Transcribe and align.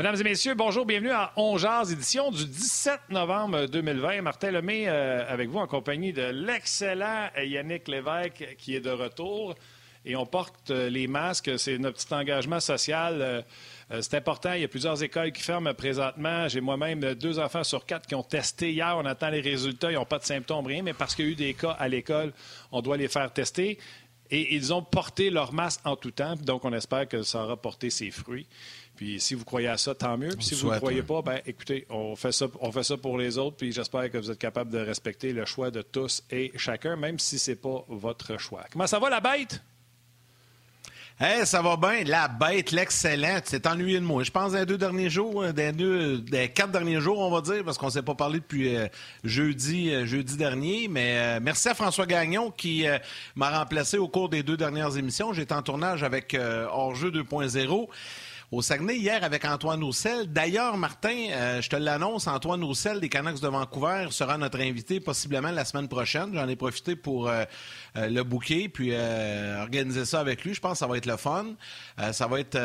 Mesdames 0.00 0.16
et 0.18 0.24
messieurs, 0.24 0.54
bonjour, 0.54 0.86
bienvenue 0.86 1.10
à 1.10 1.30
On 1.36 1.58
édition 1.58 2.30
du 2.30 2.46
17 2.46 3.10
novembre 3.10 3.66
2020. 3.66 4.22
Martin 4.22 4.50
Lemay 4.50 4.88
euh, 4.88 5.30
avec 5.30 5.50
vous 5.50 5.58
en 5.58 5.66
compagnie 5.66 6.14
de 6.14 6.22
l'excellent 6.22 7.28
Yannick 7.36 7.86
Lévesque 7.86 8.56
qui 8.56 8.74
est 8.74 8.80
de 8.80 8.88
retour. 8.88 9.54
Et 10.06 10.16
on 10.16 10.24
porte 10.24 10.70
euh, 10.70 10.88
les 10.88 11.06
masques, 11.06 11.50
c'est 11.58 11.76
notre 11.76 11.98
petit 11.98 12.14
engagement 12.14 12.60
social. 12.60 13.18
Euh, 13.20 13.42
c'est 14.00 14.14
important, 14.14 14.54
il 14.54 14.62
y 14.62 14.64
a 14.64 14.68
plusieurs 14.68 15.02
écoles 15.02 15.32
qui 15.32 15.42
ferment 15.42 15.74
présentement. 15.74 16.48
J'ai 16.48 16.62
moi-même 16.62 17.12
deux 17.12 17.38
enfants 17.38 17.62
sur 17.62 17.84
quatre 17.84 18.06
qui 18.06 18.14
ont 18.14 18.22
testé 18.22 18.72
hier. 18.72 18.96
On 18.96 19.04
attend 19.04 19.28
les 19.28 19.42
résultats, 19.42 19.92
ils 19.92 19.96
n'ont 19.96 20.06
pas 20.06 20.18
de 20.18 20.24
symptômes, 20.24 20.64
rien, 20.64 20.82
mais 20.82 20.94
parce 20.94 21.14
qu'il 21.14 21.26
y 21.26 21.28
a 21.28 21.32
eu 21.32 21.34
des 21.34 21.52
cas 21.52 21.72
à 21.72 21.88
l'école, 21.88 22.32
on 22.72 22.80
doit 22.80 22.96
les 22.96 23.08
faire 23.08 23.30
tester. 23.34 23.76
Et 24.30 24.54
ils 24.54 24.72
ont 24.72 24.82
porté 24.82 25.28
leur 25.28 25.52
masque 25.52 25.80
en 25.84 25.96
tout 25.96 26.12
temps, 26.12 26.36
donc 26.36 26.64
on 26.64 26.72
espère 26.72 27.06
que 27.06 27.22
ça 27.22 27.44
aura 27.44 27.58
porté 27.58 27.90
ses 27.90 28.10
fruits. 28.10 28.46
Puis 29.00 29.18
si 29.18 29.32
vous 29.32 29.46
croyez 29.46 29.68
à 29.68 29.78
ça, 29.78 29.94
tant 29.94 30.18
mieux. 30.18 30.28
Puis 30.36 30.44
si 30.44 30.54
vous 30.56 30.70
ne 30.70 30.76
croyez 30.76 31.02
pas, 31.02 31.22
ben 31.22 31.40
écoutez, 31.46 31.86
on 31.88 32.14
fait, 32.16 32.32
ça, 32.32 32.48
on 32.60 32.70
fait 32.70 32.82
ça 32.82 32.98
pour 32.98 33.16
les 33.16 33.38
autres. 33.38 33.56
Puis 33.56 33.72
j'espère 33.72 34.10
que 34.10 34.18
vous 34.18 34.30
êtes 34.30 34.38
capable 34.38 34.70
de 34.70 34.76
respecter 34.78 35.32
le 35.32 35.46
choix 35.46 35.70
de 35.70 35.80
tous 35.80 36.22
et 36.30 36.52
chacun, 36.56 36.96
même 36.96 37.18
si 37.18 37.38
ce 37.38 37.52
n'est 37.52 37.56
pas 37.56 37.82
votre 37.88 38.36
choix. 38.36 38.66
Comment 38.70 38.86
ça 38.86 38.98
va, 38.98 39.08
la 39.08 39.20
bête? 39.20 39.62
Hey, 41.18 41.46
ça 41.46 41.62
va 41.62 41.78
bien. 41.78 42.04
La 42.04 42.28
bête, 42.28 42.72
l'excellent. 42.72 43.40
Tu 43.42 43.58
t'es 43.58 43.66
ennuyé 43.66 44.00
de 44.00 44.04
moi. 44.04 44.22
Je 44.22 44.30
pense 44.30 44.52
des 44.52 44.66
deux 44.66 44.76
derniers 44.76 45.08
jours, 45.08 45.44
euh, 45.44 45.52
des, 45.52 45.72
deux, 45.72 46.18
des 46.18 46.50
quatre 46.50 46.70
derniers 46.70 47.00
jours, 47.00 47.20
on 47.20 47.30
va 47.30 47.40
dire, 47.40 47.64
parce 47.64 47.78
qu'on 47.78 47.86
ne 47.86 47.92
s'est 47.92 48.02
pas 48.02 48.14
parlé 48.14 48.40
depuis 48.40 48.76
euh, 48.76 48.86
jeudi, 49.24 49.94
euh, 49.94 50.04
jeudi 50.04 50.36
dernier. 50.36 50.88
Mais 50.88 51.40
merci 51.40 51.70
à 51.70 51.74
François 51.74 52.04
Gagnon 52.04 52.50
qui 52.50 52.84
m'a 53.34 53.48
remplacé 53.60 53.96
au 53.96 54.08
cours 54.08 54.28
des 54.28 54.42
deux 54.42 54.58
dernières 54.58 54.98
émissions. 54.98 55.32
J'étais 55.32 55.54
en 55.54 55.62
tournage 55.62 56.02
avec 56.02 56.36
Hors-jeu 56.70 57.10
2.0 57.10 57.88
au 58.52 58.62
Saguenay 58.62 58.96
hier 58.96 59.22
avec 59.22 59.44
Antoine 59.44 59.82
Roussel. 59.82 60.26
D'ailleurs, 60.32 60.76
Martin, 60.76 61.28
euh, 61.30 61.62
je 61.62 61.68
te 61.68 61.76
l'annonce, 61.76 62.26
Antoine 62.26 62.64
Roussel 62.64 62.98
des 62.98 63.08
Canucks 63.08 63.40
de 63.40 63.46
Vancouver 63.46 64.08
sera 64.10 64.38
notre 64.38 64.60
invité 64.60 64.98
possiblement 64.98 65.52
la 65.52 65.64
semaine 65.64 65.88
prochaine. 65.88 66.30
J'en 66.34 66.48
ai 66.48 66.56
profité 66.56 66.96
pour 66.96 67.28
euh, 67.28 67.44
euh, 67.96 68.08
le 68.08 68.22
bouquet 68.22 68.68
puis 68.68 68.92
organiser 69.60 70.04
ça 70.04 70.20
avec 70.20 70.44
lui. 70.44 70.54
Je 70.54 70.60
pense 70.60 70.72
que 70.72 70.78
ça 70.78 70.86
va 70.86 70.96
être 70.96 71.06
le 71.06 71.16
fun. 71.16 71.46
ça 72.12 72.26
va 72.26 72.40
être 72.40 72.58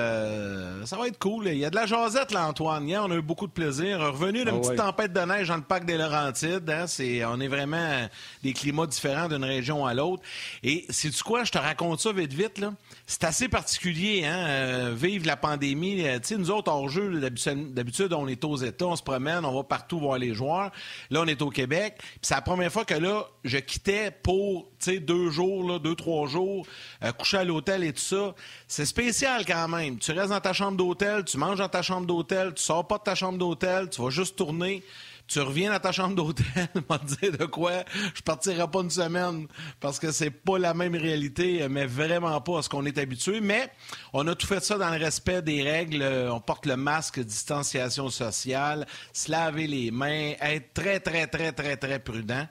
ça 0.86 0.98
va 0.98 1.08
être 1.08 1.20
cool. 1.20 1.48
Il 1.48 1.58
y 1.58 1.66
a 1.66 1.70
de 1.70 1.76
la 1.76 1.86
jasette 1.86 2.32
là, 2.32 2.48
Antoine. 2.48 2.88
Hier, 2.88 3.04
on 3.04 3.12
a 3.12 3.16
eu 3.16 3.22
beaucoup 3.22 3.48
de 3.48 3.52
plaisir. 3.52 4.00
Revenu 4.00 4.40
d'une 4.40 4.50
ah 4.50 4.60
petite 4.60 4.76
tempête 4.76 5.14
de 5.14 5.22
neige 5.22 5.48
dans 5.48 5.58
le 5.58 5.62
parc 5.62 5.86
des 5.86 5.98
Laurentides. 5.98 6.70
Hein, 6.70 6.88
c'est, 6.88 7.24
on 7.26 7.40
est 7.40 7.48
vraiment 7.48 8.08
des 8.44 8.54
climats 8.54 8.88
différents 8.88 9.28
d'une 9.28 9.44
région 9.44 9.86
à 9.86 9.94
l'autre. 9.94 10.24
Et 10.64 10.86
c'est 10.90 11.10
du 11.10 11.24
quoi, 11.24 11.44
je 11.44 11.52
te 11.52 11.58
raconte 11.58 12.00
ça 12.00 12.12
vite 12.12 12.34
vite 12.34 12.58
là. 12.58 12.74
C'est 13.08 13.24
assez 13.24 13.48
particulier, 13.48 14.26
hein, 14.26 14.92
vivre 14.92 15.26
la 15.26 15.38
pandémie 15.38 15.96
euh, 16.08 16.20
nous 16.38 16.52
autres, 16.52 16.72
hors 16.72 16.90
jeu, 16.90 17.20
d'habitude, 17.20 18.14
on 18.14 18.28
est 18.28 18.44
aux 18.44 18.58
États, 18.58 18.88
on 18.88 18.96
se 18.96 19.04
promène, 19.04 19.46
on 19.46 19.56
va 19.56 19.64
partout 19.64 20.00
voir 20.00 20.18
les 20.18 20.34
joueurs. 20.34 20.72
Là, 21.10 21.22
on 21.22 21.28
est 21.28 21.42
au 21.42 21.50
Québec. 21.50 22.00
c'est 22.22 22.36
la 22.36 22.42
première 22.42 22.72
fois 22.72 22.86
que 22.86 22.94
là, 22.94 23.28
je 23.44 23.58
quittais 23.58 24.12
pour 24.12 24.70
deux 24.88 25.15
jours, 25.30 25.80
deux, 25.80 25.96
trois 25.96 26.28
jours, 26.28 26.66
euh, 27.04 27.12
coucher 27.12 27.38
à 27.38 27.44
l'hôtel 27.44 27.84
et 27.84 27.94
tout 27.94 28.00
ça. 28.00 28.36
C'est 28.68 28.86
spécial 28.86 29.46
quand 29.46 29.68
même. 29.68 29.98
Tu 29.98 30.12
restes 30.12 30.30
dans 30.30 30.40
ta 30.40 30.54
chambre 30.54 30.78
d'hôtel, 30.78 31.24
tu 31.26 31.38
manges 31.38 31.58
dans 31.58 31.70
ta 31.70 31.82
chambre 31.82 32.08
d'hôtel, 32.08 32.54
tu 32.54 32.64
sors 32.64 32.88
pas 32.88 32.98
de 32.98 33.04
ta 33.04 33.16
chambre 33.16 33.38
d'hôtel, 33.38 33.90
tu 33.90 34.02
vas 34.02 34.10
juste 34.10 34.36
tourner 34.36 34.84
tu 35.28 35.40
reviens 35.40 35.72
dans 35.72 35.80
ta 35.80 35.92
chambre 35.92 36.16
d'hôtel, 36.16 36.46
m'a 36.90 36.98
dire 37.00 37.32
de 37.32 37.46
quoi, 37.46 37.84
je 38.14 38.22
partirai 38.22 38.68
pas 38.68 38.82
une 38.82 38.90
semaine 38.90 39.48
parce 39.80 40.00
que 40.00 40.12
c'est 40.12 40.30
pas 40.30 40.60
la 40.60 40.74
même 40.74 40.96
réalité, 40.96 41.68
mais 41.70 41.86
vraiment 41.86 42.40
pas 42.42 42.60
à 42.60 42.62
ce 42.62 42.70
qu'on 42.70 42.86
est 42.86 42.98
habitué. 42.98 43.42
Mais 43.42 43.72
on 44.14 44.28
a 44.28 44.36
tout 44.36 44.48
fait 44.48 44.64
ça 44.64 44.78
dans 44.78 44.90
le 44.92 44.98
respect 44.98 45.42
des 45.42 45.64
règles. 45.64 46.04
On 46.32 46.40
porte 46.40 46.66
le 46.66 46.78
masque, 46.78 47.20
distanciation 47.20 48.10
sociale, 48.10 48.86
se 49.14 49.32
laver 49.32 49.68
les 49.68 49.92
mains, 49.92 50.34
être 50.40 50.74
très, 50.74 51.00
très, 51.00 51.28
très, 51.28 51.52
très, 51.52 51.78
très 51.78 52.00
prudent. 52.00 52.48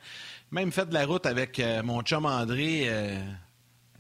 Même 0.55 0.71
fait 0.71 0.87
de 0.87 0.95
la 0.95 1.05
route 1.05 1.27
avec 1.27 1.59
euh, 1.59 1.83
mon 1.83 2.01
chum 2.03 2.27
André. 2.27 2.85
Euh, 2.87 3.19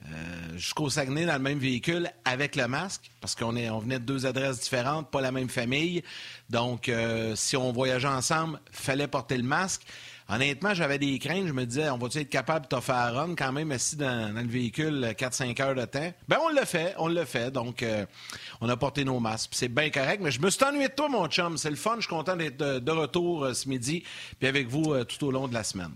euh, 0.06 0.56
jusqu'au 0.56 0.88
Saguenay 0.88 1.26
dans 1.26 1.32
le 1.32 1.41
même 1.41 1.59
véhicule 1.59 2.09
avec 2.25 2.54
le 2.54 2.69
masque, 2.69 3.10
parce 3.20 3.34
qu'on 3.34 3.56
on 3.56 3.78
venait 3.81 3.98
de 3.98 4.04
deux 4.04 4.25
adresses 4.25 4.60
différentes, 4.60 5.10
pas 5.10 5.20
la 5.20 5.32
même 5.32 5.48
famille. 5.48 6.04
Donc, 6.50 6.88
si 7.34 7.56
on 7.56 7.72
voyageait 7.72 8.06
ensemble, 8.06 8.60
fallait 8.70 9.09
porter 9.09 9.37
le 9.37 9.42
masque. 9.42 9.82
Honnêtement, 10.28 10.75
j'avais 10.75 10.98
des 10.98 11.19
craintes. 11.19 11.48
Je 11.48 11.53
me 11.53 11.65
disais, 11.65 11.88
on 11.91 11.98
va-tu 11.98 12.19
être 12.19 12.28
capable 12.28 12.69
de 12.69 12.81
faire 12.81 12.97
un 12.97 13.10
run 13.10 13.34
quand 13.34 13.50
même 13.50 13.72
assis 13.72 13.97
dans, 13.97 14.32
le 14.32 14.47
véhicule 14.47 15.06
4-5 15.19 15.60
heures 15.62 15.75
de 15.75 15.86
temps? 15.86 16.12
Ben, 16.28 16.36
on 16.44 16.50
l'a 16.50 16.66
fait, 16.66 16.94
on 16.98 17.09
l'a 17.09 17.26
fait. 17.26 17.50
Donc, 17.50 17.84
on 18.60 18.69
a 18.69 18.76
porté 18.76 19.04
nos 19.04 19.19
masques. 19.21 19.50
C'est 19.54 19.69
bien 19.69 19.88
correct. 19.91 20.21
Mais 20.22 20.31
je 20.31 20.41
me 20.41 20.50
suis 20.50 20.62
ennuyé 20.62 20.88
de 20.88 20.94
toi, 20.94 21.09
mon 21.09 21.26
chum. 21.26 21.56
C'est 21.56 21.71
le 21.71 21.76
fun. 21.76 21.97
Je 21.97 22.03
suis 22.03 22.10
content 22.10 22.36
d'être 22.36 22.59
de, 22.59 22.92
retour 22.92 23.48
ce 23.54 23.69
midi, 23.69 24.04
puis 24.38 24.47
avec 24.47 24.69
vous 24.69 25.03
tout 25.04 25.26
au 25.26 25.31
long 25.32 25.48
de 25.48 25.54
la 25.54 25.65
semaine. 25.65 25.91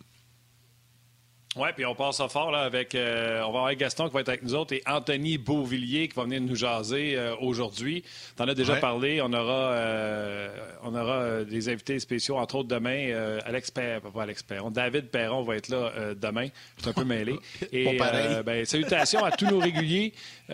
Oui, 1.56 1.68
puis 1.74 1.86
on 1.86 1.94
passe 1.94 2.18
ça 2.18 2.28
fort 2.28 2.50
là, 2.50 2.60
avec. 2.60 2.94
Euh, 2.94 3.40
on 3.42 3.52
va 3.52 3.58
avoir 3.60 3.74
Gaston 3.74 4.08
qui 4.08 4.14
va 4.14 4.20
être 4.20 4.28
avec 4.28 4.42
nous 4.42 4.54
autres 4.54 4.74
et 4.74 4.82
Anthony 4.86 5.38
Beauvillier 5.38 6.08
qui 6.08 6.14
va 6.14 6.24
venir 6.24 6.40
nous 6.42 6.54
jaser 6.54 7.16
euh, 7.16 7.34
aujourd'hui. 7.40 8.04
Tu 8.36 8.42
en 8.42 8.48
as 8.48 8.54
déjà 8.54 8.76
parlé. 8.76 9.22
On 9.22 9.32
aura, 9.32 9.72
euh, 9.72 10.48
on 10.82 10.94
aura 10.94 11.44
des 11.44 11.68
invités 11.70 11.98
spéciaux, 12.00 12.36
entre 12.36 12.56
autres 12.56 12.68
demain. 12.68 13.38
Alex 13.44 13.70
Perron, 13.70 14.10
pas 14.10 14.22
Alex 14.22 14.42
Perron, 14.42 14.70
David 14.70 15.06
Perron 15.08 15.42
va 15.42 15.56
être 15.56 15.68
là 15.68 16.14
demain. 16.14 16.48
Je 16.76 16.82
suis 16.82 16.90
un 16.90 16.92
peu 16.92 17.04
mêlé. 17.06 17.34
Et 17.72 17.98
ben, 18.44 18.64
salutations 18.64 19.24
à 19.24 19.30
tous 19.30 19.46
nos 19.46 19.58
réguliers. 19.58 20.12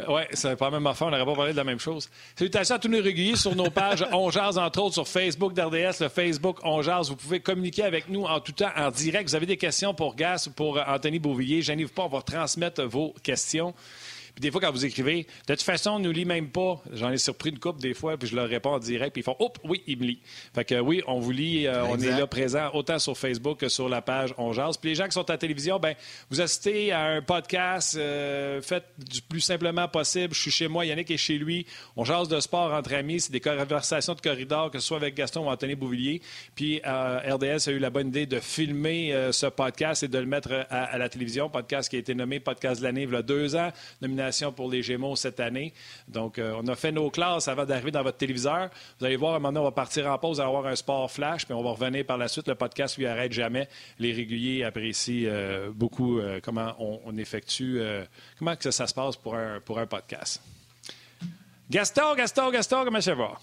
Oui, 0.08 0.22
c'est 0.32 0.56
pas 0.56 0.66
la 0.66 0.70
même 0.72 0.86
affaire, 0.88 1.06
on 1.06 1.10
n'aurait 1.10 1.24
pas 1.24 1.34
parlé 1.34 1.52
de 1.52 1.56
la 1.56 1.64
même 1.64 1.78
chose. 1.78 2.08
Salutations 2.36 2.74
à 2.74 2.78
tous 2.80 2.88
nos 2.88 3.00
réguliers 3.00 3.36
sur 3.36 3.54
nos 3.54 3.70
pages 3.70 4.04
On 4.12 4.28
entre 4.28 4.82
autres, 4.82 4.94
sur 4.94 5.06
Facebook 5.06 5.54
d'RDS, 5.54 6.00
le 6.00 6.08
Facebook 6.08 6.58
On. 6.64 6.80
Vous 6.80 7.16
pouvez 7.16 7.40
communiquer 7.40 7.84
avec 7.84 8.08
nous 8.08 8.24
en 8.24 8.40
tout 8.40 8.52
temps, 8.52 8.70
en 8.76 8.90
direct. 8.90 9.28
Vous 9.28 9.36
avez 9.36 9.46
des 9.46 9.56
questions 9.56 9.94
pour 9.94 10.16
Gas, 10.16 10.48
pour 10.54 10.80
Anthony 10.86 11.18
Beauvillier. 11.18 11.62
Gênez-vous 11.62 11.92
pas, 11.92 12.02
on 12.02 12.08
va 12.08 12.22
transmettre 12.22 12.82
vos 12.82 13.14
questions. 13.22 13.72
Puis 14.34 14.42
des 14.42 14.50
fois, 14.50 14.60
quand 14.60 14.72
vous 14.72 14.84
écrivez, 14.84 15.26
de 15.46 15.54
toute 15.54 15.62
façon, 15.62 15.90
on 15.90 15.98
ne 16.00 16.04
nous 16.04 16.10
lit 16.10 16.24
même 16.24 16.48
pas. 16.48 16.82
J'en 16.92 17.10
ai 17.12 17.18
surpris 17.18 17.50
une 17.50 17.60
couple 17.60 17.80
des 17.80 17.94
fois, 17.94 18.16
puis 18.16 18.26
je 18.26 18.34
leur 18.34 18.48
réponds 18.48 18.72
en 18.72 18.78
direct, 18.80 19.12
puis 19.12 19.20
ils 19.20 19.24
font 19.24 19.36
Oups, 19.38 19.60
oui, 19.62 19.82
il 19.86 19.98
me 19.98 20.06
lit. 20.06 20.20
Fait 20.52 20.64
que 20.64 20.80
oui, 20.80 21.02
on 21.06 21.20
vous 21.20 21.30
lit, 21.30 21.68
euh, 21.68 21.84
on 21.86 21.98
est 21.98 22.10
là 22.10 22.26
présent 22.26 22.70
autant 22.72 22.98
sur 22.98 23.16
Facebook 23.16 23.60
que 23.60 23.68
sur 23.68 23.88
la 23.88 24.02
page 24.02 24.34
On 24.36 24.52
Jase. 24.52 24.76
Puis 24.76 24.90
les 24.90 24.96
gens 24.96 25.04
qui 25.04 25.12
sont 25.12 25.28
à 25.28 25.34
la 25.34 25.38
télévision, 25.38 25.78
ben 25.78 25.94
vous 26.30 26.40
assistez 26.40 26.90
à 26.90 27.04
un 27.04 27.22
podcast, 27.22 27.96
euh, 27.96 28.60
faites 28.60 28.86
du 28.98 29.22
plus 29.22 29.40
simplement 29.40 29.86
possible. 29.86 30.34
Je 30.34 30.40
suis 30.40 30.50
chez 30.50 30.66
moi, 30.66 30.84
Yannick 30.84 31.12
est 31.12 31.16
chez 31.16 31.38
lui. 31.38 31.64
On 31.96 32.04
jase 32.04 32.28
de 32.28 32.40
sport 32.40 32.72
entre 32.72 32.94
amis, 32.94 33.20
c'est 33.20 33.32
des 33.32 33.40
conversations 33.40 34.14
de 34.14 34.20
corridor, 34.20 34.72
que 34.72 34.80
ce 34.80 34.86
soit 34.86 34.96
avec 34.96 35.14
Gaston 35.14 35.46
ou 35.46 35.48
Anthony 35.48 35.76
Bouvillier. 35.76 36.22
Puis 36.56 36.80
euh, 36.84 37.20
RDS 37.34 37.68
a 37.68 37.70
eu 37.70 37.78
la 37.78 37.90
bonne 37.90 38.08
idée 38.08 38.26
de 38.26 38.40
filmer 38.40 39.14
ce 39.30 39.46
podcast 39.46 40.02
et 40.02 40.08
de 40.08 40.18
le 40.18 40.26
mettre 40.26 40.66
à, 40.70 40.98
la 40.98 41.08
télévision. 41.08 41.48
Podcast 41.48 41.88
qui 41.88 41.96
a 41.96 41.98
été 42.00 42.16
nommé 42.16 42.40
podcast 42.40 42.80
de 42.80 42.84
l'année 42.86 43.02
il 43.02 43.12
y 43.12 43.16
a 43.16 43.22
deux 43.22 43.54
ans, 43.54 43.70
nomination 44.00 44.23
pour 44.54 44.70
les 44.70 44.82
Gémeaux 44.82 45.16
cette 45.16 45.40
année. 45.40 45.72
Donc, 46.08 46.38
euh, 46.38 46.54
on 46.62 46.66
a 46.68 46.74
fait 46.74 46.92
nos 46.92 47.10
classes 47.10 47.48
avant 47.48 47.64
d'arriver 47.64 47.90
dans 47.90 48.02
votre 48.02 48.18
téléviseur. 48.18 48.70
Vous 48.98 49.06
allez 49.06 49.16
voir, 49.16 49.40
maintenant, 49.40 49.60
on 49.60 49.64
va 49.64 49.72
partir 49.72 50.06
en 50.06 50.18
pause, 50.18 50.40
avoir 50.40 50.66
un 50.66 50.76
sport 50.76 51.10
flash, 51.10 51.44
puis 51.44 51.54
on 51.54 51.62
va 51.62 51.70
revenir 51.70 52.04
par 52.04 52.18
la 52.18 52.28
suite. 52.28 52.48
Le 52.48 52.54
podcast 52.54 52.96
lui 52.96 53.06
arrête 53.06 53.32
jamais. 53.32 53.68
Les 53.98 54.12
réguliers 54.12 54.64
apprécient 54.64 55.28
euh, 55.30 55.70
beaucoup 55.72 56.18
euh, 56.18 56.40
comment 56.42 56.74
on, 56.78 57.16
effectue, 57.16 57.80
comment 58.38 58.56
que 58.56 58.70
ça, 58.70 58.86
se 58.86 58.94
passe 58.94 59.16
pour 59.16 59.34
un, 59.34 59.60
pour 59.60 59.78
un 59.78 59.86
podcast. 59.86 60.42
Gaston, 61.70 62.14
Gaston, 62.16 62.50
Gaston, 62.50 62.84
comment 62.84 63.00
ça 63.00 63.14
va? 63.14 63.38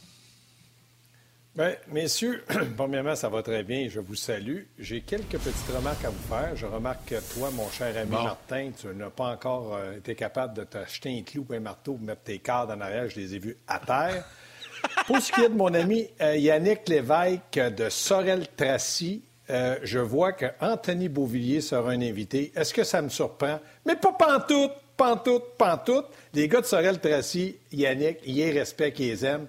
Bien, 1.54 1.74
messieurs, 1.90 2.46
premièrement, 2.78 3.14
ça 3.14 3.28
va 3.28 3.44
très 3.44 3.64
bien. 3.64 3.90
Je 3.90 4.00
vous 4.00 4.16
salue. 4.16 4.64
J'ai 4.80 5.02
quelques 5.02 5.38
petites 5.38 5.76
remarques 5.76 6.06
à 6.06 6.10
vous 6.10 6.34
faire. 6.34 6.56
Je 6.56 6.66
remarque 6.66 7.10
que 7.10 7.34
toi, 7.34 7.50
mon 7.52 7.70
cher 7.70 7.94
ami 7.98 8.12
Martin, 8.12 8.72
tu 8.80 8.88
n'as 8.88 9.10
pas 9.10 9.26
encore 9.26 9.76
euh, 9.76 9.98
été 9.98 10.16
capable 10.16 10.54
de 10.54 10.64
t'acheter 10.64 11.10
un 11.10 11.24
clou 11.24 11.46
ou 11.50 11.54
un 11.54 11.60
marteau 11.60 11.96
pour 11.96 12.06
mettre 12.06 12.22
tes 12.22 12.40
cadres 12.40 12.74
en 12.74 12.80
arrière. 12.80 13.10
Je 13.10 13.20
les 13.20 13.36
ai 13.36 13.40
vus 13.40 13.58
à 13.68 13.80
terre. 13.80 14.24
pour 15.08 15.20
ce 15.20 15.30
qui 15.30 15.42
est 15.42 15.50
de 15.50 15.54
mon 15.54 15.74
ami 15.74 16.08
euh, 16.22 16.38
Yannick 16.38 16.88
Lévesque 16.88 17.60
de 17.60 17.90
Sorel-Tracy, 17.90 19.22
euh, 19.50 19.76
je 19.84 20.00
vois 20.00 20.32
que 20.32 20.46
Anthony 20.62 21.10
Beauvillier 21.10 21.60
sera 21.60 21.92
un 21.92 22.02
invité. 22.02 22.54
Est-ce 22.56 22.74
que 22.74 22.86
ça 22.86 23.02
me 23.02 23.10
surprend? 23.10 23.60
Mais 23.86 23.98
pas 23.98 24.14
pantoute, 24.14 24.72
pantoute, 24.96 25.58
pantoute. 25.58 26.06
Les 26.34 26.48
gars 26.48 26.62
de 26.62 26.66
Sorel-Tracy, 26.66 27.58
Yannick, 27.74 28.20
ils 28.26 28.38
y 28.38 28.52
respectent, 28.52 29.00
ils 29.00 29.08
les 29.10 29.26
aiment. 29.26 29.48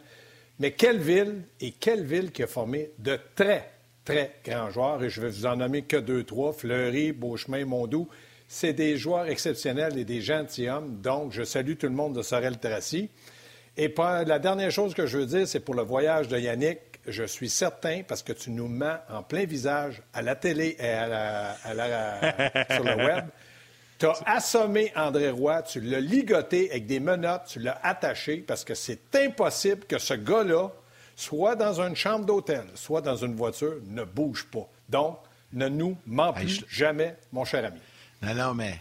Mais 0.62 0.70
quelle 0.70 1.00
ville 1.00 1.42
et 1.60 1.72
quelle 1.72 2.04
ville 2.04 2.30
qui 2.30 2.44
a 2.44 2.46
formé 2.46 2.92
de 3.00 3.18
très, 3.34 3.68
très 4.04 4.36
grands 4.44 4.70
joueurs, 4.70 5.02
et 5.02 5.10
je 5.10 5.20
vais 5.20 5.28
vous 5.28 5.44
en 5.44 5.56
nommer 5.56 5.82
que 5.82 5.96
deux, 5.96 6.22
trois, 6.22 6.52
Fleury, 6.52 7.10
Beauchemin, 7.10 7.64
Mondou. 7.64 8.08
C'est 8.46 8.72
des 8.72 8.96
joueurs 8.96 9.26
exceptionnels 9.26 9.98
et 9.98 10.04
des 10.04 10.20
gentilshommes. 10.20 11.00
Donc, 11.00 11.32
je 11.32 11.42
salue 11.42 11.74
tout 11.74 11.88
le 11.88 11.94
monde 11.94 12.14
de 12.14 12.22
Sorel-Tracy. 12.22 13.10
Et 13.76 13.92
la 13.98 14.38
dernière 14.38 14.70
chose 14.70 14.94
que 14.94 15.04
je 15.04 15.18
veux 15.18 15.26
dire, 15.26 15.48
c'est 15.48 15.58
pour 15.58 15.74
le 15.74 15.82
voyage 15.82 16.28
de 16.28 16.38
Yannick. 16.38 16.78
Je 17.08 17.24
suis 17.24 17.50
certain, 17.50 18.02
parce 18.06 18.22
que 18.22 18.32
tu 18.32 18.52
nous 18.52 18.68
mens 18.68 18.98
en 19.10 19.24
plein 19.24 19.46
visage 19.46 20.00
à 20.12 20.22
la 20.22 20.36
télé 20.36 20.76
et 20.78 20.90
à 20.90 21.56
sur 22.70 22.84
le 22.84 22.94
web, 22.98 23.24
tu 24.02 24.06
as 24.06 24.36
assommé 24.36 24.92
André 24.96 25.30
Roy, 25.30 25.62
tu 25.62 25.80
l'as 25.80 26.00
ligoté 26.00 26.70
avec 26.70 26.86
des 26.86 26.98
menottes, 26.98 27.44
tu 27.46 27.60
l'as 27.60 27.78
attaché 27.82 28.38
parce 28.38 28.64
que 28.64 28.74
c'est 28.74 29.14
impossible 29.14 29.84
que 29.84 29.98
ce 29.98 30.14
gars-là 30.14 30.70
soit 31.14 31.54
dans 31.54 31.80
une 31.80 31.94
chambre 31.94 32.24
d'hôtel, 32.24 32.64
soit 32.74 33.00
dans 33.00 33.16
une 33.16 33.36
voiture, 33.36 33.76
ne 33.86 34.02
bouge 34.02 34.46
pas. 34.50 34.68
Donc, 34.88 35.18
ne 35.52 35.68
nous 35.68 35.96
ment 36.06 36.32
plus 36.32 36.64
jamais, 36.68 37.16
mon 37.32 37.44
cher 37.44 37.64
ami. 37.64 37.78
Non, 38.22 38.34
non, 38.34 38.54
mais 38.54 38.80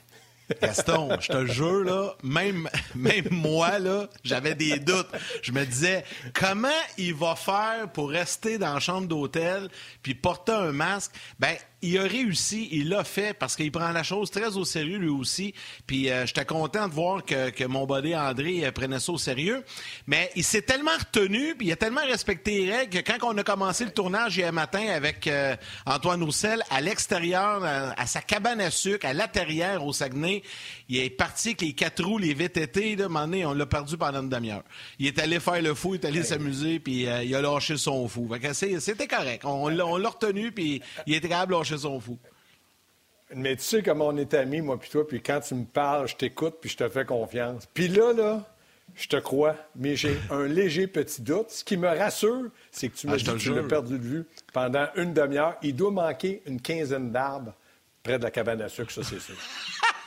Gaston, 0.62 1.10
je 1.20 1.28
te 1.32 1.46
jure, 1.46 1.84
là, 1.84 2.16
même, 2.24 2.68
même 2.96 3.28
moi, 3.32 3.80
là, 3.80 4.08
j'avais 4.24 4.56
des 4.56 4.80
doutes. 4.80 5.10
Je 5.42 5.52
me 5.52 5.66
disais, 5.66 6.04
comment 6.34 6.70
il 6.98 7.14
va 7.14 7.36
faire 7.36 7.90
pour 7.94 8.10
rester 8.10 8.58
dans 8.58 8.74
la 8.74 8.80
chambre 8.80 9.08
d'hôtel 9.08 9.70
puis 10.02 10.16
porter 10.16 10.54
un 10.54 10.72
masque? 10.72 11.12
Ben, 11.40 11.56
il 11.82 11.98
a 11.98 12.04
réussi, 12.04 12.70
il 12.72 12.90
l'a 12.90 13.04
fait 13.04 13.34
parce 13.34 13.56
qu'il 13.56 13.72
prend 13.72 13.92
la 13.92 14.04
chose 14.04 14.30
très 14.30 14.58
au 14.58 14.66
sérieux 14.66 14.98
lui 14.98 15.10
aussi. 15.10 15.54
Puis 15.88 16.10
euh, 16.10 16.26
j'étais 16.26 16.46
content 16.46 16.88
de 16.88 16.94
voir 16.94 17.24
que, 17.26 17.66
mon 17.66 17.86
body 17.86 18.16
André 18.16 18.66
euh, 18.66 18.72
prenait 18.72 19.00
ça 19.00 19.12
au 19.12 19.18
sérieux. 19.18 19.64
Mais 20.08 20.32
il 20.36 20.44
s'est 20.44 20.62
tellement 20.62 20.92
retenu, 20.98 21.56
puis 21.56 21.68
il 21.68 21.72
a 21.72 21.76
tellement 21.76 22.06
respecté 22.06 22.66
les 22.66 22.72
règles 22.72 23.02
que 23.02 23.12
quand 23.12 23.34
on 23.34 23.38
a 23.38 23.44
commencé 23.44 23.86
le 23.86 23.92
tournage 23.92 24.38
hier 24.38 24.54
matin 24.54 24.88
avec 24.90 25.28
euh, 25.28 25.56
Antoine 25.86 26.24
Roussel 26.24 26.64
à 26.70 26.82
l'extérieur, 26.82 27.64
à, 27.64 28.06
sa 28.06 28.22
cabane 28.22 28.62
à 28.62 28.72
sucre, 28.72 29.06
à 29.06 29.14
l'intérieur 29.14 29.86
au 29.86 29.94
Saguenay, 29.94 30.44
il 30.92 31.00
est 31.00 31.10
parti 31.10 31.50
avec 31.50 31.62
les 31.62 31.72
quatre 31.72 32.04
roues, 32.04 32.18
les 32.18 32.34
VTT, 32.34 32.98
là, 32.98 33.08
donné, 33.08 33.46
on 33.46 33.54
l'a 33.54 33.66
perdu 33.66 33.98
pendant 33.98 34.22
une 34.22 34.28
demi-heure. 34.28 34.64
Il 35.00 35.08
est 35.08 35.18
allé 35.20 35.40
faire 35.40 35.62
le 35.62 35.74
fou, 35.74 35.96
il 35.96 36.02
est 36.02 36.06
allé 36.06 36.22
s'amuser, 36.22 36.80
puis 36.80 37.04
il 37.04 37.36
a 37.36 37.42
lâché 37.42 37.78
son 37.78 38.10
fou. 38.10 38.30
C'était 38.52 39.08
correct. 39.08 39.46
On, 39.46 39.70
l'a 39.70 39.86
retenu, 39.86 40.52
puis 40.52 40.82
il 41.08 41.16
était 41.16 41.30
capable 41.30 41.54
de 41.54 41.58
lâcher 41.58 41.78
son 41.78 41.98
fou. 42.02 42.20
Mais 43.34 43.56
tu 43.56 43.64
sais 43.64 43.82
comment 43.82 44.08
on 44.08 44.18
est 44.18 44.34
amis, 44.34 44.60
moi 44.60 44.78
puis 44.78 44.90
toi, 44.90 45.08
puis 45.08 45.22
quand 45.22 45.40
tu 45.40 45.56
me 45.56 45.64
parles, 45.64 46.10
je 46.10 46.18
t'écoute, 46.18 46.56
puis 46.60 46.70
je 46.70 46.76
te 46.76 46.90
fais 46.90 47.06
confiance. 47.06 47.66
Puis 47.74 47.88
là, 47.88 48.12
là, 48.12 48.46
je 48.94 49.08
te 49.08 49.16
crois, 49.16 49.56
mais 49.78 49.96
j'ai 49.96 50.18
un 50.30 50.46
léger 50.46 50.88
petit 50.88 51.22
doute. 51.22 51.52
Ce 51.52 51.64
qui 51.64 51.78
me 51.78 51.88
rassure, 51.88 52.50
c'est 52.70 52.90
que 52.90 52.98
tu 52.98 53.08
m'as 53.08 53.14
ah, 53.14 53.18
dit 53.18 53.24
que 53.24 53.38
tu 53.38 53.56
l'as 53.56 53.64
perdu 53.64 53.98
de 53.98 54.04
vue 54.04 54.26
pendant 54.52 54.88
une 54.98 55.14
demi-heure. 55.14 55.56
Il 55.62 55.74
doit 55.74 55.92
manquer 55.92 56.42
une 56.46 56.60
quinzaine 56.60 57.14
d'arbres 57.14 57.54
près 58.04 58.20
de 58.20 58.24
la 58.24 58.32
cabane 58.32 58.62
à 58.62 58.68
sucre, 58.68 58.92
ça, 58.92 59.04
c'est 59.04 59.22
sûr. 59.22 59.36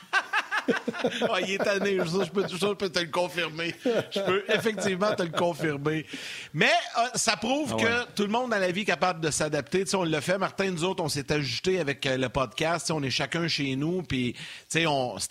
Ah, 1.31 1.41
il 1.41 1.53
est 1.53 1.59
tanné, 1.59 1.99
je 1.99 2.31
peux, 2.31 2.47
je 2.49 2.73
peux 2.73 2.89
te 2.89 2.99
le 2.99 3.09
confirmer. 3.09 3.75
Je 3.85 4.21
peux 4.21 4.45
effectivement 4.49 5.15
te 5.15 5.23
le 5.23 5.31
confirmer. 5.31 6.07
Mais 6.53 6.71
euh, 6.99 7.09
ça 7.15 7.37
prouve 7.37 7.77
ah 7.79 7.83
que 7.83 8.15
tout 8.15 8.23
le 8.23 8.29
monde 8.29 8.51
dans 8.51 8.59
la 8.59 8.71
vie 8.71 8.83
est 8.83 8.87
capable 8.87 9.21
de 9.21 9.31
s'adapter. 9.31 9.85
on 9.95 10.05
le 10.05 10.21
fait, 10.21 10.39
Martin, 10.39 10.71
nous 10.71 10.85
autres, 10.85 11.03
on 11.03 11.09
s'est 11.09 11.31
ajusté 11.33 11.81
avec 11.81 12.07
euh, 12.07 12.17
le 12.17 12.29
podcast. 12.29 12.91
on 12.91 13.03
est 13.03 13.11
chacun 13.11 13.49
chez 13.49 13.77
nous. 13.77 14.03
Puis, 14.03 14.35
c'était 14.69 14.87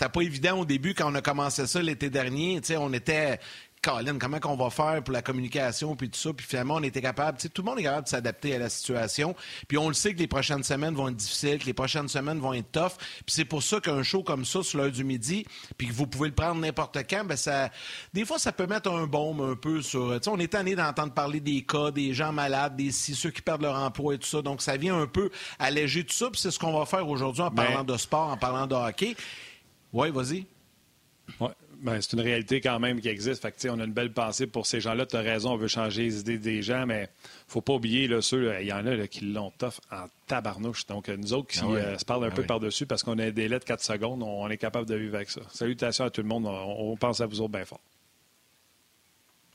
pas 0.10 0.22
évident 0.22 0.60
au 0.60 0.66
début 0.66 0.94
quand 0.94 1.12
on 1.12 1.16
a 1.16 1.22
commencé 1.22 1.66
ça 1.68 1.82
l'été 1.82 2.10
dernier. 2.10 2.62
On 2.78 2.94
était 2.94 3.40
Colin, 3.84 4.18
comment 4.18 4.40
qu'on 4.40 4.56
va 4.56 4.70
faire 4.70 5.04
pour 5.04 5.14
la 5.14 5.22
communication, 5.22 5.96
puis 5.96 6.10
tout 6.10 6.18
ça. 6.18 6.32
Puis 6.34 6.46
finalement, 6.46 6.76
on 6.76 6.84
était 6.84 7.02
capable, 7.02 7.38
tout 7.38 7.62
le 7.62 7.66
monde 7.66 7.80
est 7.80 7.84
capable 7.84 8.06
de 8.06 8.10
s'adapter 8.10 8.56
à 8.56 8.60
la 8.60 8.70
situation. 8.70 9.36
Puis 9.68 9.78
on 9.78 9.90
le 9.90 9.94
sait 9.94 10.14
que 10.14 10.20
les 10.20 10.28
prochaines 10.28 10.64
semaines 10.64 10.96
vont 10.96 11.10
être 11.10 11.18
difficiles, 11.18 11.60
que 11.60 11.66
les 11.66 11.74
prochaines 11.74 12.08
semaines 12.08 12.40
vont 12.40 12.54
être 12.54 12.72
tough. 12.72 12.94
Puis 12.98 13.36
c'est 13.36 13.46
pour 13.46 13.62
ça 13.62 13.82
qu'un 13.82 14.02
show 14.02 14.24
comme 14.24 14.46
ça, 14.46 14.64
sur 14.64 14.80
l'heure 14.80 14.92
du 14.92 15.04
midi, 15.04 15.46
puis 15.78 15.88
que 15.88 15.94
vous 15.94 16.08
pouvez 16.08 16.30
le 16.30 16.34
prendre 16.34 16.62
n'importe 16.62 16.98
quand, 17.10 17.26
ben 17.26 17.36
ça, 17.36 17.70
des 18.14 18.26
fois, 18.26 18.40
ça 18.40 18.54
peut 18.54 18.68
mettre 18.68 18.90
un 18.90 19.06
baume 19.06 19.42
un 19.42 19.56
peu 19.56 19.82
sur. 19.82 20.18
on 20.28 20.40
est 20.40 20.54
tanné 20.54 20.76
d'entendre 20.76 21.14
parler 21.14 21.42
des 21.42 21.64
cas, 21.64 21.92
des 21.92 22.14
gens 22.14 22.32
malades, 22.32 22.78
des 22.78 22.92
ceux 22.92 23.32
qui 23.32 23.42
perdent 23.42 23.64
leur 23.64 23.76
emploi 23.76 24.16
et 24.16 24.18
tout 24.18 24.28
ça. 24.28 24.42
Donc 24.42 24.62
ça 24.62 24.78
vient 24.78 25.00
un 25.00 25.08
peu 25.08 25.30
alléger 25.60 26.06
tout 26.06 26.14
ça. 26.14 26.30
Puis 26.32 26.40
c'est 26.40 26.52
ce 26.52 26.60
qu'on 26.60 26.78
va 26.78 26.86
faire 26.86 27.08
aujourd'hui 27.08 27.42
en 27.42 27.50
ben 27.50 27.64
parlant 27.64 27.84
de 27.84 27.98
sport, 27.98 28.30
en 28.30 28.38
parlant 28.38 28.66
de 28.66 28.76
hockey. 28.76 29.16
Oui, 29.92 30.10
vas-y. 30.10 30.46
Ouais. 31.40 31.50
Ben, 31.84 32.00
c'est 32.00 32.14
une 32.14 32.22
réalité 32.22 32.62
quand 32.62 32.80
même 32.80 33.02
qui 33.02 33.10
existe. 33.10 33.42
Fait 33.42 33.70
on 33.70 33.78
a 33.78 33.84
une 33.84 33.92
belle 33.92 34.14
pensée 34.14 34.48
pour 34.48 34.66
ces 34.66 34.80
gens-là. 34.80 35.06
Tu 35.06 35.18
as 35.18 35.20
raison, 35.20 35.52
on 35.52 35.58
veut 35.58 35.68
changer 35.68 36.04
les 36.04 36.22
idées 36.22 36.38
des 36.38 36.62
gens, 36.62 36.86
mais 36.86 37.10
faut 37.48 37.60
pas 37.60 37.74
oublier 37.74 38.08
là, 38.08 38.22
ceux, 38.22 38.56
il 38.62 38.68
y 38.68 38.72
en 38.72 38.88
a 38.88 39.06
qui 39.08 39.26
l'ont 39.26 39.52
tough 39.58 39.82
en 39.92 40.06
tabarnouche. 40.28 40.86
Donc, 40.88 41.10
nous 41.10 41.34
autres 41.34 41.50
qui 41.50 41.60
ah 41.62 41.66
euh, 41.68 41.98
se 41.98 42.06
parlent 42.06 42.24
un 42.24 42.30
ah 42.30 42.36
peu 42.36 42.44
par-dessus 42.44 42.86
parce 42.86 43.04
qu'on 43.04 43.20
a 43.20 43.32
des 43.32 43.50
lettres 43.50 43.66
4 43.66 43.84
secondes, 43.84 44.24
on, 44.24 44.48
est 44.50 44.58
capable 44.58 44.88
de 44.88 44.96
vivre 44.96 45.16
avec 45.16 45.30
ça. 45.30 45.42
Salutations 45.52 46.06
à 46.06 46.10
tout 46.10 46.22
le 46.22 46.28
monde. 46.30 46.46
On, 46.48 46.96
pense 46.96 47.20
à 47.20 47.26
vous 47.26 47.42
autres 47.42 47.52
bien 47.52 47.66
fort. 47.66 47.82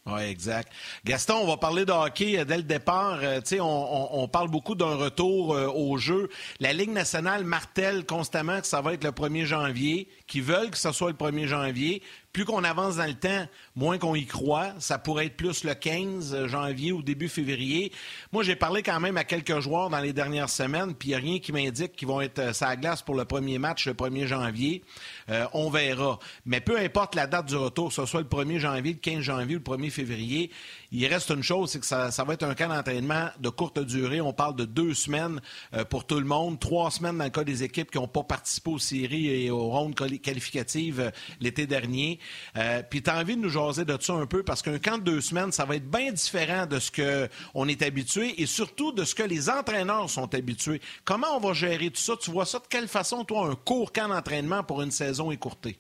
Oui, 0.09 0.23
exact. 0.23 0.73
Gaston, 1.05 1.35
on 1.43 1.47
va 1.47 1.57
parler 1.57 1.85
de 1.85 1.93
hockey 1.93 2.39
euh, 2.39 2.45
dès 2.45 2.57
le 2.57 2.63
départ. 2.63 3.19
Euh, 3.23 3.41
on, 3.61 4.09
on, 4.13 4.29
parle 4.29 4.49
beaucoup 4.49 4.75
d'un 4.75 4.95
retour 4.95 5.51
au 5.51 5.97
jeu. 5.99 6.29
La 6.61 6.73
Ligue 6.73 6.91
nationale 6.91 7.45
martèle 7.45 8.07
constamment 8.07 8.61
que 8.61 8.67
ça 8.67 8.81
va 8.81 8.95
être 8.95 9.05
le 9.05 9.11
1er 9.11 9.45
janvier, 9.45 10.09
qu'ils 10.27 10.43
veulent 10.43 10.71
que 10.71 10.79
ce 10.79 10.93
soit 10.93 11.11
le 11.11 11.17
1er 11.17 11.47
janvier 11.47 12.03
plus 12.33 12.45
qu'on 12.45 12.63
avance 12.65 12.97
dans 12.97 13.07
le 13.07 13.15
temps, 13.15 13.47
moins 13.75 13.99
qu'on 13.99 14.15
y 14.15 14.27
croit. 14.27 14.73
Ça 14.79 14.99
pourrait 14.99 15.27
être 15.27 15.37
plus 15.37 15.65
le 15.65 15.75
15 15.75 16.47
janvier 16.47 16.93
ou 16.93 17.03
début 17.03 17.29
février. 17.29 17.93
Moi, 18.33 18.43
j'ai 18.43 18.57
parlé 18.57 18.83
quand 18.83 19.01
même 19.01 19.17
à 19.17 19.25
quelques 19.25 19.61
joueurs 19.61 19.91
dans 19.91 19.99
les 19.99 20.13
dernières 20.13 20.51
semaines, 20.51 20.95
puis 20.95 21.09
il 21.09 21.13
n'y 21.13 21.17
a 21.17 21.19
rien 21.19 21.39
qui 21.39 21.53
m'indique 21.53 21.93
qu'ils 21.93 22.09
vont 22.09 22.21
être 22.21 22.41
à 22.63 22.77
glace 22.77 23.03
pour 23.03 23.15
le 23.15 23.25
premier 23.25 23.59
match 23.59 23.87
le 23.87 23.95
1er 23.95 24.27
janvier. 24.27 24.85
Euh, 25.31 25.47
on 25.53 25.71
verra. 25.71 26.19
Mais 26.45 26.61
peu 26.61 26.79
importe 26.79 27.15
la 27.15 27.27
date 27.27 27.47
du 27.47 27.57
retour, 27.57 27.89
que 27.89 27.95
ce 27.95 28.07
soit 28.07 28.21
le 28.21 28.27
1er 28.27 28.59
janvier, 28.59 28.93
le 28.93 28.99
15 28.99 29.21
janvier 29.21 29.57
ou 29.57 29.59
le 29.59 29.77
1er 29.77 29.91
février, 29.91 30.51
il 30.91 31.07
reste 31.07 31.31
une 31.31 31.43
chose, 31.43 31.71
c'est 31.71 31.81
que 31.81 31.87
ça, 31.87 32.11
va 32.25 32.35
être 32.35 32.45
un 32.45 32.55
camp 32.55 32.69
d'entraînement 32.69 33.29
de 33.41 33.49
courte 33.51 33.79
durée. 33.79 34.21
On 34.21 34.33
parle 34.33 34.57
de 34.57 34.65
deux 34.65 34.95
semaines 34.95 35.41
euh, 35.75 35.85
pour 35.85 36.07
tout 36.07 36.19
le 36.19 36.25
monde, 36.25 36.59
trois 36.59 36.91
semaines 36.91 37.19
dans 37.19 37.25
le 37.25 37.31
cas 37.31 37.45
des 37.45 37.63
équipes 37.63 37.91
qui 37.91 37.99
n'ont 37.99 38.09
pas 38.09 38.23
participé 38.23 38.71
aux 38.71 38.79
séries 38.79 39.45
et 39.45 39.51
aux 39.51 39.69
rondes 39.69 39.95
qualificatives 39.95 41.01
euh, 41.01 41.11
l'été 41.41 41.67
dernier. 41.67 42.18
Euh, 42.57 42.83
puis 42.89 43.03
tu 43.03 43.11
as 43.11 43.19
envie 43.19 43.37
de 43.37 43.41
nous 43.41 43.49
jaser 43.49 43.85
de 43.85 43.97
ça 44.01 44.13
un 44.15 44.27
peu 44.27 44.43
parce 44.43 44.63
qu'un 44.63 44.79
camp 44.79 44.99
de 44.99 45.05
deux 45.05 45.21
semaines, 45.21 45.53
ça 45.53 45.65
va 45.65 45.77
être 45.77 45.91
bien 45.91 46.13
différent 46.13 46.67
de 46.67 46.79
ce 46.79 46.91
qu'on 46.91 47.69
est 47.69 47.83
habitué 47.83 48.41
et 48.41 48.47
surtout 48.47 48.93
de 48.93 49.05
ce 49.05 49.15
que 49.15 49.23
les 49.23 49.51
entraîneurs 49.51 50.11
sont 50.11 50.35
habitués. 50.35 50.81
Comment 51.05 51.37
on 51.37 51.41
va 51.41 51.53
gérer 51.53 51.91
tout 51.91 52.01
ça? 52.01 52.15
Tu 52.21 52.31
vois 52.31 52.47
ça 52.47 52.59
de 52.59 52.67
quelle 52.69 52.89
façon, 52.89 53.25
toi, 53.25 53.47
un 53.49 53.55
court 53.55 53.93
camp 53.93 54.09
d'entraînement 54.09 54.63
pour 54.63 54.83
une 54.83 54.91
saison 54.91 55.31
écourtée? 55.31 55.79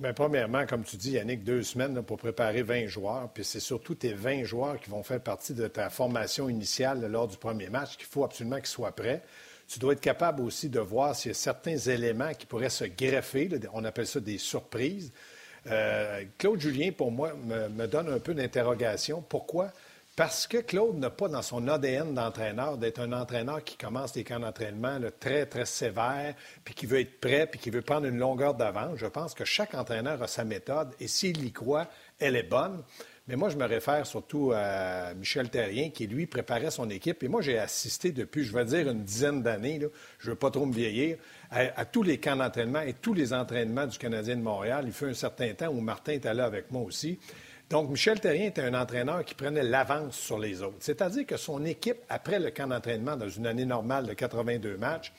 Bien, 0.00 0.14
premièrement, 0.14 0.64
comme 0.64 0.82
tu 0.82 0.96
dis, 0.96 1.10
Yannick, 1.10 1.44
deux 1.44 1.62
semaines 1.62 2.02
pour 2.02 2.16
préparer 2.16 2.62
20 2.62 2.86
joueurs. 2.86 3.28
Puis 3.34 3.44
c'est 3.44 3.60
surtout 3.60 3.94
tes 3.94 4.14
20 4.14 4.44
joueurs 4.44 4.80
qui 4.80 4.88
vont 4.88 5.02
faire 5.02 5.20
partie 5.20 5.52
de 5.52 5.68
ta 5.68 5.90
formation 5.90 6.48
initiale 6.48 7.06
lors 7.06 7.28
du 7.28 7.36
premier 7.36 7.68
match 7.68 7.98
qu'il 7.98 8.06
faut 8.06 8.24
absolument 8.24 8.56
qu'ils 8.56 8.66
soient 8.66 8.96
prêts. 8.96 9.22
Tu 9.70 9.78
dois 9.78 9.92
être 9.92 10.00
capable 10.00 10.42
aussi 10.42 10.68
de 10.68 10.80
voir 10.80 11.14
s'il 11.14 11.28
y 11.28 11.32
a 11.32 11.34
certains 11.34 11.76
éléments 11.76 12.34
qui 12.34 12.44
pourraient 12.44 12.70
se 12.70 12.84
greffer. 12.84 13.48
on 13.72 13.84
appelle 13.84 14.08
ça 14.08 14.18
des 14.18 14.36
surprises. 14.36 15.12
Euh, 15.68 16.24
Claude 16.38 16.60
Julien, 16.60 16.90
pour 16.90 17.12
moi, 17.12 17.34
me, 17.34 17.86
donne 17.86 18.12
un 18.12 18.18
peu 18.18 18.34
d'interrogation. 18.34 19.22
Pourquoi? 19.22 19.70
Parce 20.16 20.48
que 20.48 20.58
Claude 20.58 20.98
n'a 20.98 21.08
pas 21.08 21.28
dans 21.28 21.40
son 21.40 21.68
ADN 21.68 22.14
d'entraîneur 22.14 22.78
d'être 22.78 22.98
un 22.98 23.12
entraîneur 23.12 23.62
qui 23.62 23.76
commence 23.76 24.12
des 24.12 24.24
camps 24.24 24.40
d'entraînement 24.40 24.98
très, 25.20 25.46
très 25.46 25.66
sévères, 25.66 26.34
puis 26.64 26.74
qui 26.74 26.86
veut 26.86 26.98
être 26.98 27.20
prêt, 27.20 27.46
puis 27.46 27.60
qui 27.60 27.70
veut 27.70 27.80
prendre 27.80 28.06
une 28.06 28.18
longueur 28.18 28.54
d'avance. 28.54 28.98
Je 28.98 29.06
pense 29.06 29.34
que 29.34 29.44
chaque 29.44 29.74
entraîneur 29.74 30.20
a 30.20 30.26
sa 30.26 30.44
méthode, 30.44 30.90
et 30.98 31.06
s'il 31.06 31.44
y 31.44 31.52
croit, 31.52 31.86
elle 32.18 32.34
est 32.34 32.42
bonne. 32.42 32.82
Mais 33.30 33.36
moi, 33.36 33.48
je 33.48 33.56
me 33.56 33.64
réfère 33.64 34.04
surtout 34.06 34.50
à 34.52 35.14
Michel 35.14 35.50
Terrien, 35.50 35.90
qui, 35.90 36.08
lui, 36.08 36.26
préparait 36.26 36.72
son 36.72 36.90
équipe. 36.90 37.22
Et 37.22 37.28
moi, 37.28 37.42
j'ai 37.42 37.60
assisté 37.60 38.10
depuis, 38.10 38.42
je 38.42 38.52
vais 38.52 38.64
dire, 38.64 38.90
une 38.90 39.04
dizaine 39.04 39.40
d'années, 39.40 39.78
je 40.18 40.26
ne 40.26 40.30
veux 40.32 40.36
pas 40.36 40.50
trop 40.50 40.66
me 40.66 40.72
vieillir, 40.72 41.16
à, 41.52 41.84
tous 41.84 42.02
les 42.02 42.18
camps 42.18 42.34
d'entraînement 42.34 42.80
et 42.80 42.94
tous 42.94 43.14
les 43.14 43.32
entraînements 43.32 43.86
du 43.86 43.98
Canadien 43.98 44.34
de 44.34 44.42
Montréal. 44.42 44.82
Il 44.84 44.92
fait 44.92 45.10
un 45.10 45.14
certain 45.14 45.54
temps 45.54 45.68
où 45.68 45.80
Martin 45.80 46.14
était 46.14 46.34
là 46.34 46.44
avec 46.44 46.72
moi 46.72 46.82
aussi. 46.82 47.20
Donc, 47.68 47.90
Michel 47.90 48.18
Terrien 48.18 48.46
était 48.46 48.62
un 48.62 48.74
entraîneur 48.74 49.24
qui 49.24 49.36
prenait 49.36 49.62
l'avance 49.62 50.16
sur 50.16 50.40
les 50.40 50.60
autres. 50.60 50.78
C'est-à-dire 50.80 51.24
que 51.24 51.36
son 51.36 51.64
équipe, 51.64 51.98
après 52.08 52.40
le 52.40 52.50
camp 52.50 52.66
d'entraînement, 52.66 53.16
dans 53.16 53.28
une 53.28 53.46
année 53.46 53.64
normale 53.64 54.08
de 54.08 54.12
82 54.12 54.76
matchs, 54.76 55.12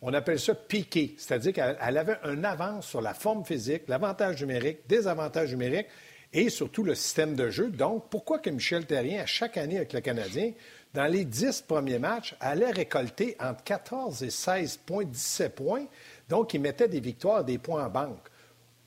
on 0.00 0.12
appelle 0.14 0.40
ça 0.40 0.56
piqué. 0.56 1.14
C'est-à-dire 1.16 1.52
qu'elle 1.52 1.96
avait 1.96 2.18
un 2.24 2.42
avance 2.42 2.88
sur 2.88 3.00
la 3.00 3.14
forme 3.14 3.44
physique, 3.44 3.82
l'avantage 3.86 4.40
numérique, 4.40 4.78
des 4.88 5.06
avantages 5.06 5.52
numériques 5.52 5.86
et 6.32 6.48
surtout 6.48 6.82
le 6.82 6.94
système 6.94 7.34
de 7.34 7.50
jeu. 7.50 7.70
Donc, 7.70 8.04
pourquoi 8.10 8.38
que 8.38 8.50
Michel 8.50 8.86
Terrien, 8.86 9.22
à 9.22 9.26
chaque 9.26 9.56
année 9.56 9.76
avec 9.76 9.92
le 9.92 10.00
Canadien, 10.00 10.52
dans 10.94 11.06
les 11.06 11.24
10 11.24 11.62
premiers 11.62 11.98
matchs, 11.98 12.34
allait 12.40 12.70
récolter 12.70 13.36
entre 13.40 13.62
14 13.64 14.22
et 14.22 14.30
16 14.30 14.78
points, 14.78 15.04
17 15.04 15.54
points? 15.54 15.86
Donc, 16.28 16.54
il 16.54 16.60
mettait 16.60 16.88
des 16.88 17.00
victoires, 17.00 17.44
des 17.44 17.58
points 17.58 17.86
en 17.86 17.90
banque 17.90 18.28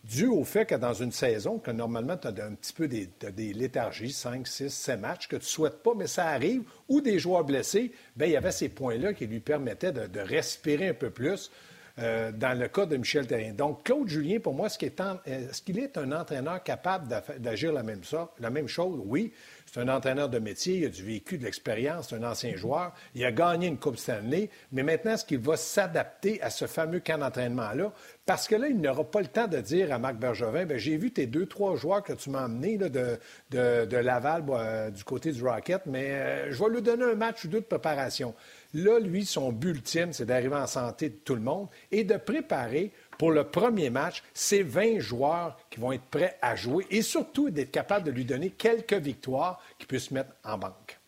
dû 0.05 0.27
au 0.27 0.43
fait 0.43 0.65
que 0.65 0.75
dans 0.75 0.93
une 0.93 1.11
saison, 1.11 1.57
que 1.57 1.71
normalement, 1.71 2.17
tu 2.17 2.27
as 2.27 2.45
un 2.45 2.53
petit 2.53 2.73
peu 2.73 2.87
des, 2.87 3.09
des, 3.31 3.53
léthargies, 3.53 4.11
5, 4.11 4.47
6, 4.47 4.69
7 4.69 4.99
matchs, 4.99 5.27
que 5.27 5.35
tu 5.35 5.43
ne 5.43 5.47
souhaites 5.47 5.81
pas, 5.81 5.93
mais 5.95 6.07
ça 6.07 6.27
arrive, 6.27 6.63
ou 6.87 7.01
des 7.01 7.17
joueurs 7.19 7.43
blessés, 7.43 7.91
bien, 8.15 8.27
il 8.27 8.33
y 8.33 8.37
avait 8.37 8.51
ces 8.51 8.69
points-là 8.69 9.13
qui 9.13 9.25
lui 9.25 9.39
permettaient 9.39 9.91
de, 9.91 10.19
respirer 10.19 10.89
un 10.89 10.93
peu 10.93 11.09
plus. 11.09 11.51
Euh, 11.97 12.33
dans 12.33 12.59
le 12.59 12.67
cas 12.67 12.85
de 12.85 12.97
Michel 12.97 13.25
Terrien. 13.25 13.53
Donc, 13.53 13.85
Claude 13.85 14.09
Julien, 14.09 14.39
pour 14.39 14.53
moi, 14.53 14.67
est-ce 14.67 14.77
qu'il 14.77 15.79
est, 15.79 15.83
est, 15.83 15.97
un 15.97 16.11
entraîneur 16.11 16.61
capable 16.61 17.07
d'agir 17.39 17.71
la 17.71 17.83
même, 17.83 18.01
la 18.39 18.49
même 18.49 18.67
chose? 18.67 19.01
Oui. 19.05 19.31
C'est 19.75 19.81
un 19.81 19.89
entraîneur 19.89 20.29
de 20.29 20.39
métier, 20.39 20.77
il 20.77 20.85
a 20.85 20.89
du 20.89 21.03
vécu, 21.03 21.37
de 21.37 21.43
l'expérience, 21.43 22.09
c'est 22.09 22.15
un 22.15 22.23
ancien 22.23 22.55
joueur. 22.55 22.93
Il 23.13 23.25
a 23.25 23.31
gagné 23.31 23.67
une 23.67 23.77
Coupe 23.77 23.97
Stanley, 23.97 24.49
mais 24.71 24.83
maintenant, 24.83 25.13
est-ce 25.13 25.25
qu'il 25.25 25.39
va 25.39 25.57
s'adapter 25.57 26.41
à 26.41 26.49
ce 26.49 26.65
fameux 26.65 27.01
camp 27.01 27.17
d'entraînement-là? 27.17 27.91
Parce 28.25 28.47
que 28.47 28.55
là, 28.55 28.67
il 28.67 28.79
n'aura 28.79 29.03
pas 29.03 29.21
le 29.21 29.27
temps 29.27 29.47
de 29.47 29.57
dire 29.57 29.91
à 29.91 29.99
Marc 29.99 30.15
Bergevin, 30.15 30.65
ben, 30.65 30.77
j'ai 30.77 30.95
vu 30.97 31.11
tes 31.11 31.27
deux, 31.27 31.45
trois 31.45 31.75
joueurs 31.75 32.03
que 32.03 32.13
tu 32.13 32.29
m'as 32.29 32.45
emmenés 32.45 32.77
de, 32.77 33.19
de, 33.51 33.97
Laval 33.97 34.43
euh, 34.49 34.89
du 34.91 35.03
côté 35.03 35.31
du 35.31 35.43
Rocket, 35.43 35.81
mais 35.87 36.11
euh, 36.11 36.51
je 36.51 36.63
vais 36.63 36.69
lui 36.69 36.81
donner 36.81 37.03
un 37.03 37.15
match 37.15 37.43
ou 37.43 37.49
deux 37.49 37.59
de 37.59 37.65
préparation. 37.65 38.33
Là, 38.75 38.99
lui, 38.99 39.25
son 39.25 39.53
but 39.53 39.69
ultime, 39.69 40.11
c'est 40.11 40.25
d'arriver 40.25 40.57
en 40.57 40.67
santé 40.67 41.07
de 41.07 41.15
tout 41.15 41.35
le 41.35 41.39
monde 41.39 41.69
et 41.91 42.03
de 42.03 42.17
préparer 42.17 42.91
pour 43.17 43.31
le 43.31 43.45
premier 43.45 43.89
match 43.89 44.21
ces 44.33 44.63
20 44.63 44.99
joueurs 44.99 45.57
qui 45.69 45.79
vont 45.79 45.93
être 45.93 46.03
prêts 46.03 46.37
à 46.41 46.57
jouer 46.57 46.85
et 46.91 47.01
surtout 47.01 47.49
d'être 47.49 47.71
capable 47.71 48.05
de 48.05 48.11
lui 48.11 48.25
donner 48.25 48.49
quelques 48.49 48.95
victoires 48.95 49.61
qu'il 49.77 49.87
puisse 49.87 50.11
mettre 50.11 50.31
en 50.43 50.57
banque. 50.57 50.99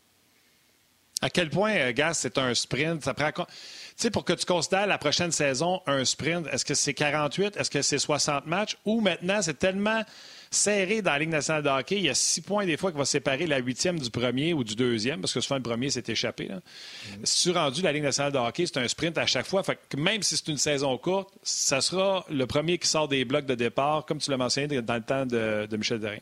À 1.21 1.29
quel 1.29 1.49
point, 1.49 1.75
euh, 1.75 1.91
Gas, 1.91 2.13
c'est 2.13 2.37
un 2.37 2.53
sprint? 2.53 3.03
Tu 3.03 3.43
sais, 3.97 4.11
pour 4.11 4.23
que 4.23 4.31
tu 4.31 4.45
considères 4.45 4.87
la 4.87 4.97
prochaine 4.97 5.33
saison 5.33 5.81
un 5.87 6.05
sprint, 6.05 6.47
est-ce 6.47 6.63
que 6.63 6.73
c'est 6.73 6.93
48? 6.93 7.57
Est-ce 7.57 7.69
que 7.69 7.81
c'est 7.81 7.99
60 7.99 8.45
matchs? 8.45 8.77
Ou 8.85 9.01
maintenant, 9.01 9.41
c'est 9.41 9.59
tellement 9.59 10.03
serré 10.51 11.01
dans 11.01 11.11
la 11.11 11.19
Ligue 11.19 11.29
nationale 11.29 11.63
de 11.63 11.69
hockey. 11.69 11.97
Il 11.97 12.03
y 12.03 12.09
a 12.09 12.15
six 12.15 12.41
points 12.41 12.65
des 12.65 12.77
fois 12.77 12.91
qui 12.91 12.97
vont 12.97 13.05
séparer 13.05 13.47
la 13.47 13.57
huitième 13.57 13.99
du 13.99 14.09
premier 14.09 14.53
ou 14.53 14.63
du 14.63 14.75
deuxième, 14.75 15.21
parce 15.21 15.33
que 15.33 15.41
souvent 15.41 15.57
le 15.57 15.63
premier 15.63 15.89
s'est 15.89 16.03
échappé. 16.07 16.49
Si 17.23 17.43
tu 17.43 17.55
es 17.55 17.59
rendu 17.59 17.81
la 17.81 17.91
Ligue 17.91 18.03
nationale 18.03 18.31
de 18.31 18.37
hockey, 18.37 18.65
c'est 18.65 18.77
un 18.77 18.87
sprint 18.87 19.17
à 19.17 19.25
chaque 19.25 19.45
fois. 19.45 19.63
Fait 19.63 19.77
que 19.89 19.97
même 19.97 20.23
si 20.23 20.37
c'est 20.37 20.47
une 20.47 20.57
saison 20.57 20.97
courte, 20.97 21.33
ça 21.43 21.81
sera 21.81 22.25
le 22.29 22.45
premier 22.47 22.77
qui 22.77 22.87
sort 22.87 23.07
des 23.07 23.25
blocs 23.25 23.45
de 23.45 23.55
départ, 23.55 24.05
comme 24.05 24.19
tu 24.19 24.31
l'as 24.31 24.37
mentionné 24.37 24.81
dans 24.81 24.95
le 24.95 25.03
temps 25.03 25.25
de, 25.25 25.67
Michel 25.77 25.99
Derrien. 25.99 26.19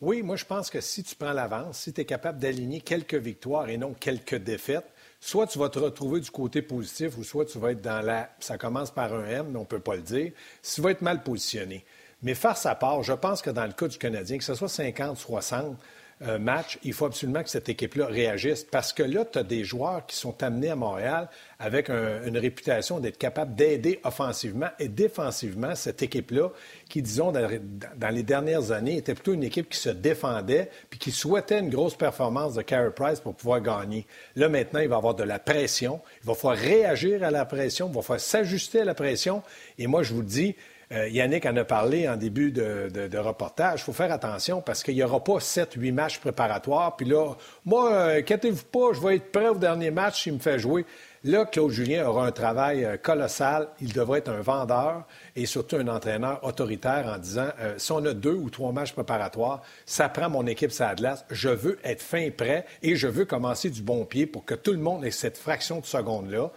Oui, 0.00 0.22
moi 0.22 0.36
je 0.36 0.44
pense 0.44 0.70
que 0.70 0.80
si 0.80 1.02
tu 1.02 1.16
prends 1.16 1.32
l'avance, 1.32 1.78
si 1.78 1.92
tu 1.92 2.00
es 2.00 2.04
capable 2.04 2.38
d'aligner 2.38 2.80
quelques 2.80 3.16
victoires 3.16 3.68
et 3.68 3.76
non 3.76 3.94
quelques 3.94 4.36
défaites, 4.36 4.86
soit 5.20 5.48
tu 5.48 5.58
vas 5.58 5.68
te 5.68 5.78
retrouver 5.80 6.20
du 6.20 6.30
côté 6.30 6.62
positif 6.62 7.18
ou 7.18 7.24
soit 7.24 7.44
tu 7.44 7.58
vas 7.58 7.72
être 7.72 7.82
dans 7.82 8.00
la. 8.04 8.30
Ça 8.38 8.58
commence 8.58 8.92
par 8.92 9.12
un 9.12 9.24
M, 9.24 9.48
mais 9.50 9.56
on 9.56 9.62
ne 9.62 9.66
peut 9.66 9.80
pas 9.80 9.96
le 9.96 10.02
dire. 10.02 10.32
Tu 10.62 10.80
vas 10.80 10.92
être 10.92 11.02
mal 11.02 11.22
positionné. 11.24 11.84
Mais 12.22 12.34
faire 12.34 12.56
sa 12.56 12.74
part, 12.74 13.02
je 13.02 13.12
pense 13.12 13.42
que 13.42 13.50
dans 13.50 13.66
le 13.66 13.72
cas 13.72 13.88
du 13.88 13.98
Canadien, 13.98 14.38
que 14.38 14.44
ce 14.44 14.54
soit 14.54 14.68
50, 14.68 15.16
60 15.16 15.76
euh, 16.22 16.36
matchs, 16.40 16.80
il 16.82 16.92
faut 16.92 17.06
absolument 17.06 17.44
que 17.44 17.48
cette 17.48 17.68
équipe-là 17.68 18.06
réagisse 18.06 18.64
parce 18.64 18.92
que 18.92 19.04
là, 19.04 19.24
tu 19.24 19.38
as 19.38 19.44
des 19.44 19.62
joueurs 19.62 20.04
qui 20.04 20.16
sont 20.16 20.42
amenés 20.42 20.70
à 20.70 20.74
Montréal 20.74 21.28
avec 21.60 21.90
une 21.90 22.36
réputation 22.36 22.98
d'être 22.98 23.18
capable 23.18 23.54
d'aider 23.54 24.00
offensivement 24.02 24.66
et 24.80 24.88
défensivement 24.88 25.76
cette 25.76 26.02
équipe-là 26.02 26.50
qui, 26.88 27.02
disons, 27.02 27.30
dans, 27.30 28.10
les 28.10 28.22
dernières 28.24 28.72
années, 28.72 28.96
était 28.96 29.14
plutôt 29.14 29.34
une 29.34 29.44
équipe 29.44 29.68
qui 29.68 29.78
se 29.78 29.90
défendait 29.90 30.70
puis 30.90 30.98
qui 30.98 31.12
souhaitait 31.12 31.60
une 31.60 31.70
grosse 31.70 31.94
performance 31.94 32.54
de 32.54 32.62
Carey 32.62 32.90
Price 32.90 33.20
pour 33.20 33.36
pouvoir 33.36 33.60
gagner. 33.60 34.04
Là, 34.34 34.48
maintenant, 34.48 34.80
il 34.80 34.88
va 34.88 34.96
avoir 34.96 35.14
de 35.14 35.22
la 35.24 35.38
pression. 35.38 36.00
Il 36.24 36.26
va 36.26 36.34
falloir 36.34 36.56
réagir 36.56 37.22
à 37.22 37.30
la 37.30 37.44
pression. 37.44 37.88
Il 37.88 37.94
va 37.94 38.02
falloir 38.02 38.20
s'ajuster 38.20 38.80
à 38.80 38.84
la 38.84 38.94
pression. 38.94 39.44
Et 39.78 39.86
moi, 39.86 40.02
je 40.02 40.14
vous 40.14 40.22
le 40.22 40.26
dis, 40.26 40.56
euh, 40.90 41.08
Yannick 41.08 41.44
en 41.44 41.54
a 41.56 41.64
parlé 41.64 42.08
en 42.08 42.16
début 42.16 42.50
de, 42.50 43.18
reportage. 43.18 43.80
Il 43.80 43.84
faut 43.84 43.92
faire 43.92 44.12
attention 44.12 44.62
parce 44.62 44.82
qu'il 44.82 44.94
n'y 44.94 45.02
aura 45.02 45.22
pas 45.22 45.38
7-8 45.38 45.92
matchs 45.92 46.18
préparatoires. 46.18 46.96
Puis 46.96 47.06
là, 47.06 47.34
moi, 47.66 47.92
euh, 47.92 48.18
inquiétez-vous 48.18 48.64
pas, 48.64 48.92
je 48.94 49.00
vais 49.00 49.16
être 49.16 49.30
prêt 49.30 49.48
au 49.48 49.56
dernier 49.56 49.90
match 49.90 50.22
s'il 50.22 50.34
me 50.34 50.38
fait 50.38 50.58
jouer. 50.58 50.86
Là, 51.24 51.44
Claude 51.44 51.72
Julien 51.72 52.06
aura 52.06 52.26
un 52.26 52.32
travail 52.32 52.84
euh, 52.84 52.96
colossal. 52.96 53.68
Il 53.82 53.92
devrait 53.92 54.20
être 54.20 54.30
un 54.30 54.40
vendeur 54.40 55.04
et 55.36 55.44
surtout 55.44 55.76
un 55.76 55.88
entraîneur 55.88 56.42
autoritaire 56.42 57.12
en 57.14 57.18
disant 57.18 57.48
si 57.76 57.92
on 57.92 58.04
a 58.04 58.14
deux 58.14 58.34
ou 58.34 58.48
trois 58.48 58.72
matchs 58.72 58.92
préparatoires, 58.92 59.62
ça 59.84 60.08
prend 60.08 60.30
mon 60.30 60.46
équipe 60.46 60.72
ça 60.72 60.94
glace. 60.94 61.24
Je 61.30 61.50
veux 61.50 61.78
être 61.84 62.02
fin 62.02 62.30
prêt 62.30 62.64
et 62.82 62.96
je 62.96 63.08
veux 63.08 63.24
commencer 63.24 63.68
du 63.68 63.82
bon 63.82 64.04
pied 64.04 64.26
pour 64.26 64.44
que 64.44 64.54
tout 64.54 64.72
le 64.72 64.78
monde 64.78 65.04
ait 65.04 65.10
cette 65.10 65.36
fraction 65.36 65.80
de 65.80 65.86
seconde-là. 65.86 66.50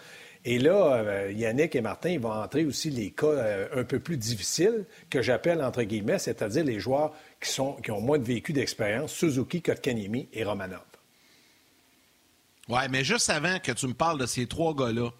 Et 0.43 0.57
là, 0.57 0.95
euh, 0.95 1.31
Yannick 1.31 1.75
et 1.75 1.81
Martin, 1.81 2.17
vont 2.17 2.31
entrer 2.31 2.65
aussi 2.65 2.89
les 2.89 3.11
cas 3.11 3.27
euh, 3.27 3.81
un 3.81 3.83
peu 3.83 3.99
plus 3.99 4.17
difficiles, 4.17 4.85
que 5.09 5.21
j'appelle 5.21 5.63
entre 5.63 5.83
guillemets, 5.83 6.17
c'est-à-dire 6.17 6.63
les 6.63 6.79
joueurs 6.79 7.13
qui, 7.39 7.61
ont 7.61 8.01
moins 8.01 8.17
de 8.17 8.23
vécu 8.23 8.51
d'expérience, 8.51 9.13
Suzuki, 9.13 9.61
Kotkanimi 9.61 10.27
et 10.33 10.43
Romanov. 10.43 10.81
Oui, 12.69 12.81
mais 12.89 13.03
juste 13.03 13.29
avant 13.29 13.59
que 13.59 13.71
tu 13.71 13.87
me 13.87 13.93
parles 13.93 14.19
de 14.19 14.25
ces 14.25 14.47
trois 14.47 14.73
gars-là, 14.73 15.11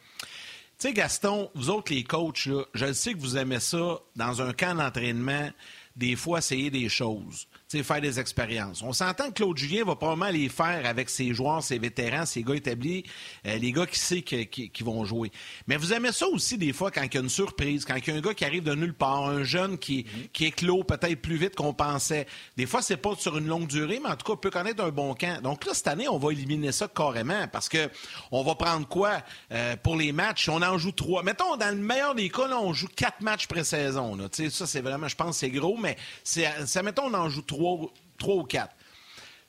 tu 0.79 0.87
sais, 0.87 0.93
Gaston, 0.93 1.51
vous 1.53 1.69
autres, 1.69 1.93
les 1.93 2.03
coachs, 2.03 2.49
je 2.73 2.93
sais 2.93 3.13
que 3.13 3.19
vous 3.19 3.37
aimez 3.37 3.59
ça 3.59 3.99
dans 4.15 4.41
un 4.41 4.53
camp 4.53 4.73
d'entraînement, 4.75 5.49
des 5.95 6.15
fois, 6.15 6.39
essayer 6.39 6.71
des 6.71 6.89
choses 6.89 7.47
faire 7.83 8.01
des 8.01 8.19
expériences. 8.19 8.81
On 8.81 8.93
s'entend 8.93 9.29
que 9.29 9.35
Claude 9.35 9.57
Julien 9.57 9.83
va 9.83 9.95
probablement 9.95 10.29
les 10.31 10.49
faire 10.49 10.85
avec 10.85 11.09
ses 11.09 11.33
joueurs, 11.33 11.63
ses 11.63 11.79
vétérans, 11.79 12.25
ses 12.25 12.43
gars 12.43 12.55
établis, 12.55 13.03
euh, 13.45 13.57
les 13.57 13.71
gars 13.71 13.85
qui 13.85 13.99
savent 13.99 14.21
qui, 14.21 14.83
vont 14.83 15.05
jouer. 15.05 15.31
Mais 15.67 15.77
vous 15.77 15.93
aimez 15.93 16.11
ça 16.11 16.27
aussi 16.27 16.57
des 16.57 16.73
fois 16.73 16.91
quand 16.91 17.01
il 17.03 17.13
y 17.13 17.17
a 17.17 17.21
une 17.21 17.29
surprise, 17.29 17.85
quand 17.85 17.95
il 17.95 18.07
y 18.07 18.11
a 18.11 18.17
un 18.17 18.21
gars 18.21 18.33
qui 18.33 18.45
arrive 18.45 18.63
de 18.63 18.75
nulle 18.75 18.93
part, 18.93 19.25
un 19.25 19.43
jeune 19.43 19.77
qui, 19.77 20.03
mm-hmm. 20.03 20.31
qui 20.33 20.51
peut-être 20.87 21.21
plus 21.21 21.37
vite 21.37 21.55
qu'on 21.55 21.73
pensait. 21.73 22.27
Des 22.57 22.65
fois, 22.65 22.81
c'est 22.81 22.97
pas 22.97 23.15
sur 23.17 23.37
une 23.37 23.47
longue 23.47 23.67
durée, 23.67 23.99
mais 24.01 24.09
en 24.09 24.15
tout 24.15 24.25
cas, 24.25 24.33
on 24.33 24.37
peut 24.37 24.49
connaître 24.49 24.83
un 24.83 24.89
bon 24.89 25.13
camp. 25.13 25.41
Donc 25.41 25.65
là, 25.65 25.73
cette 25.73 25.87
année, 25.87 26.07
on 26.07 26.17
va 26.17 26.31
éliminer 26.31 26.71
ça 26.71 26.87
carrément 26.87 27.47
parce 27.47 27.69
que 27.69 27.89
on 28.31 28.43
va 28.43 28.55
prendre 28.55 28.87
quoi 28.87 29.21
euh, 29.51 29.75
pour 29.77 29.95
les 29.95 30.11
matchs? 30.11 30.49
On 30.49 30.61
en 30.61 30.77
joue 30.77 30.91
trois. 30.91 31.23
Mettons, 31.23 31.55
dans 31.57 31.69
le 31.69 31.81
meilleur 31.81 32.15
des 32.15 32.29
cas, 32.29 32.47
on 32.59 32.73
joue 32.73 32.87
quatre 32.95 33.21
matchs 33.21 33.47
pré-saison. 33.47 34.17
Ça, 34.49 34.67
c'est 34.67 34.81
vraiment, 34.81 35.07
je 35.07 35.15
pense, 35.15 35.37
c'est 35.37 35.49
gros, 35.49 35.77
mais 35.77 35.97
ça, 36.23 36.83
mettons, 36.83 37.05
on 37.05 37.13
en 37.13 37.29
joue 37.29 37.41
trois 37.41 37.60
trois, 38.17 38.35
ou 38.35 38.43
quatre. 38.43 38.75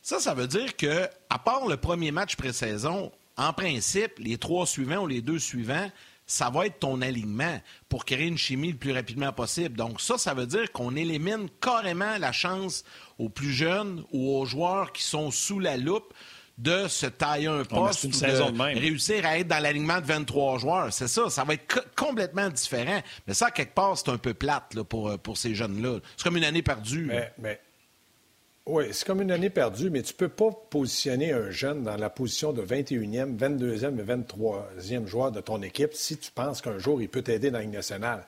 Ça, 0.01 0.19
ça 0.19 0.35
veut 0.35 0.49
dire 0.49 0.77
que, 0.77 1.09
à 1.31 1.39
part 1.39 1.67
le 1.67 1.77
premier 1.77 2.11
match 2.11 2.37
pré-saison, 2.37 3.13
en 3.37 3.53
principe, 3.53 4.19
les 4.19 4.37
trois 4.37 4.67
suivants 4.67 5.03
ou 5.03 5.07
les 5.07 5.21
deux 5.21 5.39
suivants, 5.39 5.91
ça 6.27 6.51
va 6.51 6.67
être 6.67 6.79
ton 6.79 7.03
alignement 7.03 7.61
pour 7.89 8.05
créer 8.05 8.27
une 8.27 8.39
chimie 8.39 8.73
le 8.73 8.79
plus 8.79 8.93
rapidement 8.93 9.33
possible. 9.33 9.77
Donc 9.77 10.01
ça, 10.01 10.19
ça 10.19 10.35
veut 10.35 10.47
dire 10.47 10.73
qu'on 10.73 10.97
élimine 10.97 11.49
carrément 11.61 12.17
la 12.19 12.33
chance 12.33 12.85
aux 13.19 13.29
plus 13.29 13.53
jeunes 13.53 14.05
ou 14.13 14.37
aux 14.37 14.45
joueurs 14.45 14.93
qui 14.93 15.03
sont 15.03 15.31
sous 15.31 15.59
la 15.59 15.77
loupe 15.77 16.15
de 16.59 16.87
se 16.87 17.07
tailler 17.07 17.49
un 17.49 17.65
poste 17.65 18.05
ou 18.05 18.09
de, 18.09 18.79
réussir 18.79 19.27
à 19.27 19.39
être 19.39 19.49
dans 19.49 19.59
l'alignement 19.59 20.01
de 20.01 20.07
23 20.07 20.59
joueurs. 20.59 20.93
C'est 20.93 21.09
ça, 21.09 21.29
ça 21.29 21.45
va 21.45 21.55
être 21.55 21.81
complètement 21.97 22.49
différent. 22.51 23.03
Mais 23.27 23.35
ça, 23.35 23.51
quelque 23.51 23.75
part, 23.75 23.97
c'est 23.99 24.11
un 24.11 24.19
peu 24.19 24.35
plate 24.35 24.81
pour, 24.83 25.19
pour 25.19 25.39
ces 25.39 25.55
jeunes-là. 25.55 25.99
C'est 26.17 26.25
comme 26.25 26.37
une 26.37 26.45
année 26.45 26.63
perdue. 26.63 27.11
mais 27.39 27.61
oui, 28.67 28.85
c'est 28.93 29.05
comme 29.07 29.21
une 29.21 29.33
année 29.33 29.51
perdue, 29.51 29.91
mais 29.91 30.03
tu 30.03 30.13
ne 30.13 30.19
peux 30.19 30.29
pas 30.29 30.51
positionner 30.71 31.33
un 31.33 31.51
jeune 31.51 31.83
dans 31.83 31.97
la 31.97 32.11
position 32.11 32.53
de 32.53 32.63
21e, 32.63 33.37
22e 33.37 33.99
et 33.99 34.05
23e 34.05 35.07
joueur 35.07 35.33
de 35.33 35.41
ton 35.41 35.63
équipe 35.63 35.95
si 35.95 36.17
tu 36.17 36.31
penses 36.31 36.61
qu'un 36.61 36.79
jour 36.79 37.03
il 37.03 37.09
peut 37.09 37.23
t'aider 37.23 37.51
dans 37.51 37.59
la 37.59 37.67
nationale. 37.67 38.25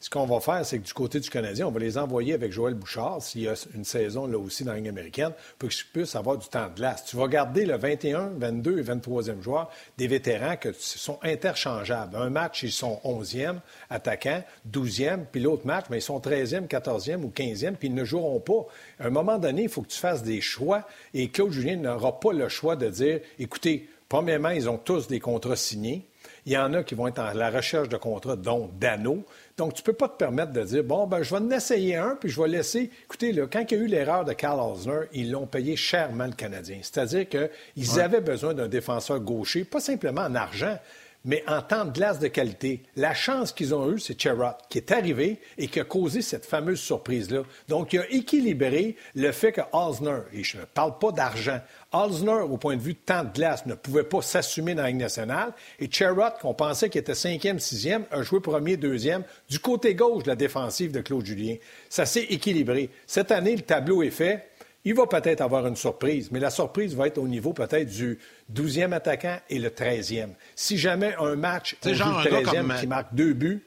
Ce 0.00 0.08
qu'on 0.10 0.26
va 0.26 0.38
faire, 0.38 0.64
c'est 0.64 0.78
que 0.78 0.86
du 0.86 0.92
côté 0.92 1.18
du 1.18 1.28
Canadien, 1.28 1.66
on 1.66 1.72
va 1.72 1.80
les 1.80 1.98
envoyer 1.98 2.32
avec 2.32 2.52
Joël 2.52 2.74
Bouchard, 2.74 3.20
s'il 3.20 3.42
y 3.42 3.48
a 3.48 3.54
une 3.74 3.84
saison 3.84 4.28
là 4.28 4.38
aussi 4.38 4.62
dans 4.62 4.70
la 4.70 4.78
Ligue 4.78 4.88
américaine, 4.88 5.32
pour 5.58 5.70
qu'ils 5.70 5.86
puissent 5.92 6.14
avoir 6.14 6.38
du 6.38 6.46
temps 6.46 6.68
de 6.68 6.74
glace. 6.76 7.04
Tu 7.04 7.16
vas 7.16 7.26
garder 7.26 7.66
le 7.66 7.76
21, 7.76 8.34
22 8.36 8.78
et 8.78 8.82
23e 8.82 9.42
joueur, 9.42 9.70
des 9.96 10.06
vétérans 10.06 10.56
qui 10.56 10.70
sont 10.78 11.18
interchangeables. 11.24 12.14
Un 12.14 12.30
match, 12.30 12.62
ils 12.62 12.70
sont 12.70 13.00
11e 13.04 13.56
attaquant, 13.90 14.44
12e, 14.70 15.24
puis 15.32 15.40
l'autre 15.40 15.66
match, 15.66 15.86
mais 15.90 15.98
ils 15.98 16.02
sont 16.02 16.20
13e, 16.20 16.68
14e 16.68 17.22
ou 17.22 17.32
15e, 17.34 17.74
puis 17.74 17.88
ils 17.88 17.94
ne 17.94 18.04
joueront 18.04 18.40
pas. 18.40 18.66
À 19.00 19.06
un 19.08 19.10
moment 19.10 19.38
donné, 19.38 19.64
il 19.64 19.68
faut 19.68 19.82
que 19.82 19.88
tu 19.88 19.98
fasses 19.98 20.22
des 20.22 20.40
choix, 20.40 20.86
et 21.12 21.28
Claude 21.28 21.50
Julien 21.50 21.76
n'aura 21.76 22.20
pas 22.20 22.32
le 22.32 22.48
choix 22.48 22.76
de 22.76 22.88
dire, 22.88 23.18
écoutez, 23.40 23.88
premièrement, 24.08 24.50
ils 24.50 24.68
ont 24.70 24.78
tous 24.78 25.08
des 25.08 25.18
contrats 25.18 25.56
signés. 25.56 26.06
Il 26.46 26.52
y 26.52 26.56
en 26.56 26.72
a 26.72 26.82
qui 26.82 26.94
vont 26.94 27.08
être 27.08 27.18
à 27.18 27.34
la 27.34 27.50
recherche 27.50 27.88
de 27.88 27.96
contrats, 27.96 28.36
dont 28.36 28.70
Dano. 28.80 29.24
Donc, 29.58 29.74
tu 29.74 29.82
ne 29.82 29.86
peux 29.86 29.92
pas 29.92 30.08
te 30.08 30.16
permettre 30.16 30.52
de 30.52 30.62
dire, 30.62 30.84
bon, 30.84 31.08
ben, 31.08 31.22
je 31.22 31.34
vais 31.34 31.40
en 31.40 31.50
essayer 31.50 31.96
un, 31.96 32.14
puis 32.14 32.28
je 32.28 32.40
vais 32.40 32.46
laisser. 32.46 32.90
Écoutez, 33.04 33.32
là, 33.32 33.46
quand 33.50 33.64
il 33.68 33.76
y 33.76 33.80
a 33.80 33.82
eu 33.82 33.86
l'erreur 33.88 34.24
de 34.24 34.32
Carl 34.32 34.60
Osner, 34.60 35.00
ils 35.12 35.32
l'ont 35.32 35.48
payé 35.48 35.74
chèrement 35.74 36.26
le 36.26 36.32
Canadien. 36.32 36.78
C'est-à-dire 36.80 37.26
qu'ils 37.28 38.00
avaient 38.00 38.20
besoin 38.20 38.54
d'un 38.54 38.68
défenseur 38.68 39.18
gaucher, 39.18 39.64
pas 39.64 39.80
simplement 39.80 40.22
en 40.22 40.34
argent, 40.36 40.78
mais 41.24 41.42
en 41.46 41.62
temps 41.62 41.84
de 41.84 41.92
glace 41.92 42.18
de 42.18 42.28
qualité. 42.28 42.82
La 42.96 43.14
chance 43.14 43.52
qu'ils 43.52 43.74
ont 43.74 43.92
eue, 43.92 43.98
c'est 43.98 44.20
Cherrott 44.20 44.56
qui 44.68 44.78
est 44.78 44.92
arrivé 44.92 45.40
et 45.56 45.68
qui 45.68 45.80
a 45.80 45.84
causé 45.84 46.22
cette 46.22 46.46
fameuse 46.46 46.80
surprise-là. 46.80 47.42
Donc, 47.68 47.92
il 47.92 48.00
a 48.00 48.10
équilibré 48.10 48.96
le 49.14 49.32
fait 49.32 49.52
que 49.52 49.60
Osner, 49.72 50.20
et 50.32 50.44
je 50.44 50.58
ne 50.58 50.64
parle 50.64 50.98
pas 50.98 51.12
d'argent, 51.12 51.60
Osner, 51.92 52.42
au 52.48 52.56
point 52.56 52.76
de 52.76 52.82
vue 52.82 52.94
de 52.94 52.98
temps 52.98 53.24
de 53.24 53.32
glace, 53.32 53.66
ne 53.66 53.74
pouvait 53.74 54.04
pas 54.04 54.22
s'assumer 54.22 54.74
dans 54.74 54.82
la 54.82 54.88
Ligue 54.88 55.00
nationale. 55.00 55.52
Et 55.80 55.90
Cherrott, 55.90 56.38
qu'on 56.40 56.54
pensait 56.54 56.88
qu'il 56.88 57.00
était 57.00 57.14
cinquième, 57.14 57.58
sixième, 57.58 58.04
a 58.10 58.22
joué 58.22 58.40
premier, 58.40 58.76
deuxième, 58.76 59.24
du 59.48 59.58
côté 59.58 59.94
gauche 59.94 60.24
de 60.24 60.28
la 60.28 60.36
défensive 60.36 60.92
de 60.92 61.00
Claude 61.00 61.24
Julien. 61.24 61.56
Ça 61.88 62.06
s'est 62.06 62.24
équilibré. 62.24 62.90
Cette 63.06 63.32
année, 63.32 63.56
le 63.56 63.62
tableau 63.62 64.02
est 64.02 64.10
fait. 64.10 64.48
Il 64.84 64.94
va 64.94 65.06
peut-être 65.06 65.40
avoir 65.40 65.66
une 65.66 65.76
surprise, 65.76 66.30
mais 66.30 66.40
la 66.40 66.50
surprise 66.50 66.94
va 66.94 67.08
être 67.08 67.18
au 67.18 67.28
niveau 67.28 67.52
peut-être 67.52 67.88
du 67.88 68.18
12e 68.52 68.92
attaquant 68.92 69.38
et 69.50 69.58
le 69.58 69.68
13e. 69.70 70.30
Si 70.54 70.78
jamais 70.78 71.14
un 71.18 71.36
match, 71.36 71.76
on 71.84 71.92
joue 71.92 72.04
le 72.04 72.30
13e 72.30 72.80
qui 72.80 72.86
marque 72.86 73.14
deux 73.14 73.32
buts, 73.32 73.64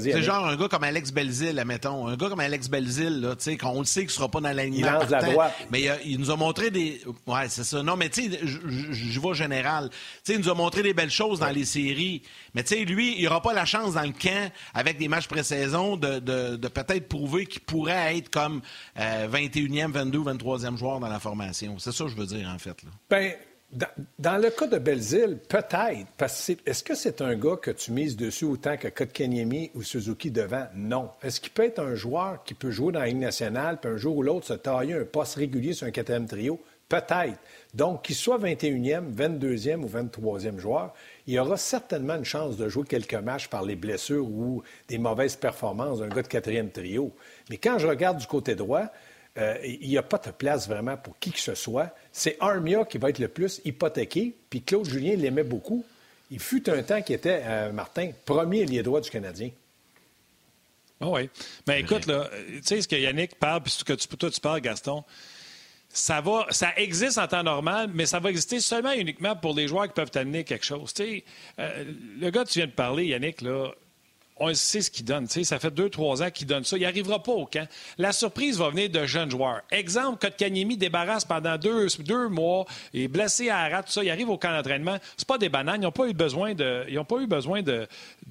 C'est 0.00 0.22
genre 0.22 0.46
un 0.46 0.56
gars 0.56 0.68
comme 0.68 0.84
Alex 0.84 1.12
Belzil, 1.12 1.58
admettons. 1.58 2.06
Un 2.06 2.16
gars 2.16 2.28
comme 2.28 2.40
Alex 2.40 2.68
Belzil, 2.68 3.20
là, 3.20 3.36
tu 3.36 3.44
sais, 3.44 3.56
qu'on 3.56 3.80
le 3.80 3.84
sait 3.84 4.02
qu'il 4.02 4.10
sera 4.10 4.28
pas 4.28 4.40
dans 4.40 4.52
l'alignement. 4.52 5.00
Il 5.02 5.10
la 5.10 5.22
droite. 5.22 5.54
Mais 5.70 5.88
il, 6.04 6.18
nous 6.18 6.30
a 6.30 6.36
montré 6.36 6.70
des. 6.70 7.00
Ouais, 7.26 7.48
c'est 7.48 7.64
ça. 7.64 7.82
Non, 7.82 7.96
mais 7.96 8.08
tu 8.08 8.30
sais, 8.30 8.40
je 8.44 9.20
vois 9.20 9.34
général. 9.34 9.90
Tu 9.90 9.96
sais, 10.24 10.34
il 10.34 10.40
nous 10.40 10.50
a 10.50 10.54
montré 10.54 10.82
des 10.82 10.94
belles 10.94 11.10
choses 11.10 11.40
dans 11.40 11.50
les 11.50 11.64
séries. 11.64 12.22
Mais 12.54 12.62
tu 12.62 12.74
sais, 12.74 12.84
lui, 12.84 13.16
il 13.18 13.26
aura 13.26 13.42
pas 13.42 13.52
la 13.52 13.64
chance 13.64 13.94
dans 13.94 14.02
le 14.02 14.12
camp, 14.12 14.50
avec 14.74 14.98
des 14.98 15.08
matchs 15.08 15.28
pré-saison, 15.28 15.96
de, 15.96 16.18
de, 16.18 16.68
peut-être 16.68 17.08
prouver 17.08 17.46
qu'il 17.46 17.62
pourrait 17.62 18.16
être 18.16 18.30
comme 18.30 18.60
21e, 18.96 19.90
22 19.90 20.18
23e 20.20 20.76
joueur 20.76 21.00
dans 21.00 21.08
la 21.08 21.20
formation. 21.20 21.78
C'est 21.78 21.92
ça 21.92 22.04
que 22.04 22.10
je 22.10 22.16
veux 22.16 22.26
dire, 22.26 22.48
en 22.48 22.58
fait. 22.58 22.82
Là. 22.82 22.90
Ben, 23.10 23.34
dans, 24.18 24.36
le 24.36 24.50
cas 24.50 24.66
de 24.66 24.78
Belzile, 24.78 25.38
peut-être, 25.48 26.06
parce 26.16 26.46
que 26.46 26.52
est-ce 26.70 26.84
que 26.84 26.94
c'est 26.94 27.20
un 27.20 27.34
gars 27.34 27.56
que 27.56 27.70
tu 27.70 27.92
mises 27.92 28.16
dessus 28.16 28.44
autant 28.44 28.76
que 28.76 28.88
Kotkaniemi 28.88 29.70
ou 29.74 29.82
Suzuki 29.82 30.30
devant? 30.30 30.66
Non. 30.74 31.10
Est-ce 31.22 31.40
qu'il 31.40 31.52
peut 31.52 31.64
être 31.64 31.80
un 31.80 31.94
joueur 31.94 32.44
qui 32.44 32.54
peut 32.54 32.70
jouer 32.70 32.92
dans 32.92 33.00
la 33.00 33.06
Ligue 33.06 33.18
nationale, 33.18 33.78
puis 33.80 33.90
un 33.90 33.96
jour 33.96 34.16
ou 34.16 34.22
l'autre 34.22 34.46
se 34.46 34.54
tailler 34.54 34.94
un 34.94 35.04
poste 35.04 35.36
régulier 35.36 35.72
sur 35.72 35.86
un 35.86 35.90
quatrième 35.90 36.26
trio? 36.26 36.60
Peut-être. 36.88 37.38
Donc, 37.72 38.02
qu'il 38.02 38.14
soit 38.14 38.38
21e, 38.38 39.12
22e 39.12 39.82
ou 39.82 39.88
23e 39.88 40.58
joueur, 40.58 40.94
il 41.26 41.38
aura 41.40 41.56
certainement 41.56 42.14
une 42.14 42.24
chance 42.24 42.56
de 42.56 42.68
jouer 42.68 42.84
quelques 42.86 43.14
matchs 43.14 43.48
par 43.48 43.64
les 43.64 43.74
blessures 43.74 44.26
ou 44.26 44.62
des 44.88 44.98
mauvaises 44.98 45.34
performances 45.34 45.98
d'un 45.98 46.08
gars 46.08 46.22
de 46.22 46.28
quatrième 46.28 46.70
trio. 46.70 47.12
Mais 47.50 47.56
quand 47.56 47.78
je 47.78 47.86
regarde 47.86 48.18
du 48.18 48.26
côté 48.26 48.54
droit, 48.54 48.90
euh, 49.36 49.58
il 49.64 49.88
n'y 49.88 49.98
a 49.98 50.02
pas 50.02 50.18
de 50.18 50.30
place 50.30 50.68
vraiment 50.68 50.96
pour 50.96 51.18
qui 51.18 51.32
que 51.32 51.40
ce 51.40 51.54
soit. 51.54 51.94
C'est 52.12 52.36
Armia 52.40 52.84
qui 52.84 52.98
va 52.98 53.10
être 53.10 53.18
le 53.18 53.28
plus 53.28 53.60
hypothéqué, 53.64 54.34
puis 54.48 54.62
Claude 54.62 54.88
Julien 54.88 55.16
l'aimait 55.16 55.44
beaucoup. 55.44 55.84
Il 56.30 56.38
fut 56.38 56.68
un 56.70 56.82
temps 56.82 57.02
qui 57.02 57.12
était, 57.12 57.42
euh, 57.44 57.72
Martin, 57.72 58.10
premier 58.24 58.64
lié 58.64 58.82
droit 58.82 59.00
du 59.00 59.10
Canadien. 59.10 59.50
Ah 61.00 61.08
oui. 61.08 61.28
Mais 61.66 61.80
écoute, 61.80 62.06
là, 62.06 62.30
tu 62.48 62.62
sais 62.62 62.80
ce 62.80 62.88
que 62.88 62.96
Yannick 62.96 63.34
parle, 63.38 63.62
puis 63.62 63.72
ce 63.72 63.84
que 63.84 63.92
tu, 63.92 64.08
toi 64.08 64.30
tu 64.30 64.40
parles, 64.40 64.60
Gaston, 64.60 65.04
ça 65.88 66.20
va, 66.20 66.46
ça 66.50 66.72
existe 66.76 67.18
en 67.18 67.26
temps 67.26 67.42
normal, 67.42 67.90
mais 67.92 68.06
ça 68.06 68.20
va 68.20 68.30
exister 68.30 68.60
seulement 68.60 68.92
et 68.92 69.00
uniquement 69.00 69.36
pour 69.36 69.54
les 69.54 69.68
joueurs 69.68 69.86
qui 69.86 69.94
peuvent 69.94 70.10
t'amener 70.10 70.44
quelque 70.44 70.64
chose. 70.64 70.94
Euh, 71.00 71.84
le 72.18 72.30
gars 72.30 72.44
que 72.44 72.50
tu 72.50 72.58
viens 72.60 72.66
de 72.66 72.72
parler, 72.72 73.06
Yannick, 73.06 73.42
là, 73.42 73.72
on 74.36 74.52
sait 74.54 74.80
ce 74.80 74.90
qu'il 74.90 75.04
donne. 75.04 75.26
Ça 75.28 75.58
fait 75.58 75.70
deux, 75.70 75.88
trois 75.88 76.22
ans 76.22 76.30
qu'il 76.30 76.46
donne 76.46 76.64
ça. 76.64 76.76
Il 76.76 76.82
n'arrivera 76.82 77.22
pas 77.22 77.32
au 77.32 77.46
camp. 77.46 77.68
La 77.98 78.12
surprise 78.12 78.58
va 78.58 78.70
venir 78.70 78.90
de 78.90 79.06
jeunes 79.06 79.30
joueurs. 79.30 79.60
Exemple, 79.70 80.18
Kotkaniemi 80.18 80.76
débarrasse 80.76 81.24
pendant 81.24 81.56
deux, 81.56 81.88
mois, 82.28 82.66
il 82.92 83.02
est 83.02 83.08
blessé 83.08 83.48
à 83.48 83.58
Arras, 83.58 83.82
tout 83.84 83.92
ça. 83.92 84.02
Il 84.02 84.10
arrive 84.10 84.30
au 84.30 84.38
camp 84.38 84.50
d'entraînement. 84.50 84.98
C'est 85.16 85.28
pas 85.28 85.38
des 85.38 85.48
bananes. 85.48 85.82
Ils 85.82 85.84
n'ont 85.84 85.92
pas 85.92 86.08
eu 86.08 86.14
besoin 86.14 86.54
de, 86.54 86.84
ils 86.88 87.04
pas 87.04 87.20
eu 87.20 87.26
besoin 87.26 87.62
de, 87.62 87.86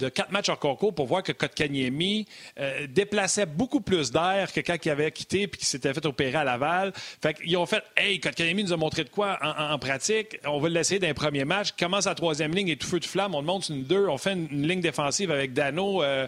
quatre 0.10 0.32
matchs 0.32 0.50
hors 0.50 0.60
concours 0.60 0.94
pour 0.94 1.06
voir 1.06 1.24
que 1.24 1.32
Kotkaniemi 1.32 2.28
euh, 2.60 2.88
déplaçait 2.88 3.46
beaucoup 3.46 3.82
plus 3.82 4.12
d'air 4.12 4.52
que 4.52 4.60
quand 4.60 4.76
il 4.84 4.90
avait 4.90 5.12
quitté 5.12 5.48
puis 5.48 5.60
qu'il 5.60 5.68
s'était 5.68 5.94
fait 5.94 6.06
opérer 6.06 6.38
à 6.38 6.44
Laval. 6.44 6.92
Fait 7.22 7.34
qu'ils 7.34 7.56
ont 7.56 7.66
fait 7.66 7.84
Hey, 7.96 8.20
Kotkaniemi 8.20 8.64
nous 8.64 8.74
a 8.74 8.78
montré 8.78 9.04
de 9.04 9.10
quoi 9.10 9.40
en, 9.42 9.78
pratique. 9.80 10.40
On 10.46 10.60
va 10.60 10.70
l'essayer 10.70 11.00
d'un 11.00 11.14
premier 11.14 11.46
match. 11.46 11.72
Commence 11.80 12.06
la 12.06 12.16
troisième 12.16 12.54
ligne 12.54 12.70
et 12.70 12.76
tout 12.76 12.88
feu 12.88 13.00
de 13.00 13.06
flamme. 13.06 13.36
On 13.36 13.42
monte 13.42 13.70
une 13.70 13.84
deux. 13.84 14.08
On 14.08 14.18
fait 14.18 14.34
une 14.34 14.68
ligne 14.68 14.82
défensive 14.82 15.32
avec 15.32 15.54
Dano. 15.54 15.93
Euh, 16.02 16.28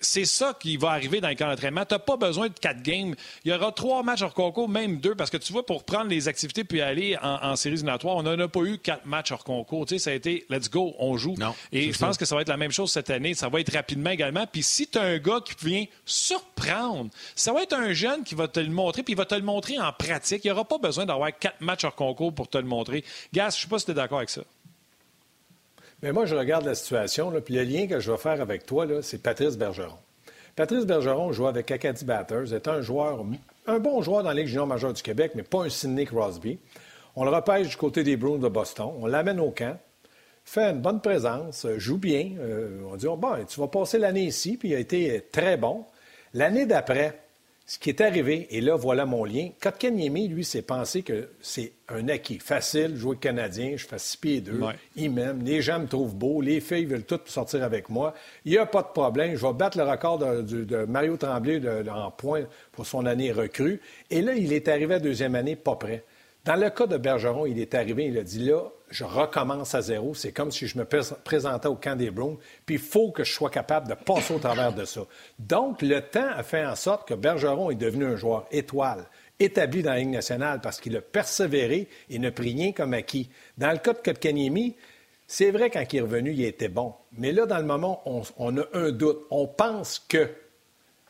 c'est 0.00 0.24
ça 0.24 0.56
qui 0.58 0.76
va 0.76 0.90
arriver 0.90 1.20
dans 1.20 1.28
le 1.28 1.34
camp 1.34 1.48
d'entraînement. 1.48 1.84
Tu 1.84 1.94
n'as 1.94 1.98
pas 1.98 2.16
besoin 2.16 2.48
de 2.48 2.54
quatre 2.54 2.82
games. 2.82 3.14
Il 3.44 3.50
y 3.50 3.54
aura 3.54 3.72
trois 3.72 4.02
matchs 4.02 4.22
hors 4.22 4.34
concours, 4.34 4.68
même 4.68 4.98
deux, 4.98 5.14
parce 5.14 5.30
que 5.30 5.36
tu 5.36 5.52
vois, 5.52 5.66
pour 5.66 5.84
prendre 5.84 6.08
les 6.08 6.28
activités 6.28 6.64
puis 6.64 6.80
aller 6.80 7.16
en, 7.20 7.56
séries 7.56 7.74
éliminatoires, 7.74 8.16
on 8.16 8.22
n'en 8.22 8.38
a 8.38 8.48
pas 8.48 8.60
eu 8.60 8.78
quatre 8.78 9.06
matchs 9.06 9.32
hors 9.32 9.44
concours. 9.44 9.86
Tu 9.86 9.94
sais, 9.94 10.04
ça 10.04 10.10
a 10.10 10.14
été 10.14 10.46
let's 10.50 10.70
go, 10.70 10.94
on 10.98 11.16
joue. 11.16 11.34
Et 11.72 11.92
je 11.92 11.98
pense 11.98 12.16
que 12.16 12.24
ça 12.24 12.34
va 12.34 12.42
être 12.42 12.48
la 12.48 12.56
même 12.56 12.70
chose 12.70 12.90
cette 12.92 13.10
année. 13.10 13.34
Ça 13.34 13.48
va 13.48 13.60
être 13.60 13.72
rapidement 13.72 14.10
également. 14.10 14.46
Puis 14.46 14.62
si 14.62 14.86
tu 14.86 14.98
as 14.98 15.02
un 15.02 15.18
gars 15.18 15.40
qui 15.44 15.54
vient 15.64 15.84
surprendre, 16.04 17.10
ça 17.34 17.52
va 17.52 17.62
être 17.62 17.74
un 17.74 17.92
jeune 17.92 18.24
qui 18.24 18.34
va 18.34 18.48
te 18.48 18.60
le 18.60 18.70
montrer, 18.70 19.02
puis 19.02 19.14
il 19.14 19.16
va 19.16 19.24
te 19.24 19.34
le 19.34 19.42
montrer 19.42 19.78
en 19.78 19.92
pratique. 19.92 20.44
Il 20.44 20.48
n'y 20.48 20.52
aura 20.52 20.64
pas 20.64 20.78
besoin 20.78 21.06
d'avoir 21.06 21.36
quatre 21.38 21.60
matchs 21.60 21.84
hors 21.84 21.94
concours 21.94 22.34
pour 22.34 22.48
te 22.48 22.58
le 22.58 22.64
montrer. 22.64 23.04
Gas, 23.32 23.50
je 23.50 23.56
ne 23.56 23.60
sais 23.62 23.68
pas 23.68 23.78
si 23.78 23.86
tu 23.86 23.90
es 23.92 23.94
d'accord 23.94 24.18
avec 24.18 24.30
ça. 24.30 24.42
Mais 26.02 26.12
moi, 26.12 26.24
je 26.24 26.34
regarde 26.34 26.64
la 26.64 26.74
situation, 26.74 27.32
puis 27.44 27.54
le 27.54 27.62
lien 27.62 27.86
que 27.86 28.00
je 28.00 28.10
vais 28.10 28.18
faire 28.18 28.40
avec 28.40 28.64
toi, 28.64 28.86
c'est 29.02 29.22
Patrice 29.22 29.58
Bergeron. 29.58 29.98
Patrice 30.56 30.86
Bergeron 30.86 31.32
joue 31.32 31.46
avec 31.46 31.70
Acadie 31.70 32.04
Batters, 32.04 32.54
est 32.54 32.68
un 32.68 32.80
joueur, 32.80 33.24
un 33.66 33.78
bon 33.78 34.00
joueur 34.02 34.22
dans 34.22 34.30
la 34.30 34.34
Ligue 34.34 34.46
junior 34.46 34.66
majeure 34.66 34.92
du 34.92 35.02
Québec, 35.02 35.32
mais 35.34 35.42
pas 35.42 35.64
un 35.64 35.68
Sidney 35.68 36.06
Crosby. 36.06 36.58
On 37.16 37.24
le 37.24 37.30
repêche 37.30 37.68
du 37.68 37.76
côté 37.76 38.02
des 38.02 38.16
Bruins 38.16 38.38
de 38.38 38.48
Boston, 38.48 38.92
on 38.98 39.06
l'amène 39.06 39.40
au 39.40 39.50
camp, 39.50 39.76
fait 40.44 40.70
une 40.70 40.80
bonne 40.80 41.00
présence, 41.00 41.66
joue 41.76 41.98
bien. 41.98 42.32
Euh, 42.40 42.80
on 42.90 42.96
dit, 42.96 43.06
oh, 43.06 43.16
bon, 43.16 43.44
tu 43.46 43.60
vas 43.60 43.68
passer 43.68 43.98
l'année 43.98 44.24
ici, 44.24 44.56
puis 44.56 44.70
il 44.70 44.74
a 44.74 44.78
été 44.78 45.28
très 45.30 45.56
bon. 45.56 45.84
L'année 46.34 46.66
d'après, 46.66 47.20
ce 47.70 47.78
qui 47.78 47.88
est 47.88 48.00
arrivé, 48.00 48.48
et 48.50 48.60
là, 48.60 48.74
voilà 48.74 49.06
mon 49.06 49.24
lien. 49.24 49.50
Kotkaniemi, 49.62 50.26
lui, 50.26 50.44
s'est 50.44 50.60
pensé 50.60 51.04
que 51.04 51.28
c'est 51.40 51.70
un 51.88 52.08
acquis. 52.08 52.40
Facile, 52.40 52.96
jouer 52.96 53.16
Canadien, 53.16 53.74
je 53.76 53.86
fais 53.86 54.00
six 54.00 54.16
pieds 54.16 54.40
deux. 54.40 54.60
Il 54.96 55.12
m'aime. 55.12 55.44
Les 55.44 55.62
gens 55.62 55.78
me 55.78 55.86
trouvent 55.86 56.16
beau. 56.16 56.40
Les 56.40 56.58
filles 56.58 56.86
veulent 56.86 57.04
toutes 57.04 57.28
sortir 57.28 57.62
avec 57.62 57.88
moi. 57.88 58.12
Il 58.44 58.50
n'y 58.50 58.58
a 58.58 58.66
pas 58.66 58.82
de 58.82 58.88
problème. 58.88 59.36
Je 59.36 59.46
vais 59.46 59.52
battre 59.52 59.78
le 59.78 59.84
record 59.84 60.18
de, 60.18 60.84
Mario 60.86 61.16
Tremblay 61.16 61.62
en 61.88 62.10
points 62.10 62.42
pour 62.72 62.86
son 62.86 63.06
année 63.06 63.30
recrue. 63.30 63.80
Et 64.10 64.20
là, 64.20 64.34
il 64.34 64.52
est 64.52 64.66
arrivé 64.66 64.94
à 64.94 64.98
deuxième 64.98 65.36
année, 65.36 65.54
pas 65.54 65.76
prêt. 65.76 66.02
Dans 66.44 66.56
le 66.56 66.70
cas 66.70 66.88
de 66.88 66.96
Bergeron, 66.96 67.46
il 67.46 67.60
est 67.60 67.76
arrivé, 67.76 68.06
il 68.06 68.18
a 68.18 68.24
dit 68.24 68.40
là, 68.46 68.64
je 68.90 69.04
recommence 69.04 69.74
à 69.74 69.82
zéro. 69.82 70.14
C'est 70.14 70.32
comme 70.32 70.50
si 70.50 70.66
je 70.66 70.76
me 70.78 70.84
présentais 70.84 71.68
au 71.68 71.76
camp 71.76 71.96
des 71.96 72.10
Browns, 72.10 72.36
puis 72.66 72.76
il 72.76 72.80
faut 72.80 73.10
que 73.10 73.24
je 73.24 73.32
sois 73.32 73.50
capable 73.50 73.88
de 73.88 73.94
passer 73.94 74.34
au 74.34 74.38
travers 74.38 74.72
de 74.72 74.84
ça. 74.84 75.02
Donc, 75.38 75.82
le 75.82 76.00
temps 76.00 76.28
a 76.34 76.42
fait 76.42 76.64
en 76.64 76.76
sorte 76.76 77.08
que 77.08 77.14
Bergeron 77.14 77.70
est 77.70 77.76
devenu 77.76 78.04
un 78.04 78.16
joueur 78.16 78.46
étoile, 78.50 79.06
établi 79.38 79.82
dans 79.82 79.92
la 79.92 79.98
Ligue 79.98 80.10
nationale 80.10 80.60
parce 80.60 80.80
qu'il 80.80 80.96
a 80.96 81.00
persévéré 81.00 81.88
et 82.08 82.18
ne 82.18 82.30
pris 82.30 82.52
rien 82.52 82.72
comme 82.72 82.94
acquis. 82.94 83.30
Dans 83.56 83.70
le 83.70 83.78
cas 83.78 83.92
de 83.92 83.98
Kotkaniemi, 83.98 84.76
c'est 85.26 85.52
vrai, 85.52 85.70
quand 85.70 85.84
il 85.92 85.96
est 85.96 86.02
revenu, 86.02 86.32
il 86.32 86.44
était 86.44 86.68
bon. 86.68 86.92
Mais 87.12 87.30
là, 87.30 87.46
dans 87.46 87.58
le 87.58 87.64
moment, 87.64 88.02
on, 88.04 88.58
a 88.58 88.64
un 88.74 88.90
doute. 88.90 89.20
On 89.30 89.46
pense 89.46 90.00
que. 90.00 90.28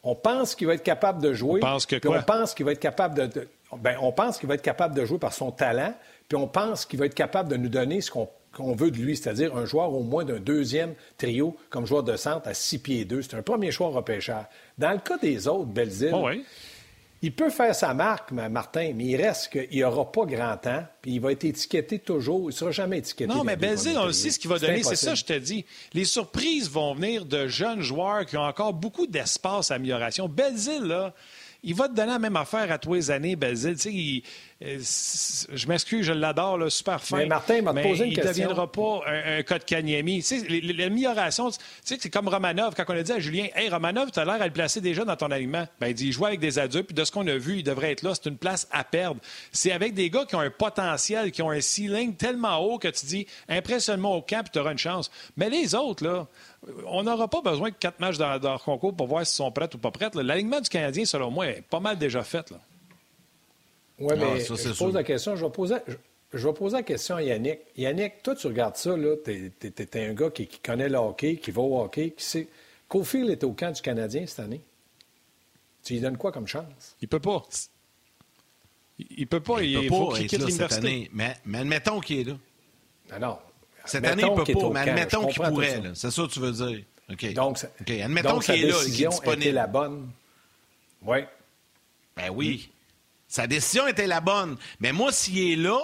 On 0.03 0.15
pense 0.15 0.55
qu'il 0.55 0.67
va 0.67 0.75
être 0.75 0.83
capable 0.83 1.23
de 1.23 1.33
jouer. 1.33 1.61
On 1.63 1.67
pense 1.67 1.87
que 1.87 1.97
On 2.07 2.23
pense 2.23 2.55
qu'il 2.55 2.65
va 2.67 2.73
être 2.73 2.81
capable 2.81 3.15
de 3.15 3.49
ben, 3.79 3.97
on 4.01 4.13
pense 4.13 4.39
qu'il 4.39 4.49
va 4.49 4.55
être 4.55 4.63
capable 4.63 4.95
de 4.95 5.05
jouer 5.05 5.19
par 5.19 5.33
son 5.33 5.53
talent, 5.53 5.95
puis 6.31 6.39
on 6.39 6.47
pense 6.47 6.87
qu'il 6.87 7.01
va 7.01 7.07
être 7.07 7.15
capable 7.15 7.51
de 7.51 7.57
nous 7.57 7.69
donner 7.69 8.01
ce 8.01 8.09
qu'on 8.09 8.73
veut 8.75 8.93
de 8.93 8.97
lui, 8.97 9.17
c'est-à-dire 9.17 9.57
un 9.57 9.65
joueur 9.65 9.93
au 9.93 10.05
moins 10.05 10.25
d'un 10.25 10.39
deuxième 10.39 10.95
trio 11.19 11.57
comme 11.71 11.87
joueur 11.87 12.05
de 12.05 12.17
centre 12.17 12.47
à 12.47 12.55
six 12.55 12.79
pieds 12.79 13.05
deux. 13.05 13.21
C'est 13.21 13.35
un 13.35 13.43
premier 13.43 13.73
choix 13.73 13.89
repêcheur. 13.89 14.45
Dans 14.79 14.93
le 14.93 14.99
cas 14.99 15.19
des 15.19 15.49
autres, 15.49 15.67
Belzile, 15.67 16.13
oh 16.15 16.29
il 17.21 17.35
peut 17.35 17.51
faire 17.51 17.75
sa 17.75 17.95
marque, 17.95 18.31
Martin, 18.31 18.93
mais 18.95 19.07
il 19.07 19.17
reste 19.17 19.51
qu'il 19.51 19.81
n'aura 19.81 20.11
pas 20.11 20.25
grand 20.25 20.57
temps, 20.57 20.85
puis 21.03 21.15
il 21.15 21.21
va 21.21 21.33
être 21.33 21.45
étiqueté 21.45 21.99
toujours. 21.99 22.43
Il 22.43 22.47
ne 22.47 22.53
sera 22.53 22.71
jamais 22.71 22.99
étiqueté. 22.99 23.27
Non, 23.27 23.43
mais 23.43 23.57
Belzile, 23.57 23.99
on 23.99 24.07
le 24.07 24.13
sait 24.13 24.31
ce 24.31 24.39
qu'il 24.39 24.51
va 24.51 24.61
donner. 24.61 24.85
C'est 24.85 24.95
ça, 24.95 25.17
je 25.17 25.25
te 25.25 25.37
dis. 25.37 25.67
Les 25.95 26.05
surprises 26.05 26.71
vont 26.71 26.95
venir 26.95 27.25
de 27.25 27.49
jeunes 27.49 27.83
joueurs 27.83 28.25
qui 28.25 28.37
ont 28.37 28.45
encore 28.45 28.73
beaucoup 28.73 29.09
d'espace 29.09 29.73
à 29.73 29.75
amélioration. 29.75 30.29
Belzile, 30.29 30.85
là 30.85 31.13
il 31.63 31.75
va 31.75 31.89
te 31.89 31.95
donner 31.95 32.13
la 32.13 32.19
même 32.19 32.37
affaire 32.37 32.71
à 32.73 32.79
tous 32.79 32.95
les 32.95 33.11
années. 33.11 33.37
Tu 33.39 33.77
sais, 33.77 34.23
je 34.61 35.67
m'excuse, 35.69 36.05
je 36.05 36.13
l'adore, 36.13 36.71
super 36.71 37.03
fin. 37.03 37.19
Mais 37.19 37.27
Martin 37.27 37.63
m'a 37.63 37.73
posé 37.73 38.05
une 38.05 38.13
il 38.13 38.15
question. 38.15 38.23
Il 38.23 38.25
ne 38.25 38.29
deviendra 38.29 38.71
pas 38.71 39.01
un, 39.07 39.43
cas 39.43 39.59
de 39.59 39.65
Kanyemi. 39.65 40.25
L'amélioration, 40.75 41.51
tu 41.51 41.59
sais, 41.83 41.99
c'est 42.01 42.11
comme 42.11 42.29
Romanov. 42.29 42.75
Quand 42.75 42.85
on 42.89 42.97
a 42.97 43.03
dit 43.03 43.13
à 43.13 43.19
Julien, 43.19 43.47
Hey, 43.55 43.69
Romanov, 43.69 44.11
tu 44.11 44.21
as 44.21 44.25
l'air 44.25 44.41
à 44.41 44.47
le 44.47 44.53
placer 44.53 44.81
déjà 44.81 45.05
dans 45.05 45.17
ton 45.17 45.31
alignement. 45.31 45.67
Ben, 45.81 45.89
il 45.89 45.95
dit, 45.95 46.09
il 46.09 46.13
joue 46.13 46.27
avec 46.27 46.41
des 46.41 46.59
adultes, 46.59 46.89
puis 46.89 46.95
de 46.95 47.05
ce 47.05 47.11
qu'on 47.11 47.27
a 47.27 47.37
vu, 47.37 47.59
il 47.59 47.63
devrait 47.63 47.93
être 47.93 48.03
là. 48.03 48.13
C'est 48.15 48.29
une 48.29 48.37
place 48.37 48.69
à 48.71 48.85
perdre. 48.85 49.21
C'est 49.53 49.73
avec 49.73 49.95
des 49.95 50.11
gars 50.11 50.25
qui 50.27 50.37
ont 50.37 50.41
un 50.41 50.51
potentiel, 50.51 51.31
qui 51.31 51.43
ont 51.43 51.51
un 51.51 51.61
ceiling 51.61 52.15
tellement 52.15 52.59
haut 52.59 52.79
que 52.79 52.89
tu 52.89 53.07
dis, 53.07 53.27
impressionne-moi 53.49 54.15
au 54.15 54.23
camp, 54.23 54.43
puis 54.43 54.51
tu 54.53 54.59
auras 54.59 54.73
une 54.73 54.79
chance. 54.79 55.11
Mais 55.37 55.49
les 55.51 55.75
autres, 55.75 56.05
là, 56.05 56.27
on 56.87 57.03
n'aura 57.03 57.29
pas 57.29 57.41
besoin 57.41 57.71
de 57.71 57.75
quatre 57.75 58.01
matchs 58.01 58.19
dans, 58.19 58.39
leur 58.39 58.63
concours 58.63 58.95
pour 58.95 59.07
voir 59.07 59.27
s'ils 59.27 59.37
sont 59.37 59.51
prêts 59.51 59.69
ou 59.75 59.79
pas 59.79 59.91
prêts. 59.91 60.11
L'alignement 60.15 60.61
du 60.61 60.69
Canadien, 60.69 61.05
selon 61.05 61.31
moi, 61.31 61.47
est 61.47 61.63
pas 61.63 61.81
mal 61.81 61.99
déjà 61.99 62.23
fait. 62.23 62.53
Oui, 63.99 64.15
mais 64.17 64.25
ah, 64.25 64.39
je 64.39 64.79
pose 64.79 64.95
la 64.95 65.05
question. 65.05 65.37
Je 65.37 65.45
vais 65.45 65.51
poser, 65.51 65.77
je, 66.33 66.47
vais 66.47 66.55
poser 66.55 66.77
la 66.77 66.83
question 66.83 67.17
à 67.17 67.23
Yannick. 67.23 67.61
Yannick, 67.77 68.23
toi, 68.23 68.35
tu 68.35 68.47
regardes 68.47 68.77
ça, 68.77 68.95
tu 69.25 69.53
es, 69.63 70.09
un 70.09 70.15
gars 70.15 70.31
qui, 70.31 70.47
connaît 70.47 70.89
le 70.89 70.99
hockey, 70.99 71.37
qui 71.37 71.51
va 71.51 71.63
au 71.63 71.83
hockey, 71.83 72.11
qui 72.11 72.25
sait. 72.25 72.49
Cofield 72.89 73.31
est 73.31 73.45
au 73.45 73.53
camp 73.53 73.71
du 73.71 73.81
Canadien 73.81 74.27
cette 74.27 74.41
année. 74.41 74.61
Tu 75.85 75.95
lui 75.95 76.01
donnes 76.01 76.19
quoi 76.19 76.33
comme 76.33 76.47
chance? 76.47 76.97
Il 77.01 77.09
peut 77.09 77.21
pas. 77.21 77.43
Il 78.99 79.27
peut 79.27 79.41
pas. 79.41 79.63
Il, 79.63 79.89
faut 79.89 80.11
qu'il 80.13 80.27
quitte 80.27 80.41
l'université. 80.41 81.09
Mais, 81.13 81.37
mais 81.45 81.59
admettons 81.59 82.01
qu'il 82.01 82.21
est 82.21 82.25
là. 82.25 82.37
Non, 83.13 83.27
non. 83.27 83.39
Cette 83.85 84.05
année, 84.07 84.23
il 84.27 84.31
ne 84.31 84.45
peut 84.45 84.53
pas, 84.53 84.71
mais 84.71 84.91
admettons 84.91 85.27
qu'il 85.27 85.43
pourrait. 85.43 85.83
C'est 85.95 86.11
ça 86.11 86.23
que 86.23 86.29
tu 86.29 86.41
veux 86.41 86.53
dire. 86.53 86.85
OK. 87.11 87.33
Donc, 87.35 87.59
admettons 87.89 88.39
qu'il 88.39 88.55
est 88.55 88.69
là, 88.69 88.77
qu'il 88.85 89.05
est 89.05 89.09
disponible. 89.09 89.55
la 89.55 89.67
bonne. 89.67 90.11
Oui. 91.03 91.19
Ben 92.17 92.31
oui. 92.31 92.71
Sa 93.29 93.47
décision 93.47 93.87
était 93.87 94.07
la 94.07 94.21
bonne. 94.21 94.57
Mais 94.81 94.93
moi, 94.93 95.13
s'il 95.13 95.53
est 95.53 95.57
là, 95.57 95.79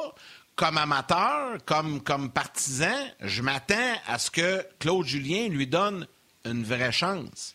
comme 0.56 0.78
amateur, 0.78 1.58
comme, 1.64 2.00
comme 2.00 2.30
partisan, 2.30 2.94
je 3.20 3.42
m'attends 3.42 3.94
à 4.06 4.18
ce 4.18 4.30
que 4.30 4.66
Claude 4.78 5.06
Julien 5.06 5.48
lui 5.48 5.66
donne 5.66 6.06
une 6.44 6.64
vraie 6.64 6.92
chance. 6.92 7.54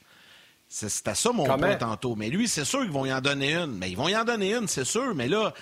C'était 0.69 1.15
ça 1.15 1.31
mon 1.33 1.43
point 1.45 1.75
tantôt. 1.75 2.15
Mais 2.15 2.29
lui, 2.29 2.47
c'est 2.47 2.63
sûr 2.63 2.81
qu'ils 2.81 2.91
vont 2.91 3.05
y 3.05 3.13
en 3.13 3.19
donner 3.19 3.53
une. 3.55 3.77
Mais 3.77 3.91
ils 3.91 3.97
vont 3.97 4.07
y 4.07 4.15
en 4.15 4.23
donner 4.23 4.55
une, 4.55 4.67
c'est 4.67 4.85
sûr. 4.85 5.13
Mais 5.13 5.27
là, 5.27 5.53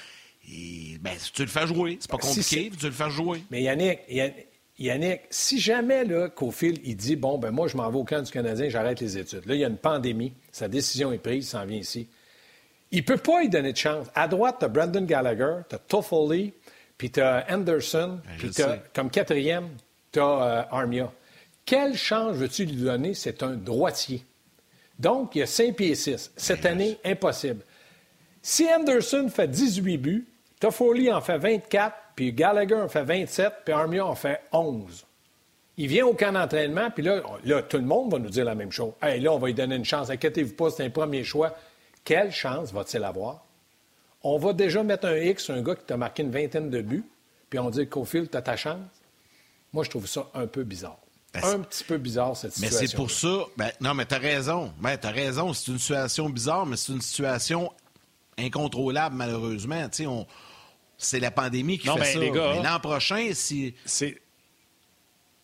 ben, 0.47 1.17
tu 1.33 1.41
le 1.41 1.47
fais 1.47 1.65
jouer. 1.65 1.97
C'est 1.99 2.11
pas 2.11 2.17
ben, 2.17 2.27
compliqué, 2.27 2.71
tu 2.77 2.85
le 2.85 2.91
fais 2.91 3.09
jouer. 3.09 3.43
Mais 3.49 3.63
Yannick, 3.63 4.01
Yannick, 4.07 4.48
si 5.29 5.59
jamais 5.59 6.05
là, 6.05 6.29
Cofield, 6.29 6.79
il 6.83 6.95
dit 6.95 7.15
Bon, 7.15 7.37
ben 7.37 7.51
moi, 7.51 7.67
je 7.67 7.75
m'en 7.75 7.89
vais 7.89 7.97
au 7.97 8.03
camp 8.03 8.21
du 8.21 8.31
Canadien, 8.31 8.69
j'arrête 8.69 8.99
les 9.01 9.17
études. 9.17 9.45
Là, 9.45 9.55
il 9.55 9.61
y 9.61 9.65
a 9.65 9.67
une 9.67 9.77
pandémie, 9.77 10.33
sa 10.51 10.67
décision 10.67 11.11
est 11.11 11.17
prise, 11.17 11.45
il 11.45 11.49
s'en 11.49 11.65
vient 11.65 11.79
ici. 11.79 12.07
Il 12.91 13.03
peut 13.05 13.17
pas 13.17 13.43
y 13.43 13.49
donner 13.49 13.73
de 13.73 13.77
chance. 13.77 14.07
À 14.15 14.27
droite, 14.27 14.57
tu 14.59 14.65
as 14.65 14.67
Brandon 14.67 15.01
Gallagher, 15.01 15.57
tu 15.69 15.75
as 15.75 15.79
Toffoli, 15.79 16.53
puis 16.97 17.11
tu 17.11 17.21
as 17.21 17.45
Anderson, 17.49 18.19
ben, 18.23 18.37
puis 18.37 18.63
comme 18.93 19.11
quatrième, 19.11 19.69
tu 20.11 20.19
as 20.19 20.23
euh, 20.23 20.63
Armia. 20.71 21.11
Quelle 21.65 21.95
chance 21.95 22.35
veux-tu 22.35 22.65
lui 22.65 22.77
donner? 22.77 23.13
C'est 23.13 23.43
un 23.43 23.55
droitier. 23.55 24.25
Donc, 24.97 25.35
il 25.35 25.39
y 25.39 25.41
a 25.43 25.45
5 25.45 25.75
pieds 25.75 25.93
6. 25.93 26.31
Cette 26.35 26.63
ben, 26.63 26.71
année, 26.71 26.97
impossible. 27.05 27.63
Si 28.41 28.65
Anderson 28.73 29.29
fait 29.29 29.47
18 29.47 29.97
buts, 29.97 30.27
Toffoli 30.59 31.11
en 31.11 31.21
fait 31.21 31.37
24, 31.37 31.95
puis 32.19 32.33
Gallagher 32.33 32.75
en 32.75 32.89
fait 32.89 33.03
27, 33.03 33.53
puis 33.63 33.73
Armia 33.73 34.05
en 34.05 34.13
fait 34.13 34.41
11. 34.51 35.05
Il 35.77 35.87
vient 35.87 36.05
au 36.05 36.13
camp 36.13 36.33
d'entraînement, 36.33 36.91
puis 36.91 37.01
là, 37.01 37.23
là, 37.45 37.61
tout 37.63 37.77
le 37.77 37.85
monde 37.85 38.11
va 38.11 38.19
nous 38.19 38.29
dire 38.29 38.43
la 38.43 38.55
même 38.55 38.73
chose. 38.73 38.91
Hey, 39.01 39.21
là, 39.21 39.31
on 39.31 39.39
va 39.39 39.47
lui 39.47 39.53
donner 39.53 39.77
une 39.77 39.85
chance. 39.85 40.09
Inquiétez-vous 40.09 40.53
pas, 40.53 40.69
c'est 40.69 40.83
un 40.83 40.89
premier 40.89 41.23
choix. 41.23 41.55
Quelle 42.03 42.33
chance 42.33 42.73
va-t-il 42.73 43.05
avoir? 43.05 43.45
On 44.21 44.37
va 44.37 44.51
déjà 44.51 44.83
mettre 44.83 45.07
un 45.07 45.15
X 45.15 45.45
sur 45.45 45.53
un 45.53 45.61
gars 45.61 45.75
qui 45.75 45.85
t'a 45.85 45.95
marqué 45.95 46.23
une 46.23 46.31
vingtaine 46.31 46.69
de 46.69 46.81
buts, 46.81 47.05
puis 47.49 47.57
on 47.57 47.69
dit 47.69 47.87
Cofield, 47.87 48.29
t'as 48.29 48.41
ta 48.41 48.57
chance. 48.57 48.81
Moi, 49.71 49.85
je 49.85 49.89
trouve 49.89 50.05
ça 50.05 50.27
un 50.33 50.47
peu 50.47 50.65
bizarre. 50.65 50.99
Ben, 51.33 51.41
un 51.45 51.59
petit 51.59 51.85
peu 51.85 51.97
bizarre, 51.97 52.35
cette 52.35 52.51
situation. 52.51 52.79
Mais 52.81 52.87
c'est 52.87 52.95
pour 52.97 53.11
ça. 53.11 53.45
Ben, 53.55 53.71
non, 53.79 53.93
mais 53.93 54.03
t'as 54.03 54.19
raison. 54.19 54.73
Ben, 54.81 54.97
t'as 54.97 55.11
raison. 55.11 55.53
C'est 55.53 55.71
une 55.71 55.79
situation 55.79 56.27
bizarre, 56.27 56.65
mais 56.65 56.75
c'est 56.75 56.91
une 56.91 57.01
situation 57.01 57.71
incontrôlable, 58.37 59.15
malheureusement. 59.15 59.87
On... 60.01 60.27
C'est 60.99 61.19
la 61.19 61.31
pandémie 61.31 61.79
qui 61.79 61.87
fait 61.87 62.03
ça. 62.03 62.19
mais 62.19 62.29
l'an 62.29 62.79
prochain, 62.79 63.29
si. 63.33 63.73
C'est 63.85 64.21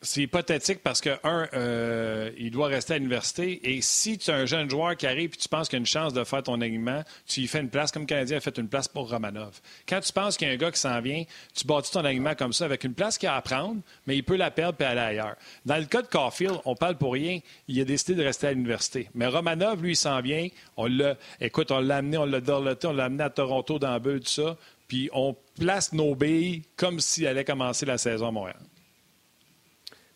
c'est 0.06 0.22
hypothétique 0.22 0.80
parce 0.84 1.02
que, 1.02 1.10
un, 1.24 1.48
euh, 1.54 2.32
il 2.38 2.52
doit 2.52 2.68
rester 2.68 2.94
à 2.94 2.98
l'université. 2.98 3.72
Et 3.76 3.82
si 3.82 4.18
tu 4.18 4.32
as 4.32 4.36
un 4.36 4.46
jeune 4.46 4.70
joueur 4.70 4.96
qui 4.96 5.08
arrive 5.08 5.32
et 5.34 5.38
tu 5.38 5.50
penses 5.50 5.68
qu'il 5.68 5.78
y 5.78 5.80
a 5.80 5.82
une 5.82 5.86
chance 5.86 6.14
de 6.14 6.24
faire 6.24 6.44
ton 6.44 6.62
alignement, 6.62 7.04
tu 7.28 7.42
lui 7.42 7.48
fais 7.48 7.60
une 7.60 7.70
place, 7.70 7.92
comme 7.92 8.04
le 8.04 8.08
Canadien 8.08 8.38
a 8.38 8.40
fait 8.40 8.58
une 8.58 8.68
place 8.68 8.88
pour 8.88 9.10
Romanov. 9.10 9.60
Quand 9.88 10.00
tu 10.02 10.14
penses 10.14 10.38
qu'il 10.38 10.48
y 10.48 10.52
a 10.52 10.54
un 10.54 10.58
gars 10.58 10.72
qui 10.72 10.80
s'en 10.80 11.02
vient, 11.02 11.24
tu 11.54 11.66
bâtis 11.66 11.92
ton 11.92 12.06
alignement 12.06 12.36
comme 12.36 12.54
ça 12.54 12.66
avec 12.66 12.84
une 12.84 12.94
place 12.94 13.18
qu'il 13.18 13.30
a 13.30 13.36
à 13.36 13.42
prendre, 13.42 13.82
mais 14.06 14.16
il 14.16 14.24
peut 14.24 14.36
la 14.36 14.52
perdre 14.52 14.80
et 14.82 14.86
aller 14.86 15.02
ailleurs. 15.02 15.36
Dans 15.66 15.78
le 15.78 15.86
cas 15.86 16.02
de 16.02 16.08
Caulfield, 16.08 16.60
on 16.66 16.76
parle 16.76 16.98
pour 16.98 17.14
rien. 17.14 17.40
Il 17.68 17.80
a 17.82 17.86
décidé 17.86 18.16
de 18.16 18.24
rester 18.24 18.48
à 18.48 18.52
l'université. 18.52 19.10
Mais 19.16 19.28
Romanov, 19.28 19.82
lui, 19.82 19.94
il 19.94 19.98
s'en 19.98 20.22
vient. 20.22 20.48
On 20.78 20.86
l'a, 20.86 21.16
écoute, 21.42 21.72
on 21.72 21.80
l'a 21.80 21.98
amené, 21.98 22.18
on 22.18 22.26
l'a 22.26 22.42
dorloté, 22.42 22.88
on 22.88 22.94
l'a 22.94 23.06
amené 23.06 23.24
à 23.24 23.30
Toronto 23.30 23.80
dans 23.80 23.94
le 23.94 24.00
bulle, 24.00 24.20
tout 24.20 24.28
ça. 24.28 24.56
Puis 24.88 25.10
on 25.14 25.36
place 25.60 25.94
nos 25.94 26.16
billes 26.16 26.64
comme 26.76 27.00
s'il 27.00 27.28
allait 27.28 27.46
commencer 27.46 27.86
la 27.86 27.98
saison 27.98 28.28
à 28.28 28.32
Montréal. 28.32 28.60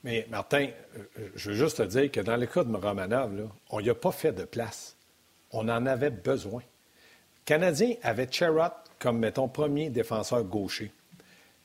Mais 0.03 0.25
Martin, 0.29 0.67
euh, 0.97 1.29
je 1.35 1.51
veux 1.51 1.57
juste 1.57 1.77
te 1.77 1.83
dire 1.83 2.11
que 2.11 2.21
dans 2.21 2.37
le 2.37 2.45
cas 2.45 2.63
de 2.63 2.75
Romanov, 2.75 3.49
on 3.69 3.81
n'y 3.81 3.89
a 3.89 3.95
pas 3.95 4.11
fait 4.11 4.31
de 4.31 4.45
place. 4.45 4.95
On 5.51 5.67
en 5.67 5.85
avait 5.85 6.11
besoin. 6.11 6.61
Le 6.61 7.45
Canadien 7.45 7.95
avait 8.03 8.27
Cherrott 8.31 8.73
comme, 8.99 9.19
mettons, 9.19 9.47
premier 9.47 9.89
défenseur 9.89 10.43
gaucher. 10.43 10.91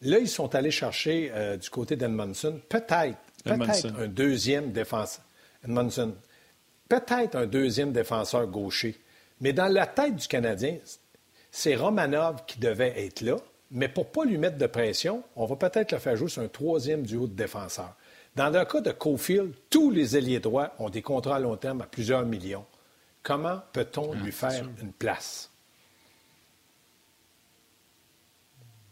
Là, 0.00 0.18
ils 0.18 0.28
sont 0.28 0.54
allés 0.54 0.70
chercher 0.70 1.30
euh, 1.32 1.56
du 1.56 1.70
côté 1.70 1.96
d'Edmondson 1.96 2.60
peut-être, 2.68 3.18
peut-être 3.44 3.86
un 3.98 4.08
deuxième 4.08 4.72
défenseur. 4.72 5.24
Edmondson, 5.64 6.14
peut-être 6.88 7.36
un 7.36 7.46
deuxième 7.46 7.92
défenseur 7.92 8.46
gaucher. 8.46 8.98
Mais 9.40 9.52
dans 9.52 9.72
la 9.72 9.86
tête 9.86 10.16
du 10.16 10.26
Canadien, 10.26 10.78
c'est 11.56 11.76
Romanov 11.76 12.44
qui 12.48 12.58
devait 12.58 13.06
être 13.06 13.20
là. 13.20 13.36
Mais 13.70 13.88
pour 13.88 14.06
ne 14.06 14.10
pas 14.10 14.24
lui 14.24 14.38
mettre 14.38 14.58
de 14.58 14.66
pression, 14.66 15.22
on 15.36 15.46
va 15.46 15.54
peut-être 15.54 15.92
le 15.92 15.98
faire 15.98 16.16
jouer 16.16 16.28
sur 16.28 16.42
un 16.42 16.48
troisième 16.48 17.04
duo 17.04 17.28
de 17.28 17.32
défenseurs. 17.32 17.94
Dans 18.34 18.50
le 18.50 18.64
cas 18.64 18.80
de 18.80 18.90
Cofield, 18.90 19.52
tous 19.70 19.92
les 19.92 20.16
ailiers 20.16 20.40
droits 20.40 20.74
ont 20.80 20.90
des 20.90 21.00
contrats 21.00 21.36
à 21.36 21.38
long 21.38 21.56
terme 21.56 21.80
à 21.80 21.86
plusieurs 21.86 22.26
millions. 22.26 22.66
Comment 23.22 23.62
peut-on 23.72 24.14
ah, 24.14 24.16
lui 24.16 24.32
faire 24.32 24.68
une 24.82 24.92
place? 24.92 25.48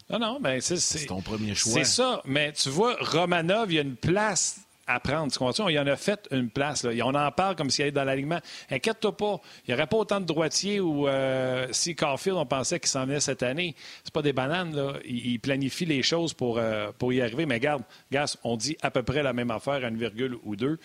Non, 0.08 0.20
non, 0.20 0.38
mais 0.40 0.60
c'est 0.60 1.06
ton 1.06 1.20
premier 1.20 1.56
choix. 1.56 1.72
C'est 1.72 1.84
ça. 1.84 2.22
Mais 2.24 2.52
tu 2.52 2.68
vois, 2.68 2.96
Romanov, 3.00 3.72
il 3.72 3.74
y 3.74 3.78
a 3.80 3.82
une 3.82 3.96
place 3.96 4.60
à 4.92 5.00
prendre. 5.00 5.32
Tu 5.32 5.38
comprends? 5.38 5.68
Il 5.68 5.74
y 5.74 5.78
en 5.78 5.86
a 5.86 5.96
fait 5.96 6.28
une 6.30 6.50
place. 6.50 6.84
Là. 6.84 6.92
On 7.04 7.14
en 7.14 7.30
parle 7.32 7.56
comme 7.56 7.70
s'il 7.70 7.82
allait 7.82 7.92
dans 7.92 8.04
l'alignement. 8.04 8.40
Inquiète-toi 8.70 9.16
pas. 9.16 9.40
Il 9.66 9.70
n'y 9.70 9.74
aurait 9.74 9.86
pas 9.86 9.96
autant 9.96 10.20
de 10.20 10.26
droitiers 10.26 10.80
ou 10.80 11.08
euh, 11.08 11.66
si 11.70 11.94
Carfield, 11.94 12.36
on 12.36 12.46
pensait 12.46 12.78
qu'il 12.80 12.88
s'en 12.88 13.06
venait 13.06 13.20
cette 13.20 13.42
année. 13.42 13.74
C'est 14.04 14.12
pas 14.12 14.22
des 14.22 14.32
bananes. 14.32 14.74
Là. 14.74 14.94
Il, 15.04 15.38
planifie 15.40 15.86
les 15.86 16.02
choses 16.02 16.34
pour, 16.34 16.58
euh, 16.58 16.90
pour 16.98 17.12
y 17.12 17.20
arriver. 17.20 17.46
Mais 17.46 17.58
garde, 17.58 17.82
Gas, 18.10 18.36
on 18.44 18.56
dit 18.56 18.76
à 18.82 18.90
peu 18.90 19.02
près 19.02 19.22
la 19.22 19.32
même 19.32 19.50
affaire 19.50 19.84
à 19.84 19.88
une 19.88 19.98
virgule 19.98 20.36
ou 20.44 20.56
deux. 20.56 20.78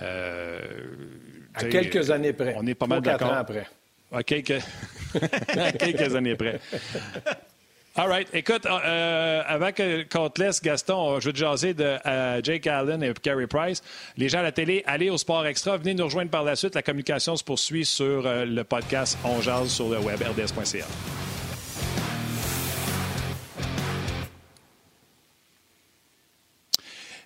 Euh, 0.00 0.60
à 1.54 1.64
quelques 1.64 2.10
années 2.10 2.32
près. 2.32 2.54
On 2.56 2.66
est 2.66 2.74
pas 2.74 2.86
mal 2.86 3.00
d'accord. 3.00 3.32
après. 3.32 3.66
À 4.12 4.22
quelques... 4.22 4.62
à 5.56 5.72
quelques 5.72 6.14
années 6.14 6.36
près. 6.36 6.60
All 7.96 8.08
right. 8.08 8.28
Écoute, 8.32 8.66
euh, 8.66 8.80
euh 8.84 9.42
avant 9.46 9.70
qu'on 9.70 10.28
te 10.28 10.42
laisse, 10.42 10.60
Gaston, 10.60 11.20
je 11.20 11.26
veux 11.26 11.32
te 11.32 11.38
jaser 11.38 11.74
de 11.74 11.96
euh, 12.04 12.40
Jake 12.42 12.66
Allen 12.66 13.04
et 13.04 13.14
Carey 13.14 13.46
Price. 13.46 13.82
Les 14.16 14.28
gens 14.28 14.40
à 14.40 14.42
la 14.42 14.50
télé, 14.50 14.82
allez 14.84 15.10
au 15.10 15.18
Sport 15.18 15.46
Extra. 15.46 15.76
Venez 15.76 15.94
nous 15.94 16.04
rejoindre 16.04 16.28
par 16.28 16.42
la 16.42 16.56
suite. 16.56 16.74
La 16.74 16.82
communication 16.82 17.36
se 17.36 17.44
poursuit 17.44 17.84
sur 17.84 18.26
euh, 18.26 18.44
le 18.46 18.64
podcast 18.64 19.16
On 19.22 19.40
jase 19.40 19.68
sur 19.68 19.88
le 19.90 20.00
web, 20.00 20.20
rds.ca. 20.20 20.86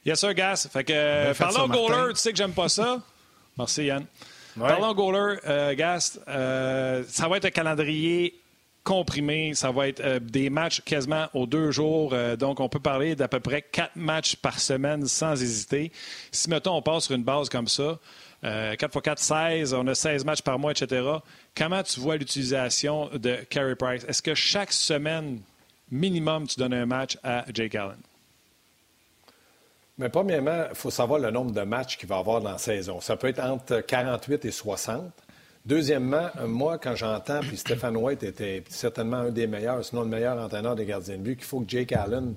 Yes, 0.05 0.21
sir, 0.21 0.35
Gas. 0.35 0.69
Fait 0.71 0.85
que, 0.85 1.33
parlons 1.39 1.69
goaler, 1.69 2.13
tu 2.13 2.21
sais 2.21 2.31
que 2.31 2.37
j'aime 2.37 2.53
pas 2.53 2.69
ça. 2.69 3.01
Merci, 3.57 3.87
Yann. 3.87 4.05
Parlons 4.59 4.93
goaler, 4.93 5.75
Gas. 5.77 6.19
ça 6.27 7.29
va 7.29 7.39
être 7.39 7.47
un 7.47 7.51
calendrier 7.51 8.39
comprimé. 8.89 9.53
Ça 9.53 9.71
va 9.71 9.87
être 9.87 10.01
euh, 10.01 10.19
des 10.19 10.49
matchs 10.49 10.81
quasiment 10.81 11.27
aux 11.35 11.47
deux 11.47 11.71
jours. 11.71 12.13
Euh, 12.15 12.37
donc, 12.37 12.59
on 12.59 12.71
peut 12.71 12.81
parler 12.81 13.15
d'à 13.15 13.29
peu 13.29 13.39
près 13.39 13.61
quatre 13.61 13.97
matchs 13.97 14.37
par 14.37 14.59
semaine 14.59 15.07
sans 15.07 15.41
hésiter. 15.43 15.93
Si, 16.33 16.49
mettons, 16.49 16.75
on 16.75 16.83
passe 16.83 17.05
sur 17.05 17.15
une 17.15 17.23
base 17.23 17.51
comme 17.51 17.69
ça, 17.69 17.99
4 18.43 18.83
x 18.83 19.03
4, 19.03 19.19
16, 19.19 19.75
on 19.75 19.87
a 19.89 19.95
16 19.95 20.25
matchs 20.25 20.43
par 20.43 20.59
mois, 20.59 20.71
etc. 20.71 21.03
Comment 21.55 21.83
tu 21.83 22.01
vois 22.01 22.17
l'utilisation 22.17 23.11
de 23.13 23.37
Carey 23.51 23.75
Price? 23.75 24.05
Est-ce 24.09 24.23
que 24.23 24.35
chaque 24.35 24.73
semaine, 24.73 25.41
minimum, 25.91 26.47
tu 26.47 26.59
donnes 26.59 26.73
un 26.73 26.87
match 26.87 27.19
à 27.23 27.45
Jake 27.53 27.75
Allen? 27.75 27.99
Mais 29.99 30.09
premièrement, 30.09 30.65
il 30.71 30.77
faut 30.77 30.91
savoir 30.91 31.19
le 31.19 31.31
nombre 31.31 31.51
de 31.51 31.63
matchs 31.63 31.99
qu'il 31.99 32.09
va 32.09 32.19
avoir 32.19 32.41
dans 32.41 32.53
la 32.53 32.59
saison. 32.59 33.01
Ça 33.01 33.17
peut 33.17 33.27
être 33.27 33.41
entre 33.41 33.81
48 33.81 34.45
et 34.45 34.51
60. 34.53 35.03
Deuxièmement, 35.67 36.29
euh, 36.39 36.47
moi, 36.47 36.79
quand 36.79 36.95
j'entends, 36.95 37.41
puis 37.41 37.57
Stéphane 37.57 37.97
White 37.97 38.23
était 38.23 38.65
certainement 38.69 39.19
un 39.19 39.31
des 39.31 39.47
meilleurs, 39.47 39.85
sinon 39.85 40.03
le 40.03 40.09
meilleur 40.09 40.39
entraîneur 40.39 40.77
des 40.77 40.87
gardiens 40.87 41.17
de 41.17 41.23
but, 41.23 41.37
qu'il 41.37 41.45
faut 41.45 41.61
que 41.61 41.69
Jake 41.69 41.93
Allen 41.93 42.35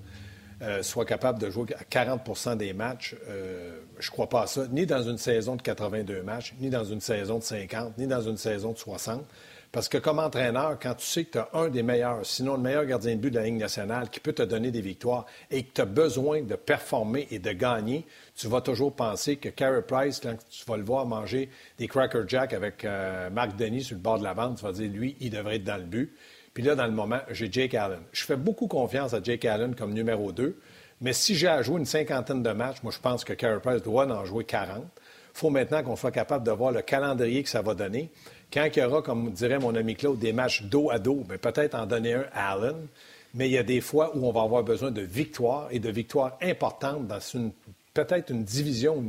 euh, 0.61 0.83
soit 0.83 1.05
capable 1.05 1.39
de 1.39 1.49
jouer 1.49 1.67
à 1.79 1.83
40% 1.83 2.57
des 2.57 2.73
matchs, 2.73 3.15
euh, 3.27 3.79
je 3.99 4.09
ne 4.09 4.11
crois 4.11 4.29
pas 4.29 4.43
à 4.43 4.47
ça, 4.47 4.67
ni 4.71 4.85
dans 4.85 5.01
une 5.01 5.17
saison 5.17 5.55
de 5.55 5.61
82 5.61 6.21
matchs, 6.23 6.53
ni 6.59 6.69
dans 6.69 6.83
une 6.83 7.01
saison 7.01 7.39
de 7.39 7.43
50, 7.43 7.97
ni 7.97 8.05
dans 8.05 8.21
une 8.21 8.37
saison 8.37 8.71
de 8.71 8.77
60. 8.77 9.23
Parce 9.71 9.87
que 9.87 9.97
comme 9.97 10.19
entraîneur, 10.19 10.77
quand 10.81 10.95
tu 10.95 11.05
sais 11.05 11.23
que 11.23 11.31
tu 11.31 11.37
as 11.37 11.47
un 11.53 11.69
des 11.69 11.81
meilleurs, 11.81 12.25
sinon 12.25 12.55
le 12.55 12.61
meilleur 12.61 12.85
gardien 12.85 13.15
de 13.15 13.21
but 13.21 13.31
de 13.31 13.37
la 13.37 13.45
Ligue 13.45 13.57
nationale 13.57 14.09
qui 14.09 14.19
peut 14.19 14.33
te 14.33 14.41
donner 14.41 14.69
des 14.69 14.81
victoires 14.81 15.25
et 15.49 15.63
que 15.63 15.71
tu 15.75 15.81
as 15.81 15.85
besoin 15.85 16.41
de 16.41 16.55
performer 16.55 17.27
et 17.31 17.39
de 17.39 17.51
gagner, 17.53 18.05
tu 18.35 18.47
vas 18.47 18.59
toujours 18.59 18.93
penser 18.93 19.37
que 19.37 19.47
Carey 19.47 19.81
Price, 19.81 20.19
quand 20.21 20.35
tu 20.49 20.65
vas 20.65 20.75
le 20.75 20.83
voir 20.83 21.05
manger 21.05 21.49
des 21.77 21.87
Cracker 21.87 22.23
Jack 22.27 22.51
avec 22.51 22.83
euh, 22.83 23.29
Marc 23.29 23.55
Denis 23.55 23.83
sur 23.83 23.95
le 23.95 24.01
bord 24.01 24.19
de 24.19 24.25
la 24.25 24.33
bande, 24.33 24.57
tu 24.57 24.65
vas 24.65 24.73
dire, 24.73 24.91
lui, 24.91 25.15
il 25.21 25.29
devrait 25.29 25.55
être 25.55 25.63
dans 25.63 25.77
le 25.77 25.83
but. 25.83 26.13
Puis 26.53 26.63
là, 26.63 26.75
dans 26.75 26.85
le 26.85 26.91
moment, 26.91 27.19
j'ai 27.29 27.49
Jake 27.49 27.73
Allen. 27.73 28.01
Je 28.11 28.25
fais 28.25 28.35
beaucoup 28.35 28.67
confiance 28.67 29.13
à 29.13 29.23
Jake 29.23 29.45
Allen 29.45 29.73
comme 29.73 29.93
numéro 29.93 30.33
2, 30.33 30.59
mais 30.99 31.13
si 31.13 31.33
j'ai 31.33 31.47
à 31.47 31.61
jouer 31.61 31.79
une 31.79 31.85
cinquantaine 31.85 32.43
de 32.43 32.51
matchs, 32.51 32.83
moi, 32.83 32.91
je 32.91 32.99
pense 32.99 33.23
que 33.23 33.31
Carey 33.31 33.61
Price 33.61 33.81
doit 33.81 34.05
en 34.05 34.25
jouer 34.25 34.43
40. 34.43 34.83
Il 34.83 35.39
faut 35.39 35.49
maintenant 35.49 35.81
qu'on 35.81 35.95
soit 35.95 36.11
capable 36.11 36.45
de 36.45 36.51
voir 36.51 36.73
le 36.73 36.81
calendrier 36.81 37.41
que 37.41 37.49
ça 37.49 37.61
va 37.61 37.73
donner. 37.73 38.11
Quand 38.51 38.67
il 38.75 38.79
y 38.79 38.83
aura, 38.83 39.01
comme 39.01 39.31
dirait 39.31 39.59
mon 39.59 39.75
ami 39.75 39.95
Claude, 39.95 40.19
des 40.19 40.33
matchs 40.33 40.63
dos 40.63 40.91
à 40.91 40.99
dos, 40.99 41.23
ben, 41.27 41.37
peut-être 41.37 41.75
en 41.75 41.85
donner 41.85 42.13
un 42.13 42.25
à 42.33 42.51
Allen, 42.53 42.87
mais 43.33 43.47
il 43.47 43.53
y 43.53 43.57
a 43.57 43.63
des 43.63 43.79
fois 43.79 44.11
où 44.15 44.27
on 44.27 44.31
va 44.31 44.41
avoir 44.41 44.63
besoin 44.63 44.91
de 44.91 45.01
victoires 45.01 45.67
et 45.71 45.79
de 45.79 45.89
victoires 45.89 46.37
importantes 46.41 47.07
dans 47.07 47.19
peut-être 47.93 48.29
une 48.29 48.43
division 48.43 49.03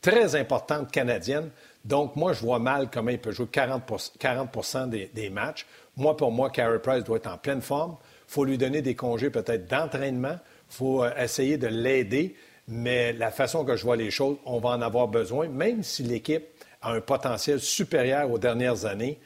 très 0.00 0.34
importante 0.34 0.90
canadienne. 0.90 1.50
Donc, 1.84 2.16
moi, 2.16 2.32
je 2.32 2.40
vois 2.40 2.58
mal 2.58 2.88
comment 2.90 3.10
il 3.10 3.18
peut 3.18 3.32
jouer 3.32 3.46
40%, 3.46 4.88
des, 4.88 5.30
matchs. 5.30 5.66
Moi, 5.96 6.16
pour 6.16 6.30
moi, 6.30 6.48
Carey 6.50 6.78
Price 6.78 7.04
doit 7.04 7.18
être 7.18 7.30
en 7.30 7.38
pleine 7.38 7.60
forme. 7.60 7.96
Il 8.28 8.32
faut 8.32 8.44
lui 8.44 8.56
donner 8.56 8.80
des 8.80 8.94
congés 8.94 9.30
peut-être 9.30 9.66
d'entraînement. 9.68 10.38
Il 10.70 10.76
faut 10.76 11.04
euh, 11.04 11.10
essayer 11.18 11.58
de 11.58 11.66
l'aider. 11.66 12.34
mais 12.68 13.12
la 13.12 13.30
façon 13.30 13.64
que 13.64 13.76
je 13.76 13.84
vois 13.84 13.96
les 13.96 14.10
choses, 14.10 14.36
on 14.46 14.58
va 14.58 14.70
en 14.70 14.82
avoir 14.82 15.08
besoin, 15.08 15.48
même 15.48 15.82
si 15.82 16.02
l'équipe 16.02 16.44
a 16.82 16.92
un 16.92 17.00
potentiel 17.00 17.60
supérieur 17.60 18.30
aux 18.30 18.38
dernières 18.38 18.84
années. 18.84 19.18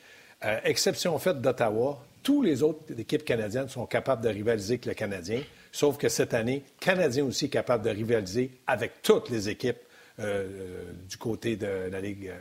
Euh, 0.44 0.58
exception 0.64 1.18
faite 1.18 1.40
d'Ottawa, 1.40 2.04
tous 2.22 2.42
les 2.42 2.62
autres 2.62 2.98
équipes 2.98 3.24
canadiennes 3.24 3.68
sont 3.68 3.86
capables 3.86 4.22
de 4.22 4.28
rivaliser 4.28 4.74
avec 4.74 4.86
le 4.86 4.94
Canadien, 4.94 5.42
sauf 5.70 5.96
que 5.96 6.08
cette 6.08 6.34
année, 6.34 6.62
le 6.64 6.84
Canadien 6.84 7.24
aussi 7.24 7.46
est 7.46 7.50
capable 7.50 7.84
de 7.84 7.90
rivaliser 7.90 8.50
avec 8.66 9.02
toutes 9.02 9.30
les 9.30 9.48
équipes 9.48 9.78
euh, 10.18 10.46
euh, 10.48 10.92
du 11.08 11.16
côté 11.16 11.56
de 11.56 11.88
la 11.90 12.00
Ligue 12.00 12.32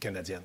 canadienne. 0.00 0.42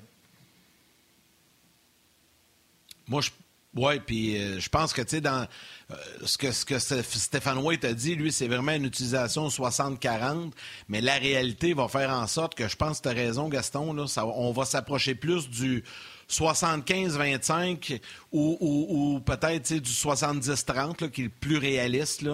Moi, 3.08 3.20
je, 3.20 3.30
oui, 3.74 4.00
puis 4.00 4.36
euh, 4.36 4.60
je 4.60 4.68
pense 4.68 4.92
que, 4.92 5.00
tu 5.00 5.08
sais, 5.08 5.20
dans 5.22 5.46
euh, 5.90 5.94
ce, 6.26 6.36
que, 6.36 6.52
ce 6.52 6.64
que 6.66 6.78
Stéphane 6.78 7.58
White 7.58 7.84
a 7.86 7.94
dit, 7.94 8.14
lui, 8.14 8.30
c'est 8.30 8.46
vraiment 8.46 8.72
une 8.72 8.84
utilisation 8.84 9.48
60-40, 9.48 10.52
mais 10.88 11.00
la 11.00 11.14
réalité 11.14 11.72
va 11.72 11.88
faire 11.88 12.10
en 12.10 12.26
sorte 12.26 12.54
que 12.54 12.68
je 12.68 12.76
pense 12.76 13.00
que 13.00 13.08
tu 13.08 13.14
raison, 13.14 13.48
Gaston, 13.48 13.94
là, 13.94 14.06
ça, 14.06 14.26
on 14.26 14.52
va 14.52 14.66
s'approcher 14.66 15.14
plus 15.14 15.48
du 15.48 15.84
75-25 16.32 18.00
ou, 18.32 19.20
peut-être 19.24 19.74
du 19.74 19.90
70-30 19.90 21.10
qui 21.10 21.20
est 21.20 21.24
le 21.24 21.30
plus 21.30 21.58
réaliste. 21.58 22.24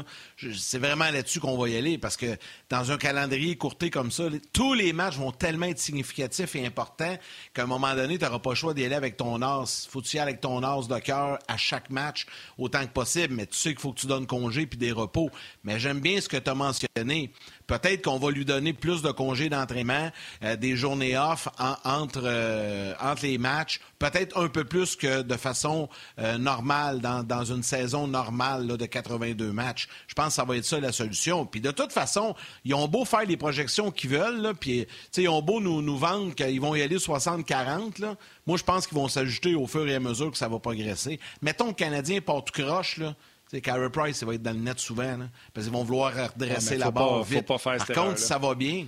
C'est 0.57 0.79
vraiment 0.79 1.11
là-dessus 1.11 1.41
qu'on 1.41 1.59
va 1.59 1.69
y 1.69 1.77
aller 1.77 1.99
parce 1.99 2.17
que 2.17 2.37
dans 2.71 2.93
un 2.93 2.97
calendrier 2.97 3.57
courté 3.57 3.91
comme 3.91 4.13
ça, 4.13 4.25
tous 4.53 4.75
les 4.75 4.93
matchs 4.93 5.17
vont 5.17 5.33
tellement 5.33 5.67
être 5.67 5.81
significatifs 5.81 6.55
et 6.55 6.65
importants 6.65 7.17
qu'à 7.53 7.65
un 7.65 7.67
moment 7.67 7.95
donné, 7.95 8.19
tu 8.19 8.25
n'auras 8.25 8.39
pas 8.39 8.51
le 8.51 8.57
choix 8.57 8.75
d'y 8.75 8.85
aller 8.85 8.95
avec 8.95 9.17
ton 9.17 9.43
as. 9.43 9.89
faut 9.91 10.03
y 10.03 10.19
avec 10.19 10.41
ton 10.41 10.63
as 10.63 10.87
de 10.87 10.99
cœur 11.01 11.39
à 11.49 11.57
chaque 11.57 11.91
match 11.91 12.27
autant 12.57 12.85
que 12.87 12.93
possible, 12.93 13.35
mais 13.35 13.47
tu 13.47 13.57
sais 13.57 13.71
qu'il 13.71 13.81
faut 13.81 13.93
que 13.93 14.01
tu 14.01 14.07
donnes 14.07 14.27
congé 14.27 14.67
puis 14.67 14.79
des 14.79 14.93
repos. 14.93 15.31
Mais 15.65 15.81
j'aime 15.81 16.01
bien 16.01 16.21
ce 16.21 16.29
que 16.29 16.37
tu 16.37 16.49
as 16.49 16.55
mentionné. 16.55 17.33
Peut-être 17.69 18.03
qu'on 18.03 18.19
va 18.19 18.31
lui 18.31 18.47
donner 18.47 18.73
plus 18.73 19.03
de 19.03 19.11
congés 19.11 19.51
d'entraînement, 19.51 20.11
euh, 20.43 20.57
des 20.57 20.75
journées 20.75 21.19
off 21.19 21.49
entre, 21.85 22.23
euh, 22.25 22.95
entre 22.99 23.25
les 23.25 23.37
matchs, 23.37 23.81
peut-être 23.99 24.41
un 24.41 24.49
peu 24.49 24.65
plus 24.65 24.97
que 24.97 25.21
de 25.21 25.37
façon 25.37 25.91
euh, 26.19 26.39
normale 26.39 27.01
dans, 27.01 27.45
une 27.45 27.63
saison 27.63 28.07
normale 28.07 28.67
de 28.67 28.87
82 28.87 29.53
matchs. 29.53 29.89
Je 30.07 30.15
pense 30.15 30.29
que 30.29 30.33
ça 30.33 30.45
va 30.45 30.57
être 30.57 30.65
ça 30.65 30.81
la 30.81 30.93
solution. 30.93 31.45
Puis 31.45 31.61
de 31.61 31.71
toute 31.71 31.93
façon, 31.93 32.35
ils 32.65 32.75
ont 32.75 32.89
beau 32.89 33.05
faire 33.05 33.27
les 33.27 33.37
projections 33.37 33.91
qu'ils 33.91 34.11
veulent, 34.11 34.55
puis 34.59 34.87
ils 35.17 35.29
ont 35.29 35.43
beau 35.43 35.61
nous, 35.61 35.83
nous 35.83 35.99
vendre 35.99 36.35
qu'ils 36.35 36.61
vont 36.61 36.75
y 36.75 36.81
aller 36.81 36.97
60-40. 36.97 38.17
Moi, 38.47 38.57
je 38.57 38.65
pense 38.65 38.87
qu'ils 38.87 38.97
vont 38.97 39.09
s'ajouter 39.09 39.55
au 39.55 39.67
fur 39.67 39.87
et 39.87 39.95
à 39.95 40.01
mesure 40.01 40.31
que 40.31 40.39
ça 40.39 40.49
va 40.49 40.59
progresser. 40.59 41.21
Mettons 41.43 41.67
que 41.67 41.85
le 41.85 41.91
Canadien 41.91 42.21
porte 42.23 42.51
croche, 42.51 42.97
là. 42.97 43.15
C'est 43.51 43.61
Carey 43.63 43.89
Price, 43.91 44.21
il 44.21 44.27
va 44.27 44.35
être 44.35 44.43
dans 44.43 44.53
le 44.53 44.59
net 44.59 44.79
souvent, 44.79 45.17
parce 45.55 45.67
qu'ils 45.67 45.75
vont 45.75 45.83
vouloir 45.83 46.13
redresser 46.15 46.77
la 46.77 46.91
barre 46.91 47.23
vite. 47.23 47.47
Par 47.47 47.87
contre, 47.87 48.19
ça 48.19 48.39
va 48.39 48.55
bien. 48.55 48.87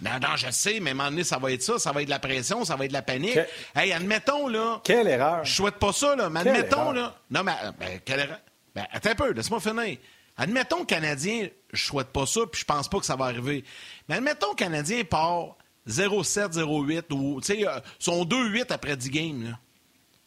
Non, 0.00 0.12
non, 0.22 0.36
je 0.36 0.50
sais, 0.50 0.78
mais 0.80 0.90
à 0.90 0.92
un 0.92 0.96
moment 0.96 1.10
donné, 1.10 1.24
ça 1.24 1.38
va 1.38 1.52
être 1.52 1.62
ça, 1.62 1.78
ça 1.78 1.90
va 1.90 2.02
être 2.02 2.06
de 2.06 2.12
la 2.12 2.20
pression, 2.20 2.64
ça 2.64 2.76
va 2.76 2.84
être 2.84 2.90
de 2.90 2.96
la 2.96 3.02
panique. 3.02 3.38
Hey, 3.74 3.92
admettons, 3.92 4.48
là. 4.48 4.80
Quelle 4.84 5.08
erreur. 5.08 5.44
Je 5.44 5.52
souhaite 5.52 5.74
pas 5.74 5.92
ça, 5.92 6.14
là, 6.14 6.30
mais 6.30 6.40
admettons, 6.40 6.92
là. 6.92 7.16
Non, 7.30 7.42
mais 7.42 7.52
ben, 7.78 8.00
quelle 8.04 8.20
erreur. 8.20 8.40
Ben, 8.74 8.86
attends 8.92 9.10
un 9.10 9.14
peu, 9.14 9.32
laisse-moi 9.32 9.60
finir. 9.60 9.98
Admettons, 10.36 10.84
Canadien, 10.84 11.48
je 11.72 11.84
souhaite 11.84 12.08
pas 12.08 12.26
ça, 12.26 12.42
puis 12.50 12.60
je 12.60 12.64
pense 12.64 12.88
pas 12.88 13.00
que 13.00 13.06
ça 13.06 13.16
va 13.16 13.24
arriver. 13.24 13.64
Mais 14.08 14.16
admettons, 14.16 14.54
Canadien 14.54 15.02
part 15.02 15.56
0-7, 15.88 16.52
0-8, 16.52 17.12
ou, 17.12 17.40
tu 17.40 17.46
sais, 17.46 17.66
euh, 17.66 17.80
sont 17.98 18.24
2-8 18.24 18.66
après 18.70 18.96
10 18.96 19.10
games, 19.10 19.42
là. 19.50 19.58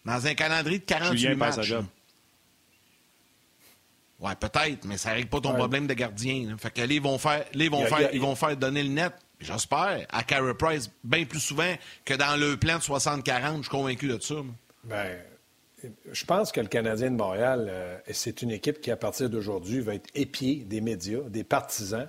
Dans 0.04 0.28
un 0.28 0.34
calendrier 0.34 0.80
de 0.80 0.84
48 0.84 1.36
matchs. 1.36 1.74
Ouais, 4.22 4.36
peut-être, 4.40 4.86
mais 4.86 4.98
ça 4.98 5.12
règle 5.12 5.30
pas 5.30 5.42
ton 5.42 5.54
problème 5.56 5.88
de 5.88 5.96
gardien. 5.96 6.56
Fait 6.60 6.72
que 6.72 6.82
là, 6.82 6.88
ils 6.88 7.02
vont 7.02 7.18
faire, 7.18 7.44
ils 7.56 7.72
vont 7.72 7.86
faire, 7.86 8.14
ils 8.14 8.22
vont 8.22 8.36
faire 8.36 8.56
donner 8.56 8.84
le 8.84 8.90
net. 8.90 9.14
J'espère 9.40 10.06
à 10.10 10.24
Carey 10.24 10.54
Price 10.54 10.92
bien 11.04 11.26
plus 11.26 11.40
souvent 11.40 11.74
que 12.06 12.14
dans 12.14 12.40
le 12.40 12.56
plan 12.56 12.78
de 12.78 12.84
60-40. 12.84 13.58
Je 13.58 13.62
suis 13.62 13.70
convaincu 13.70 14.08
de 14.08 14.20
ça. 14.20 14.36
Bien, 14.84 15.06
je 16.12 16.26
pense 16.26 16.52
que 16.52 16.62
le 16.62 16.68
Canadien 16.68 17.10
de 17.10 17.16
Montréal, 17.16 17.68
euh, 17.70 17.98
c'est 18.12 18.44
une 18.44 18.52
équipe 18.52 18.82
qui, 18.82 18.92
à 18.92 18.96
partir 18.96 19.30
d'aujourd'hui, 19.30 19.80
va 19.80 19.96
être 19.96 20.10
épiée 20.14 20.66
des 20.68 20.82
médias, 20.82 21.22
des 21.28 21.44
partisans. 21.44 22.08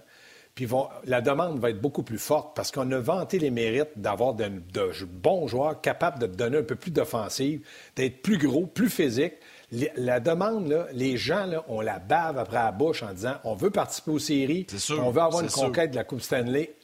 Puis 0.55 0.67
vont, 0.67 0.89
la 1.07 1.23
demande 1.23 1.59
va 1.61 1.71
être 1.71 1.81
beaucoup 1.81 2.03
plus 2.03 2.19
forte 2.19 2.55
parce 2.55 2.71
qu'on 2.71 2.91
a 2.93 2.99
vanté 2.99 3.39
les 3.39 3.51
mérites 3.51 3.93
d'avoir 3.97 4.35
de, 4.35 4.51
de, 4.75 5.05
bons 5.07 5.49
joueurs 5.49 5.81
capables 5.81 6.19
de 6.19 6.27
donner 6.27 6.59
un 6.59 6.63
peu 6.63 6.77
plus 6.77 6.91
d'offensive, 6.91 7.67
d'être 7.97 8.21
plus 8.21 8.37
gros, 8.37 8.67
plus 8.67 8.91
physique 8.91 9.33
la 9.73 10.21
demande, 10.21 10.87
les 10.93 11.17
gens, 11.17 11.47
là, 11.47 11.65
on 11.69 11.81
la 11.81 11.99
bave 11.99 12.39
après 12.39 12.57
la 12.57 12.73
bouche 12.73 13.03
en 13.03 13.13
disant 13.13 13.37
on 13.45 13.55
veut 13.55 13.71
participer 13.71 14.11
aux 14.11 14.19
séries, 14.19 14.67
on 14.91 15.11
veut 15.11 15.23
avoir 15.23 15.43
une 15.43 15.51
conquête 15.51 15.93
de 15.93 15.97
la 15.97 16.05
Coupe 16.05 16.21
Stanley 16.21 16.75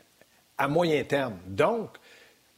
à 0.57 0.68
moyen 0.68 1.05
terme. 1.05 1.37
Donc, 1.46 1.90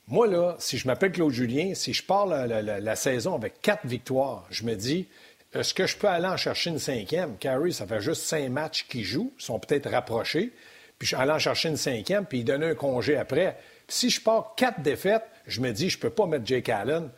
moi, 0.07 0.27
là, 0.27 0.57
si 0.59 0.79
je 0.79 0.87
m'appelle 0.87 1.13
Claude 1.13 1.33
Julien, 1.33 1.75
si 1.75 1.93
je 1.93 2.05
pars 2.05 2.27
la, 2.27 2.97
saison 2.97 3.35
avec 3.35 3.61
quatre 3.61 3.87
victoires, 3.87 4.47
je 4.51 4.65
me 4.65 4.75
dis 4.75 5.09
est-ce 5.53 5.75
que 5.75 5.87
je 5.87 5.97
peux 5.97 6.07
aller 6.07 6.27
en 6.27 6.37
chercher 6.37 6.71
une 6.71 6.79
cinquième? 6.79 7.37
Carrie, 7.37 7.73
ça 7.73 7.85
fait 7.85 8.01
juste 8.01 8.23
cinq 8.23 8.49
matchs 8.51 8.87
qu'il 8.89 9.03
joue, 9.03 9.33
ils 9.37 9.43
sont 9.43 9.59
peut-être 9.59 9.91
rapprochés. 9.91 10.53
Puis 10.99 11.09
je 11.09 11.17
aller 11.17 11.33
en 11.33 11.39
chercher 11.39 11.71
une 11.71 11.77
cinquième, 11.77 12.27
puis 12.27 12.41
il 12.41 12.45
donne 12.45 12.63
un 12.63 12.75
congé 12.75 13.17
après. 13.17 13.59
si 13.89 14.11
je 14.11 14.21
pars 14.21 14.55
quatre 14.57 14.81
défaites, 14.81 15.25
je 15.47 15.61
me 15.61 15.73
dis 15.73 15.91
je 15.91 15.99
peux 15.99 16.11
pas 16.11 16.27
mettre 16.27 16.47
Jake 16.47 16.69
Allen 16.69 17.11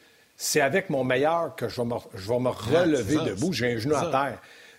c'est 0.43 0.61
avec 0.61 0.91
mon 0.91 1.05
meilleur 1.05 1.55
que 1.55 1.69
je 1.69 1.81
vais 1.81 1.87
me, 1.87 2.49
relever 2.49 3.15
debout. 3.31 3.53
J'ai 3.53 3.75
un 3.75 3.79
genou 3.79 3.95
à 3.95 4.11
terre. 4.11 4.39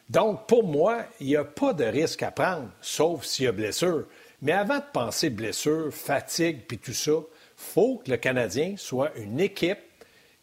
Donc, 0.10 0.46
pour 0.46 0.66
moi, 0.66 1.04
il 1.22 1.28
n'y 1.28 1.38
a 1.38 1.46
pas 1.46 1.72
de 1.72 1.86
risque 1.86 2.22
à 2.22 2.32
prendre, 2.32 2.68
sauf 2.82 3.24
s'il 3.24 3.46
y 3.46 3.48
a 3.48 3.54
blessure. 3.54 4.04
Mais 4.42 4.52
avant 4.52 4.80
de 4.80 4.84
penser 4.92 5.30
blessure, 5.30 5.88
fatigue, 5.94 6.66
puis 6.68 6.80
tout 6.80 6.92
ça, 6.92 7.14
faut 7.56 8.02
que 8.04 8.12
le 8.12 8.18
Canadien 8.18 8.76
soit 8.76 9.16
une 9.16 9.40
équipe 9.40 9.80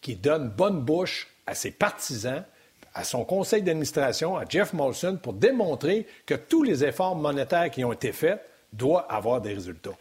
qui 0.01 0.17
donne 0.17 0.49
bonne 0.49 0.81
bouche 0.81 1.29
à 1.47 1.55
ses 1.55 1.71
partisans, 1.71 2.43
à 2.95 3.05
son 3.05 3.27
conseil 3.27 3.61
d'administration, 3.61 4.39
à 4.39 4.47
Jeff 4.49 4.73
Molson, 4.73 5.19
pour 5.23 5.35
démontrer 5.35 6.07
que 6.25 6.35
tous 6.35 6.63
les 6.63 6.83
efforts 6.83 7.15
monétaires 7.15 7.71
qui 7.71 7.85
ont 7.85 7.93
été 7.93 8.13
faits 8.13 8.43
doivent 8.73 9.05
avoir 9.11 9.43
des 9.43 9.53
résultats. 9.53 9.99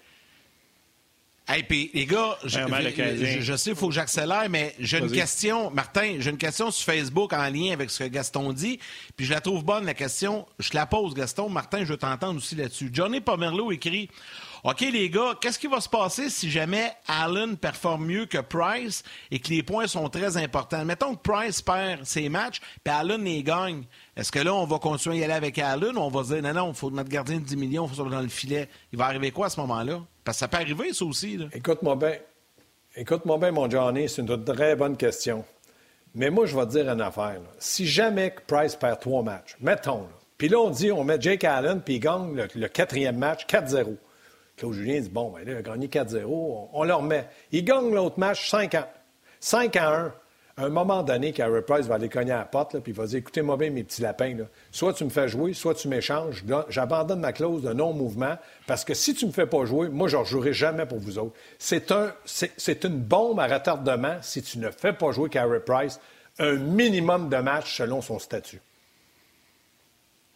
Hey, 1.52 1.64
puis 1.64 1.90
les 1.96 2.06
gars, 2.06 2.38
je, 2.44 3.56
sais, 3.58 3.72
il 3.72 3.76
faut 3.76 3.88
que 3.88 3.94
j'accélère, 3.96 4.48
mais 4.52 4.76
j'ai 4.80 5.00
une 5.00 5.12
question, 5.12 5.72
Martin, 5.72 6.18
j'ai 6.20 6.30
une 6.30 6.38
question 6.38 6.70
sur 6.70 6.86
Facebook 6.86 7.34
en 7.34 7.50
lien 7.50 7.74
avec 7.74 7.90
ce 7.90 8.04
que 8.04 8.08
Gaston 8.08 8.54
dit, 8.54 8.80
puis 9.18 9.26
je 9.26 9.34
la 9.34 9.42
trouve 9.42 9.66
bonne, 9.66 9.84
la 9.84 9.96
question. 9.96 10.46
Je 10.60 10.70
la 10.76 10.86
pose, 10.86 11.16
Gaston. 11.16 11.50
Martin, 11.50 11.80
je 11.80 11.94
veux 11.94 11.98
t'entendre 11.98 12.38
aussi 12.38 12.54
là-dessus. 12.54 12.92
Johnny 12.94 13.20
Pomerleau 13.20 13.72
écrit 13.72 14.12
OK, 14.64 14.82
les 14.82 15.10
gars, 15.10 15.36
qu'est-ce 15.42 15.58
qui 15.58 15.68
va 15.68 15.82
se 15.82 15.90
passer 15.90 16.30
si 16.30 16.52
jamais 16.52 16.92
Allen 17.08 17.58
performe 17.58 18.06
mieux 18.06 18.26
que 18.26 18.40
Price 18.40 19.04
et 19.32 19.40
que 19.40 19.50
les 19.50 19.64
points 19.64 19.88
sont 19.88 20.10
très 20.10 20.38
importants? 20.38 20.84
Mettons 20.86 21.16
que 21.16 21.22
Price 21.22 21.62
perd 21.62 22.06
ses 22.06 22.30
matchs, 22.30 22.60
puis 22.84 22.94
Allen 22.94 23.24
les 23.24 23.42
gagne. 23.42 23.86
Est-ce 24.20 24.34
que 24.34 24.40
là, 24.40 24.54
on 24.54 24.66
va 24.66 24.80
continuer 24.80 25.16
à 25.16 25.20
y 25.20 25.24
aller 25.24 25.34
avec 25.34 25.58
Allen 25.60 25.96
ou 25.96 26.02
on 26.02 26.10
va 26.10 26.24
dire 26.24 26.42
non, 26.42 26.54
non, 26.54 26.70
il 26.72 26.76
faut 26.76 26.92
notre 26.92 27.08
gardien 27.08 27.38
de 27.38 27.46
10 27.46 27.56
millions, 27.56 27.88
il 27.88 27.96
faut 27.96 28.04
dans 28.04 28.20
le 28.20 28.28
filet? 28.28 28.68
Il 28.92 29.00
va 29.00 29.06
arriver 29.06 29.32
quoi 29.32 29.46
à 29.46 29.50
ce 29.50 29.62
moment-là? 29.62 30.02
ça 30.34 30.50
peut 30.50 30.58
arriver, 30.58 30.92
ça 30.92 31.06
aussi. 31.06 31.40
Écoute-moi 31.54 31.96
bien. 31.96 32.16
Écoute-moi 32.98 33.38
bien, 33.38 33.52
mon 33.52 33.70
Johnny, 33.70 34.10
c'est 34.10 34.22
une 34.22 34.44
très 34.44 34.76
bonne 34.76 34.98
question. 34.98 35.46
Mais 36.14 36.30
moi, 36.30 36.46
je 36.46 36.56
vais 36.58 36.66
te 36.66 36.72
dire 36.72 36.90
une 36.90 37.00
affaire. 37.00 37.40
Si 37.60 37.88
jamais 37.88 38.36
Price 38.46 38.76
perd 38.76 39.00
trois 39.00 39.24
matchs, 39.24 39.56
mettons, 39.62 40.06
puis 40.38 40.50
là, 40.50 40.60
on 40.60 40.70
dit, 40.70 40.92
on 40.92 41.06
met 41.06 41.20
Jake 41.22 41.46
Allen, 41.46 41.82
puis 41.82 41.96
il 41.96 42.00
gagne 42.02 42.36
le, 42.56 42.68
quatrième 42.68 43.18
match 43.18 43.46
4-0. 43.48 43.96
Claude 44.58 44.74
Julien 44.74 45.00
dit, 45.00 45.10
bon, 45.10 45.32
ben 45.32 45.46
là, 45.46 45.54
il 45.54 45.58
a 45.58 45.62
gagné 45.62 45.88
4-0, 45.88 46.26
on, 46.26 46.70
on, 46.74 46.84
le 46.84 46.94
remet. 46.94 47.26
Il 47.54 47.64
gagne 47.64 47.90
l'autre 47.94 48.20
match 48.20 48.50
5 48.50 48.76
à, 48.76 48.92
5 49.40 49.76
à 49.78 49.96
1 49.98 50.14
à 50.60 50.66
un 50.66 50.70
moment 50.70 51.04
donné, 51.04 51.32
Carey 51.32 51.62
Price 51.62 51.86
va 51.86 51.96
aller 51.96 52.10
cogner 52.10 52.34
à 52.34 52.40
la 52.40 52.46
porte, 52.46 52.78
puis 52.80 52.92
il 52.92 52.96
va 52.96 53.06
dire 53.06 53.20
Écoutez-moi 53.20 53.56
bien, 53.56 53.70
mes 53.70 53.86
petits 53.86 54.02
lapins, 54.02 54.36
soit 54.72 54.94
tu 54.94 55.06
me 55.06 55.10
fais 55.10 55.30
jouer, 55.30 55.54
soit 55.54 55.74
tu 55.74 55.88
m'échanges. 55.88 56.44
J'abandonne 56.68 57.22
ma 57.22 57.32
clause 57.32 57.62
de 57.62 57.72
non-mouvement, 57.72 58.36
parce 58.68 58.84
que 58.84 58.94
si 58.94 59.14
tu 59.16 59.24
ne 59.24 59.30
me 59.30 59.34
fais 59.34 59.46
pas 59.46 59.64
jouer, 59.64 59.88
moi, 59.88 60.10
je 60.10 60.18
ne 60.18 60.22
rejouerai 60.22 60.52
jamais 60.52 60.86
pour 60.86 61.00
vous 61.00 61.18
autres. 61.18 61.34
C'est 61.60 61.94
un, 61.94 62.12
une 62.84 63.00
bombe 63.00 63.40
à 63.40 63.48
retardement 63.48 64.18
si 64.22 64.42
tu 64.42 64.60
ne 64.60 64.70
fais 64.70 64.92
pas 64.92 65.12
jouer 65.12 65.30
Carey 65.30 65.62
Price 65.62 65.98
un 66.40 66.56
minimum 66.56 67.30
de 67.30 67.38
matchs 67.38 67.78
selon 67.78 68.02
son 68.02 68.20
statut. 68.20 68.62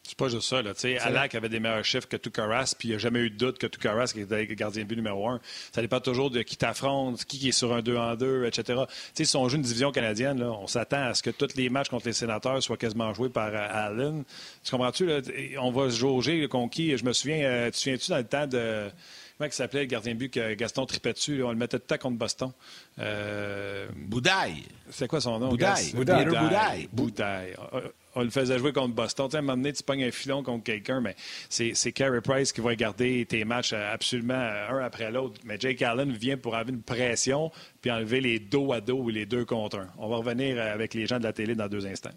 C'est 0.06 0.18
pas 0.18 0.28
juste 0.28 0.50
ça. 0.50 0.62
Là. 0.62 0.74
Alak 1.02 1.34
avait 1.34 1.48
des 1.48 1.62
meilleurs 1.62 1.86
chiffres 1.86 2.10
que 2.10 2.18
Tukaras, 2.18 2.76
puis 2.78 2.90
il 2.90 2.92
n'y 2.92 2.96
a 2.96 2.98
jamais 3.00 3.20
eu 3.20 3.30
de 3.30 3.38
doute 3.38 3.58
que 3.58 3.68
Tukaras 3.68 4.12
qui 4.14 4.20
était 4.20 4.46
gardien 4.48 4.84
de 4.84 4.88
but 4.88 4.98
numéro 4.98 5.30
un. 5.30 5.40
Ça 5.72 5.82
dépend 5.82 6.02
toujours 6.02 6.30
de 6.30 6.42
qui 6.42 6.58
t'affronte, 6.58 7.24
qui 7.24 7.48
est 7.48 7.54
sur 7.54 7.74
un 7.74 7.82
2 7.82 7.96
en 7.96 8.16
2, 8.16 8.46
etc. 8.46 8.82
sais, 9.14 9.24
si 9.24 9.38
on 9.38 9.48
joue 9.48 9.56
une 9.56 9.62
division 9.62 9.94
canadienne, 9.94 10.40
là, 10.40 10.52
on 10.52 10.68
s'attend 10.68 11.06
à 11.06 11.14
ce 11.14 11.24
que 11.24 11.30
tous 11.30 11.56
les 11.56 11.70
matchs 11.70 11.88
contre 11.88 12.08
les 12.08 12.14
sénateurs 12.14 12.62
soient 12.62 12.76
quasiment 12.76 13.14
joués 13.14 13.30
par 13.30 13.48
euh, 13.48 13.88
Allen. 13.88 14.26
Tu 14.66 14.72
comprends-tu? 14.72 15.10
On 15.60 15.72
va 15.72 15.90
se 15.90 15.98
jauger 15.98 16.48
conquis. 16.50 16.98
Je 16.98 17.06
me 17.06 17.14
souviens, 17.14 17.42
euh, 17.46 17.66
tu 17.68 17.72
te 17.72 17.78
souviens-tu 17.78 18.12
dans 18.12 18.18
le 18.18 18.24
temps 18.26 18.48
de. 18.48 18.90
Comment 19.38 19.48
il 19.48 19.54
s'appelait 19.54 19.82
le 19.82 19.88
gardien 19.88 20.14
de 20.14 20.20
but 20.20 20.30
que 20.30 20.54
Gaston 20.54 20.86
tripait 20.86 21.14
dessus? 21.14 21.42
on 21.44 21.50
le 21.50 21.56
mettait 21.56 21.80
tout 21.80 21.86
le 21.90 21.98
temps 21.98 22.02
contre 22.10 22.18
Boston. 22.18 22.52
Euh... 23.00 23.88
Boudaille. 23.96 24.64
C'est 24.92 25.08
quoi 25.08 25.22
son 25.22 25.40
nom? 25.40 25.50
Boudaille. 25.50 25.92
Boudaille. 25.94 26.26
Boudaille. 26.26 26.90
Boudaille. 26.92 27.56
On 28.16 28.24
le 28.24 28.30
faisait 28.30 28.58
jouer 28.58 28.74
contre 28.74 28.94
Boston. 28.94 29.28
Tu 29.28 29.32
sais, 29.32 29.38
à 29.38 29.40
un 29.40 29.42
moment 29.42 29.58
donné, 29.58 29.74
tu 29.74 29.84
pognes 29.84 30.04
un 30.04 30.12
filon 30.12 30.44
contre 30.44 30.64
quelqu'un, 30.64 31.02
mais 31.02 31.16
c'est 31.50 31.92
Carey 31.92 32.22
Price 32.22 32.52
qui 32.52 32.62
va 32.62 32.76
garder 32.76 33.26
tes 33.26 33.46
matchs 33.46 33.74
absolument 33.74 34.34
un 34.34 34.80
après 34.80 35.12
l'autre. 35.12 35.40
Mais 35.46 35.58
Jake 35.60 35.82
Allen 35.82 36.12
vient 36.12 36.38
pour 36.38 36.56
avoir 36.56 36.74
une 36.74 36.82
pression 36.82 37.52
puis 37.82 37.92
enlever 37.92 38.22
les 38.22 38.40
dos 38.40 38.74
à 38.74 38.82
dos 38.82 39.00
ou 39.00 39.10
les 39.10 39.26
deux 39.26 39.46
contre 39.46 39.80
un. 39.80 39.88
On 39.98 40.08
va 40.08 40.18
revenir 40.18 40.62
avec 40.62 40.94
les 40.94 41.06
gens 41.06 41.20
de 41.20 41.24
la 41.24 41.34
télé 41.34 41.56
dans 41.56 41.68
deux 41.68 41.86
instants. 41.86 42.14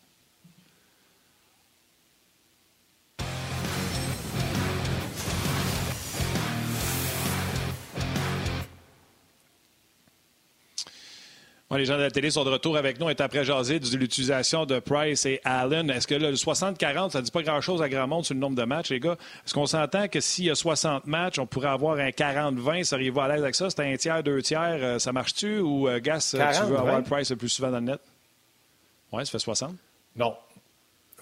Les 11.75 11.85
gens 11.85 11.97
de 11.97 12.03
la 12.03 12.11
télé 12.13 12.31
sont 12.31 12.45
de 12.45 12.51
retour 12.51 12.77
avec 12.77 13.01
nous. 13.01 13.09
Est 13.11 13.21
après 13.21 13.45
jaser 13.45 13.81
de 13.81 13.97
l'utilisation 13.97 14.67
de 14.67 14.79
Price 14.79 15.27
et 15.27 15.41
Allen. 15.45 15.91
Est-ce 15.91 16.07
que 16.07 16.15
le 16.15 16.33
60-40, 16.35 17.11
ça 17.11 17.19
ne 17.19 17.25
dit 17.25 17.31
pas 17.33 17.43
grand-chose 17.43 17.83
à 17.83 17.89
grand 17.89 18.07
monde 18.07 18.25
sur 18.25 18.35
le 18.35 18.41
nombre 18.41 18.55
de 18.57 18.65
matchs, 18.65 18.91
les 18.91 19.01
gars? 19.01 19.17
Est-ce 19.45 19.53
qu'on 19.53 19.67
s'entend 19.67 20.07
que 20.07 20.21
s'il 20.21 20.45
y 20.45 20.51
a 20.51 20.55
60 20.55 21.07
matchs, 21.07 21.41
on 21.41 21.47
pourrait 21.47 21.69
avoir 21.69 21.99
un 21.99 22.11
40-20? 22.11 22.85
Seriez-vous 22.85 23.21
à 23.21 23.29
l'aise 23.29 23.43
avec 23.43 23.57
ça? 23.57 23.69
C'est 23.69 23.81
un 23.81 23.97
tiers, 23.97 24.23
deux 24.23 24.43
tiers. 24.43 24.79
Euh, 24.81 24.99
ça 25.01 25.13
marche-tu? 25.13 25.59
Ou, 25.59 25.89
euh, 25.89 25.99
Gas, 25.99 26.29
tu 26.31 26.37
veux 26.37 26.79
avoir 26.79 27.03
Price 27.03 27.31
le 27.31 27.37
plus 27.37 27.49
souvent 27.49 27.71
dans 27.71 27.81
le 27.81 27.87
net? 27.87 28.01
Oui, 29.13 29.27
ça 29.27 29.33
fait 29.33 29.39
60? 29.41 29.75
Non. 30.15 30.37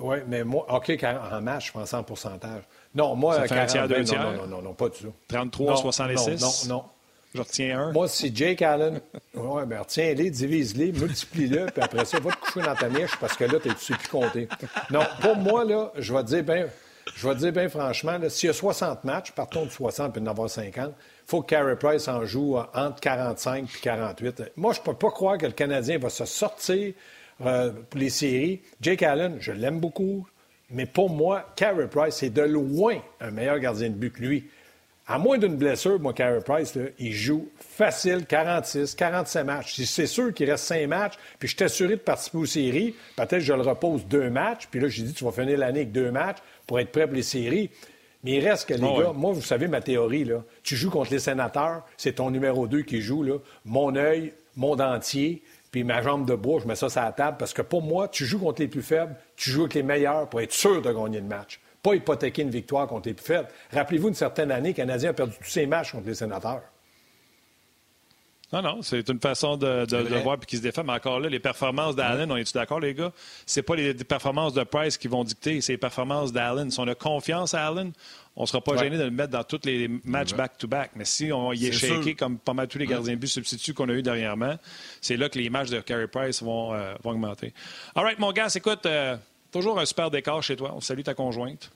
Oui, 0.00 0.16
mais 0.26 0.44
moi, 0.44 0.66
OK, 0.74 0.92
en 1.33 1.40
match, 1.40 1.68
je 1.68 1.72
pense 1.72 1.94
en 1.94 2.02
pourcentage. 2.02 2.62
Non, 2.94 3.14
moi, 3.14 3.37
ça 3.37 3.42
fait 3.42 3.48
40, 3.48 3.62
un 3.62 3.66
tiers, 3.66 3.88
deux 3.88 4.04
tiers? 4.04 4.22
Non, 4.22 4.33
non, 4.33 4.46
non, 4.46 4.62
non, 4.62 4.74
pas 4.74 4.88
du 4.88 4.98
tout. 4.98 5.12
33, 5.28 5.76
66? 5.76 6.68
Non, 6.68 6.76
non, 6.76 6.85
je 7.35 7.40
retiens 7.40 7.79
un. 7.79 7.92
Moi, 7.92 8.09
si 8.09 8.35
Jake 8.35 8.62
Allen. 8.62 9.01
Oui, 9.35 9.66
bien, 9.66 9.81
retiens-les, 9.81 10.31
divise-les, 10.31 10.92
multiplie-le, 10.92 11.66
puis 11.66 11.83
après 11.83 12.05
ça, 12.05 12.20
va 12.20 12.31
te 12.31 12.37
coucher 12.37 12.64
dans 12.64 12.75
ta 12.77 12.88
niche 12.88 13.16
parce 13.20 13.37
que 13.37 13.44
là, 13.44 13.59
tu 13.61 13.68
ne 13.68 13.75
sais 13.75 13.94
plus 13.94 14.09
compter. 14.09 14.49
Non, 14.90 15.01
pour 15.20 15.37
moi, 15.37 15.64
là, 15.64 15.92
je 15.99 16.14
vais 16.14 16.23
te 16.23 16.29
dire 16.29 16.44
bien. 16.44 16.66
Je 17.16 17.29
vais 17.29 17.35
dire 17.35 17.53
bien 17.53 17.68
franchement, 17.68 18.16
s'il 18.29 18.47
y 18.47 18.51
a 18.51 18.53
60 18.53 19.05
matchs, 19.05 19.33
partons 19.33 19.64
de 19.64 19.70
60 19.70 20.12
puis 20.12 20.23
d'en 20.23 20.31
avoir 20.31 20.49
50, 20.49 20.92
il 20.97 21.03
faut 21.27 21.42
que 21.42 21.49
Carey 21.49 21.77
Price 21.77 22.09
en 22.09 22.25
joue 22.25 22.57
entre 22.75 23.01
45 23.01 23.64
et 23.64 23.81
48. 23.81 24.53
Moi, 24.57 24.73
je 24.73 24.81
ne 24.81 24.85
peux 24.85 24.94
pas 24.94 25.11
croire 25.11 25.37
que 25.37 25.47
le 25.47 25.53
Canadien 25.53 25.99
va 25.99 26.11
se 26.11 26.25
sortir 26.25 26.94
euh, 27.44 27.73
pour 27.90 28.01
les 28.01 28.11
séries. 28.11 28.62
Jake 28.81 29.03
Allen, 29.03 29.37
je 29.40 29.53
l'aime 29.53 29.81
beaucoup, 29.81 30.27
mais 30.70 30.87
pour 30.87 31.11
moi, 31.11 31.53
Carey 31.57 31.88
Price 31.88 32.23
est 32.23 32.31
de 32.31 32.42
loin 32.42 32.97
un 33.20 33.31
meilleur 33.31 33.59
gardien 33.59 33.90
de 33.90 33.94
but 33.94 34.12
que 34.12 34.23
lui. 34.23 34.44
À 35.07 35.19
moins 35.19 35.37
d'une 35.37 35.57
blessure, 35.57 36.01
moi, 36.01 36.14
Carey 36.14 36.40
Price, 36.43 36.79
il 36.99 37.12
joue 37.12 37.51
facile 37.59 38.25
46, 38.25 38.95
47 38.95 39.45
matchs. 39.45 39.83
C'est 39.83 40.07
sûr 40.07 40.33
qu'il 40.33 40.51
reste 40.51 40.64
5 40.64 40.87
matchs, 40.88 41.14
puis 41.38 41.47
je 41.47 41.55
suis 41.55 41.64
assuré 41.64 41.90
de 41.90 42.01
participer 42.01 42.38
aux 42.38 42.47
séries. 42.47 42.95
Peut-être 43.14 43.31
que 43.33 43.40
je 43.40 43.53
le 43.53 43.61
repose 43.61 44.07
deux 44.07 44.31
matchs, 44.31 44.67
puis 44.71 44.81
là, 44.81 44.88
j'ai 44.88 45.03
dit, 45.03 45.12
tu 45.12 45.25
vas 45.25 45.33
finir 45.33 45.59
l'année 45.59 45.81
avec 45.81 45.93
deux 45.93 46.11
matchs 46.11 46.38
pour 46.67 46.81
être 46.81 46.90
prêt 46.90 47.07
pour 47.07 47.17
les 47.17 47.23
séries. 47.23 47.69
Mais 48.23 48.37
il 48.37 48.49
reste 48.49 48.67
que 48.67 48.73
les 48.73 48.83
ah 48.83 49.03
gars, 49.03 49.12
moi, 49.12 49.33
vous 49.35 49.43
savez 49.43 49.69
ma 49.69 49.83
théorie, 49.83 50.25
là. 50.25 50.43
Tu 50.62 50.75
joues 50.75 50.90
contre 50.90 51.12
les 51.12 51.19
sénateurs, 51.19 51.83
c'est 51.99 52.14
ton 52.14 52.31
numéro 52.31 52.67
2 52.67 52.81
qui 52.81 53.03
joue, 53.03 53.23
là. 53.23 53.37
Mon 53.67 53.95
œil, 53.97 54.33
mon 54.57 54.75
dentier, 54.75 55.43
puis 55.71 55.85
ma 55.85 56.01
jambe 56.01 56.27
de 56.27 56.35
bois, 56.35 56.61
je 56.62 56.67
mets 56.67 56.77
ça 56.77 56.88
sur 56.88 57.03
la 57.03 57.12
table 57.12 57.37
parce 57.38 57.53
que 57.53 57.61
pour 57.61 57.83
moi, 57.83 58.09
tu 58.09 58.25
joues 58.25 58.38
contre 58.38 58.62
les 58.62 58.69
plus 58.69 58.81
faibles, 58.81 59.14
tu 59.37 59.51
joues 59.51 59.62
avec 59.62 59.75
les 59.75 59.83
meilleurs 59.83 60.31
pour 60.31 60.40
être 60.40 60.53
sûr 60.53 60.81
de 60.81 60.90
gagner 60.90 61.19
le 61.19 61.27
match 61.27 61.61
pas 61.85 61.94
hypothéquer 61.94 62.42
une 62.42 62.51
victoire 62.51 62.88
contre 62.88 63.09
les 63.09 63.14
plus 63.14 63.27
faibles. 63.27 63.49
Rappelez-vous 63.73 64.09
une 64.09 64.14
certaine 64.14 64.51
année, 64.51 64.70
le 64.70 64.75
Canadien 64.75 65.11
a 65.11 65.12
perdu 65.12 65.35
tous 65.38 65.51
ses 65.51 65.66
matchs 65.66 65.92
contre 65.92 66.07
les 66.09 66.14
sénateurs. 66.14 66.62
Non, 68.53 68.62
non, 68.62 68.83
c'est 68.83 69.09
une 69.09 69.20
façon 69.20 69.57
de, 69.57 70.23
voir 70.23 70.38
puis 70.38 70.47
qui 70.47 70.57
se 70.57 70.62
défend. 70.62 70.85
Mais 70.85 70.92
encore 70.92 71.18
là, 71.18 71.29
les 71.29 71.40
performances 71.40 71.97
d'Allen, 71.97 72.31
on 72.31 72.37
est-tu 72.37 72.53
d'accord, 72.53 72.79
les 72.79 72.94
gars? 72.94 73.12
C'est 73.47 73.62
pas 73.62 73.75
les, 73.75 73.92
performances 73.94 74.55
de 74.55 74.62
Price 74.62 74.97
qui 74.97 75.09
vont 75.09 75.25
dicter, 75.25 75.61
c'est 75.61 75.73
les 75.73 75.79
performances 75.79 76.33
d'Allen. 76.33 76.70
Si 76.70 76.79
on 76.79 76.87
a 76.87 76.94
confiance 76.94 77.53
à 77.53 77.66
Allen, 77.66 77.92
on 78.37 78.42
ne 78.42 78.47
sera 78.47 78.61
pas 78.62 78.77
gêné 78.77 78.97
de 78.97 79.03
le 79.03 79.11
mettre 79.11 79.33
dans 79.33 79.44
tous 79.44 79.61
les 79.64 79.90
matchs 80.05 80.35
back-to-back. 80.35 80.92
Mais 80.94 81.05
si 81.05 81.33
on 81.33 81.53
y 81.53 81.66
est, 81.66 81.73
shaké, 81.73 82.14
comme 82.14 82.38
pas 82.38 82.55
mal 82.55 82.68
tous 82.68 82.79
les 82.79 82.87
gardiens 82.87 83.14
de 83.14 83.18
but 83.18 83.27
substituts 83.27 83.75
qu'on 83.75 83.88
a 83.88 83.92
eu 83.92 84.03
dernièrement, 84.03 84.57
c'est 85.01 85.16
là 85.16 85.29
que 85.29 85.38
les 85.38 85.51
matchs 85.51 85.70
de 85.70 85.81
Carey 85.81 86.07
Price 86.07 86.42
vont, 86.42 86.75
euh, 86.75 86.94
augmenter. 87.03 87.53
All 87.94 88.05
right, 88.05 88.18
mon 88.18 88.31
gars, 88.31 88.49
écoute, 88.55 88.87
euh, 88.87 89.16
Toujours 89.55 89.79
un 89.79 89.85
super 89.85 90.11
décor 90.11 90.43
chez 90.43 90.57
toi. 90.57 90.73
On 90.75 90.81
salue 90.81 91.03
ta 91.03 91.14
conjointe. 91.14 91.71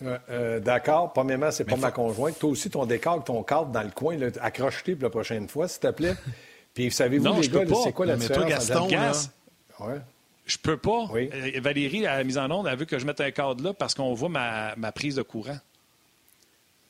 Euh, 0.00 0.16
euh, 0.30 0.60
d'accord. 0.60 1.12
Premièrement, 1.12 1.50
c'est 1.50 1.64
pas 1.64 1.76
ma 1.76 1.90
conjointe. 1.90 2.38
Toi 2.38 2.48
aussi, 2.48 2.70
ton 2.70 2.86
décor, 2.86 3.22
ton 3.22 3.42
cadre 3.42 3.66
dans 3.66 3.82
le 3.82 3.90
coin, 3.90 4.16
accroche-t-le 4.40 4.96
pour 4.96 5.04
la 5.04 5.10
prochaine 5.10 5.46
fois, 5.46 5.68
s'il 5.68 5.80
te 5.80 5.90
plaît. 5.90 6.14
Puis 6.74 6.90
savez-vous, 6.90 7.38
les 7.38 7.48
gars, 7.48 7.64
c'est 7.84 7.92
quoi 7.92 8.06
la 8.06 8.16
différence? 8.16 8.66
Mais 8.66 8.74
toi, 8.74 8.86
Gaston, 8.86 9.36
ouais. 9.80 10.00
Je 10.46 10.56
peux 10.56 10.78
pas. 10.78 11.10
Euh, 11.14 11.60
Valérie, 11.60 12.06
à 12.06 12.16
la 12.16 12.24
mise 12.24 12.38
en 12.38 12.50
onde, 12.50 12.66
a 12.66 12.74
vu 12.76 12.86
que 12.86 12.98
je 12.98 13.04
mette 13.04 13.20
un 13.20 13.30
cadre 13.30 13.62
là 13.62 13.74
parce 13.74 13.94
qu'on 13.94 14.14
voit 14.14 14.30
ma, 14.30 14.74
ma, 14.76 14.90
prise 14.90 15.16
de 15.16 15.22
courant. 15.22 15.58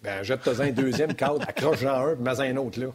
Ben, 0.05 0.23
jette-toi 0.23 0.63
un 0.63 0.71
deuxième 0.71 1.15
cadre, 1.15 1.43
accroche-en 1.49 1.89
un, 1.89 2.15
mets 2.15 2.41
un 2.41 2.57
autre 2.59 2.79
là. 2.79 2.93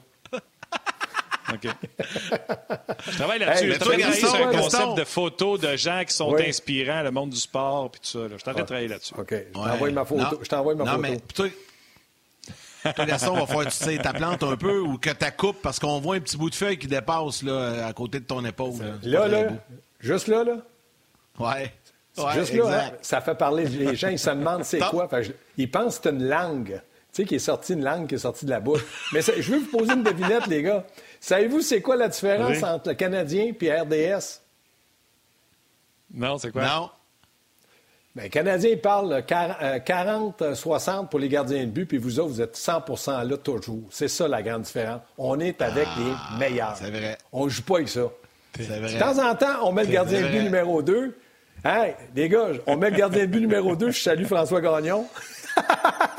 OK. 1.51 1.67
Je 3.07 3.17
travaille 3.17 3.39
là-dessus. 3.39 3.73
je 3.73 3.79
travaille 3.79 4.13
sur 4.13 4.35
un 4.35 4.51
concept 4.51 4.97
de 4.97 5.03
photos 5.03 5.59
de 5.59 5.75
gens 5.75 6.03
qui 6.05 6.13
sont 6.13 6.35
inspirants, 6.35 7.01
le 7.01 7.11
monde 7.11 7.31
du 7.31 7.39
sport, 7.39 7.91
puis 7.91 8.01
tout 8.01 8.07
ça. 8.07 8.27
Je 8.27 8.35
de 8.35 8.63
travailler 8.63 8.87
là-dessus. 8.87 9.13
OK. 9.17 9.31
Je 9.31 9.53
t'envoie 9.53 9.91
ma 9.91 10.05
photo. 10.05 10.39
Je 10.41 10.49
t'envoie 10.49 10.75
ma 10.75 10.85
non, 10.85 10.91
photo. 10.91 11.01
Mais, 11.01 11.19
toi, 11.33 11.47
toi, 12.95 13.05
Gaston, 13.05 13.33
va 13.35 13.45
falloir 13.45 13.65
que 13.65 13.71
tu 13.71 13.77
sais 13.77 13.97
ta 13.97 14.13
plante 14.13 14.43
un 14.43 14.57
peu 14.57 14.79
ou 14.79 14.97
que 14.97 15.09
ta 15.09 15.31
coupes 15.31 15.61
parce 15.61 15.79
qu'on 15.79 15.99
voit 15.99 16.15
un 16.15 16.19
petit 16.19 16.37
bout 16.37 16.49
de 16.49 16.55
feuille 16.55 16.77
qui 16.77 16.87
dépasse 16.87 17.43
là, 17.43 17.87
à 17.87 17.93
côté 17.93 18.19
de 18.19 18.25
ton 18.25 18.43
épaule. 18.45 18.73
Là, 19.03 19.27
là, 19.27 19.49
juste 19.99 20.27
là, 20.27 20.43
là. 20.43 20.57
Ouais. 21.39 21.73
ouais 22.17 22.33
juste 22.33 22.53
là, 22.53 22.85
hein, 22.85 22.91
ça 23.01 23.21
fait 23.21 23.35
parler 23.35 23.65
les 23.65 23.95
gens. 23.95 24.09
Ils 24.09 24.19
se 24.19 24.29
demandent 24.29 24.63
c'est 24.63 24.79
quoi. 24.79 25.09
ils 25.57 25.69
pensent 25.69 25.97
que 25.99 26.09
c'est 26.09 26.15
une 26.15 26.27
langue. 26.27 26.81
Tu 27.13 27.21
sais, 27.21 27.27
qui 27.27 27.35
est 27.35 27.39
sortie, 27.39 27.73
une 27.73 27.83
langue 27.83 28.07
qui 28.07 28.15
est 28.15 28.19
sortie 28.19 28.45
de 28.45 28.49
la 28.49 28.59
bouche. 28.59 28.81
Mais 29.13 29.21
je 29.21 29.51
veux 29.51 29.59
vous 29.59 29.77
poser 29.77 29.93
une 29.93 30.01
devinette, 30.01 30.47
les 30.47 30.63
gars. 30.63 30.83
Savez-vous 31.23 31.61
c'est 31.61 31.79
quoi 31.79 31.95
la 31.95 32.09
différence 32.09 32.61
entre 32.63 32.89
le 32.89 32.95
Canadien 32.95 33.53
et 33.57 33.71
RDS? 33.71 34.41
Non, 36.13 36.37
c'est 36.37 36.51
quoi? 36.51 36.63
Non. 36.63 36.89
Bien, 38.13 38.25
le 38.25 38.29
Canadien 38.29 38.75
parle 38.75 39.19
40-60 39.19 41.07
pour 41.07 41.19
les 41.21 41.29
gardiens 41.29 41.61
de 41.61 41.69
but, 41.69 41.85
puis 41.85 41.97
vous 41.97 42.19
autres, 42.19 42.29
vous 42.29 42.41
êtes 42.41 42.57
100% 42.57 43.25
là 43.25 43.37
toujours. 43.37 43.83
C'est 43.89 44.09
ça 44.09 44.27
la 44.27 44.41
grande 44.43 44.63
différence. 44.63 44.99
On 45.17 45.39
est 45.39 45.61
avec 45.61 45.87
ah, 45.95 45.97
les 45.97 46.39
meilleurs. 46.39 46.75
C'est 46.75 46.91
vrai. 46.91 47.17
On 47.31 47.45
ne 47.45 47.49
joue 47.49 47.63
pas 47.63 47.75
avec 47.75 47.87
ça. 47.87 48.01
De 48.59 48.99
temps 48.99 49.25
en 49.25 49.33
temps, 49.33 49.65
on 49.65 49.71
met 49.71 49.85
le 49.85 49.93
gardien 49.93 50.23
de 50.23 50.27
but 50.27 50.43
numéro 50.43 50.81
2. 50.81 51.17
Hey, 51.63 51.95
les 52.17 52.27
gars, 52.27 52.49
on 52.67 52.75
met 52.75 52.89
le 52.89 52.97
gardien 52.97 53.21
de 53.21 53.27
but 53.27 53.39
numéro 53.39 53.77
2. 53.77 53.91
Je 53.91 54.01
salue 54.01 54.25
François 54.25 54.59
Gagnon. 54.59 55.07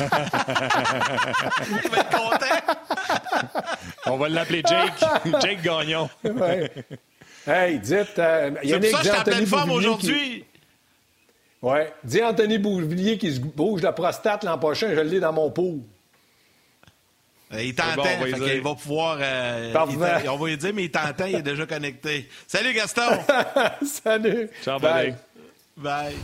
Il 0.00 1.90
va 1.90 1.98
être 1.98 2.10
content. 2.10 2.60
On 4.06 4.16
va 4.16 4.28
l'appeler 4.28 4.62
Jake. 4.66 4.92
Jake 5.40 5.62
Gagnon. 5.62 6.08
Hey, 7.46 7.78
dites. 7.78 8.18
Euh, 8.18 8.50
C'est 8.62 8.80
pour 8.80 8.90
ça 8.90 8.98
que 8.98 9.04
je 9.04 9.10
t'appelle 9.10 9.46
femme 9.46 9.70
aujourd'hui. 9.70 10.44
Oui. 11.62 11.78
Dis 12.02 12.22
Anthony 12.22 12.58
Bouvillier 12.58 13.16
qui 13.16 13.34
se 13.34 13.40
bouge 13.40 13.80
la 13.80 13.92
prostate 13.92 14.44
l'an 14.44 14.58
prochain, 14.58 14.94
je 14.94 15.00
l'ai 15.00 15.18
dans 15.18 15.32
mon 15.32 15.50
pot. 15.50 15.78
Euh, 17.52 17.62
il 17.62 17.74
t'entend, 17.74 18.04
il 18.26 18.60
va 18.60 18.74
pouvoir. 18.74 19.18
Euh, 19.20 19.72
on 20.28 20.36
va 20.36 20.46
lui 20.46 20.56
dire, 20.58 20.74
mais 20.74 20.84
il 20.84 20.90
t'entend, 20.90 21.26
il 21.26 21.36
est 21.36 21.42
déjà 21.42 21.64
connecté. 21.66 22.28
Salut 22.46 22.74
Gaston! 22.74 23.18
Salut! 23.86 24.50
Ciao, 24.62 24.78
bye. 24.78 25.14
Bye. 25.76 26.16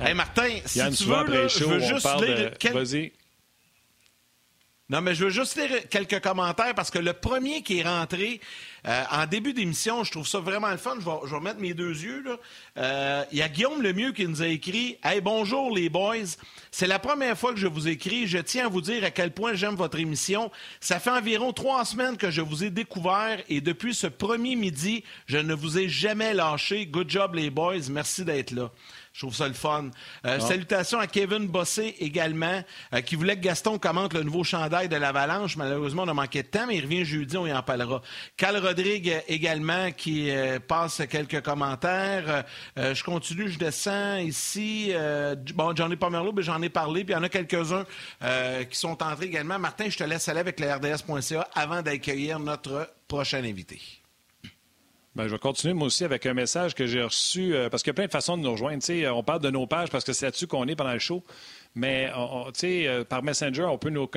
Hey 0.00 0.14
Martin, 0.14 0.48
si 0.64 0.80
tu 0.96 1.04
veux, 1.04 1.24
là, 1.26 1.48
je 1.48 1.64
veux 1.64 1.78
juste 1.80 2.08
lire... 2.20 2.50
Vas-y. 2.72 3.12
Non, 4.88 5.00
mais 5.00 5.14
je 5.14 5.24
veux 5.24 5.30
juste 5.30 5.56
lire 5.56 5.88
quelques 5.88 6.20
commentaires 6.20 6.74
parce 6.74 6.90
que 6.90 6.98
le 6.98 7.14
premier 7.14 7.62
qui 7.62 7.78
est 7.78 7.82
rentré 7.82 8.42
euh, 8.86 9.04
en 9.10 9.24
début 9.26 9.54
d'émission, 9.54 10.04
je 10.04 10.10
trouve 10.10 10.26
ça 10.26 10.40
vraiment 10.40 10.70
le 10.70 10.76
fun. 10.76 10.96
Je 11.00 11.04
vais, 11.06 11.16
je 11.24 11.34
remettre 11.34 11.60
mes 11.60 11.72
deux 11.72 12.02
yeux. 12.02 12.22
Euh, 12.76 13.24
il 13.32 13.38
y 13.38 13.42
a 13.42 13.48
Guillaume 13.48 13.80
Lemieux 13.80 14.12
qui 14.12 14.26
nous 14.28 14.42
a 14.42 14.48
écrit 14.48 14.98
Hey, 15.02 15.22
bonjour 15.22 15.74
les 15.74 15.88
boys. 15.88 16.36
C'est 16.70 16.86
la 16.86 16.98
première 16.98 17.38
fois 17.38 17.54
que 17.54 17.58
je 17.58 17.68
vous 17.68 17.88
écris. 17.88 18.26
Je 18.26 18.36
tiens 18.36 18.66
à 18.66 18.68
vous 18.68 18.82
dire 18.82 19.02
à 19.02 19.10
quel 19.10 19.30
point 19.30 19.54
j'aime 19.54 19.76
votre 19.76 19.98
émission. 19.98 20.50
Ça 20.80 21.00
fait 21.00 21.10
environ 21.10 21.54
trois 21.54 21.86
semaines 21.86 22.18
que 22.18 22.30
je 22.30 22.42
vous 22.42 22.62
ai 22.62 22.68
découvert 22.68 23.40
et 23.48 23.62
depuis 23.62 23.94
ce 23.94 24.08
premier 24.08 24.56
midi, 24.56 25.04
je 25.24 25.38
ne 25.38 25.54
vous 25.54 25.78
ai 25.78 25.88
jamais 25.88 26.34
lâché. 26.34 26.84
Good 26.84 27.08
job 27.08 27.34
les 27.34 27.48
boys. 27.48 27.88
Merci 27.88 28.26
d'être 28.26 28.50
là. 28.50 28.70
Je 29.12 29.20
trouve 29.20 29.34
ça 29.34 29.46
le 29.46 29.54
fun. 29.54 29.90
Euh, 30.24 30.38
ah. 30.38 30.40
Salutations 30.40 30.98
à 30.98 31.06
Kevin 31.06 31.46
Bossé 31.46 31.96
également, 32.00 32.62
euh, 32.94 33.00
qui 33.02 33.14
voulait 33.14 33.36
que 33.36 33.42
Gaston 33.42 33.78
commente 33.78 34.14
le 34.14 34.22
nouveau 34.22 34.42
chandail 34.42 34.88
de 34.88 34.96
l'Avalanche. 34.96 35.56
Malheureusement, 35.56 36.04
on 36.04 36.08
a 36.08 36.14
manqué 36.14 36.42
de 36.42 36.48
temps, 36.48 36.66
mais 36.66 36.76
il 36.76 36.82
revient 36.82 37.04
jeudi, 37.04 37.36
on 37.36 37.46
y 37.46 37.52
en 37.52 37.62
parlera. 37.62 38.00
Cal 38.38 38.56
Rodrigue 38.56 39.22
également, 39.28 39.92
qui 39.92 40.30
euh, 40.30 40.58
passe 40.60 41.02
quelques 41.10 41.42
commentaires. 41.42 42.44
je 42.76 43.04
continue, 43.04 43.48
je 43.48 43.58
descends 43.58 44.16
ici. 44.16 44.92
bon, 45.54 45.74
j'en 45.76 45.90
ai 45.90 45.96
pas 45.96 46.08
mais 46.10 46.42
j'en 46.42 46.62
ai 46.62 46.68
parlé. 46.68 47.04
Puis 47.04 47.12
il 47.12 47.16
y 47.16 47.20
en 47.20 47.22
a 47.22 47.28
quelques-uns 47.28 47.84
qui 48.64 48.78
sont 48.78 49.02
entrés 49.02 49.26
également. 49.26 49.58
Martin, 49.58 49.88
je 49.88 49.98
te 49.98 50.04
laisse 50.04 50.28
aller 50.28 50.40
avec 50.40 50.58
le 50.60 50.72
RDS.ca 50.72 51.48
avant 51.54 51.82
d'accueillir 51.82 52.38
notre 52.38 52.90
prochain 53.08 53.44
invité. 53.44 54.01
Ben, 55.14 55.24
je 55.26 55.32
vais 55.32 55.38
continuer 55.38 55.74
moi 55.74 55.88
aussi 55.88 56.04
avec 56.04 56.24
un 56.24 56.32
message 56.32 56.74
que 56.74 56.86
j'ai 56.86 57.02
reçu, 57.02 57.54
euh, 57.54 57.68
parce 57.68 57.82
qu'il 57.82 57.90
y 57.90 57.92
a 57.92 57.94
plein 57.94 58.06
de 58.06 58.10
façons 58.10 58.38
de 58.38 58.42
nous 58.42 58.52
rejoindre. 58.52 58.82
on 59.14 59.22
parle 59.22 59.42
de 59.42 59.50
nos 59.50 59.66
pages 59.66 59.90
parce 59.90 60.04
que 60.04 60.14
c'est 60.14 60.24
là-dessus 60.24 60.46
qu'on 60.46 60.66
est 60.68 60.74
pendant 60.74 60.94
le 60.94 60.98
show. 60.98 61.22
Mais 61.74 62.10
euh, 62.14 63.04
par 63.04 63.22
Messenger, 63.22 63.64
on 63.64 63.76
peut 63.76 63.90
nous 63.90 64.08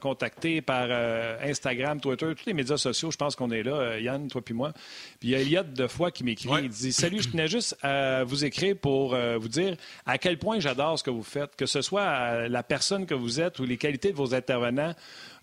contacter 0.00 0.60
par 0.60 0.86
euh, 0.88 1.36
Instagram, 1.42 2.00
Twitter, 2.00 2.32
tous 2.36 2.46
les 2.46 2.52
médias 2.52 2.76
sociaux. 2.76 3.12
Je 3.12 3.16
pense 3.16 3.36
qu'on 3.36 3.50
est 3.52 3.62
là, 3.62 3.98
Yann, 4.00 4.26
toi 4.26 4.42
puis 4.42 4.54
moi. 4.54 4.72
Puis 5.20 5.28
il 5.28 5.30
y 5.30 5.34
a 5.36 5.40
Elliot 5.40 5.62
de 5.62 5.86
fois 5.86 6.10
qui 6.10 6.24
m'écrit. 6.24 6.48
Il 6.62 6.68
dit 6.68 6.92
Salut, 6.92 7.22
je 7.22 7.30
tenais 7.30 7.48
juste 7.48 7.76
à 7.82 8.24
vous 8.24 8.44
écrire 8.44 8.76
pour 8.76 9.16
vous 9.16 9.48
dire 9.48 9.76
à 10.06 10.18
quel 10.18 10.38
point 10.38 10.60
j'adore 10.60 10.98
ce 10.98 11.04
que 11.04 11.10
vous 11.10 11.24
faites, 11.24 11.56
que 11.56 11.66
ce 11.66 11.80
soit 11.80 12.48
la 12.48 12.62
personne 12.62 13.06
que 13.06 13.14
vous 13.14 13.40
êtes 13.40 13.58
ou 13.58 13.64
les 13.64 13.76
qualités 13.76 14.10
de 14.10 14.16
vos 14.16 14.32
intervenants. 14.32 14.94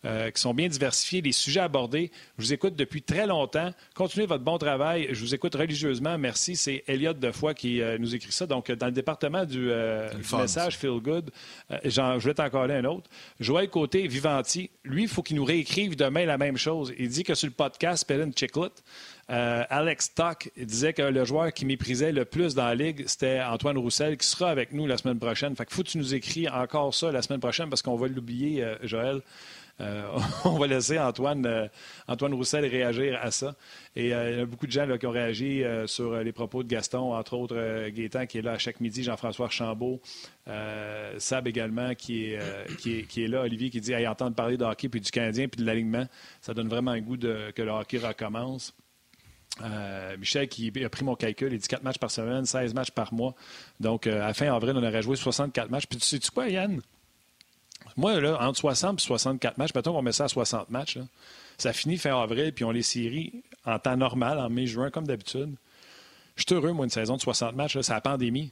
Euh, 0.03 0.31
qui 0.31 0.41
sont 0.41 0.55
bien 0.55 0.67
diversifiés, 0.67 1.21
les 1.21 1.31
sujets 1.31 1.59
abordés. 1.59 2.09
Je 2.39 2.45
vous 2.45 2.53
écoute 2.53 2.75
depuis 2.75 3.03
très 3.03 3.27
longtemps. 3.27 3.71
Continuez 3.93 4.25
votre 4.25 4.43
bon 4.43 4.57
travail. 4.57 5.09
Je 5.11 5.19
vous 5.19 5.35
écoute 5.35 5.53
religieusement. 5.53 6.17
Merci. 6.17 6.55
C'est 6.55 6.83
Elliot 6.87 7.13
Defoy 7.13 7.53
qui 7.53 7.83
euh, 7.83 7.99
nous 7.99 8.15
écrit 8.15 8.31
ça. 8.31 8.47
Donc, 8.47 8.71
dans 8.71 8.87
le 8.87 8.93
département 8.93 9.45
du, 9.45 9.69
euh, 9.69 10.09
message 10.39 10.75
Feel 10.77 10.99
Good, 11.01 11.29
je 11.85 12.25
vais 12.25 12.33
t'en 12.33 12.51
un 12.51 12.85
autre. 12.85 13.11
Joël 13.39 13.69
Côté, 13.69 14.07
Vivanti, 14.07 14.71
lui, 14.83 15.03
il 15.03 15.07
faut 15.07 15.21
qu'il 15.21 15.35
nous 15.35 15.45
réécrive 15.45 15.95
demain 15.95 16.25
la 16.25 16.39
même 16.39 16.57
chose. 16.57 16.91
Il 16.97 17.09
dit 17.09 17.21
que 17.21 17.35
sur 17.35 17.47
le 17.47 17.53
podcast, 17.53 18.03
Pelin 18.07 18.31
Chiclet, 18.35 18.69
Alex 19.27 20.15
Tuck 20.15 20.49
disait 20.57 20.93
que 20.93 21.03
le 21.03 21.25
joueur 21.25 21.53
qui 21.53 21.63
méprisait 21.63 22.11
le 22.11 22.25
plus 22.25 22.55
dans 22.55 22.65
la 22.65 22.75
ligue, 22.75 23.03
c'était 23.05 23.39
Antoine 23.41 23.77
Roussel, 23.77 24.17
qui 24.17 24.25
sera 24.25 24.49
avec 24.49 24.73
nous 24.73 24.87
la 24.87 24.97
semaine 24.97 25.19
prochaine. 25.19 25.55
Fait 25.55 25.65
que 25.65 25.73
faut 25.73 25.83
que 25.83 25.89
tu 25.89 25.99
nous 25.99 26.15
écris 26.15 26.49
encore 26.49 26.93
ça 26.93 27.11
la 27.11 27.21
semaine 27.21 27.39
prochaine 27.39 27.69
parce 27.69 27.83
qu'on 27.83 27.95
va 27.95 28.07
l'oublier, 28.07 28.65
Joël. 28.81 29.21
Euh, 29.81 30.03
on 30.45 30.57
va 30.57 30.67
laisser 30.67 30.99
Antoine, 30.99 31.45
euh, 31.45 31.67
Antoine 32.07 32.33
Roussel 32.33 32.65
réagir 32.65 33.19
à 33.21 33.31
ça. 33.31 33.55
Et 33.95 34.13
euh, 34.13 34.31
il 34.31 34.37
y 34.37 34.41
a 34.41 34.45
beaucoup 34.45 34.67
de 34.67 34.71
gens 34.71 34.87
qui 34.97 35.05
ont 35.05 35.11
réagi 35.11 35.63
sur 35.87 36.15
les 36.17 36.31
propos 36.31 36.63
de 36.63 36.67
Gaston, 36.67 37.13
entre 37.13 37.33
autres 37.33 37.89
Gaétan 37.89 38.25
qui 38.25 38.37
est 38.37 38.41
là 38.41 38.53
à 38.53 38.57
chaque 38.57 38.79
midi, 38.79 39.03
Jean-François 39.03 39.49
Chambault, 39.49 40.01
Sab 41.17 41.47
également 41.47 41.93
qui 41.95 42.33
est, 42.33 43.27
là, 43.27 43.41
Olivier 43.41 43.69
qui 43.69 43.81
dit 43.81 43.93
hey, 43.93 44.07
entendre 44.07 44.35
parler 44.35 44.57
de 44.57 44.63
hockey 44.63 44.89
puis 44.89 45.01
du 45.01 45.11
Canadien 45.11 45.47
puis 45.47 45.61
de 45.61 45.65
l'alignement, 45.65 46.05
ça 46.41 46.53
donne 46.53 46.67
vraiment 46.67 46.91
un 46.91 47.01
goût 47.01 47.17
que 47.17 47.61
le 47.61 47.71
hockey 47.71 47.97
recommence. 47.97 48.73
Michel 50.17 50.47
qui 50.47 50.71
a 50.83 50.89
pris 50.89 51.03
mon 51.03 51.15
calcul, 51.15 51.51
il 51.51 51.59
dit 51.59 51.67
4 51.67 51.83
matchs 51.83 51.99
par 51.99 52.11
semaine, 52.11 52.45
16 52.45 52.73
matchs 52.73 52.91
par 52.91 53.13
mois. 53.13 53.35
Donc, 53.79 54.07
à 54.07 54.33
fin 54.33 54.53
avril, 54.53 54.73
on 54.75 54.83
aurait 54.83 55.01
joué 55.01 55.15
64 55.15 55.69
matchs. 55.69 55.87
Puis 55.87 55.99
tu 55.99 56.05
sais-tu 56.05 56.31
quoi, 56.31 56.47
Yann? 56.47 56.81
Moi, 57.97 58.19
là, 58.19 58.37
entre 58.41 58.59
60 58.59 58.99
et 58.99 59.03
64 59.03 59.57
matchs, 59.57 59.71
mettons 59.75 59.93
qu'on 59.93 60.01
met 60.01 60.11
ça 60.11 60.25
à 60.25 60.27
60 60.27 60.69
matchs, 60.69 60.97
ça 61.57 61.73
finit 61.73 61.97
fin 61.97 62.19
avril, 62.19 62.53
puis 62.53 62.65
on 62.65 62.71
les 62.71 62.83
séries 62.83 63.43
en 63.65 63.79
temps 63.79 63.97
normal, 63.97 64.39
en 64.39 64.49
mai-juin, 64.49 64.89
comme 64.89 65.05
d'habitude. 65.05 65.55
Je 66.35 66.43
suis 66.47 66.55
heureux, 66.55 66.71
moi, 66.71 66.85
une 66.85 66.91
saison 66.91 67.17
de 67.17 67.21
60 67.21 67.55
matchs, 67.55 67.77
c'est 67.81 67.93
la 67.93 68.01
pandémie. 68.01 68.51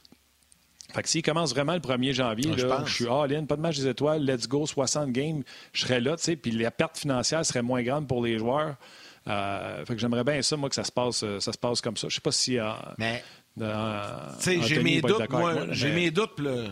Fait 0.92 1.02
que 1.02 1.08
s'il 1.08 1.22
commence 1.22 1.54
vraiment 1.54 1.74
le 1.74 1.80
1er 1.80 2.12
janvier, 2.12 2.54
là, 2.56 2.82
je, 2.84 2.92
suis 2.92 3.06
all-in, 3.06 3.44
pas 3.44 3.56
de 3.56 3.60
match 3.60 3.78
des 3.78 3.86
étoiles, 3.86 4.24
let's 4.24 4.48
go, 4.48 4.66
60 4.66 5.12
games, 5.12 5.42
je 5.72 5.82
serais 5.82 6.00
là, 6.00 6.16
tu 6.16 6.24
sais, 6.24 6.36
puis 6.36 6.50
la 6.50 6.70
perte 6.70 6.98
financière 6.98 7.44
serait 7.46 7.62
moins 7.62 7.82
grande 7.82 8.08
pour 8.08 8.24
les 8.24 8.38
joueurs. 8.38 8.74
Euh, 9.28 9.84
fait 9.84 9.94
que 9.94 10.00
j'aimerais 10.00 10.24
bien 10.24 10.42
ça, 10.42 10.56
moi, 10.56 10.68
que 10.68 10.74
ça 10.74 10.84
se 10.84 10.92
passe, 10.92 11.22
euh, 11.22 11.38
ça 11.40 11.52
se 11.52 11.58
passe 11.58 11.80
comme 11.80 11.96
ça. 11.96 12.08
Je 12.08 12.14
sais 12.14 12.20
pas 12.20 12.32
si. 12.32 12.58
Euh, 12.58 12.72
Mais. 12.98 13.22
tu 13.56 13.64
sais, 14.38 14.62
j'ai 14.62 14.82
mes 14.82 15.00
doutes, 15.00 15.30
moi. 15.30 15.54
J'ai 15.70 15.92
mes 15.92 16.10
doutes, 16.10 16.40
là. 16.40 16.64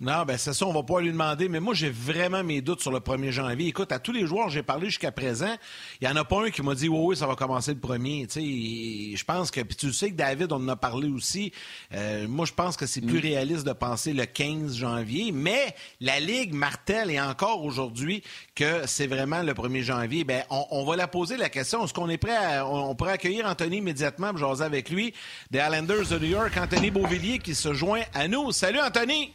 Non, 0.00 0.24
ben 0.26 0.38
c'est 0.38 0.54
ça, 0.54 0.66
on 0.66 0.72
va 0.72 0.82
pas 0.82 1.02
lui 1.02 1.12
demander, 1.12 1.50
mais 1.50 1.60
moi 1.60 1.74
j'ai 1.74 1.90
vraiment 1.90 2.42
mes 2.42 2.62
doutes 2.62 2.80
sur 2.80 2.90
le 2.90 3.00
1er 3.00 3.32
janvier. 3.32 3.68
Écoute, 3.68 3.92
à 3.92 3.98
tous 3.98 4.12
les 4.12 4.26
joueurs 4.26 4.48
j'ai 4.48 4.62
parlé 4.62 4.86
jusqu'à 4.86 5.12
présent, 5.12 5.54
il 6.00 6.08
y 6.08 6.10
en 6.10 6.16
a 6.16 6.24
pas 6.24 6.46
un 6.46 6.50
qui 6.50 6.62
m'a 6.62 6.74
dit 6.74 6.88
oui, 6.88 6.98
oui, 7.00 7.16
ça 7.16 7.26
va 7.26 7.34
commencer 7.34 7.74
le 7.74 7.80
premier. 7.80 8.26
Tu 8.26 8.40
je 8.40 9.24
pense 9.24 9.50
que, 9.50 9.60
puis 9.60 9.76
tu 9.76 9.92
sais 9.92 10.10
que 10.10 10.16
David, 10.16 10.52
on 10.52 10.56
en 10.56 10.68
a 10.68 10.76
parlé 10.76 11.08
aussi. 11.08 11.52
Euh, 11.92 12.26
moi, 12.26 12.46
je 12.46 12.54
pense 12.54 12.78
que 12.78 12.86
c'est 12.86 13.02
plus 13.02 13.18
mm. 13.18 13.22
réaliste 13.22 13.66
de 13.66 13.74
penser 13.74 14.14
le 14.14 14.24
15 14.24 14.74
janvier, 14.74 15.32
mais 15.32 15.74
la 16.00 16.18
Ligue 16.18 16.54
martèle 16.54 17.10
et 17.10 17.20
encore 17.20 17.62
aujourd'hui 17.62 18.22
que 18.54 18.86
c'est 18.86 19.06
vraiment 19.06 19.42
le 19.42 19.52
1er 19.52 19.82
janvier. 19.82 20.24
Ben, 20.24 20.44
on, 20.48 20.82
va 20.86 20.96
la 20.96 21.08
poser 21.08 21.36
la 21.36 21.50
question. 21.50 21.84
Est-ce 21.84 21.92
qu'on 21.92 22.08
est 22.08 22.16
prêt 22.16 22.36
à, 22.36 22.66
on, 22.66 22.94
pourrait 22.94 23.12
accueillir 23.12 23.44
Anthony 23.44 23.78
immédiatement, 23.78 24.34
jaser 24.34 24.64
avec 24.64 24.88
lui, 24.88 25.12
des 25.50 25.58
Islanders 25.58 26.08
de 26.08 26.18
New 26.18 26.30
York, 26.30 26.56
Anthony 26.56 26.90
Beauvillier 26.90 27.38
qui 27.38 27.54
se 27.54 27.74
joint 27.74 28.02
à 28.14 28.28
nous. 28.28 28.50
Salut 28.52 28.80
Anthony! 28.80 29.34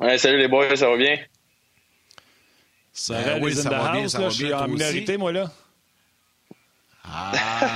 Ouais, 0.00 0.16
salut 0.16 0.38
les 0.38 0.48
boys, 0.48 0.76
ça 0.76 0.88
va 0.88 0.96
bien? 0.96 1.18
Ça 2.92 3.20
va, 3.20 3.38
oui, 3.38 3.54
ça 3.54 3.68
va 3.68 3.92
bien, 3.92 4.08
ça 4.08 4.18
va 4.18 4.24
bien. 4.24 4.30
Je 4.30 4.44
suis 4.44 4.54
en 4.54 4.68
minorité, 4.68 5.16
moi, 5.16 5.32
là. 5.32 5.50
Ah, 7.04 7.32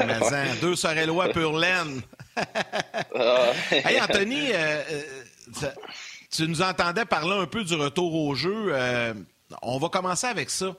mais 0.07 0.21
ça, 0.29 0.55
deux 0.61 0.77
Sorellois 0.77 1.29
pur 1.31 1.57
laine. 1.57 2.03
Ah. 3.15 3.53
hey, 3.71 4.01
Anthony, 4.01 4.53
euh, 4.53 4.83
euh, 4.91 5.69
tu 6.31 6.49
nous 6.49 6.63
entendais 6.63 7.05
parler 7.05 7.37
un 7.37 7.47
peu 7.47 7.63
du 7.63 7.75
retour 7.75 8.15
au 8.15 8.35
jeu. 8.35 8.69
Euh, 8.71 9.13
on 9.61 9.77
va 9.77 9.91
commencer 9.91 10.27
avec 10.27 10.49
ça. 10.49 10.75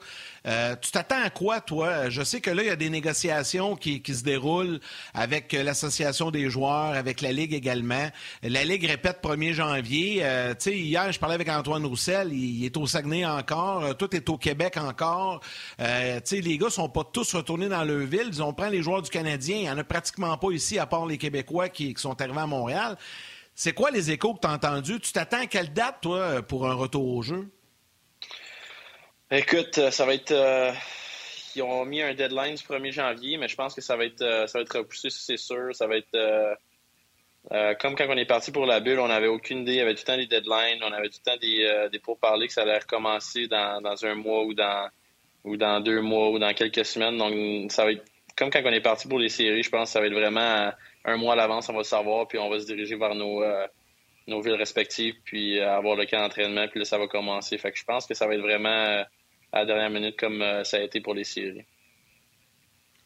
Euh, 0.46 0.76
tu 0.80 0.90
t'attends 0.90 1.22
à 1.22 1.30
quoi, 1.30 1.60
toi? 1.60 2.10
Je 2.10 2.22
sais 2.22 2.40
que 2.40 2.50
là, 2.50 2.62
il 2.62 2.66
y 2.66 2.70
a 2.70 2.76
des 2.76 2.90
négociations 2.90 3.76
qui, 3.76 4.02
se 4.06 4.22
déroulent 4.22 4.78
avec 5.14 5.52
l'Association 5.52 6.30
des 6.30 6.50
joueurs, 6.50 6.94
avec 6.94 7.20
la 7.22 7.32
Ligue 7.32 7.54
également. 7.54 8.08
La 8.42 8.64
Ligue 8.64 8.84
répète 8.84 9.20
1er 9.22 9.54
janvier. 9.54 10.18
Euh, 10.22 10.50
tu 10.50 10.56
sais, 10.70 10.76
hier, 10.76 11.10
je 11.10 11.18
parlais 11.18 11.36
avec 11.36 11.48
Antoine 11.48 11.86
Roussel. 11.86 12.32
Il, 12.32 12.64
est 12.64 12.76
au 12.76 12.86
Saguenay 12.86 13.24
encore. 13.24 13.84
Euh, 13.84 13.92
tout 13.94 14.14
est 14.14 14.28
au 14.28 14.36
Québec 14.36 14.76
encore. 14.76 15.40
tu 15.78 15.84
sais, 16.24 16.40
les 16.40 16.58
gars 16.58 16.70
sont 16.70 16.88
pas 16.88 17.04
tous 17.04 17.34
retournés 17.34 17.68
dans 17.68 17.84
leur 17.84 18.06
ville. 18.06 18.28
Ils 18.28 18.42
ont 18.42 18.52
pris 18.52 18.70
les 18.70 18.82
joueurs 18.82 19.02
du 19.02 19.10
Canadien. 19.10 19.56
Il 19.56 19.62
n'y 19.62 19.70
en 19.70 19.78
a 19.78 19.84
pratiquement 19.84 20.36
pas 20.36 20.50
ici, 20.50 20.78
à 20.78 20.86
part 20.86 21.06
les 21.06 21.16
Québécois 21.16 21.68
qui 21.70 21.94
sont 21.96 22.20
arrivés 22.20 22.40
à 22.40 22.46
Montréal. 22.46 22.96
C'est 23.54 23.72
quoi 23.72 23.90
les 23.90 24.10
échos 24.10 24.34
que 24.34 24.40
tu 24.40 24.48
as 24.48 24.52
entendus? 24.52 25.00
Tu 25.00 25.12
t'attends 25.12 25.42
à 25.42 25.46
quelle 25.46 25.72
date, 25.72 25.98
toi, 26.02 26.42
pour 26.42 26.68
un 26.68 26.74
retour 26.74 27.06
au 27.06 27.22
jeu? 27.22 27.48
Écoute, 29.36 29.78
euh, 29.78 29.90
ça 29.90 30.06
va 30.06 30.14
être. 30.14 30.30
Euh, 30.30 30.70
ils 31.56 31.62
ont 31.62 31.84
mis 31.84 32.00
un 32.00 32.14
deadline 32.14 32.54
du 32.54 32.62
1er 32.62 32.92
janvier, 32.92 33.36
mais 33.36 33.48
je 33.48 33.56
pense 33.56 33.74
que 33.74 33.80
ça 33.80 33.96
va 33.96 34.04
être, 34.04 34.22
euh, 34.22 34.46
ça 34.46 34.58
va 34.58 34.62
être 34.62 34.78
repoussé, 34.78 35.10
c'est 35.10 35.36
sûr. 35.36 35.74
Ça 35.74 35.88
va 35.88 35.96
être. 35.96 36.56
comme 37.80 37.96
quand 37.96 38.06
on 38.08 38.16
est 38.16 38.26
parti 38.26 38.52
pour 38.52 38.64
la 38.64 38.78
bulle, 38.78 39.00
on 39.00 39.08
n'avait 39.08 39.26
aucune 39.26 39.62
idée. 39.62 39.72
Il 39.72 39.78
y 39.78 39.80
avait 39.80 39.94
tout 39.94 40.02
le 40.02 40.12
temps 40.12 40.16
des 40.16 40.28
deadlines, 40.28 40.84
on 40.84 40.92
avait 40.92 41.08
tout 41.08 41.18
le 41.26 41.32
temps 41.32 41.38
des, 41.38 41.88
des 41.90 41.98
pourparlers 41.98 42.46
que 42.46 42.52
ça 42.52 42.62
allait 42.62 42.78
recommencer 42.78 43.48
dans, 43.48 43.80
dans, 43.80 44.04
un 44.04 44.14
mois 44.14 44.44
ou 44.44 44.54
dans, 44.54 44.88
ou 45.42 45.56
dans 45.56 45.80
deux 45.80 46.00
mois 46.00 46.30
ou 46.30 46.38
dans 46.38 46.54
quelques 46.54 46.84
semaines. 46.84 47.18
Donc, 47.18 47.72
ça 47.72 47.84
va 47.84 47.90
être 47.90 48.04
comme 48.36 48.50
quand 48.50 48.62
on 48.64 48.72
est 48.72 48.80
parti 48.80 49.08
pour 49.08 49.18
les 49.18 49.30
séries. 49.30 49.64
Je 49.64 49.70
pense 49.70 49.88
que 49.88 49.92
ça 49.94 50.00
va 50.00 50.06
être 50.06 50.12
vraiment 50.12 50.70
un 51.04 51.16
mois 51.16 51.32
à 51.32 51.36
l'avance, 51.36 51.68
on 51.68 51.74
va 51.74 51.82
savoir, 51.82 52.28
puis 52.28 52.38
on 52.38 52.48
va 52.50 52.60
se 52.60 52.66
diriger 52.66 52.94
vers 52.94 53.16
nos, 53.16 53.44
nos 54.28 54.40
villes 54.40 54.54
respectives, 54.54 55.16
puis 55.24 55.58
avoir 55.58 55.96
le 55.96 56.06
camp 56.06 56.20
d'entraînement, 56.20 56.68
puis 56.68 56.78
là, 56.78 56.84
ça 56.84 56.98
va 56.98 57.08
commencer. 57.08 57.58
Fait 57.58 57.72
que 57.72 57.78
je 57.78 57.84
pense 57.84 58.06
que 58.06 58.14
ça 58.14 58.28
va 58.28 58.34
être 58.34 58.40
vraiment 58.40 59.04
à 59.54 59.60
la 59.60 59.66
dernière 59.66 59.90
minute 59.90 60.16
comme 60.18 60.42
euh, 60.42 60.64
ça 60.64 60.78
a 60.78 60.80
été 60.80 61.00
pour 61.00 61.14
les 61.14 61.24
séries. 61.24 61.64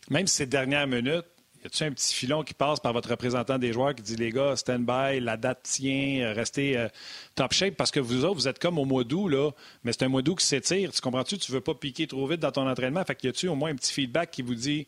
Même 0.08 0.26
si 0.26 0.36
c'est 0.36 0.46
dernière 0.46 0.86
minute, 0.86 1.26
y 1.62 1.66
a-t-il 1.66 1.84
un 1.88 1.92
petit 1.92 2.14
filon 2.14 2.42
qui 2.42 2.54
passe 2.54 2.80
par 2.80 2.94
votre 2.94 3.10
représentant 3.10 3.58
des 3.58 3.74
joueurs 3.74 3.94
qui 3.94 4.02
dit 4.02 4.16
les 4.16 4.30
gars, 4.30 4.56
stand 4.56 4.86
by, 4.86 5.20
la 5.20 5.36
date 5.36 5.64
tient, 5.64 6.22
euh, 6.22 6.32
restez 6.32 6.78
euh, 6.78 6.88
top 7.34 7.52
shape? 7.52 7.74
Parce 7.76 7.90
que 7.90 8.00
vous 8.00 8.24
autres, 8.24 8.36
vous 8.36 8.48
êtes 8.48 8.58
comme 8.58 8.78
au 8.78 8.86
mois 8.86 9.04
d'août, 9.04 9.28
là, 9.28 9.50
mais 9.84 9.92
c'est 9.92 10.04
un 10.04 10.08
mois 10.08 10.22
d'août 10.22 10.36
qui 10.36 10.46
s'étire. 10.46 10.90
Tu 10.90 11.02
comprends-tu? 11.02 11.36
Tu 11.36 11.52
veux 11.52 11.60
pas 11.60 11.74
piquer 11.74 12.06
trop 12.06 12.26
vite 12.26 12.40
dans 12.40 12.52
ton 12.52 12.66
entraînement. 12.66 13.04
Fait 13.04 13.14
qu'il 13.14 13.28
y 13.28 13.30
a-tu 13.30 13.48
au 13.48 13.54
moins 13.54 13.70
un 13.70 13.76
petit 13.76 13.92
feedback 13.92 14.30
qui 14.30 14.40
vous 14.40 14.54
dit 14.54 14.86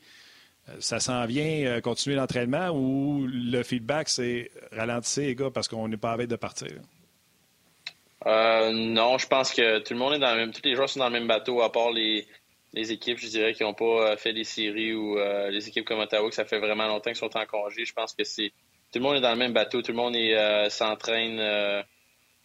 ça 0.79 1.01
s'en 1.01 1.27
vient, 1.27 1.81
continuer 1.81 2.15
l'entraînement 2.15 2.69
ou 2.69 3.27
le 3.27 3.63
feedback, 3.65 4.09
c'est 4.09 4.53
ralentissez 4.71 5.27
les 5.27 5.35
gars 5.35 5.51
parce 5.51 5.67
qu'on 5.67 5.89
n'est 5.89 5.97
pas 5.97 6.13
avec 6.13 6.29
de 6.29 6.37
partir? 6.37 6.69
Euh, 8.27 8.73
non, 8.73 9.17
je 9.19 9.27
pense 9.27 9.53
que 9.53 9.79
tout 9.79 9.95
le 9.95 9.99
monde 9.99 10.15
est 10.15 10.19
dans 10.19 10.33
le 10.33 10.41
même. 10.41 10.53
Tous 10.53 10.63
les 10.65 10.75
joueurs 10.75 10.89
sont 10.89 11.01
dans 11.01 11.07
le 11.07 11.13
même 11.13 11.27
bateau, 11.27 11.63
à 11.63 11.73
part 11.73 11.91
les, 11.91 12.27
les 12.75 12.93
équipes, 12.93 13.19
je 13.19 13.29
dirais, 13.29 13.55
qui 13.55 13.63
n'ont 13.63 13.75
pas 13.75 14.13
euh, 14.13 14.17
fait 14.17 14.33
des 14.33 14.45
séries 14.45 14.95
ou 14.95 15.19
euh, 15.19 15.51
les 15.51 15.69
équipes 15.69 15.87
comme 15.87 16.01
Ottawa, 16.01 16.29
que 16.29 16.35
ça 16.35 16.45
fait 16.45 16.59
vraiment 16.59 16.87
longtemps 16.87 17.11
qu'ils 17.11 17.17
sont 17.17 17.37
en 17.37 17.47
congé. 17.47 17.85
Je 17.85 17.95
pense 17.95 18.15
que 18.15 18.25
c'est. 18.25 18.53
Tout 18.93 18.99
le 18.99 19.05
monde 19.05 19.17
est 19.17 19.21
dans 19.21 19.31
le 19.31 19.39
même 19.39 19.53
bateau, 19.53 19.83
tout 19.83 19.93
le 19.93 19.97
monde 19.97 20.17
est 20.17 20.69
s'entraîne. 20.69 21.85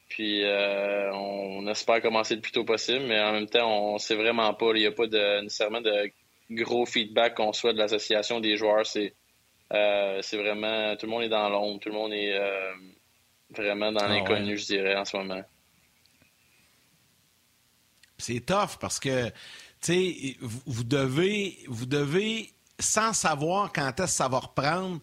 puis 0.10 0.44
on, 0.46 1.68
espère 1.68 2.02
commencer 2.02 2.36
le 2.36 2.42
plus 2.42 2.52
tôt 2.52 2.64
possible, 2.64 3.06
mais 3.08 3.20
en 3.20 3.32
même 3.34 3.48
temps, 3.48 3.68
on 3.68 3.98
sait 3.98 4.16
vraiment 4.16 4.54
pas. 4.54 4.68
Il 4.76 4.82
n'y 4.82 4.86
a 4.86 4.92
pas 4.92 5.08
de, 5.08 5.42
nécessairement 5.42 5.82
de 5.82 6.12
gros 6.52 6.86
feedback 6.86 7.36
qu'on 7.36 7.52
soit 7.52 7.74
de 7.74 7.80
l'association 7.80 8.40
des 8.40 8.58
joueurs. 8.58 8.86
C'est 8.86 9.16
c'est 9.72 10.38
vraiment. 10.38 10.96
Tout 10.98 11.08
le 11.08 11.12
monde 11.12 11.24
est 11.24 11.30
dans 11.30 11.50
l'ombre, 11.50 11.80
tout 11.80 11.90
le 11.90 11.96
monde 11.96 12.14
est 12.14 12.40
vraiment 13.50 13.92
dans 13.92 14.06
ah 14.06 14.10
l'inconnu, 14.10 14.56
je 14.56 14.66
dirais, 14.66 14.96
en 14.96 15.04
ce 15.04 15.18
moment. 15.18 15.44
C'est 18.18 18.46
tough 18.46 18.78
parce 18.80 19.00
que, 19.00 19.28
tu 19.28 19.34
sais, 19.82 20.38
vous, 20.42 20.84
devez, 20.84 21.58
vous 21.68 21.86
devez, 21.86 22.52
sans 22.80 23.14
savoir 23.14 23.72
quand 23.74 24.00
est-ce 24.00 24.12
que 24.12 24.18
ça 24.18 24.28
va 24.28 24.40
reprendre, 24.40 25.00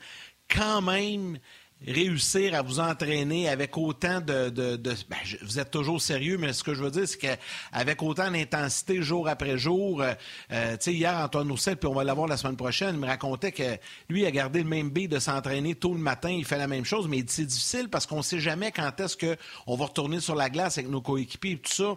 quand 0.48 0.82
même 0.82 1.38
réussir 1.86 2.54
à 2.54 2.62
vous 2.62 2.80
entraîner 2.80 3.48
avec 3.48 3.76
autant 3.76 4.20
de... 4.20 4.50
ben, 4.76 5.16
vous 5.42 5.58
êtes 5.58 5.70
toujours 5.70 6.00
sérieux, 6.00 6.38
mais 6.38 6.52
ce 6.52 6.62
que 6.62 6.74
je 6.74 6.82
veux 6.82 6.90
dire, 6.90 7.08
c'est 7.08 7.18
qu'avec 7.18 8.02
autant 8.02 8.30
d'intensité 8.30 9.02
jour 9.02 9.28
après 9.28 9.58
jour, 9.58 10.02
euh, 10.02 10.12
euh, 10.52 10.72
tu 10.72 10.78
sais, 10.80 10.94
hier, 10.94 11.16
Antoine 11.16 11.50
Roussel, 11.50 11.76
puis 11.76 11.88
on 11.88 11.94
va 11.94 12.04
l'avoir 12.04 12.28
la 12.28 12.36
semaine 12.36 12.56
prochaine, 12.56 12.94
il 12.94 13.00
me 13.00 13.06
racontait 13.06 13.52
que 13.52 13.78
lui 14.08 14.24
a 14.26 14.30
gardé 14.30 14.62
le 14.62 14.68
même 14.68 14.90
B 14.90 15.08
de 15.08 15.18
s'entraîner 15.18 15.74
tôt 15.74 15.92
le 15.92 16.00
matin, 16.00 16.30
il 16.30 16.44
fait 16.44 16.58
la 16.58 16.68
même 16.68 16.84
chose, 16.84 17.08
mais 17.08 17.24
c'est 17.26 17.46
difficile 17.46 17.88
parce 17.88 18.06
qu'on 18.06 18.18
ne 18.18 18.22
sait 18.22 18.40
jamais 18.40 18.70
quand 18.70 19.00
est-ce 19.00 19.16
qu'on 19.16 19.76
va 19.76 19.86
retourner 19.86 20.20
sur 20.20 20.34
la 20.34 20.50
glace 20.50 20.78
avec 20.78 20.90
nos 20.90 21.00
coéquipiers 21.00 21.52
et 21.52 21.58
tout 21.58 21.72
ça. 21.72 21.94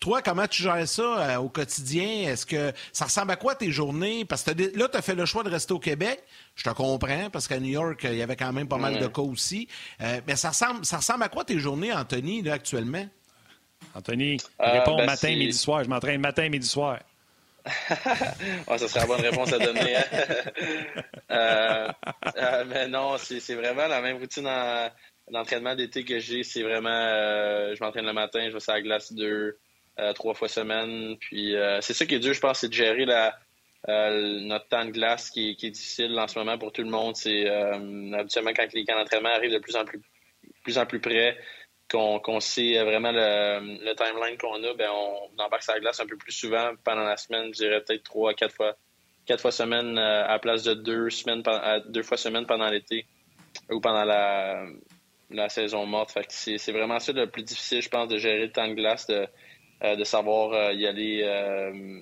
Toi, 0.00 0.22
comment 0.22 0.46
tu 0.46 0.62
gères 0.62 0.86
ça 0.86 1.02
euh, 1.02 1.36
au 1.36 1.48
quotidien? 1.48 2.30
Est-ce 2.30 2.44
que 2.46 2.72
ça 2.92 3.06
ressemble 3.06 3.32
à 3.32 3.36
quoi 3.36 3.54
tes 3.54 3.70
journées? 3.70 4.24
Parce 4.24 4.42
que 4.42 4.50
là, 4.50 4.88
tu 4.88 4.96
as 4.96 5.02
fait 5.02 5.14
le 5.14 5.24
choix 5.26 5.42
de 5.42 5.50
rester 5.50 5.72
au 5.72 5.78
Québec. 5.78 6.22
Je 6.54 6.64
te 6.64 6.70
comprends, 6.70 7.30
parce 7.30 7.48
qu'à 7.48 7.58
New 7.58 7.70
York, 7.70 8.00
il 8.04 8.16
y 8.16 8.22
avait 8.22 8.36
quand 8.36 8.52
même 8.52 8.68
pas 8.68 8.78
mal 8.78 8.98
de 8.98 9.06
cas 9.06 9.22
aussi. 9.22 9.68
Euh, 10.00 10.20
mais 10.26 10.36
ça 10.36 10.50
ressemble, 10.50 10.84
ça 10.84 10.98
ressemble 10.98 11.22
à 11.22 11.28
quoi 11.28 11.44
tes 11.44 11.58
journées, 11.58 11.92
Anthony, 11.92 12.42
là, 12.42 12.54
actuellement? 12.54 13.06
Anthony, 13.94 14.38
euh, 14.60 14.72
réponds 14.72 14.96
ben, 14.96 15.06
matin, 15.06 15.30
midi, 15.30 15.52
soir. 15.52 15.84
Je 15.84 15.88
m'entraîne 15.88 16.20
matin, 16.20 16.48
midi, 16.48 16.66
soir. 16.66 16.98
ça 17.88 18.78
serait 18.78 19.00
la 19.00 19.06
bonne 19.06 19.20
réponse 19.22 19.52
à 19.52 19.58
donner. 19.58 19.96
Hein? 21.28 22.64
mais 22.68 22.88
non, 22.88 23.16
c'est 23.18 23.54
vraiment 23.54 23.86
la 23.86 24.00
même 24.00 24.18
routine 24.18 24.48
d'entraînement 25.30 25.74
d'été 25.74 26.04
que 26.04 26.20
j'ai. 26.20 26.44
C'est 26.44 26.62
vraiment, 26.62 26.88
je 27.74 27.82
m'entraîne 27.82 28.06
le 28.06 28.12
matin, 28.12 28.46
je 28.48 28.52
vais 28.52 28.60
sur 28.60 28.72
la 28.72 28.82
glace 28.82 29.12
deux, 29.12 29.24
euh, 29.26 29.58
trois 30.14 30.34
fois 30.34 30.48
semaine. 30.48 31.16
Puis 31.18 31.54
euh, 31.54 31.80
c'est 31.80 31.94
ça 31.94 32.06
qui 32.06 32.14
est 32.14 32.18
dur, 32.18 32.34
je 32.34 32.40
pense, 32.40 32.60
c'est 32.60 32.68
de 32.68 32.74
gérer 32.74 33.04
la, 33.04 33.38
euh, 33.88 34.40
notre 34.40 34.68
temps 34.68 34.84
de 34.84 34.90
glace 34.90 35.30
qui, 35.30 35.56
est 35.60 35.70
difficile 35.70 36.18
en 36.18 36.28
ce 36.28 36.38
moment 36.38 36.58
pour 36.58 36.72
tout 36.72 36.82
le 36.82 36.90
monde. 36.90 37.16
C'est 37.16 37.48
habituellement 37.48 38.52
quand 38.54 38.72
les 38.72 38.84
camps 38.84 38.98
d'entraînement 38.98 39.30
arrivent 39.30 39.52
de 39.52 39.58
plus 39.58 39.76
en 39.76 39.84
plus, 39.84 40.00
plus 40.62 40.78
en 40.78 40.86
plus 40.86 41.00
près, 41.00 41.38
qu'on 41.88 42.40
sait 42.40 42.82
vraiment 42.82 43.12
le, 43.12 43.94
timeline 43.94 44.36
qu'on 44.38 44.62
a, 44.64 44.74
ben 44.74 44.90
on 44.90 45.40
embarque 45.40 45.62
sa 45.62 45.78
glace 45.78 46.00
un 46.00 46.06
peu 46.06 46.16
plus 46.16 46.32
souvent 46.32 46.72
pendant 46.84 47.04
la 47.04 47.16
semaine. 47.16 47.46
Je 47.54 47.62
dirais 47.64 47.80
peut-être 47.80 48.02
trois, 48.02 48.34
quatre 48.34 48.54
fois, 48.54 48.76
quatre 49.24 49.40
fois 49.40 49.52
semaine 49.52 49.96
à 49.98 50.28
la 50.28 50.38
place 50.38 50.64
de 50.64 50.74
deux 50.74 51.10
semaines, 51.10 51.42
deux 51.86 52.02
fois 52.02 52.16
semaine 52.16 52.44
pendant 52.46 52.68
l'été 52.68 53.06
ou 53.70 53.80
pendant 53.80 54.04
la, 54.04 54.66
la 55.30 55.48
saison 55.48 55.86
morte. 55.86 56.16
c'est 56.28 56.72
vraiment 56.72 56.98
ça 56.98 57.12
le 57.12 57.28
plus 57.28 57.42
difficile, 57.42 57.82
je 57.82 57.88
pense, 57.88 58.08
de 58.08 58.16
gérer 58.16 58.46
le 58.46 58.52
temps 58.52 58.68
de 58.68 58.74
glace, 58.74 59.06
euh, 59.10 59.26
de 59.82 60.04
savoir 60.04 60.52
euh, 60.52 60.72
y 60.72 60.86
aller 60.86 61.22
euh, 61.24 62.00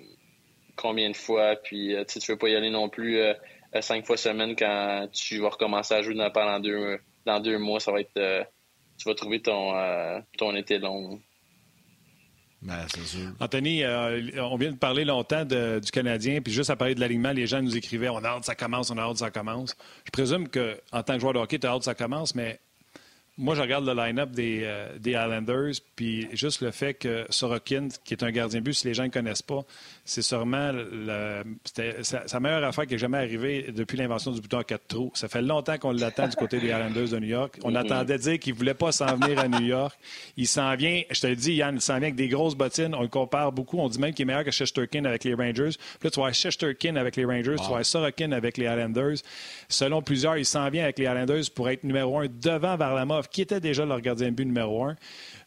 combien 0.76 1.10
de 1.10 1.16
fois. 1.16 1.56
Puis 1.56 1.94
tu 2.08 2.18
ne 2.18 2.26
veux 2.26 2.38
pas 2.38 2.48
y 2.48 2.56
aller 2.56 2.70
non 2.70 2.88
plus 2.88 3.20
cinq 3.80 4.06
fois 4.06 4.16
semaine 4.16 4.54
quand 4.56 5.08
tu 5.12 5.38
vas 5.40 5.50
recommencer 5.50 5.94
à 5.94 6.02
jouer 6.02 6.14
dans, 6.14 6.30
pendant 6.30 6.60
deux, 6.60 6.98
dans 7.26 7.40
deux 7.40 7.58
mois. 7.58 7.80
Ça 7.80 7.92
va 7.92 8.00
être. 8.00 8.46
tu 8.98 9.08
vas 9.08 9.14
trouver 9.14 9.40
ton, 9.40 9.72
ton 10.38 10.54
été 10.54 10.78
long. 10.78 11.20
Ben, 12.62 12.86
sûr. 12.88 13.28
Anthony, 13.40 13.84
on 13.84 14.56
vient 14.56 14.72
de 14.72 14.76
parler 14.76 15.04
longtemps 15.04 15.44
du 15.44 15.90
Canadien, 15.92 16.40
puis 16.40 16.52
juste 16.52 16.70
à 16.70 16.76
parler 16.76 16.94
de 16.94 17.00
l'alignement, 17.00 17.32
les 17.32 17.46
gens 17.46 17.60
nous 17.60 17.76
écrivaient 17.76 18.08
on 18.08 18.24
a 18.24 18.28
hâte 18.28 18.44
ça 18.44 18.54
commence, 18.54 18.90
on 18.90 18.96
a 18.96 19.02
hâte 19.02 19.18
ça 19.18 19.30
commence. 19.30 19.76
Je 20.06 20.10
présume 20.10 20.48
qu'en 20.48 21.02
tant 21.02 21.14
que 21.14 21.20
joueur 21.20 21.34
de 21.34 21.40
hockey, 21.40 21.58
tu 21.58 21.66
as 21.66 21.70
hâte 21.72 21.82
ça 21.82 21.94
commence, 21.94 22.34
mais 22.34 22.58
moi, 23.36 23.54
je 23.56 23.60
regarde 23.60 23.84
le 23.84 23.94
line-up 23.94 24.30
des, 24.30 24.60
euh, 24.62 24.96
des 24.98 25.10
Islanders, 25.10 25.72
puis 25.96 26.28
juste 26.32 26.60
le 26.60 26.70
fait 26.70 26.94
que 26.94 27.26
Sorokin, 27.30 27.88
qui 28.04 28.14
est 28.14 28.22
un 28.22 28.30
gardien 28.30 28.60
but, 28.60 28.74
si 28.74 28.86
les 28.86 28.94
gens 28.94 29.02
ne 29.02 29.08
connaissent 29.08 29.42
pas, 29.42 29.64
c'est 30.04 30.22
sûrement 30.22 30.70
sa, 31.64 32.40
meilleure 32.40 32.64
affaire 32.64 32.86
qui 32.86 32.94
est 32.94 32.98
jamais 32.98 33.18
arrivée 33.18 33.72
depuis 33.74 33.96
l'invention 33.96 34.32
du 34.32 34.40
bouton 34.40 34.62
4 34.62 34.86
trous. 34.86 35.10
Ça 35.14 35.28
fait 35.28 35.40
longtemps 35.40 35.78
qu'on 35.78 35.92
l'attend 35.92 36.28
du 36.28 36.36
côté 36.36 36.60
des 36.60 36.66
Islanders 36.66 37.08
de 37.08 37.18
New 37.18 37.28
York. 37.28 37.58
On 37.64 37.70
mm-hmm. 37.70 37.76
attendait 37.76 38.18
dire 38.18 38.38
qu'il 38.38 38.52
ne 38.52 38.58
voulait 38.58 38.74
pas 38.74 38.92
s'en 38.92 39.16
venir 39.16 39.38
à 39.38 39.48
New 39.48 39.64
York. 39.64 39.98
Il 40.36 40.46
s'en 40.46 40.74
vient, 40.76 41.02
je 41.10 41.20
te 41.20 41.26
le 41.26 41.36
dis, 41.36 41.54
Yann, 41.54 41.76
il 41.76 41.80
s'en 41.80 41.94
vient 41.94 42.02
avec 42.02 42.16
des 42.16 42.28
grosses 42.28 42.54
bottines. 42.54 42.94
On 42.94 43.00
le 43.00 43.08
compare 43.08 43.50
beaucoup. 43.52 43.78
On 43.78 43.88
dit 43.88 43.98
même 43.98 44.12
qu'il 44.12 44.24
est 44.24 44.26
meilleur 44.26 44.44
que 44.44 44.50
Shesterkin 44.50 45.06
avec 45.06 45.24
les 45.24 45.32
Rangers. 45.32 45.70
Puis 45.70 46.04
là, 46.04 46.10
tu 46.10 46.20
vois 46.20 46.32
Shesterkin 46.32 46.96
avec 46.96 47.16
les 47.16 47.24
Rangers, 47.24 47.56
tu 47.56 47.68
vois 47.68 47.82
Sorokin 47.82 48.32
avec 48.32 48.58
les 48.58 48.66
Islanders. 48.66 49.16
Selon 49.68 50.02
plusieurs, 50.02 50.36
il 50.36 50.44
s'en 50.44 50.68
vient 50.68 50.84
avec 50.84 50.98
les 50.98 51.06
Islanders 51.06 51.44
pour 51.54 51.70
être 51.70 51.82
numéro 51.82 52.18
un 52.18 52.26
devant 52.26 52.76
Varlamov, 52.76 53.28
qui 53.28 53.40
était 53.40 53.60
déjà 53.60 53.86
leur 53.86 54.02
gardien 54.02 54.28
de 54.28 54.34
but 54.34 54.44
numéro 54.44 54.84
un. 54.84 54.96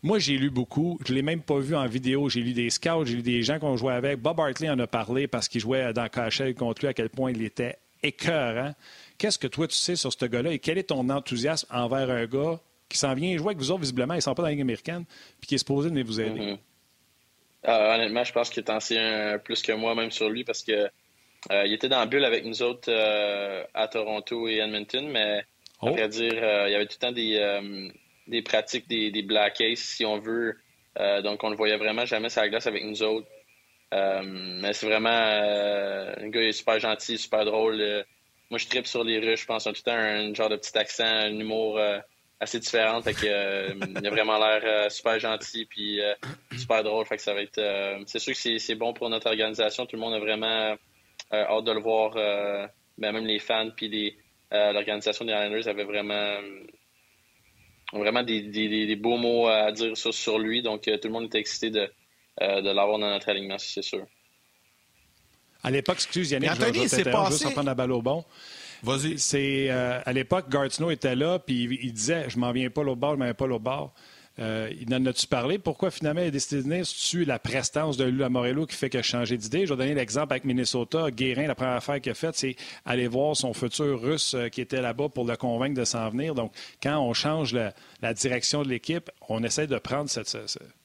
Moi, 0.03 0.19
j'ai 0.19 0.37
lu 0.37 0.49
beaucoup. 0.49 0.99
Je 1.05 1.11
ne 1.11 1.17
l'ai 1.17 1.21
même 1.21 1.41
pas 1.41 1.59
vu 1.59 1.75
en 1.75 1.85
vidéo. 1.87 2.29
J'ai 2.29 2.41
lu 2.41 2.53
des 2.53 2.69
scouts, 2.69 3.05
j'ai 3.05 3.15
lu 3.15 3.21
des 3.21 3.43
gens 3.43 3.59
qu'on 3.59 3.77
jouait 3.77 3.93
avec. 3.93 4.19
Bob 4.19 4.39
Hartley 4.39 4.69
en 4.69 4.79
a 4.79 4.87
parlé 4.87 5.27
parce 5.27 5.47
qu'il 5.47 5.61
jouait 5.61 5.93
dans 5.93 6.07
KHL 6.07 6.53
contre 6.53 6.81
lui 6.81 6.87
à 6.87 6.93
quel 6.93 7.09
point 7.09 7.31
il 7.31 7.43
était 7.43 7.77
écœurant. 8.03 8.73
Qu'est-ce 9.17 9.39
que 9.39 9.47
toi, 9.47 9.67
tu 9.67 9.75
sais 9.75 9.95
sur 9.95 10.13
ce 10.13 10.25
gars-là 10.25 10.51
et 10.51 10.59
quel 10.59 10.77
est 10.77 10.89
ton 10.89 11.09
enthousiasme 11.09 11.67
envers 11.71 12.09
un 12.09 12.25
gars 12.25 12.59
qui 12.89 12.97
s'en 12.97 13.13
vient 13.13 13.35
jouer 13.37 13.47
avec 13.47 13.57
vous 13.57 13.71
autres, 13.71 13.81
visiblement, 13.81 14.13
il 14.13 14.17
ne 14.17 14.21
sent 14.21 14.29
pas 14.29 14.43
dans 14.43 14.43
la 14.43 14.51
Ligue 14.51 14.61
américaine, 14.61 15.03
puis 15.39 15.47
qui 15.47 15.55
est 15.55 15.57
supposé 15.57 15.89
venir 15.89 16.05
vous 16.05 16.21
aider? 16.21 16.39
Mm-hmm. 16.39 16.57
Ah, 17.63 17.95
honnêtement, 17.95 18.23
je 18.23 18.31
pense 18.31 18.49
qu'il 18.49 18.63
est 18.63 18.69
ancien 18.69 19.39
plus 19.43 19.61
que 19.61 19.73
moi, 19.73 19.93
même 19.95 20.11
sur 20.11 20.29
lui, 20.29 20.43
parce 20.43 20.63
que 20.63 20.89
euh, 21.51 21.65
il 21.65 21.73
était 21.73 21.89
dans 21.89 21.99
la 21.99 22.05
bulle 22.05 22.23
avec 22.23 22.45
nous 22.45 22.61
autres 22.61 22.89
euh, 22.89 23.63
à 23.73 23.87
Toronto 23.87 24.47
et 24.47 24.57
Edmonton, 24.57 25.07
mais 25.09 25.39
à 25.39 25.43
oh. 25.81 25.91
vrai 25.91 26.07
dire, 26.07 26.33
euh, 26.35 26.67
il 26.67 26.71
y 26.71 26.75
avait 26.75 26.85
tout 26.85 26.97
le 27.01 27.07
temps 27.07 27.11
des, 27.11 27.91
des 28.27 28.41
pratiques 28.41 28.87
des, 28.87 29.11
des 29.11 29.21
Black 29.21 29.61
Ace, 29.61 29.79
si 29.79 30.05
on 30.05 30.19
veut. 30.19 30.55
Euh, 30.99 31.21
donc, 31.21 31.43
on 31.43 31.49
le 31.49 31.55
voyait 31.55 31.77
vraiment 31.77 32.05
jamais 32.05 32.29
sur 32.29 32.41
la 32.41 32.49
glace 32.49 32.67
avec 32.67 32.83
nous 32.83 33.03
autres. 33.03 33.27
Euh, 33.93 34.21
mais 34.23 34.73
c'est 34.73 34.85
vraiment 34.85 35.09
euh, 35.09 36.13
un 36.17 36.29
gars 36.29 36.51
super 36.51 36.79
gentil, 36.79 37.17
super 37.17 37.45
drôle. 37.45 37.77
moi, 38.49 38.57
je 38.57 38.67
tripe 38.67 38.87
sur 38.87 39.03
les 39.03 39.19
Russes. 39.19 39.41
Je 39.41 39.45
pense 39.45 39.63
qu'ils 39.63 39.69
ont 39.71 39.73
tout 39.73 39.81
le 39.85 39.93
un, 39.93 40.33
genre 40.33 40.49
de 40.49 40.57
petit 40.57 40.77
accent, 40.77 41.05
un 41.05 41.39
humour 41.39 41.79
assez 42.39 42.59
différent. 42.59 43.01
Fait 43.01 43.15
il 43.21 44.07
a 44.07 44.09
vraiment 44.09 44.37
l'air 44.37 44.91
super 44.91 45.19
gentil 45.19 45.65
puis 45.65 46.01
super 46.57 46.83
drôle. 46.83 47.05
Fait 47.05 47.17
que 47.17 47.21
ça 47.21 47.33
va 47.33 47.41
être. 47.41 47.61
c'est 48.07 48.19
sûr 48.19 48.33
que 48.33 48.57
c'est 48.57 48.75
bon 48.75 48.93
pour 48.93 49.09
notre 49.09 49.27
organisation. 49.27 49.85
Tout 49.85 49.95
le 49.95 50.01
monde 50.01 50.15
a 50.15 50.19
vraiment 50.19 50.75
hâte 51.31 51.63
de 51.63 51.71
le 51.71 51.79
voir. 51.79 52.11
Ben, 52.97 53.11
même 53.11 53.25
les 53.25 53.39
fans 53.39 53.69
puis 53.75 54.17
l'organisation 54.51 55.23
des 55.23 55.31
Islanders 55.31 55.67
avait 55.67 55.83
vraiment 55.83 56.39
vraiment 57.93 58.23
des, 58.23 58.95
beaux 58.95 59.17
mots 59.17 59.47
à 59.47 59.71
dire 59.71 59.95
sur, 59.95 60.39
lui. 60.39 60.61
Donc, 60.61 60.87
euh, 60.87 60.97
tout 60.97 61.07
le 61.07 61.13
monde 61.13 61.25
était 61.25 61.39
excité 61.39 61.69
de, 61.69 61.89
euh, 62.41 62.61
de 62.61 62.69
l'avoir 62.69 62.99
dans 62.99 63.09
notre 63.09 63.29
alignement, 63.29 63.57
c'est 63.57 63.81
sûr. 63.81 64.05
À 65.63 65.71
l'époque, 65.71 65.95
excuse 65.95 66.31
Yannick, 66.31 66.51
Anthony, 66.51 66.87
je 66.87 66.95
vais 66.95 67.25
juste 67.29 67.45
en 67.45 67.51
prendre 67.51 67.67
la 67.67 67.75
balle 67.75 67.91
au 67.91 68.01
bon. 68.01 68.23
Vas-y. 68.83 69.17
C'est, 69.17 69.67
euh, 69.69 69.99
à 70.05 70.13
l'époque, 70.13 70.49
Gartino 70.49 70.91
était 70.91 71.15
là, 71.15 71.39
puis 71.39 71.79
il 71.81 71.93
disait 71.93 72.29
Je 72.29 72.37
m'en 72.37 72.51
viens 72.51 72.69
pas 72.69 72.83
l'autre 72.83 72.99
bord, 72.99 73.13
je 73.13 73.17
m'en 73.17 73.25
viens 73.25 73.33
pas 73.33 73.47
l'autre 73.47 73.63
bord. 73.63 73.93
Euh, 74.39 74.71
il 74.79 74.93
en 74.93 75.03
a-tu 75.05 75.25
parlé? 75.25 75.57
Pourquoi 75.57 75.89
finalement 75.89 76.21
il 76.21 76.27
a 76.27 76.31
décidé 76.31 76.57
de 76.57 76.61
venir? 76.61 76.85
C'est-tu 76.85 77.25
la 77.25 77.39
prestance 77.39 77.97
de 77.97 78.03
Lula 78.03 78.29
Morello 78.29 78.67
qui 78.67 78.75
fait 78.75 78.89
qu'il 78.89 78.99
a 78.99 79.03
changé 79.03 79.35
d'idée? 79.37 79.65
Je 79.65 79.73
vais 79.73 79.77
donner 79.77 79.95
l'exemple 79.95 80.33
avec 80.33 80.45
Minnesota. 80.45 81.09
Guérin, 81.09 81.47
la 81.47 81.55
première 81.55 81.75
affaire 81.75 81.99
qu'il 81.99 82.11
a 82.11 82.15
faite, 82.15 82.35
c'est 82.35 82.55
aller 82.85 83.07
voir 83.07 83.35
son 83.35 83.53
futur 83.53 83.99
russe 83.99 84.35
euh, 84.35 84.49
qui 84.49 84.61
était 84.61 84.81
là-bas 84.81 85.09
pour 85.09 85.25
le 85.25 85.35
convaincre 85.35 85.79
de 85.79 85.85
s'en 85.85 86.09
venir. 86.09 86.35
Donc, 86.35 86.53
quand 86.83 86.99
on 86.99 87.13
change 87.13 87.53
la, 87.53 87.73
direction 88.13 88.61
de 88.61 88.69
l'équipe, 88.69 89.09
on 89.27 89.43
essaie 89.43 89.67
de 89.67 89.77
prendre 89.79 90.09
cette, 90.09 90.37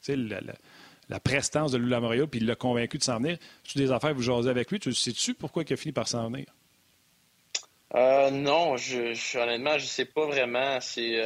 la, 0.09 1.21
prestance 1.21 1.73
de 1.73 1.79
Lula 1.79 2.01
Morello 2.01 2.27
puis 2.27 2.41
il 2.41 2.47
l'a 2.47 2.55
convaincu 2.55 2.97
de 2.97 3.03
s'en 3.03 3.19
venir. 3.19 3.37
C'est 3.65 3.79
des 3.79 3.93
affaires 3.93 4.11
que 4.11 4.17
vous 4.17 4.23
jasez 4.23 4.49
avec 4.49 4.71
lui? 4.71 4.81
Tu 4.81 4.95
sais-tu 4.95 5.35
pourquoi 5.35 5.63
il 5.69 5.73
a 5.73 5.77
fini 5.77 5.93
par 5.93 6.09
s'en 6.09 6.31
venir? 6.31 6.47
Euh, 7.95 8.31
non, 8.31 8.79
je, 8.79 9.39
honnêtement, 9.39 9.77
je 9.77 9.85
ne 9.85 9.89
sais 9.89 10.07
pas 10.07 10.25
vraiment. 10.25 10.79
C'est 10.81 11.21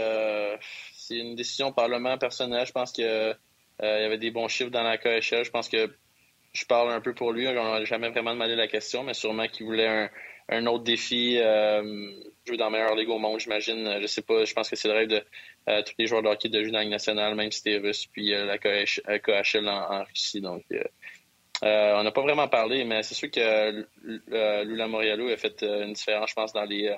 c'est 1.06 1.18
une 1.18 1.36
décision 1.36 1.72
parlement 1.72 2.18
personnelle. 2.18 2.66
Je 2.66 2.72
pense 2.72 2.92
qu'il 2.92 3.04
euh, 3.04 3.34
y 3.80 3.84
avait 3.84 4.18
des 4.18 4.30
bons 4.30 4.48
chiffres 4.48 4.70
dans 4.70 4.82
la 4.82 4.98
KHL. 4.98 5.44
Je 5.44 5.50
pense 5.50 5.68
que 5.68 5.94
je 6.52 6.64
parle 6.64 6.90
un 6.90 7.00
peu 7.00 7.14
pour 7.14 7.32
lui. 7.32 7.46
On 7.46 7.52
n'a 7.52 7.84
jamais 7.84 8.08
vraiment 8.08 8.32
demandé 8.32 8.56
la 8.56 8.66
question, 8.66 9.04
mais 9.04 9.14
sûrement 9.14 9.46
qu'il 9.46 9.66
voulait 9.66 10.10
un, 10.48 10.66
autre 10.66 10.84
défi. 10.84 11.38
Euh, 11.38 12.10
jouer 12.44 12.56
dans 12.56 12.66
le 12.66 12.72
meilleur 12.72 12.94
ligue 12.96 13.08
au 13.08 13.18
monde, 13.18 13.38
j'imagine. 13.38 13.98
Je 14.00 14.06
sais 14.06 14.22
pas. 14.22 14.44
Je 14.44 14.54
pense 14.54 14.68
que 14.68 14.76
c'est 14.76 14.88
le 14.88 14.94
rêve 14.94 15.08
de 15.08 15.22
euh, 15.68 15.82
tous 15.82 15.94
les 15.98 16.06
joueurs 16.06 16.22
de 16.22 16.28
hockey 16.28 16.48
de 16.48 16.60
jouer 16.62 16.72
dans 16.72 16.78
la 16.78 16.84
Ligue 16.84 16.92
nationale, 16.92 17.34
même 17.34 17.52
si 17.52 17.58
c'était 17.58 17.78
russe, 17.78 18.06
puis 18.06 18.30
la 18.30 18.58
KHL, 18.58 19.68
en, 19.68 20.04
Russie. 20.04 20.40
Donc, 20.40 20.64
on 21.62 22.02
n'a 22.02 22.10
pas 22.12 22.22
vraiment 22.22 22.48
parlé, 22.48 22.84
mais 22.84 23.02
c'est 23.02 23.14
sûr 23.14 23.30
que 23.30 23.86
Lula 24.64 24.88
Moriallo 24.88 25.28
a 25.28 25.36
fait 25.36 25.62
une 25.62 25.92
différence, 25.92 26.30
je 26.30 26.34
pense, 26.34 26.52
dans 26.52 26.64
les 26.64 26.94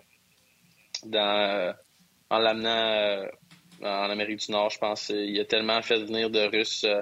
dans 1.05 1.75
en 2.31 2.39
l'amenant 2.39 3.27
en 3.83 4.11
Amérique 4.11 4.39
du 4.39 4.53
Nord, 4.53 4.71
je 4.71 4.79
pense. 4.79 5.09
Il 5.11 5.39
a 5.41 5.45
tellement 5.45 5.81
fait 5.83 5.99
venir 5.99 6.31
de 6.31 6.41
Russes 6.41 6.85
euh, 6.85 7.01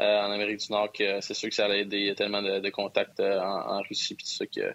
euh, 0.00 0.20
en 0.20 0.30
Amérique 0.30 0.58
du 0.58 0.72
Nord 0.72 0.92
que 0.92 1.20
c'est 1.20 1.34
sûr 1.34 1.48
que 1.48 1.54
ça 1.54 1.66
a 1.66 1.74
aidé. 1.74 1.98
Il 1.98 2.06
y 2.06 2.10
a 2.10 2.14
tellement 2.14 2.42
de, 2.42 2.70
contacts 2.70 3.20
euh, 3.20 3.40
en, 3.40 3.80
Russie 3.82 4.14
puis 4.14 4.26
ça 4.26 4.46
que 4.46 4.74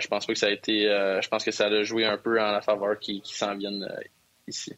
je 0.00 0.08
pense 0.08 0.26
pas 0.26 0.32
que 0.32 0.38
ça 0.38 0.46
a 0.46 0.50
été. 0.50 0.82
je 0.82 1.28
pense 1.28 1.44
que 1.44 1.52
ça 1.52 1.66
a 1.66 1.82
joué 1.82 2.04
un 2.04 2.18
peu 2.18 2.40
en 2.40 2.50
la 2.50 2.60
faveur 2.60 2.98
qui, 2.98 3.22
s'en 3.24 3.56
viennent 3.56 3.88
ici. 4.48 4.72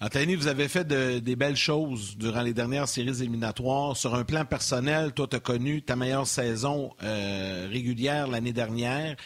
Anthony, 0.00 0.36
vous 0.36 0.46
avez 0.46 0.68
fait 0.68 0.86
des 0.86 1.34
belles 1.34 1.56
choses 1.56 2.16
durant 2.16 2.42
les 2.42 2.54
dernières 2.54 2.86
séries 2.86 3.20
éliminatoires. 3.20 3.96
Sur 3.96 4.14
un 4.14 4.22
plan 4.22 4.44
personnel, 4.44 5.12
toi, 5.12 5.26
tu 5.26 5.34
as 5.34 5.40
connu 5.40 5.82
ta 5.82 5.96
meilleure 5.96 6.28
saison 6.28 6.94
euh, 7.02 7.66
régulière 7.68 8.28
l'année 8.28 8.52
dernière. 8.52 9.16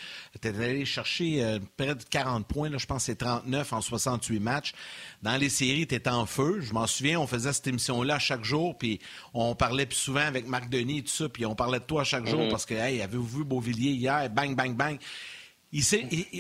Tu 0.40 0.48
es 0.48 0.50
allé 0.50 0.86
chercher 0.86 1.44
euh, 1.44 1.58
près 1.76 1.94
de 1.94 2.02
40 2.02 2.46
points, 2.46 2.70
là, 2.70 2.78
je 2.78 2.86
pense 2.86 3.02
que 3.02 3.12
c'est 3.12 3.16
39 3.16 3.70
en 3.70 3.80
68 3.82 4.40
matchs. 4.40 4.72
Dans 5.22 5.36
les 5.36 5.50
séries, 5.50 5.86
tu 5.86 5.94
étais 5.94 6.08
en 6.08 6.24
feu. 6.24 6.60
Je 6.62 6.72
m'en 6.72 6.86
souviens, 6.86 7.20
on 7.20 7.26
faisait 7.26 7.52
cette 7.52 7.66
émission-là 7.66 8.18
chaque 8.18 8.44
jour, 8.44 8.78
puis 8.78 8.98
on 9.34 9.54
parlait 9.54 9.84
plus 9.84 9.98
souvent 9.98 10.20
avec 10.20 10.48
Marc 10.48 10.70
Denis 10.70 10.98
et 10.98 11.02
tout 11.02 11.10
ça, 11.10 11.28
puis 11.28 11.44
on 11.44 11.54
parlait 11.54 11.80
de 11.80 11.84
toi 11.84 12.02
chaque 12.02 12.26
jour 12.26 12.40
mm-hmm. 12.40 12.50
parce 12.50 12.64
que, 12.64 12.72
hey, 12.72 13.02
avez-vous 13.02 13.40
vu 13.40 13.44
Beauvilliers 13.44 13.92
hier? 13.92 14.30
Bang, 14.30 14.56
bang, 14.56 14.74
bang. 14.74 14.98
Il 15.70 15.84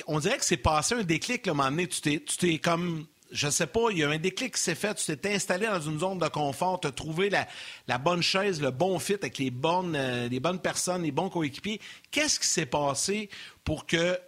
on 0.06 0.20
dirait 0.20 0.38
que 0.38 0.44
c'est 0.44 0.56
passé 0.58 0.94
un 0.94 1.02
déclic, 1.04 1.46
le 1.46 1.52
moment 1.52 1.70
donné. 1.70 1.86
Tu 1.86 2.20
t'es 2.20 2.58
comme 2.58 3.06
je 3.32 3.48
sais 3.48 3.66
pas, 3.66 3.90
il 3.90 3.98
y 3.98 4.04
a 4.04 4.10
un 4.10 4.18
déclic 4.18 4.54
qui 4.54 4.60
s'est 4.60 4.74
fait, 4.74 4.94
tu 4.94 5.16
t'es 5.16 5.34
installé 5.34 5.66
dans 5.66 5.80
une 5.80 5.98
zone 5.98 6.18
de 6.18 6.28
confort, 6.28 6.80
tu 6.80 6.88
as 6.88 6.92
trouvé 6.92 7.30
la, 7.30 7.98
bonne 7.98 8.22
chaise, 8.22 8.60
le 8.60 8.70
bon 8.70 8.98
fit 8.98 9.14
avec 9.14 9.38
les 9.38 9.50
bonnes, 9.50 9.96
euh, 9.96 10.28
les 10.28 10.40
bonnes 10.40 10.60
personnes, 10.60 11.02
les 11.02 11.12
bons 11.12 11.30
coéquipiers. 11.30 11.80
Qu'est-ce 12.10 12.38
qui 12.38 12.46
s'est 12.46 12.66
passé 12.66 13.30
pour 13.64 13.86
que 13.86 14.18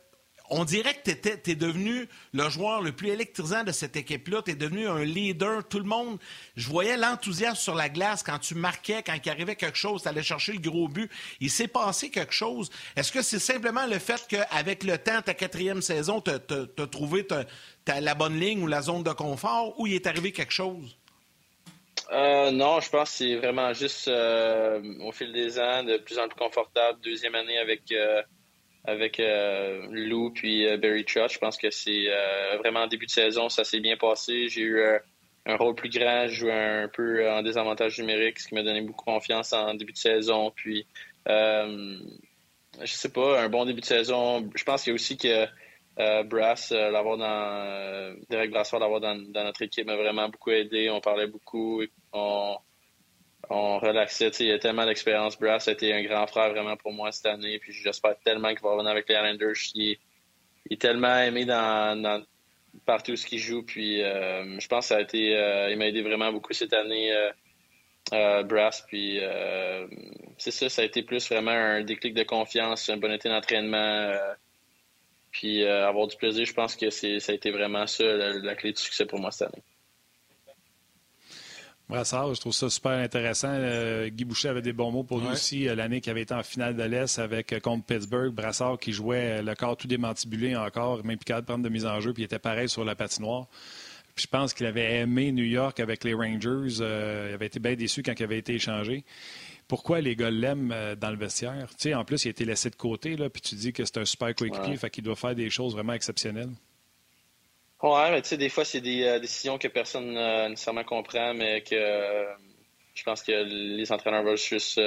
on 0.50 0.64
dirait 0.64 0.94
que 0.94 1.10
tu 1.10 1.50
es 1.50 1.54
devenu 1.54 2.06
le 2.32 2.48
joueur 2.50 2.82
le 2.82 2.92
plus 2.92 3.08
électrisant 3.08 3.64
de 3.64 3.72
cette 3.72 3.96
équipe-là. 3.96 4.42
Tu 4.42 4.50
es 4.50 4.54
devenu 4.54 4.86
un 4.86 5.02
leader. 5.02 5.66
Tout 5.66 5.78
le 5.78 5.86
monde, 5.86 6.18
je 6.56 6.68
voyais 6.68 6.98
l'enthousiasme 6.98 7.56
sur 7.56 7.74
la 7.74 7.88
glace 7.88 8.22
quand 8.22 8.38
tu 8.38 8.54
marquais, 8.54 9.02
quand 9.02 9.14
il 9.24 9.30
arrivait 9.30 9.56
quelque 9.56 9.78
chose, 9.78 10.02
tu 10.02 10.08
allais 10.08 10.22
chercher 10.22 10.52
le 10.52 10.58
gros 10.58 10.86
but. 10.86 11.10
Il 11.40 11.50
s'est 11.50 11.68
passé 11.68 12.10
quelque 12.10 12.34
chose. 12.34 12.70
Est-ce 12.94 13.10
que 13.10 13.22
c'est 13.22 13.38
simplement 13.38 13.86
le 13.86 13.98
fait 13.98 14.26
qu'avec 14.28 14.84
le 14.84 14.98
temps, 14.98 15.22
ta 15.22 15.32
quatrième 15.32 15.80
saison, 15.80 16.20
tu 16.20 16.30
as, 16.30 16.86
trouvé 16.86 17.26
la 17.86 18.14
bonne 18.14 18.38
ligne 18.38 18.62
ou 18.62 18.66
la 18.66 18.82
zone 18.82 19.02
de 19.02 19.12
confort 19.12 19.78
ou 19.78 19.86
il 19.86 19.94
est 19.94 20.06
arrivé 20.06 20.32
quelque 20.32 20.52
chose? 20.52 20.96
Euh, 22.12 22.50
non, 22.50 22.80
je 22.80 22.90
pense 22.90 23.10
que 23.10 23.16
c'est 23.16 23.36
vraiment 23.36 23.72
juste 23.72 24.08
euh, 24.08 24.80
au 25.00 25.12
fil 25.12 25.32
des 25.32 25.58
ans, 25.58 25.82
de 25.82 25.96
plus 25.96 26.18
en 26.18 26.28
plus 26.28 26.38
confortable. 26.38 27.00
Deuxième 27.02 27.34
année 27.34 27.58
avec 27.58 27.92
euh, 27.92 29.86
Lou 29.90 30.30
puis 30.30 30.66
Barry 30.76 31.04
Trotz. 31.04 31.32
Je 31.32 31.38
pense 31.38 31.56
que 31.56 31.70
c'est 31.70 32.06
vraiment 32.58 32.80
en 32.80 32.86
début 32.86 33.06
de 33.06 33.10
saison, 33.10 33.48
ça 33.48 33.64
s'est 33.64 33.80
bien 33.80 33.96
passé. 33.96 34.48
J'ai 34.48 34.62
eu 34.62 34.82
un 35.46 35.56
rôle 35.56 35.74
plus 35.74 35.90
grand, 35.90 36.26
je 36.28 36.34
jouais 36.34 36.52
un 36.52 36.88
peu 36.88 37.30
en 37.30 37.42
désavantage 37.42 37.98
numérique, 37.98 38.38
ce 38.38 38.48
qui 38.48 38.54
m'a 38.54 38.62
donné 38.62 38.80
beaucoup 38.82 39.04
confiance 39.04 39.52
en 39.52 39.74
début 39.74 39.92
de 39.92 39.98
saison. 39.98 40.52
Puis, 40.54 40.86
je 41.26 42.02
sais 42.84 43.12
pas, 43.12 43.40
un 43.40 43.48
bon 43.48 43.64
début 43.64 43.80
de 43.80 43.86
saison. 43.86 44.50
Je 44.54 44.64
pense 44.64 44.82
qu'il 44.82 44.90
y 44.90 44.94
a 44.94 44.94
aussi 44.94 45.16
que 45.16 45.46
Brass, 45.96 46.72
l'avoir 46.72 47.16
dans 47.16 48.16
Derek 48.28 48.50
Brassard, 48.50 48.80
l'avoir 48.80 49.00
dans, 49.00 49.14
dans, 49.14 49.44
notre 49.44 49.62
équipe 49.62 49.86
m'a 49.86 49.96
vraiment 49.96 50.28
beaucoup 50.28 50.50
aidé. 50.50 50.90
On 50.90 51.00
parlait 51.00 51.28
beaucoup. 51.28 51.82
On, 52.12 52.56
on 53.50 53.78
relaxait. 53.78 54.28
Il 54.40 54.46
y 54.46 54.52
a 54.52 54.58
tellement 54.58 54.86
d'expérience. 54.86 55.38
Brass 55.38 55.68
a 55.68 55.72
été 55.72 55.92
un 55.92 56.02
grand 56.02 56.26
frère 56.26 56.50
vraiment 56.50 56.76
pour 56.76 56.92
moi 56.92 57.12
cette 57.12 57.26
année. 57.26 57.58
Puis 57.58 57.72
j'espère 57.72 58.16
tellement 58.24 58.50
qu'il 58.50 58.62
va 58.62 58.70
revenir 58.70 58.90
avec 58.90 59.08
les 59.08 59.14
Islanders. 59.14 59.54
Il 59.74 59.96
est, 60.70 60.80
tellement 60.80 61.18
aimé 61.18 61.44
dans, 61.44 62.24
partout 62.86 63.12
où 63.12 63.26
il 63.32 63.38
joue. 63.38 63.64
Euh, 63.76 64.58
je 64.58 64.68
pense 64.68 64.84
que 64.84 64.88
ça 64.88 64.96
a 64.96 65.00
été. 65.00 65.36
Euh, 65.36 65.76
m'a 65.76 65.86
aidé 65.86 66.02
vraiment 66.02 66.32
beaucoup 66.32 66.52
cette 66.52 66.72
année, 66.72 67.12
euh, 68.12 68.42
Brass. 68.42 68.84
Puis 68.88 69.20
c'est 70.38 70.50
ça, 70.50 70.68
ça 70.68 70.82
a 70.82 70.84
été 70.84 71.02
plus 71.02 71.28
vraiment 71.28 71.50
un 71.50 71.82
déclic 71.82 72.14
de 72.14 72.22
confiance, 72.22 72.88
une 72.88 73.00
bonne 73.00 73.12
été 73.12 73.28
d'entraînement. 73.28 74.12
Puis 75.34 75.64
avoir 75.64 76.06
du 76.06 76.16
plaisir, 76.16 76.46
je 76.46 76.54
pense 76.54 76.76
que 76.76 76.88
ça 76.88 77.06
a 77.06 77.34
été 77.34 77.50
vraiment 77.50 77.86
ça 77.86 78.04
la 78.04 78.54
clé 78.54 78.72
du 78.72 78.80
succès 78.80 79.04
pour 79.04 79.18
moi 79.18 79.30
cette 79.30 79.48
année. 79.48 79.62
Brassard, 81.88 82.34
je 82.34 82.40
trouve 82.40 82.54
ça 82.54 82.70
super 82.70 82.92
intéressant. 82.92 83.50
Euh, 83.50 84.08
Guy 84.08 84.24
Boucher 84.24 84.48
avait 84.48 84.62
des 84.62 84.72
bons 84.72 84.90
mots 84.90 85.02
pour 85.02 85.20
lui 85.20 85.28
aussi 85.28 85.68
euh, 85.68 85.74
l'année 85.74 86.00
qui 86.00 86.08
avait 86.08 86.22
été 86.22 86.32
en 86.32 86.42
finale 86.42 86.74
de 86.74 86.82
l'Est 86.82 87.18
avec 87.18 87.52
euh, 87.52 87.60
contre 87.60 87.84
Pittsburgh. 87.84 88.32
Brassard 88.32 88.78
qui 88.78 88.92
jouait 88.92 89.42
le 89.42 89.54
corps 89.54 89.76
tout 89.76 89.86
démantibulé 89.86 90.56
encore, 90.56 91.04
même 91.04 91.18
plus 91.18 91.34
de 91.34 91.40
prendre 91.42 91.62
de 91.62 91.68
mise 91.68 91.84
en 91.84 92.00
jeu, 92.00 92.14
puis 92.14 92.22
il 92.22 92.24
était 92.26 92.38
pareil 92.38 92.70
sur 92.70 92.86
la 92.86 92.94
patinoire. 92.94 93.48
Puis 94.14 94.22
je 94.22 94.28
pense 94.28 94.54
qu'il 94.54 94.64
avait 94.64 95.00
aimé 95.00 95.30
New 95.32 95.44
York 95.44 95.78
avec 95.78 96.04
les 96.04 96.14
Rangers. 96.14 96.76
il 96.78 97.34
avait 97.34 97.46
été 97.46 97.58
bien 97.58 97.74
déçu 97.74 98.02
quand 98.02 98.18
il 98.18 98.22
avait 98.22 98.38
été 98.38 98.54
échangé. 98.54 99.04
Pourquoi 99.68 100.00
les 100.00 100.16
gars 100.16 100.30
l'aiment 100.30 100.94
dans 101.00 101.10
le 101.10 101.16
vestiaire? 101.16 101.68
Tu 101.70 101.88
sais, 101.88 101.94
en 101.94 102.04
plus, 102.04 102.24
il 102.24 102.28
a 102.28 102.30
été 102.30 102.44
laissé 102.44 102.70
de 102.70 102.76
côté, 102.76 103.16
là, 103.16 103.30
puis 103.30 103.42
tu 103.42 103.54
dis 103.54 103.72
que 103.72 103.84
c'est 103.84 103.98
un 103.98 104.04
super 104.04 104.34
coéquipier, 104.34 104.76
fait 104.76 104.90
qu'il 104.90 105.04
doit 105.04 105.16
faire 105.16 105.34
des 105.34 105.50
choses 105.50 105.74
vraiment 105.74 105.94
exceptionnelles. 105.94 106.50
Ouais, 107.84 108.10
mais 108.10 108.22
tu 108.22 108.28
sais, 108.28 108.36
des 108.38 108.48
fois, 108.48 108.64
c'est 108.64 108.80
des 108.80 109.04
euh, 109.04 109.18
décisions 109.18 109.58
que 109.58 109.68
personne 109.68 110.16
euh, 110.16 110.48
nécessairement 110.48 110.84
comprend, 110.84 111.34
mais 111.34 111.60
que 111.60 111.74
euh, 111.74 112.32
je 112.94 113.02
pense 113.02 113.22
que 113.22 113.32
les 113.32 113.92
entraîneurs 113.92 114.22
veulent 114.22 114.38
juste 114.38 114.80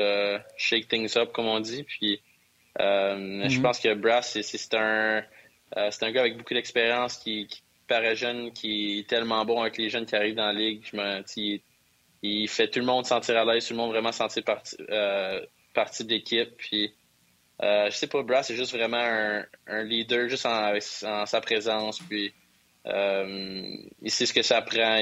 shake 0.58 0.88
things 0.88 1.16
up, 1.16 1.32
comme 1.32 1.46
on 1.46 1.60
dit. 1.60 1.84
Puis, 1.84 2.20
je 2.80 2.84
mm-hmm. 2.84 3.62
pense 3.62 3.80
que 3.80 3.94
Brass, 3.94 4.40
c'est 4.42 4.74
un, 4.74 5.24
c'est 5.76 6.04
un 6.04 6.12
gars 6.12 6.22
avec 6.22 6.38
beaucoup 6.38 6.56
d'expérience 6.56 7.18
qui, 7.18 7.48
paraît 7.88 8.16
jeune, 8.16 8.52
qui 8.52 9.00
est 9.00 9.08
tellement 9.08 9.46
bon 9.46 9.62
avec 9.62 9.78
les 9.78 9.90
jeunes 9.90 10.06
qui 10.06 10.16
arrivent 10.16 10.36
dans 10.36 10.48
la 10.48 10.54
ligue. 10.54 10.82
Je 10.92 10.98
me, 10.98 11.24
il, 11.38 11.62
il 12.28 12.48
fait 12.48 12.70
tout 12.70 12.80
le 12.80 12.86
monde 12.86 13.06
sentir 13.06 13.38
à 13.38 13.46
l'aise, 13.46 13.68
tout 13.68 13.74
le 13.74 13.78
monde 13.78 13.92
vraiment 13.92 14.12
sentir 14.12 14.44
partie, 14.44 14.78
partie 15.74 16.06
de 16.06 16.10
l'équipe. 16.10 16.56
Puis, 16.58 16.94
je 17.62 17.90
sais 17.92 18.08
pas, 18.08 18.24
Brass, 18.24 18.48
c'est 18.48 18.56
juste 18.56 18.74
vraiment 18.74 19.42
un, 19.68 19.84
leader, 19.84 20.30
juste 20.30 20.46
en, 20.46 21.26
sa 21.26 21.42
présence. 21.42 22.00
Puis, 22.00 22.34
euh, 22.88 23.64
il 24.02 24.12
sait 24.12 24.26
ce 24.26 24.34
que 24.34 24.42
ça 24.42 24.62
prend. 24.62 25.02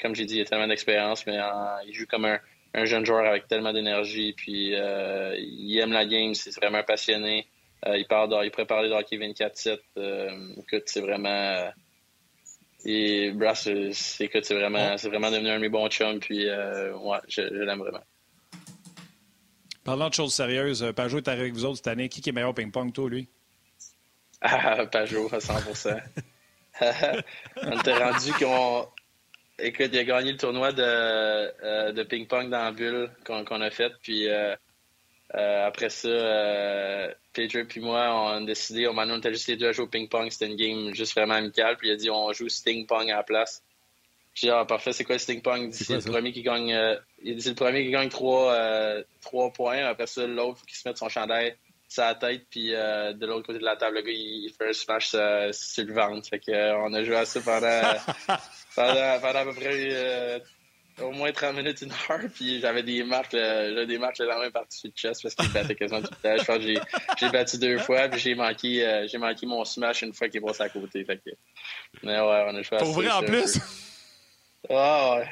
comme 0.00 0.14
j'ai 0.14 0.24
dit, 0.24 0.36
il 0.36 0.42
a 0.42 0.44
tellement 0.44 0.66
d'expérience, 0.66 1.26
mais 1.26 1.38
il 1.86 1.94
joue 1.94 2.06
comme 2.06 2.26
un, 2.26 2.84
jeune 2.84 3.04
joueur 3.04 3.26
avec 3.26 3.48
tellement 3.48 3.72
d'énergie. 3.72 4.34
Puis 4.36 4.74
euh, 4.74 5.34
il 5.38 5.78
aime 5.78 5.92
la 5.92 6.04
game, 6.04 6.34
c'est 6.34 6.54
vraiment 6.56 6.82
passionné. 6.82 7.46
Euh, 7.86 7.96
il, 7.98 8.06
parle 8.06 8.32
il 8.44 8.50
pourrait 8.50 8.66
parler 8.66 8.88
de 8.88 8.94
hockey 8.94 9.16
24-7. 9.16 9.78
écoute, 10.58 10.82
c'est 10.86 11.00
vraiment. 11.00 11.70
Et 12.84 13.30
Brass, 13.30 13.68
c'est 13.92 14.28
vraiment, 14.50 14.96
c'est 14.96 15.08
vraiment 15.08 15.30
devenu 15.30 15.50
un 15.50 15.56
de 15.56 15.60
mes 15.60 15.68
bons 15.68 15.88
chums. 15.88 16.18
Puis 16.20 16.46
ouais, 16.46 17.18
je, 17.28 17.42
l'aime 17.42 17.78
vraiment. 17.78 18.02
Parlant 19.84 20.08
de 20.08 20.14
choses 20.14 20.34
sérieuses, 20.34 20.92
Pajot 20.94 21.18
est 21.18 21.28
avec 21.28 21.52
vous 21.52 21.64
autres 21.64 21.76
cette 21.76 21.88
année. 21.88 22.08
Qui 22.08 22.28
est 22.28 22.32
meilleur 22.32 22.54
ping-pong, 22.54 22.92
toi, 22.92 23.08
lui? 23.08 23.28
Ah, 24.44 24.86
Pajot, 24.86 25.28
à 25.32 25.38
100% 25.38 26.00
on 27.62 27.78
était 27.78 27.96
rendu 27.96 28.32
qu'on. 28.32 28.88
Écoute, 29.58 29.90
il 29.92 29.98
a 29.98 30.04
gagné 30.04 30.32
le 30.32 30.38
tournoi 30.38 30.72
de, 30.72 30.82
euh, 30.82 31.92
de 31.92 32.02
ping-pong 32.02 32.50
dans 32.50 32.64
la 32.64 32.72
bulle 32.72 33.10
qu'on 33.24 33.60
a 33.60 33.70
fait. 33.70 33.92
Puis 34.02 34.28
euh, 34.28 34.56
euh, 35.34 35.66
après 35.66 35.88
ça, 35.88 37.14
Pedro 37.32 37.64
puis 37.64 37.80
moi, 37.80 38.12
on 38.14 38.42
a 38.42 38.46
décidé, 38.46 38.86
on, 38.86 38.96
on 38.96 39.18
était 39.18 39.32
juste 39.32 39.48
les 39.48 39.56
deux 39.56 39.68
à 39.68 39.72
jouer 39.72 39.84
au 39.84 39.88
ping-pong. 39.88 40.30
C'était 40.30 40.46
une 40.46 40.56
game 40.56 40.94
juste 40.94 41.14
vraiment 41.14 41.34
amicale. 41.34 41.76
Puis 41.76 41.88
il 41.88 41.92
a 41.92 41.96
dit, 41.96 42.10
on 42.10 42.32
joue 42.32 42.48
Sting-Pong 42.48 43.10
à 43.10 43.16
la 43.16 43.22
place. 43.22 43.62
J'ai 44.34 44.48
dit, 44.48 44.50
ah, 44.50 44.64
parfait, 44.64 44.92
c'est 44.92 45.04
quoi 45.04 45.14
le 45.14 45.20
Sting-Pong? 45.20 45.72
Le 45.88 46.10
premier 46.10 46.32
qui 46.32 46.42
gagne, 46.42 46.76
il 47.22 47.36
dit, 47.36 47.48
le 47.48 47.54
premier 47.54 47.84
qui 47.84 47.90
gagne 47.90 48.08
trois, 48.08 48.56
trois 49.20 49.52
points. 49.52 49.84
Après 49.84 50.06
ça, 50.06 50.26
l'autre, 50.26 50.64
qu'il 50.66 50.76
se 50.76 50.88
mette 50.88 50.98
son 50.98 51.08
chandail 51.08 51.56
sa 51.92 52.14
tête, 52.14 52.46
puis 52.50 52.74
euh, 52.74 53.12
de 53.12 53.26
l'autre 53.26 53.46
côté 53.46 53.58
de 53.58 53.64
la 53.64 53.76
table, 53.76 53.96
le 53.96 54.02
gars, 54.02 54.12
il, 54.12 54.50
fait 54.56 54.70
un 54.70 54.72
smash 54.72 55.12
euh, 55.14 55.52
sur 55.52 55.84
le 55.84 55.92
ventre. 55.92 56.28
Fait 56.28 56.38
que, 56.38 56.50
euh, 56.50 56.78
on 56.78 56.92
a 56.94 57.04
joué 57.04 57.16
à 57.16 57.24
ça 57.24 57.40
pendant, 57.40 57.82
pendant, 58.74 59.38
à 59.38 59.44
peu 59.44 59.52
près 59.52 60.42
au 61.00 61.10
moins 61.12 61.32
30 61.32 61.56
minutes, 61.56 61.82
une 61.82 61.90
heure, 61.90 62.20
puis 62.34 62.60
j'avais 62.60 62.82
des 62.82 63.02
marques, 63.04 63.32
là, 63.32 63.86
des 63.86 63.98
marques 63.98 64.18
le 64.18 64.26
lendemain 64.26 64.50
parti 64.50 64.78
sur 64.78 64.88
le 64.88 64.94
chest 64.94 65.22
parce 65.22 65.34
qu'il 65.34 65.50
battait 65.52 65.74
quasiment 65.74 66.02
tout 66.02 66.10
le 66.10 66.36
temps. 66.36 66.36
Je 66.38 66.44
pense 66.44 66.58
que 66.58 67.16
j'ai 67.18 67.30
battu 67.30 67.58
deux 67.58 67.78
fois, 67.78 68.08
puis 68.08 68.20
j'ai 68.20 68.34
manqué, 68.34 69.06
j'ai 69.10 69.18
manqué 69.18 69.46
mon 69.46 69.64
smash 69.64 70.02
une 70.02 70.12
fois 70.12 70.28
qu'il 70.28 70.42
est 70.42 70.46
passé 70.46 70.62
à 70.62 70.68
côté. 70.68 71.04
Fait 71.04 71.16
que, 71.16 71.30
mais 72.02 72.20
ouais, 72.20 72.46
on 72.48 72.56
a 72.56 72.60
à 72.60 72.78
Pour 72.78 72.92
vrai, 72.92 73.10
en 73.10 73.22
plus? 73.22 73.58
Ah 74.70 75.16
ouais. 75.16 75.28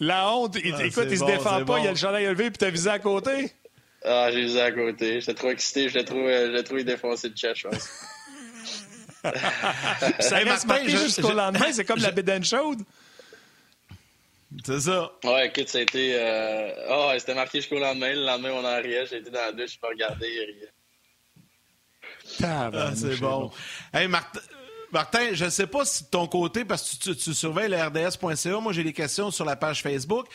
La 0.00 0.32
honte, 0.32 0.56
ah, 0.56 0.84
écoute, 0.84 1.06
il 1.10 1.18
se 1.18 1.24
défend 1.24 1.64
pas, 1.64 1.78
il 1.78 1.86
a 1.86 1.90
le 1.90 1.96
chandail 1.96 2.24
élevé, 2.24 2.50
puis 2.50 2.58
t'as 2.58 2.70
visé 2.70 2.88
à 2.88 2.98
côté? 2.98 3.52
Ah, 4.02 4.30
j'ai 4.32 4.46
vu 4.46 4.58
à 4.58 4.72
côté. 4.72 5.20
J'étais 5.20 5.34
trop 5.34 5.50
excité. 5.50 5.88
Je 5.90 5.98
l'ai 5.98 6.04
trouvé, 6.04 6.62
trouvé 6.64 6.84
défoncé 6.84 7.28
de 7.28 7.36
chat, 7.36 7.52
je 7.54 7.68
pense. 7.68 7.88
ça 10.20 10.36
reste 10.36 10.66
marqué 10.66 10.90
jusqu'au 10.90 11.32
lendemain. 11.32 11.70
C'est 11.72 11.84
comme 11.84 12.00
la 12.00 12.10
bédaine 12.10 12.44
chaude. 12.44 12.80
C'est 14.64 14.80
ça. 14.80 15.12
Ouais, 15.24 15.46
écoute, 15.46 15.68
ça 15.68 15.78
a 15.78 15.82
été. 15.82 16.12
Euh... 16.14 16.72
Oh, 16.90 17.12
c'était 17.18 17.34
marqué 17.34 17.60
jusqu'au 17.60 17.78
lendemain. 17.78 18.12
Le 18.12 18.26
lendemain, 18.26 18.50
on 18.52 18.64
en 18.64 18.82
riait. 18.82 19.06
J'ai 19.06 19.18
été 19.18 19.30
dans 19.30 19.40
la 19.40 19.52
douche, 19.52 19.74
je 19.74 19.78
pas 19.78 19.88
regardé, 19.88 20.28
il 20.28 20.40
riait. 20.40 20.72
Ah, 22.42 22.90
c'est 22.94 23.20
bon. 23.20 23.50
Hey, 23.92 24.08
Martin. 24.08 24.40
Martin, 24.92 25.28
je 25.32 25.44
ne 25.44 25.50
sais 25.50 25.68
pas 25.68 25.84
si 25.84 26.04
de 26.04 26.08
ton 26.08 26.26
côté, 26.26 26.64
parce 26.64 26.96
que 26.96 27.04
tu, 27.04 27.16
tu 27.16 27.32
surveilles 27.32 27.68
le 27.68 27.76
RDS.ca, 27.80 28.58
moi 28.58 28.72
j'ai 28.72 28.82
des 28.82 28.92
questions 28.92 29.30
sur 29.30 29.44
la 29.44 29.54
page 29.54 29.82
Facebook. 29.82 30.26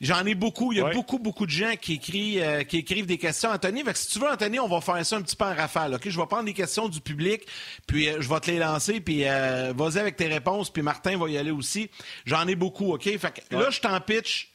J'en 0.00 0.24
ai 0.26 0.34
beaucoup. 0.34 0.72
Il 0.72 0.78
y 0.78 0.80
a 0.80 0.90
beaucoup, 0.90 1.18
beaucoup 1.18 1.46
de 1.46 1.50
gens 1.50 1.74
qui 1.80 1.94
écrivent, 1.94 2.42
euh, 2.42 2.62
qui 2.64 2.78
écrivent 2.78 3.06
des 3.06 3.18
questions. 3.18 3.50
Anthony, 3.50 3.82
si 3.94 4.08
tu 4.08 4.18
veux, 4.18 4.28
Anthony, 4.28 4.58
on 4.58 4.68
va 4.68 4.80
faire 4.80 5.04
ça 5.06 5.16
un 5.16 5.22
petit 5.22 5.36
peu 5.36 5.44
en 5.44 5.54
rafale. 5.54 5.94
Ok, 5.94 6.08
Je 6.08 6.18
vais 6.18 6.26
prendre 6.26 6.44
des 6.44 6.52
questions 6.52 6.88
du 6.88 7.00
public, 7.00 7.46
puis 7.86 8.08
euh, 8.08 8.20
je 8.20 8.28
vais 8.28 8.40
te 8.40 8.50
les 8.50 8.58
lancer, 8.58 9.00
puis 9.00 9.26
euh, 9.26 9.72
vas-y 9.74 9.98
avec 9.98 10.16
tes 10.16 10.26
réponses, 10.26 10.70
puis 10.70 10.82
Martin 10.82 11.16
va 11.16 11.28
y 11.28 11.38
aller 11.38 11.52
aussi. 11.52 11.90
J'en 12.26 12.46
ai 12.48 12.54
beaucoup, 12.54 12.92
OK? 12.92 13.04
Fait 13.04 13.18
que 13.48 13.54
là, 13.56 13.70
je 13.70 13.80
t'en 13.80 14.00
pitch 14.00 14.50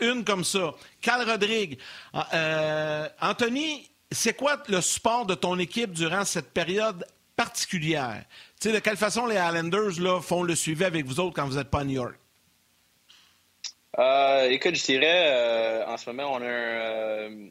une 0.00 0.24
comme 0.24 0.44
ça. 0.44 0.74
Cal 1.00 1.28
Rodrigue. 1.28 1.78
Anthony, 3.20 3.90
c'est 4.12 4.36
quoi 4.36 4.62
le 4.68 4.80
support 4.80 5.26
de 5.26 5.34
ton 5.34 5.58
équipe 5.58 5.92
durant 5.92 6.24
cette 6.24 6.52
période 6.52 7.04
particulière? 7.34 8.24
Tu 8.60 8.68
sais, 8.68 8.74
de 8.74 8.78
quelle 8.78 8.96
façon 8.96 9.26
les 9.26 9.36
Islanders 9.36 9.98
là, 9.98 10.20
font 10.20 10.44
le 10.44 10.54
suivi 10.54 10.84
avec 10.84 11.06
vous 11.06 11.18
autres 11.18 11.34
quand 11.34 11.46
vous 11.46 11.56
n'êtes 11.56 11.70
pas 11.70 11.80
à 11.80 11.84
New 11.84 11.94
York? 11.94 12.14
Euh, 13.98 14.48
écoute, 14.48 14.74
je 14.74 14.84
dirais, 14.84 15.32
euh, 15.32 15.86
en 15.86 15.96
ce 15.98 16.08
moment, 16.10 16.32
on 16.32 16.40
a 16.40 16.46
un, 16.46 16.48
euh, 16.48 17.48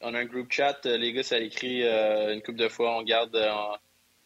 on 0.00 0.14
a 0.14 0.20
un 0.20 0.24
groupe 0.24 0.52
chat. 0.52 0.84
Les 0.84 1.12
gars, 1.12 1.22
ça 1.24 1.38
écrit 1.38 1.82
une 1.82 2.40
couple 2.42 2.58
de 2.58 2.68
fois. 2.68 2.96
On 2.96 3.02
garde, 3.02 3.36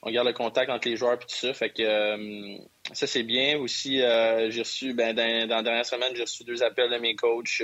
on, 0.02 0.10
garde 0.10 0.26
le 0.26 0.34
contact 0.34 0.70
entre 0.70 0.88
les 0.88 0.96
joueurs 0.96 1.14
et 1.14 1.18
tout 1.18 1.26
ça. 1.28 1.54
Fait 1.54 1.70
que 1.70 2.58
ça, 2.92 3.06
c'est 3.06 3.22
bien. 3.22 3.58
Aussi, 3.58 3.98
j'ai 3.98 4.60
reçu, 4.60 4.92
ben, 4.94 5.14
dans, 5.14 5.48
la 5.48 5.62
dernière 5.62 5.86
semaine, 5.86 6.14
j'ai 6.14 6.22
reçu 6.22 6.44
deux 6.44 6.62
appels 6.62 6.90
de 6.90 6.98
mes 6.98 7.14
coachs 7.16 7.62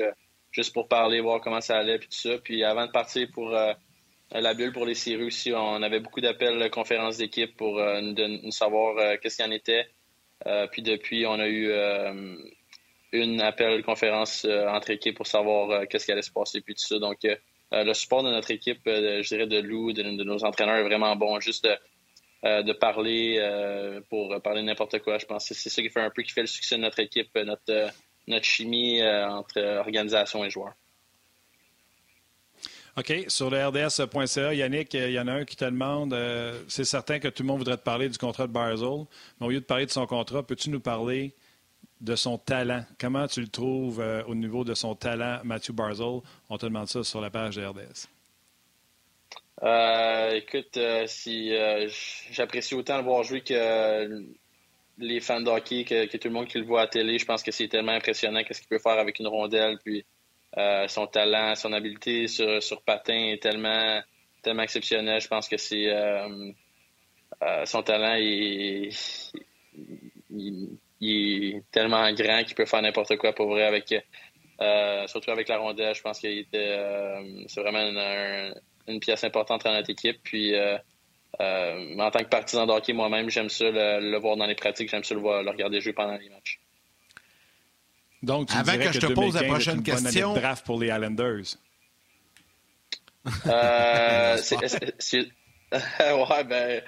juste 0.51 0.74
pour 0.74 0.88
parler, 0.88 1.20
voir 1.20 1.40
comment 1.40 1.62
ça 1.62 1.78
allait 1.78 1.99
puis 1.99 2.09
tout 2.09 2.28
ça. 2.28 2.38
Puis 2.38 2.64
avant 2.64 2.86
de 2.86 2.93
partir 2.93 3.28
pour 3.32 3.51
la 3.51 4.55
bulle 4.55 4.72
pour 4.72 4.86
les 4.86 4.95
séries 4.95 5.24
aussi, 5.24 5.53
on 5.55 5.82
avait 5.82 6.01
beaucoup 6.01 6.20
d'appels 6.20 6.70
conférences 6.70 7.18
d'équipe 7.18 7.57
pour 7.57 7.80
nous, 7.80 8.51
savoir 8.53 9.18
qu'est-ce 9.20 9.36
qu'il 9.36 9.47
y 9.47 9.49
en 9.49 9.53
était. 9.53 9.86
puis 10.70 10.82
depuis, 10.82 11.26
on 11.26 11.38
a 11.38 11.49
eu 11.49 11.72
une 13.13 13.41
appel 13.41 13.83
conférence 13.85 14.45
euh, 14.45 14.67
entre 14.69 14.91
équipes 14.91 15.17
pour 15.17 15.27
savoir 15.27 15.71
euh, 15.71 15.85
qu'est-ce 15.89 16.07
qui 16.07 16.13
allait 16.13 16.23
se 16.23 16.31
passer 16.31 16.61
puis 16.61 16.75
tout 16.75 16.85
ça. 16.85 16.99
Donc 16.99 17.25
euh, 17.25 17.37
le 17.71 17.93
support 17.95 18.23
de 18.23 18.31
notre 18.31 18.51
équipe, 18.51 18.81
je 18.85 19.27
dirais 19.27 19.47
de 19.47 19.59
Lou, 19.59 19.93
de, 19.93 20.03
nos 20.03 20.45
entraîneurs 20.45 20.77
est 20.77 20.83
vraiment 20.83 21.17
bon. 21.17 21.41
Juste 21.41 21.67
de, 22.43 22.73
parler 22.75 23.41
pour 24.11 24.39
parler 24.43 24.61
de 24.61 24.67
n'importe 24.67 24.99
quoi. 24.99 25.17
Je 25.17 25.25
pense 25.25 25.49
que 25.49 25.55
c'est 25.55 25.71
ça 25.71 25.81
qui 25.81 25.89
fait 25.89 26.03
un 26.03 26.11
peu 26.11 26.21
qui 26.21 26.33
fait 26.33 26.43
le 26.43 26.49
succès 26.49 26.77
de 26.77 26.83
notre 26.83 27.01
équipe, 27.01 27.35
notre, 27.35 27.91
notre 28.27 28.45
chimie 28.45 29.03
entre 29.03 29.79
organisation 29.79 30.45
et 30.45 30.51
joueurs. 30.51 30.75
OK. 32.99 33.25
Sur 33.29 33.49
le 33.49 33.67
RDS.ca, 33.67 34.53
Yannick, 34.53 34.93
il 34.93 35.13
y 35.13 35.19
en 35.19 35.29
a 35.29 35.33
un 35.33 35.45
qui 35.47 35.57
te 35.57 35.65
demande 35.65 36.15
c'est 36.69 36.85
certain 36.85 37.21
que 37.21 37.29
tout 37.29 37.43
le 37.43 37.47
monde 37.47 37.59
voudrait 37.59 37.79
te 37.79 37.85
parler 37.85 38.11
du 38.11 38.19
contrat 38.19 38.47
de 38.47 38.53
Barzell, 38.53 39.07
mais 39.41 39.47
au 39.47 39.51
lieu 39.51 39.61
de 39.61 39.65
parler 39.65 39.87
de 39.87 39.93
son 39.93 40.07
contrat, 40.07 40.43
peux-tu 40.47 40.69
nous 40.69 40.81
parler 40.81 41.33
de 42.03 42.16
son 42.16 42.36
talent. 42.36 42.84
Comment 42.98 43.26
tu 43.28 43.40
le 43.40 43.48
trouves 43.48 44.00
euh, 44.00 44.22
au 44.24 44.34
niveau 44.34 44.64
de 44.64 44.74
son 44.74 44.94
talent, 44.94 45.38
Matthew 45.44 45.70
Barzell? 45.70 46.20
On 46.50 46.59
te 46.59 46.66
demande 46.66 46.88
ça 46.88 47.05
sur 47.05 47.20
la 47.20 47.30
page 47.30 47.57
de 47.57 47.64
RDS. 47.64 48.09
Euh, 49.62 50.30
écoute, 50.32 50.76
euh, 50.76 51.07
si 51.07 51.53
j'apprécie 52.32 52.74
autant 52.74 52.98
le 52.98 53.05
voir 53.05 53.22
jouer 53.22 53.42
que 53.42 54.26
les 54.98 55.20
fans 55.20 55.40
de 55.40 55.48
hockey, 55.48 55.84
que, 55.84 56.16
tout 56.16 56.28
le 56.28 56.34
monde 56.34 56.48
qui 56.48 56.59
le 56.59 56.64
voit 56.64 56.82
à 56.82 56.86
télé, 56.88 57.18
je 57.18 57.24
pense 57.24 57.42
que 57.42 57.53
c'est 57.53 57.68
tellement 57.68 57.92
impressionnant 57.92 58.42
qu'est-ce 58.42 58.61
qu'il 58.61 58.68
peut 58.68 58.80
faire 58.80 58.98
avec 58.98 59.20
une 59.20 59.28
rondelle, 59.28 59.78
puis 59.84 60.05
son 60.88 61.07
talent, 61.07 61.55
son 61.55 61.72
habileté 61.72 62.26
sur, 62.26 62.82
patin 62.84 63.30
est 63.32 63.42
tellement, 63.42 64.00
tellement 64.42 64.64
exceptionnel. 64.64 65.20
Je 65.20 65.28
pense 65.28 65.48
que 65.48 65.57
c'est 65.57 65.88
son 67.64 67.82
talent 67.82 68.16
est, 68.18 68.90
est 71.03 71.64
tellement 71.70 72.11
grand 72.12 72.44
qu'il 72.44 72.55
peut 72.55 72.66
faire 72.66 72.82
n'importe 72.82 73.16
quoi 73.16 73.32
pour 73.32 73.48
vrai 73.48 73.64
avec 73.64 73.94
euh, 74.61 75.07
surtout 75.07 75.30
avec 75.30 75.48
la 75.48 75.59
rondelle. 75.59 75.94
Je 75.94 76.03
pense 76.03 76.18
qu'il 76.18 76.38
était 76.38 76.76
euh, 76.78 77.44
c'est 77.46 77.61
vraiment 77.61 77.80
une, 78.86 79.00
pièce 79.00 79.24
importante 79.24 79.64
dans 79.64 79.72
notre 79.72 79.90
équipe. 79.90 80.20
Puis 80.22 80.55
euh, 80.55 80.78
en 81.98 82.11
tant 82.11 82.20
que 82.20 82.28
partisan 82.28 82.66
de 82.66 82.72
hockey 82.72 82.92
moi-même, 82.92 83.30
j'aime 83.30 83.48
ça 83.48 83.70
le, 83.70 84.18
voir 84.18 84.36
dans 84.36 84.46
les 84.46 84.55
pratiques, 84.55 84.90
j'aime 84.90 85.05
ça 85.05 85.14
le, 85.14 85.20
voir, 85.20 85.42
le 85.42 85.50
regarder 85.50 85.80
jouer 85.80 85.92
pendant 85.92 86.16
les 86.16 86.28
matchs. 86.28 86.61
Donc, 88.22 88.48
tu 88.48 88.57
Avant 88.57 88.78
que, 88.78 88.92
je 88.92 89.00
te 89.00 89.12
pose 89.12 89.34
la 89.34 89.44
prochaine 89.44 89.82
question. 89.82 90.34
draft 90.34 90.64
pour 90.64 90.78
les 90.78 90.88
Islanders. 90.88 91.57
Euh, 93.46 94.36
ouais, 95.72 96.44
ben, 96.44 96.82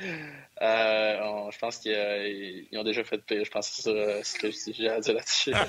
euh, 0.64 1.50
je 1.50 1.58
pense 1.58 1.78
qu'ils 1.78 2.78
ont 2.78 2.84
déjà 2.84 3.04
fait 3.04 3.18
pire. 3.18 3.44
Je 3.44 3.50
pense 3.50 3.68
que 3.70 3.74
c'est 3.82 4.22
ce 4.22 4.38
que 4.38 4.50
j'ai 4.72 4.88
à 4.88 5.00
dire 5.00 5.14
là-dessus. 5.14 5.52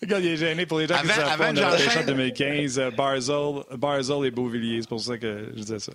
Regarde, 0.00 0.22
il 0.24 0.30
est 0.32 0.36
gêné 0.36 0.66
pour 0.66 0.78
les 0.78 0.86
gens 0.86 1.00
qui 1.00 1.08
savent 1.08 1.38
pas. 1.38 1.50
On 1.52 1.56
a 1.56 2.02
2015, 2.02 2.78
euh, 2.78 2.90
Barzell, 2.90 4.26
et 4.26 4.30
Beauvilliers. 4.30 4.82
C'est 4.82 4.88
pour 4.88 5.00
ça 5.00 5.16
que 5.16 5.50
je 5.54 5.60
disais 5.60 5.78
ça. 5.78 5.92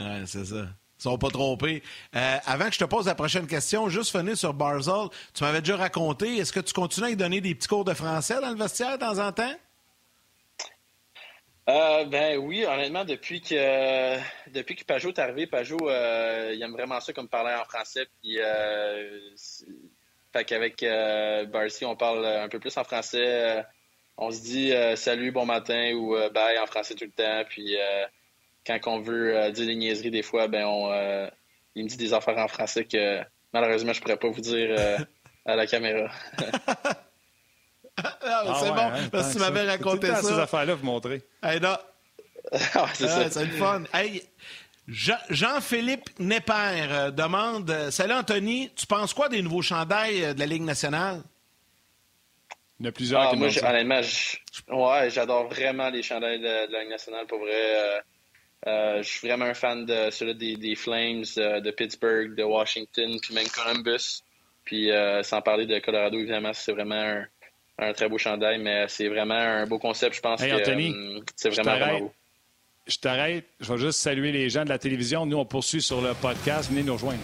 Ouais, 0.00 0.22
c'est 0.26 0.44
ça. 0.44 0.66
Ils 0.98 1.02
sont 1.02 1.18
pas 1.18 1.28
trompés. 1.28 1.82
Euh, 2.14 2.38
avant 2.46 2.66
que 2.66 2.74
je 2.74 2.78
te 2.78 2.84
pose 2.84 3.06
la 3.06 3.14
prochaine 3.14 3.46
question, 3.46 3.88
juste 3.88 4.16
venir 4.16 4.36
sur 4.36 4.54
Barzell, 4.54 5.08
tu 5.34 5.44
m'avais 5.44 5.60
déjà 5.60 5.76
raconté, 5.76 6.38
est-ce 6.38 6.52
que 6.52 6.60
tu 6.60 6.72
continues 6.72 7.06
à 7.06 7.10
lui 7.10 7.16
donner 7.16 7.40
des 7.40 7.54
petits 7.54 7.68
cours 7.68 7.84
de 7.84 7.94
français 7.94 8.40
dans 8.40 8.50
le 8.50 8.56
vestiaire 8.56 8.98
de 8.98 9.04
temps 9.04 9.18
en 9.18 9.30
temps? 9.30 9.54
Euh, 11.68 12.04
ben 12.04 12.38
oui, 12.38 12.64
honnêtement, 12.64 13.04
depuis 13.04 13.40
que 13.40 14.16
depuis 14.50 14.76
que 14.76 14.84
Pajot 14.84 15.08
est 15.08 15.18
arrivé, 15.18 15.48
Pajot, 15.48 15.90
euh, 15.90 16.52
il 16.54 16.62
aime 16.62 16.70
vraiment 16.72 17.00
ça 17.00 17.12
comme 17.12 17.28
parler 17.28 17.54
en 17.54 17.64
français. 17.64 18.06
Puis, 18.22 18.38
euh, 18.38 19.18
fait 20.32 20.44
qu'avec 20.44 20.82
euh, 20.84 21.44
Barcy, 21.46 21.84
on 21.84 21.96
parle 21.96 22.24
un 22.24 22.48
peu 22.48 22.60
plus 22.60 22.76
en 22.76 22.84
français. 22.84 23.64
on 24.16 24.30
se 24.30 24.42
dit 24.42 24.72
salut, 24.96 25.32
bon 25.32 25.44
matin 25.44 25.92
ou 25.94 26.14
bye 26.32 26.58
en 26.58 26.66
français 26.66 26.94
tout 26.94 27.04
le 27.04 27.10
temps. 27.10 27.44
Puis 27.48 27.76
quand 28.66 28.78
on 28.86 29.00
veut 29.00 29.50
dire 29.52 29.66
des 29.66 29.74
niaiseries 29.76 30.10
des 30.10 30.22
fois, 30.22 30.48
ben 30.48 30.64
on 30.66 31.28
il 31.74 31.84
me 31.84 31.88
dit 31.88 31.96
des 31.96 32.14
affaires 32.14 32.38
en 32.38 32.48
français 32.48 32.84
que 32.84 33.20
malheureusement 33.52 33.92
je 33.92 34.00
pourrais 34.00 34.18
pas 34.18 34.28
vous 34.28 34.40
dire 34.40 34.76
à 35.44 35.56
la 35.56 35.66
caméra. 35.66 36.10
Ah, 38.28 38.60
c'est 38.60 38.70
bon, 38.70 38.76
hein, 38.76 39.08
parce 39.10 39.28
que 39.28 39.32
tu 39.34 39.38
m'avais 39.38 39.62
raconté 39.62 40.08
ça. 40.08 40.22
ces 40.22 40.38
affaires-là, 40.38 40.74
vous 40.74 40.84
montrer. 40.84 41.22
Hey, 41.42 41.60
non. 41.60 41.76
Ah, 42.74 42.86
c'est 42.94 43.08
ah, 43.08 43.46
fun. 43.58 43.82
Hey, 43.92 44.22
Jean-Philippe 44.88 46.10
Nepper 46.20 46.52
euh, 46.52 47.10
demande 47.10 47.68
euh, 47.70 47.90
Salut 47.90 48.12
Anthony, 48.12 48.70
tu 48.76 48.86
penses 48.86 49.12
quoi 49.14 49.28
des 49.28 49.42
nouveaux 49.42 49.62
chandails 49.62 50.24
euh, 50.24 50.34
de 50.34 50.38
la 50.38 50.46
Ligue 50.46 50.62
nationale 50.62 51.22
Il 52.78 52.84
y 52.84 52.86
en 52.86 52.90
a 52.90 52.92
plusieurs 52.92 53.22
ah, 53.22 53.30
qui 53.30 53.36
Moi, 53.36 53.48
honnêtement, 53.64 54.00
ouais, 54.68 55.10
j'adore 55.10 55.48
vraiment 55.48 55.90
les 55.90 56.02
chandails 56.02 56.38
de, 56.38 56.72
la 56.72 56.82
Ligue 56.82 56.90
nationale. 56.90 57.26
Pour 57.26 57.40
vrai, 57.40 58.02
je 58.64 59.02
suis 59.02 59.26
vraiment 59.26 59.46
un 59.46 59.54
fan 59.54 59.84
de 59.86 60.10
ceux 60.10 60.34
des, 60.34 60.56
des, 60.56 60.76
Flames, 60.76 61.24
de 61.36 61.70
Pittsburgh, 61.72 62.36
de 62.36 62.44
Washington, 62.44 63.18
puis 63.20 63.34
même 63.34 63.48
Columbus. 63.48 64.22
Puis 64.64 64.90
sans 65.22 65.42
parler 65.42 65.66
de 65.66 65.78
Colorado, 65.80 66.16
évidemment, 66.16 66.52
c'est 66.52 66.72
vraiment 66.72 66.94
un 66.94 67.26
un 67.78 67.92
très 67.92 68.08
beau 68.08 68.18
chandail, 68.18 68.58
mais 68.58 68.86
c'est 68.88 69.08
vraiment 69.08 69.34
un 69.34 69.66
beau 69.66 69.78
concept. 69.78 70.16
Je 70.16 70.20
pense 70.20 70.40
que 70.40 70.46
euh, 70.46 71.20
c'est 71.36 71.50
vraiment, 71.50 71.98
beau. 71.98 72.12
Je 72.86 72.96
t'arrête. 72.96 73.44
Je 73.60 73.72
vais 73.72 73.78
juste 73.78 74.00
saluer 74.00 74.32
les 74.32 74.48
gens 74.48 74.64
de 74.64 74.68
la 74.68 74.78
télévision. 74.78 75.26
Nous, 75.26 75.36
on 75.36 75.44
poursuit 75.44 75.82
sur 75.82 76.00
le 76.00 76.14
podcast. 76.14 76.70
Venez 76.70 76.82
nous 76.82 76.94
rejoindre. 76.94 77.20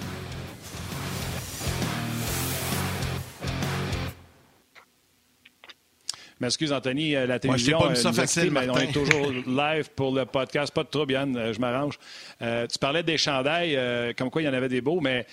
M'excuse, 6.40 6.72
Anthony, 6.72 7.14
euh, 7.14 7.24
la 7.24 7.38
télévision, 7.38 7.78
Moi, 7.78 7.88
pas 7.90 7.94
ça 7.94 8.12
facile, 8.12 8.50
mais 8.50 8.68
on 8.68 8.76
est 8.76 8.90
toujours 8.92 9.30
live 9.46 9.90
pour 9.94 10.12
le 10.12 10.26
podcast. 10.26 10.74
Pas 10.74 10.82
de 10.82 10.88
trouble, 10.88 11.12
Yann, 11.12 11.36
euh, 11.36 11.52
je 11.52 11.60
m'arrange. 11.60 11.98
tu 12.40 12.78
parlais 12.80 13.04
des 13.04 13.16
chandails, 13.16 13.78
comme 14.16 14.28
quoi 14.28 14.42
il 14.42 14.46
y 14.46 14.48
en 14.48 14.52
avait 14.52 14.68
des 14.68 14.80
beaux, 14.80 15.00
mais 15.00 15.24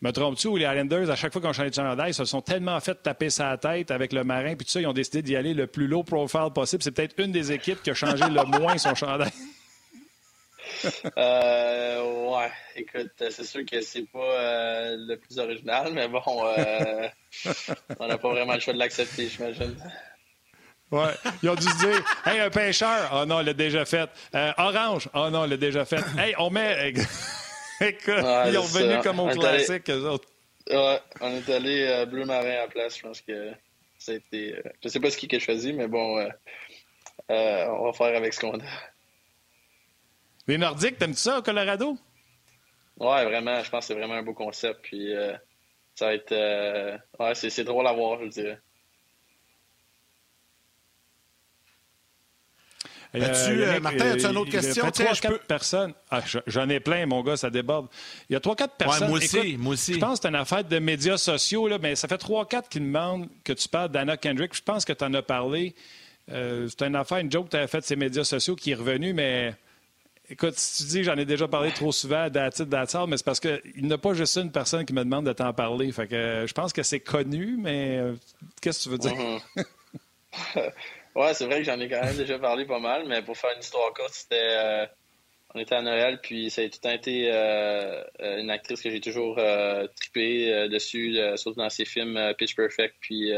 me 0.00 0.12
trompes-tu 0.12 0.46
ou 0.48 0.56
les 0.56 0.64
Islanders, 0.64 1.10
à 1.10 1.16
chaque 1.16 1.32
fois 1.32 1.42
qu'on 1.42 1.52
changeait 1.52 1.70
de 1.70 1.74
chandail, 1.74 2.14
se 2.14 2.24
sont 2.24 2.40
tellement 2.40 2.78
fait 2.80 3.02
taper 3.02 3.30
sa 3.30 3.56
tête 3.56 3.90
avec 3.90 4.12
le 4.12 4.22
marin, 4.22 4.54
puis 4.54 4.64
tout 4.64 4.70
ça, 4.70 4.80
ils 4.80 4.86
ont 4.86 4.92
décidé 4.92 5.22
d'y 5.22 5.34
aller 5.36 5.54
le 5.54 5.66
plus 5.66 5.86
low 5.88 6.04
profile 6.04 6.50
possible. 6.54 6.82
C'est 6.82 6.92
peut-être 6.92 7.18
une 7.18 7.32
des 7.32 7.50
équipes 7.50 7.82
qui 7.82 7.90
a 7.90 7.94
changé 7.94 8.24
le 8.24 8.44
moins 8.60 8.78
son 8.78 8.94
chandail. 8.94 9.32
euh, 11.16 12.30
ouais, 12.30 12.50
écoute, 12.76 13.10
c'est 13.18 13.44
sûr 13.44 13.64
que 13.64 13.80
c'est 13.80 14.08
pas 14.12 14.18
euh, 14.18 14.96
le 14.98 15.16
plus 15.16 15.38
original, 15.38 15.92
mais 15.92 16.06
bon, 16.06 16.22
euh, 16.26 17.08
on 17.98 18.06
n'a 18.06 18.18
pas 18.18 18.28
vraiment 18.28 18.54
le 18.54 18.60
choix 18.60 18.74
de 18.74 18.78
l'accepter, 18.78 19.28
j'imagine. 19.28 19.74
Ouais, 20.90 21.12
ils 21.42 21.50
ont 21.50 21.54
dû 21.54 21.66
se 21.66 21.78
dire, 21.78 22.02
hey, 22.24 22.40
un 22.40 22.50
pêcheur, 22.50 23.10
oh 23.12 23.26
non, 23.26 23.40
il 23.40 23.46
l'a 23.46 23.52
déjà 23.52 23.84
fait. 23.84 24.08
Euh, 24.34 24.52
orange, 24.56 25.08
oh 25.12 25.28
non, 25.28 25.44
il 25.44 25.50
l'a 25.50 25.56
déjà 25.56 25.84
fait. 25.84 26.02
Hey, 26.16 26.34
on 26.38 26.50
met. 26.50 26.94
Écoute, 27.80 28.24
ils 28.46 28.58
ont 28.58 28.62
venu 28.62 29.00
comme 29.02 29.20
au 29.20 29.28
classique, 29.28 29.88
eux 29.90 30.08
autres. 30.08 30.28
Ouais, 30.70 31.00
on 31.20 31.30
est 31.32 31.48
allé 31.48 31.82
euh, 31.82 32.06
bleu 32.06 32.24
marin 32.24 32.64
à 32.64 32.68
place. 32.68 32.98
Je 32.98 33.02
pense 33.02 33.20
que 33.22 33.52
ça 33.98 34.12
a 34.12 34.14
été. 34.16 34.56
Euh, 34.56 34.62
je 34.82 34.88
sais 34.88 35.00
pas 35.00 35.10
ce 35.10 35.16
qui 35.16 35.34
a 35.34 35.38
choisi, 35.38 35.72
mais 35.72 35.88
bon, 35.88 36.18
euh, 36.18 37.66
on 37.68 37.84
va 37.86 37.92
faire 37.92 38.14
avec 38.14 38.34
ce 38.34 38.40
qu'on 38.40 38.58
a. 38.58 38.64
Les 40.46 40.58
Nordiques, 40.58 40.98
t'aimes-tu 40.98 41.20
ça 41.20 41.38
au 41.38 41.42
Colorado? 41.42 41.96
Ouais, 42.98 43.24
vraiment. 43.24 43.62
Je 43.62 43.70
pense 43.70 43.80
que 43.80 43.86
c'est 43.86 43.98
vraiment 43.98 44.14
un 44.14 44.22
beau 44.22 44.34
concept. 44.34 44.80
Puis 44.82 45.12
ça 45.94 46.06
va 46.06 46.14
être. 46.14 47.00
ouais, 47.18 47.34
c'est 47.34 47.64
drôle 47.64 47.86
à 47.86 47.92
voir, 47.92 48.20
je 48.22 48.28
dirais. 48.28 48.58
As-tu, 53.14 53.80
Martin, 53.80 54.10
as-tu 54.10 54.26
une 54.26 54.36
autre 54.36 54.50
question? 54.50 54.84
Il 54.84 55.04
y 55.04 55.04
a 55.04 55.14
3 55.14 55.38
personnes. 55.38 55.94
Ah, 56.10 56.22
j'en 56.46 56.68
ai 56.68 56.80
plein, 56.80 57.06
mon 57.06 57.22
gars, 57.22 57.36
ça 57.36 57.50
déborde. 57.50 57.86
Il 58.28 58.34
y 58.34 58.36
a 58.36 58.40
trois, 58.40 58.54
quatre 58.54 58.74
personnes. 58.74 59.08
moi 59.08 59.18
aussi, 59.18 59.56
moi 59.56 59.72
aussi. 59.72 59.94
Je 59.94 59.98
pense 59.98 60.18
que 60.18 60.22
c'est 60.22 60.28
une 60.28 60.34
affaire 60.34 60.64
de 60.64 60.78
médias 60.78 61.16
sociaux, 61.16 61.68
là, 61.68 61.78
mais 61.80 61.96
ça 61.96 62.06
fait 62.06 62.18
trois, 62.18 62.46
quatre 62.46 62.68
qui 62.68 62.80
demandent 62.80 63.28
que 63.44 63.52
tu 63.52 63.68
parles 63.68 63.90
d'Anna 63.90 64.16
Kendrick. 64.16 64.54
Je 64.54 64.62
pense 64.62 64.84
que 64.84 64.92
tu 64.92 65.04
en 65.04 65.14
as 65.14 65.22
parlé. 65.22 65.74
c'est 66.28 66.82
une 66.82 66.96
affaire, 66.96 67.18
une 67.18 67.32
joke 67.32 67.46
que 67.46 67.50
tu 67.52 67.56
avais 67.56 67.66
faite 67.66 67.84
ces 67.84 67.96
médias 67.96 68.24
sociaux 68.24 68.56
qui 68.56 68.72
est 68.72 68.74
revenue, 68.74 69.12
mais 69.12 69.54
Écoute, 70.30 70.58
si 70.58 70.84
tu 70.84 70.90
dis 70.90 71.04
j'en 71.04 71.16
ai 71.16 71.24
déjà 71.24 71.48
parlé 71.48 71.70
trop 71.70 71.90
souvent 71.90 72.28
d'attitude 72.28 72.68
d'attitude, 72.68 73.06
mais 73.08 73.16
c'est 73.16 73.24
parce 73.24 73.40
qu'il 73.40 73.60
n'y 73.78 73.92
a 73.92 73.96
pas 73.96 74.12
juste 74.12 74.36
une 74.36 74.52
personne 74.52 74.84
qui 74.84 74.92
me 74.92 75.02
demande 75.02 75.24
de 75.24 75.32
t'en 75.32 75.54
parler. 75.54 75.90
Fait 75.90 76.06
que 76.06 76.44
je 76.46 76.52
pense 76.52 76.74
que 76.74 76.82
c'est 76.82 77.00
connu, 77.00 77.56
mais 77.58 77.96
euh, 77.98 78.14
qu'est-ce 78.60 78.80
que 78.80 78.84
tu 78.84 78.90
veux 78.90 78.98
dire? 78.98 79.14
Mm-hmm. 79.16 80.72
ouais, 81.18 81.34
c'est 81.34 81.46
vrai 81.46 81.58
que 81.58 81.64
j'en 81.64 81.78
ai 81.80 81.88
quand 81.88 82.02
même 82.02 82.16
déjà 82.16 82.38
parlé 82.38 82.64
pas 82.64 82.78
mal, 82.78 83.06
mais 83.06 83.22
pour 83.22 83.36
faire 83.36 83.50
une 83.54 83.60
histoire 83.60 83.92
courte, 83.94 84.12
c'était. 84.12 84.36
Euh, 84.36 84.86
on 85.54 85.60
était 85.60 85.76
à 85.76 85.82
Noël, 85.82 86.20
puis 86.22 86.50
ça 86.50 86.62
a 86.62 86.68
tout 86.68 86.78
le 86.84 86.94
été 86.94 87.30
euh, 87.32 88.04
une 88.20 88.50
actrice 88.50 88.82
que 88.82 88.90
j'ai 88.90 89.00
toujours 89.00 89.40
trippé 89.96 90.68
dessus, 90.68 91.18
surtout 91.36 91.58
dans 91.58 91.70
ses 91.70 91.86
films 91.86 92.34
Pitch 92.36 92.54
Perfect, 92.54 92.94
puis, 93.00 93.32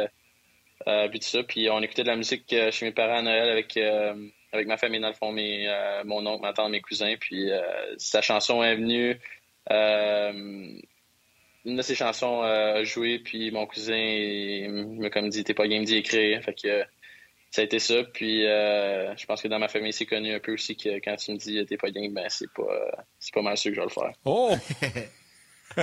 puis 0.85 1.21
tout 1.21 1.29
ça. 1.29 1.45
Puis 1.45 1.71
on 1.71 1.81
écoutait 1.81 2.03
de 2.03 2.09
la 2.09 2.17
musique 2.17 2.53
chez 2.73 2.85
mes 2.85 2.91
parents 2.91 3.19
à 3.19 3.23
Noël 3.23 3.49
avec 3.49 3.79
avec 4.53 4.67
ma 4.67 4.77
famille, 4.77 5.01
dans 5.01 5.09
le 5.09 5.15
fond, 5.15 5.33
mes, 5.33 5.69
euh, 5.69 6.03
mon 6.05 6.27
oncle, 6.27 6.43
ma 6.43 6.53
tante, 6.53 6.71
mes 6.71 6.81
cousins. 6.81 7.15
Puis 7.19 7.51
euh, 7.51 7.61
sa 7.99 8.21
chanson 8.21 8.63
est 8.63 8.77
venue. 8.77 9.19
Euh, 9.71 10.33
une 11.65 11.77
de 11.77 11.83
ses 11.83 11.95
chansons 11.95 12.41
a 12.41 12.83
joué, 12.85 13.19
puis 13.19 13.51
mon 13.51 13.67
cousin 13.67 14.69
m'a 14.99 15.11
comme 15.11 15.29
dit 15.29 15.45
T'es 15.45 15.55
pas 15.55 15.69
game 15.69 15.85
d'y 15.85 15.97
écrire. 15.97 16.43
Fait 16.43 16.55
que 16.55 16.85
ça 17.51 17.63
a 17.63 17.65
été 17.65 17.79
ça. 17.79 18.03
Puis 18.05 18.43
je 18.43 19.27
pense 19.27 19.43
que 19.43 19.49
dans 19.49 19.59
ma 19.59 19.69
famille, 19.69 19.93
c'est 19.93 20.07
connu 20.07 20.35
un 20.35 20.41
peu 20.41 20.55
aussi 20.55 20.77
que 20.77 21.01
quand 21.01 21.17
tu 21.17 21.33
me 21.33 21.37
dis 21.37 21.65
T'es 21.67 21.77
pas 21.77 21.91
game, 21.91 22.13
ben 22.13 22.27
c'est 22.29 22.51
pas, 22.53 22.91
c'est 23.19 23.35
pas 23.35 23.43
mal 23.43 23.57
sûr 23.57 23.71
que 23.71 23.77
je 23.77 23.81
vais 23.81 23.87
le 23.87 23.93
faire. 23.93 24.13
Oh! 24.25 24.57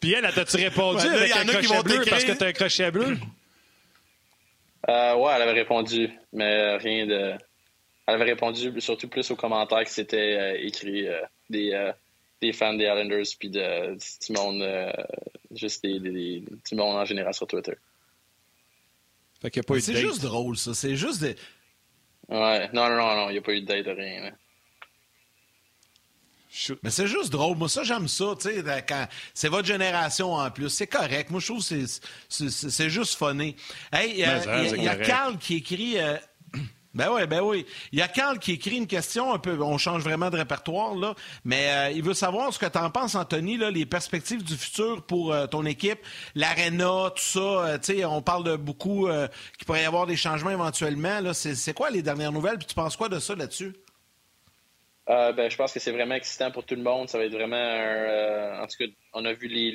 puis 0.00 0.14
elle, 0.14 0.32
t'as-tu 0.34 0.56
répondu 0.56 1.06
avec 1.06 1.36
un 1.36 1.44
crochet 1.44 1.82
bleu 1.82 2.04
parce 2.08 2.24
que 2.24 2.32
t'as 2.32 2.46
un 2.48 2.52
crochet 2.52 2.90
bleu? 2.90 3.18
Euh, 4.88 5.16
ouais, 5.16 5.32
elle 5.34 5.42
avait 5.42 5.52
répondu, 5.52 6.10
mais 6.32 6.76
rien 6.76 7.06
de. 7.06 7.34
Elle 8.06 8.14
avait 8.14 8.24
répondu 8.24 8.80
surtout 8.80 9.08
plus 9.08 9.30
aux 9.30 9.36
commentaires 9.36 9.84
qui 9.84 9.92
s'étaient 9.92 10.36
euh, 10.38 10.66
écrits 10.66 11.06
euh, 11.06 11.20
des, 11.50 11.92
des 12.40 12.52
fans 12.54 12.72
des 12.72 12.84
Islanders 12.84 13.26
puis 13.38 13.50
de, 13.50 13.94
du 13.96 14.32
monde, 14.32 14.64
juste 15.54 15.82
des, 15.82 16.00
des, 16.00 16.40
du 16.40 16.74
monde 16.74 16.96
en 16.96 17.04
général 17.04 17.34
sur 17.34 17.46
Twitter. 17.46 17.74
Fait 19.40 19.50
qu'il 19.50 19.60
a 19.60 19.62
pas 19.62 19.74
eu 19.74 19.78
de 19.78 19.82
C'est 19.82 19.96
juste 19.96 20.22
drôle, 20.22 20.56
ça. 20.56 20.74
C'est 20.74 20.96
juste 20.96 21.20
des. 21.20 21.36
Ouais, 22.28 22.68
non, 22.72 22.88
non, 22.88 22.96
non, 22.96 23.16
non, 23.16 23.30
il 23.30 23.32
n'y 23.32 23.38
a 23.38 23.42
pas 23.42 23.52
eu 23.52 23.60
de 23.60 23.66
date, 23.66 23.86
rien. 23.86 24.32
Mais 26.82 26.90
c'est 26.90 27.06
juste 27.06 27.30
drôle. 27.30 27.56
Moi, 27.56 27.68
ça, 27.68 27.84
j'aime 27.84 28.08
ça. 28.08 28.34
tu 28.40 28.48
sais, 28.48 28.84
Quand 28.88 29.06
c'est 29.34 29.48
votre 29.48 29.66
génération 29.66 30.34
en 30.34 30.50
plus. 30.50 30.68
C'est 30.70 30.86
correct. 30.86 31.30
Moi, 31.30 31.40
je 31.40 31.46
trouve 31.46 31.66
que 31.66 31.86
c'est 32.28 32.90
juste 32.90 33.16
funny. 33.16 33.54
Hey, 33.92 34.24
euh, 34.24 34.72
il 34.76 34.82
y, 34.82 34.88
a 34.88 34.96
Carl 34.96 35.38
qui 35.38 35.56
écrit. 35.56 35.98
Euh, 35.98 36.16
ben 36.94 37.08
oui, 37.12 37.26
ben 37.26 37.40
oui. 37.40 37.66
Il 37.92 37.98
y 37.98 38.02
a 38.02 38.08
Carl 38.08 38.38
qui 38.38 38.52
écrit 38.52 38.76
une 38.76 38.86
question 38.86 39.32
un 39.32 39.38
peu. 39.38 39.60
On 39.62 39.78
change 39.78 40.02
vraiment 40.02 40.30
de 40.30 40.36
répertoire, 40.36 40.94
là. 40.94 41.14
Mais 41.44 41.70
euh, 41.70 41.90
il 41.90 42.02
veut 42.02 42.14
savoir 42.14 42.52
ce 42.52 42.58
que 42.58 42.66
tu 42.66 42.78
en 42.78 42.90
penses, 42.90 43.14
Anthony, 43.14 43.56
là, 43.56 43.70
les 43.70 43.86
perspectives 43.86 44.42
du 44.42 44.56
futur 44.56 45.02
pour 45.02 45.34
ton 45.50 45.64
équipe, 45.64 45.98
l'aréna, 46.34 47.10
tout 47.14 47.22
ça. 47.22 47.78
tu 47.78 47.98
sais, 47.98 48.04
on 48.04 48.22
parle 48.22 48.44
de 48.44 48.56
beaucoup 48.56 49.08
qu'il 49.56 49.66
pourrait 49.66 49.82
y 49.82 49.86
avoir 49.86 50.06
des 50.06 50.16
changements 50.16 50.50
éventuellement. 50.50 51.32
C'est 51.32 51.74
quoi 51.74 51.90
les 51.90 52.02
dernières 52.02 52.32
nouvelles? 52.32 52.58
Puis 52.58 52.66
tu 52.66 52.74
penses 52.74 52.96
quoi 52.96 53.08
de 53.08 53.18
ça 53.18 53.34
là-dessus? 53.34 53.74
Euh, 55.08 55.32
ben, 55.32 55.50
je 55.50 55.56
pense 55.56 55.72
que 55.72 55.80
c'est 55.80 55.92
vraiment 55.92 56.14
excitant 56.14 56.50
pour 56.50 56.64
tout 56.64 56.74
le 56.74 56.82
monde. 56.82 57.08
Ça 57.08 57.18
va 57.18 57.24
être 57.24 57.32
vraiment 57.32 57.56
un, 57.56 57.60
euh, 57.60 58.62
en 58.62 58.66
tout 58.66 58.76
cas, 58.78 58.84
on 59.14 59.24
a 59.24 59.32
vu 59.32 59.48
les, 59.48 59.70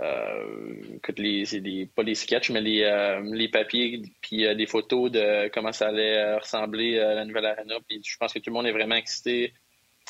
euh, 0.00 0.98
euh 1.08 1.12
les, 1.18 1.86
pas 1.86 2.02
les 2.02 2.14
sketchs, 2.14 2.50
mais 2.50 2.60
les, 2.60 3.20
les 3.32 3.48
papiers, 3.48 4.02
puis 4.20 4.54
des 4.54 4.66
photos 4.66 5.10
de 5.10 5.48
comment 5.48 5.72
ça 5.72 5.88
allait 5.88 6.36
ressembler 6.36 6.98
à 6.98 7.14
la 7.14 7.24
nouvelle 7.24 7.46
arena. 7.46 7.76
Puis 7.88 8.00
je 8.04 8.16
pense 8.16 8.32
que 8.32 8.38
tout 8.38 8.50
le 8.50 8.54
monde 8.54 8.66
est 8.66 8.72
vraiment 8.72 8.96
excité 8.96 9.52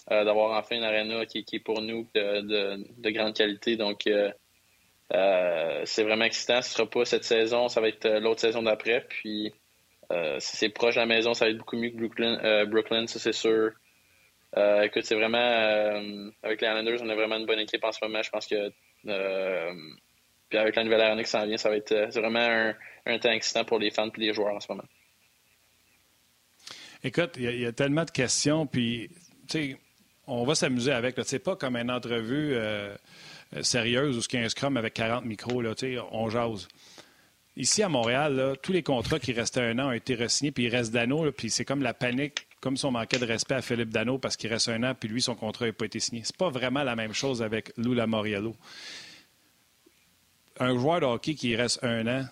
d'avoir 0.09 0.59
enfin 0.59 0.77
une 0.77 0.85
arena 0.85 1.27
qui, 1.27 1.45
est 1.53 1.59
pour 1.61 1.81
nous 1.81 2.09
de, 2.15 2.41
de, 2.41 2.85
de 2.99 3.11
grande 3.11 3.35
qualité. 3.35 3.77
Donc, 3.77 4.03
c'est 5.11 6.03
vraiment 6.03 6.25
excitant. 6.25 6.63
Ce 6.63 6.71
sera 6.71 6.89
pas 6.89 7.05
cette 7.05 7.25
saison, 7.25 7.69
ça 7.69 7.81
va 7.81 7.89
être 7.89 8.09
l'autre 8.21 8.41
saison 8.41 8.63
d'après. 8.63 9.07
Puis, 9.09 9.53
euh, 10.13 10.37
si 10.39 10.57
c'est 10.57 10.69
proche 10.69 10.95
de 10.95 11.01
la 11.01 11.07
maison, 11.07 11.35
ça 11.35 11.47
va 11.47 11.51
être 11.51 11.59
beaucoup 11.59 11.77
mieux 11.77 11.91
que 11.91 11.97
Brooklyn, 11.97 12.39
euh, 12.45 12.65
Brooklyn 12.65 13.07
ça 13.07 13.19
c'est 13.19 13.33
sûr. 13.33 13.73
Euh, 14.57 14.83
écoute, 14.83 15.05
c'est 15.05 15.17
vraiment 15.17 15.39
avec 16.43 16.61
les 16.61 16.69
Islanders, 16.69 17.03
on 17.03 17.09
a 17.09 17.15
vraiment 17.15 17.37
une 17.37 17.47
bonne 17.47 17.59
équipe 17.59 17.85
en 17.85 17.93
ce 17.93 17.99
moment. 18.03 18.23
Je 18.23 18.31
pense 18.31 18.47
que 18.47 18.73
puis 20.49 20.59
avec 20.59 20.77
la 20.77 20.85
nouvelle 20.85 21.01
année 21.01 21.25
qui 21.25 21.31
s'en 21.31 21.47
vient, 21.47 21.57
ça 21.57 21.71
va 21.71 21.77
être 21.77 21.95
vraiment 22.15 22.39
un, 22.39 22.75
un, 23.07 23.19
temps 23.19 23.31
excitant 23.31 23.65
pour 23.65 23.79
les 23.79 23.91
fans 23.91 24.09
et 24.09 24.21
les 24.21 24.33
joueurs 24.33 24.55
en 24.55 24.61
ce 24.61 24.67
moment. 24.71 24.85
Écoute, 27.03 27.35
il 27.37 27.61
y, 27.61 27.67
a 27.67 27.73
tellement 27.73 28.05
de 28.05 28.11
questions, 28.11 28.67
puis 28.67 29.11
on 30.27 30.45
va 30.45 30.55
s'amuser 30.55 30.93
avec. 30.93 31.17
C'est 31.25 31.39
pas 31.39 31.55
comme 31.55 31.77
une 31.77 31.91
entrevue 31.91 32.57
sérieuse 33.61 34.17
ou 34.17 34.23
ce 34.23 34.29
qui 34.29 34.37
est 34.37 34.45
un 34.45 34.49
scrum 34.49 34.77
avec 34.77 34.95
40 34.95 35.25
micros. 35.25 35.63
Là, 35.63 35.75
on 36.11 36.29
jase. 36.31 36.67
Ici, 37.57 37.83
à 37.83 37.89
Montréal, 37.89 38.57
tous 38.63 38.73
les 38.73 38.83
contrats 38.83 39.19
qui 39.19 39.33
restaient 39.33 39.63
un 39.63 39.79
an 39.79 39.89
ont 39.89 39.93
été 39.93 40.15
re-signés, 40.15 40.53
puis 40.53 40.65
il 40.65 40.69
reste 40.69 40.93
Dano, 40.93 41.31
puis 41.33 41.49
c'est 41.49 41.65
comme 41.65 41.83
la 41.83 41.95
panique, 41.95 42.47
comme 42.67 42.77
si 42.77 42.85
on 42.85 42.91
manquait 42.91 43.21
de 43.21 43.25
respect 43.25 43.55
à 43.55 43.63
Philippe 43.63 43.91
Dano 43.91 44.19
parce 44.19 44.37
qu'il 44.37 44.51
reste 44.51 44.69
un 44.69 44.83
an, 44.83 44.93
puis 44.99 45.09
lui, 45.09 45.23
son 45.23 45.37
contrat 45.37 45.67
n'a 45.67 45.73
pas 45.73 45.85
été 45.85 46.01
signé. 46.01 46.23
C'est 46.25 46.37
pas 46.37 46.49
vraiment 46.49 46.83
la 46.83 46.97
même 46.97 47.13
chose 47.13 47.41
avec 47.41 47.73
Lou 47.77 47.95
Lamoriello. 47.95 48.57
Un 50.59 50.77
joueur 50.77 50.99
de 50.99 51.07
hockey 51.07 51.37
qui 51.37 51.55
reste 51.55 51.85
un 51.85 52.05
an, 52.09 52.25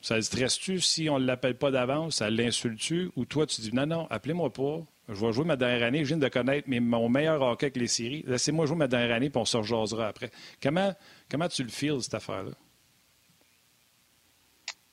ça 0.00 0.20
stresse-tu 0.20 0.80
si 0.80 1.08
on 1.08 1.20
ne 1.20 1.24
l'appelle 1.24 1.56
pas 1.56 1.70
d'avance? 1.70 2.16
Ça 2.16 2.30
l'insulte-tu? 2.30 3.12
Ou 3.14 3.26
toi, 3.26 3.46
tu 3.46 3.60
dis 3.60 3.72
non, 3.72 3.86
non, 3.86 4.08
appelez-moi 4.10 4.52
pas. 4.52 4.80
Je 5.08 5.24
vais 5.24 5.32
jouer 5.32 5.44
ma 5.44 5.54
dernière 5.54 5.86
année. 5.86 6.00
Je 6.00 6.08
viens 6.08 6.16
de 6.16 6.26
connaître 6.26 6.68
mon 6.68 7.08
meilleur 7.08 7.40
hockey 7.40 7.66
avec 7.66 7.76
les 7.76 7.86
séries. 7.86 8.24
Laissez-moi 8.26 8.66
jouer 8.66 8.78
ma 8.78 8.88
dernière 8.88 9.14
année, 9.14 9.30
puis 9.30 9.40
on 9.40 9.44
se 9.44 9.56
rejasera 9.56 10.08
après. 10.08 10.32
Comment, 10.60 10.92
comment 11.30 11.46
tu 11.46 11.62
le 11.62 11.68
feels, 11.68 12.02
cette 12.02 12.14
affaire-là? 12.14 12.50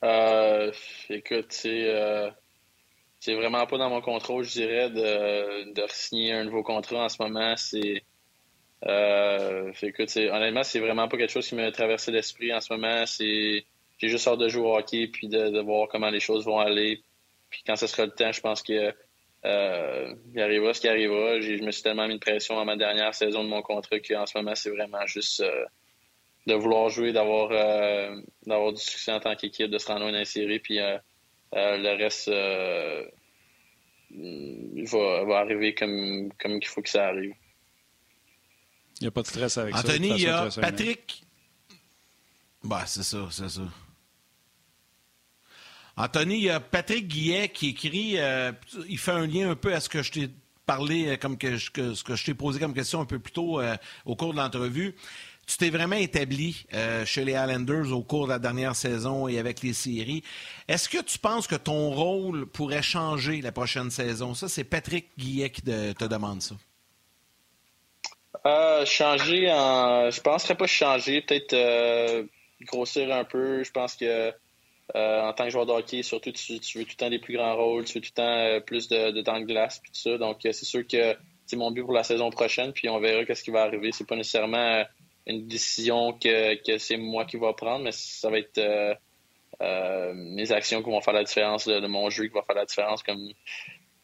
Euh, 0.04 0.70
écoute, 1.10 1.46
c'est 1.48 1.88
euh, 1.88 2.30
c'est 3.24 3.34
vraiment 3.34 3.66
pas 3.66 3.78
dans 3.78 3.88
mon 3.88 4.02
contrôle, 4.02 4.44
je 4.44 4.52
dirais, 4.52 4.90
de, 4.90 5.82
signer 5.88 6.34
un 6.34 6.44
nouveau 6.44 6.62
contrat 6.62 7.06
en 7.06 7.08
ce 7.08 7.22
moment. 7.22 7.56
C'est 7.56 8.02
euh, 8.86 9.72
écoute, 9.80 10.14
honnêtement, 10.14 10.62
c'est 10.62 10.78
vraiment 10.78 11.08
pas 11.08 11.16
quelque 11.16 11.32
chose 11.32 11.48
qui 11.48 11.54
m'a 11.54 11.72
traversé 11.72 12.12
l'esprit 12.12 12.52
en 12.52 12.60
ce 12.60 12.70
moment. 12.70 13.06
C'est 13.06 13.64
j'ai 13.96 14.08
juste 14.08 14.28
hâte 14.28 14.40
de 14.40 14.48
jouer 14.48 14.66
au 14.66 14.76
hockey 14.76 15.06
puis 15.06 15.28
de, 15.28 15.58
voir 15.62 15.88
comment 15.88 16.10
les 16.10 16.20
choses 16.20 16.44
vont 16.44 16.58
aller. 16.58 17.02
Puis 17.48 17.62
quand 17.66 17.76
ce 17.76 17.86
sera 17.86 18.04
le 18.04 18.12
temps, 18.12 18.30
je 18.30 18.42
pense 18.42 18.62
que 18.62 18.92
euh, 19.46 20.14
il 20.34 20.42
arrivera 20.42 20.74
ce 20.74 20.82
qui 20.82 20.88
arrivera. 20.88 21.40
Je 21.40 21.64
me 21.64 21.70
suis 21.70 21.82
tellement 21.82 22.06
mis 22.06 22.16
de 22.16 22.20
pression 22.20 22.60
à 22.60 22.66
ma 22.66 22.76
dernière 22.76 23.14
saison 23.14 23.42
de 23.42 23.48
mon 23.48 23.62
contrat 23.62 24.00
qu'en 24.00 24.26
ce 24.26 24.36
moment, 24.36 24.54
c'est 24.54 24.70
vraiment 24.70 25.06
juste 25.06 25.40
euh, 25.40 25.64
de 26.46 26.52
vouloir 26.52 26.90
jouer, 26.90 27.14
d'avoir 27.14 27.52
euh, 27.52 28.20
d'avoir 28.44 28.74
du 28.74 28.82
succès 28.82 29.12
en 29.12 29.20
tant 29.20 29.34
qu'équipe, 29.34 29.70
de 29.70 29.78
se 29.78 29.86
rendre 29.86 30.00
dans 30.00 30.10
la 30.10 30.26
série, 30.26 30.58
puis 30.58 30.78
le 31.54 31.96
reste 31.96 32.28
va, 34.92 35.24
va, 35.24 35.38
arriver 35.38 35.74
comme, 35.74 36.30
comme 36.40 36.52
il 36.52 36.66
faut 36.66 36.82
que 36.82 36.88
ça 36.88 37.08
arrive. 37.08 37.34
Il 39.00 39.04
n'y 39.04 39.08
a 39.08 39.10
pas 39.10 39.22
de 39.22 39.26
stress 39.26 39.58
avec 39.58 39.74
ça. 39.74 39.80
Anthony, 39.80 40.10
il 40.10 40.20
y 40.20 40.26
a 40.26 40.48
Patrick? 40.60 41.24
Bah, 42.62 42.84
c'est 42.86 43.02
ça, 43.02 43.28
c'est 43.30 43.48
ça. 43.48 43.62
Anthony, 45.96 46.36
il 46.36 46.42
y 46.44 46.50
a 46.50 46.60
Patrick 46.60 47.06
Guillet 47.06 47.48
qui 47.48 47.70
écrit, 47.70 48.18
il 48.88 48.98
fait 48.98 49.12
un 49.12 49.26
lien 49.26 49.50
un 49.50 49.56
peu 49.56 49.74
à 49.74 49.80
ce 49.80 49.88
que 49.88 50.02
je 50.02 50.12
t'ai 50.12 50.30
parlé, 50.66 51.18
comme 51.18 51.36
que, 51.36 51.58
ce 51.58 51.70
que 51.70 52.16
je 52.16 52.24
t'ai 52.24 52.34
posé 52.34 52.58
comme 52.58 52.74
question 52.74 53.00
un 53.00 53.04
peu 53.04 53.18
plus 53.18 53.32
tôt 53.32 53.60
au 54.04 54.16
cours 54.16 54.32
de 54.32 54.38
l'entrevue 54.38 54.94
tu 55.46 55.56
t'es 55.56 55.70
vraiment 55.70 55.96
établi 55.96 56.64
euh, 56.74 57.04
chez 57.04 57.24
les 57.24 57.32
Islanders 57.32 57.92
au 57.92 58.02
cours 58.02 58.26
de 58.26 58.32
la 58.32 58.38
dernière 58.38 58.74
saison 58.74 59.28
et 59.28 59.38
avec 59.38 59.62
les 59.62 59.72
séries. 59.72 60.22
Est-ce 60.68 60.88
que 60.88 61.02
tu 61.02 61.18
penses 61.18 61.46
que 61.46 61.54
ton 61.54 61.90
rôle 61.90 62.46
pourrait 62.46 62.82
changer 62.82 63.40
la 63.40 63.52
prochaine 63.52 63.90
saison? 63.90 64.34
Ça, 64.34 64.48
c'est 64.48 64.64
Patrick 64.64 65.08
Guillet 65.18 65.50
qui 65.50 65.62
te, 65.62 66.04
demande 66.06 66.42
ça. 66.42 66.54
Euh, 68.46 68.84
changer 68.84 69.50
en. 69.52 70.10
Je 70.10 70.20
penserais 70.20 70.56
pas 70.56 70.66
changer, 70.66 71.22
peut-être 71.22 71.52
euh, 71.54 72.24
grossir 72.62 73.14
un 73.14 73.24
peu. 73.24 73.62
Je 73.64 73.70
pense 73.70 73.96
que 73.96 74.32
en 74.94 75.32
tant 75.32 75.44
que 75.44 75.50
joueur 75.50 75.64
de 75.66 75.72
hockey, 75.72 76.02
surtout, 76.02 76.30
tu, 76.30 76.52
veux 76.52 76.84
tout 76.84 76.90
le 76.90 76.96
temps 76.96 77.10
des 77.10 77.18
plus 77.18 77.34
grands 77.34 77.56
rôles, 77.56 77.84
tu 77.84 77.94
veux 77.94 78.00
tout 78.00 78.10
le 78.16 78.60
temps 78.60 78.64
plus 78.66 78.88
de, 78.88 79.12
de 79.12 79.22
temps 79.22 79.40
de 79.40 79.46
glace, 79.46 79.80
puis 79.82 79.90
tout 79.90 79.98
ça. 79.98 80.18
Donc, 80.18 80.40
c'est 80.42 80.52
sûr 80.52 80.86
que 80.86 81.16
c'est 81.46 81.56
mon 81.56 81.70
but 81.70 81.82
pour 81.82 81.92
la 81.92 82.04
saison 82.04 82.30
prochaine, 82.30 82.72
puis 82.72 82.88
on 82.88 83.00
verra 83.00 83.24
qu'est-ce 83.24 83.42
qui 83.42 83.50
va 83.50 83.62
arriver. 83.62 83.92
C'est 83.92 84.06
pas 84.06 84.16
nécessairement 84.16 84.84
une 85.26 85.46
décision 85.46 86.12
que, 86.12 86.54
que 86.62 86.78
c'est 86.78 86.96
moi 86.96 87.24
qui 87.24 87.36
vais 87.36 87.52
prendre, 87.56 87.84
mais 87.84 87.92
ça 87.92 88.30
va 88.30 88.38
être 88.38 88.60
euh, 89.60 90.12
mes 90.14 90.52
actions 90.52 90.82
qui 90.82 90.90
vont 90.90 91.00
faire 91.00 91.14
la 91.14 91.24
différence, 91.24 91.66
de 91.66 91.86
mon 91.86 92.10
jeu 92.10 92.26
qui 92.26 92.34
va 92.34 92.42
faire 92.42 92.56
la 92.56 92.66
différence 92.66 93.02
comme 93.02 93.28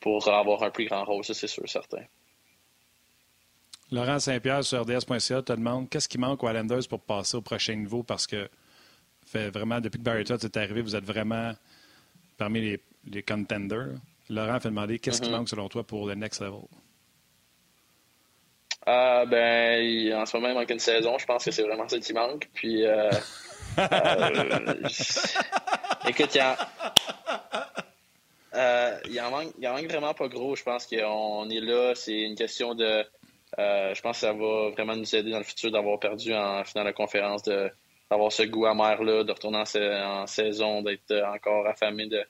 pour 0.00 0.26
avoir 0.28 0.62
un 0.62 0.70
plus 0.70 0.86
grand 0.86 1.04
rôle, 1.04 1.24
ça 1.24 1.34
c'est 1.34 1.46
sûr, 1.46 1.68
certain. 1.68 2.04
Laurent 3.92 4.20
Saint-Pierre 4.20 4.64
sur 4.64 4.82
RDS.ca 4.82 5.42
te 5.42 5.52
demande 5.52 5.90
qu'est-ce 5.90 6.08
qui 6.08 6.16
manque 6.16 6.42
aux 6.44 6.48
Islanders 6.48 6.86
pour 6.88 7.00
passer 7.00 7.36
au 7.36 7.42
prochain 7.42 7.74
niveau? 7.74 8.02
Parce 8.02 8.26
que 8.26 8.48
fait 9.26 9.50
vraiment, 9.50 9.80
depuis 9.80 9.98
que 9.98 10.04
Barry 10.04 10.24
Trotz 10.24 10.44
est 10.44 10.56
arrivé, 10.56 10.80
vous 10.80 10.94
êtes 10.94 11.04
vraiment 11.04 11.52
parmi 12.38 12.60
les, 12.60 12.80
les 13.06 13.22
contenders. 13.22 13.96
Laurent 14.28 14.60
fait 14.60 14.68
demander 14.68 14.98
qu'est-ce 15.00 15.20
qui 15.20 15.28
mm-hmm. 15.28 15.32
manque 15.32 15.48
selon 15.48 15.68
toi 15.68 15.84
pour 15.84 16.06
le 16.06 16.14
next 16.14 16.40
level? 16.40 16.62
Ah, 18.86 19.24
ben, 19.26 20.14
en 20.14 20.26
ce 20.26 20.36
moment, 20.36 20.48
il 20.50 20.54
manque 20.54 20.70
une 20.70 20.78
saison. 20.78 21.18
Je 21.18 21.26
pense 21.26 21.44
que 21.44 21.50
c'est 21.50 21.62
vraiment 21.62 21.88
ça 21.88 21.98
qui 21.98 22.12
manque. 22.12 22.48
Puis, 22.54 22.86
euh, 22.86 23.10
euh, 23.78 24.84
écoute, 26.08 26.34
il 26.34 26.42
euh, 28.54 28.98
il, 29.08 29.20
en 29.20 29.30
manque, 29.30 29.52
il 29.58 29.68
en 29.68 29.74
manque 29.74 29.86
vraiment 29.86 30.14
pas 30.14 30.28
gros. 30.28 30.56
Je 30.56 30.62
pense 30.62 30.86
qu'on 30.86 31.48
est 31.50 31.60
là. 31.60 31.94
C'est 31.94 32.20
une 32.20 32.36
question 32.36 32.74
de. 32.74 33.04
je 33.58 34.00
pense 34.00 34.16
que 34.16 34.26
ça 34.26 34.32
va 34.32 34.70
vraiment 34.70 34.96
nous 34.96 35.14
aider 35.14 35.30
dans 35.30 35.38
le 35.38 35.44
futur 35.44 35.70
d'avoir 35.70 35.98
perdu 36.00 36.34
en 36.34 36.64
finale 36.64 36.86
de 36.86 36.92
conférence, 36.92 37.42
d'avoir 38.10 38.32
ce 38.32 38.44
goût 38.44 38.66
amer-là, 38.66 39.24
de 39.24 39.32
retourner 39.32 39.58
en, 39.58 40.26
saison, 40.26 40.82
d'être 40.82 41.12
encore 41.34 41.66
affamé 41.66 42.06
de, 42.06 42.24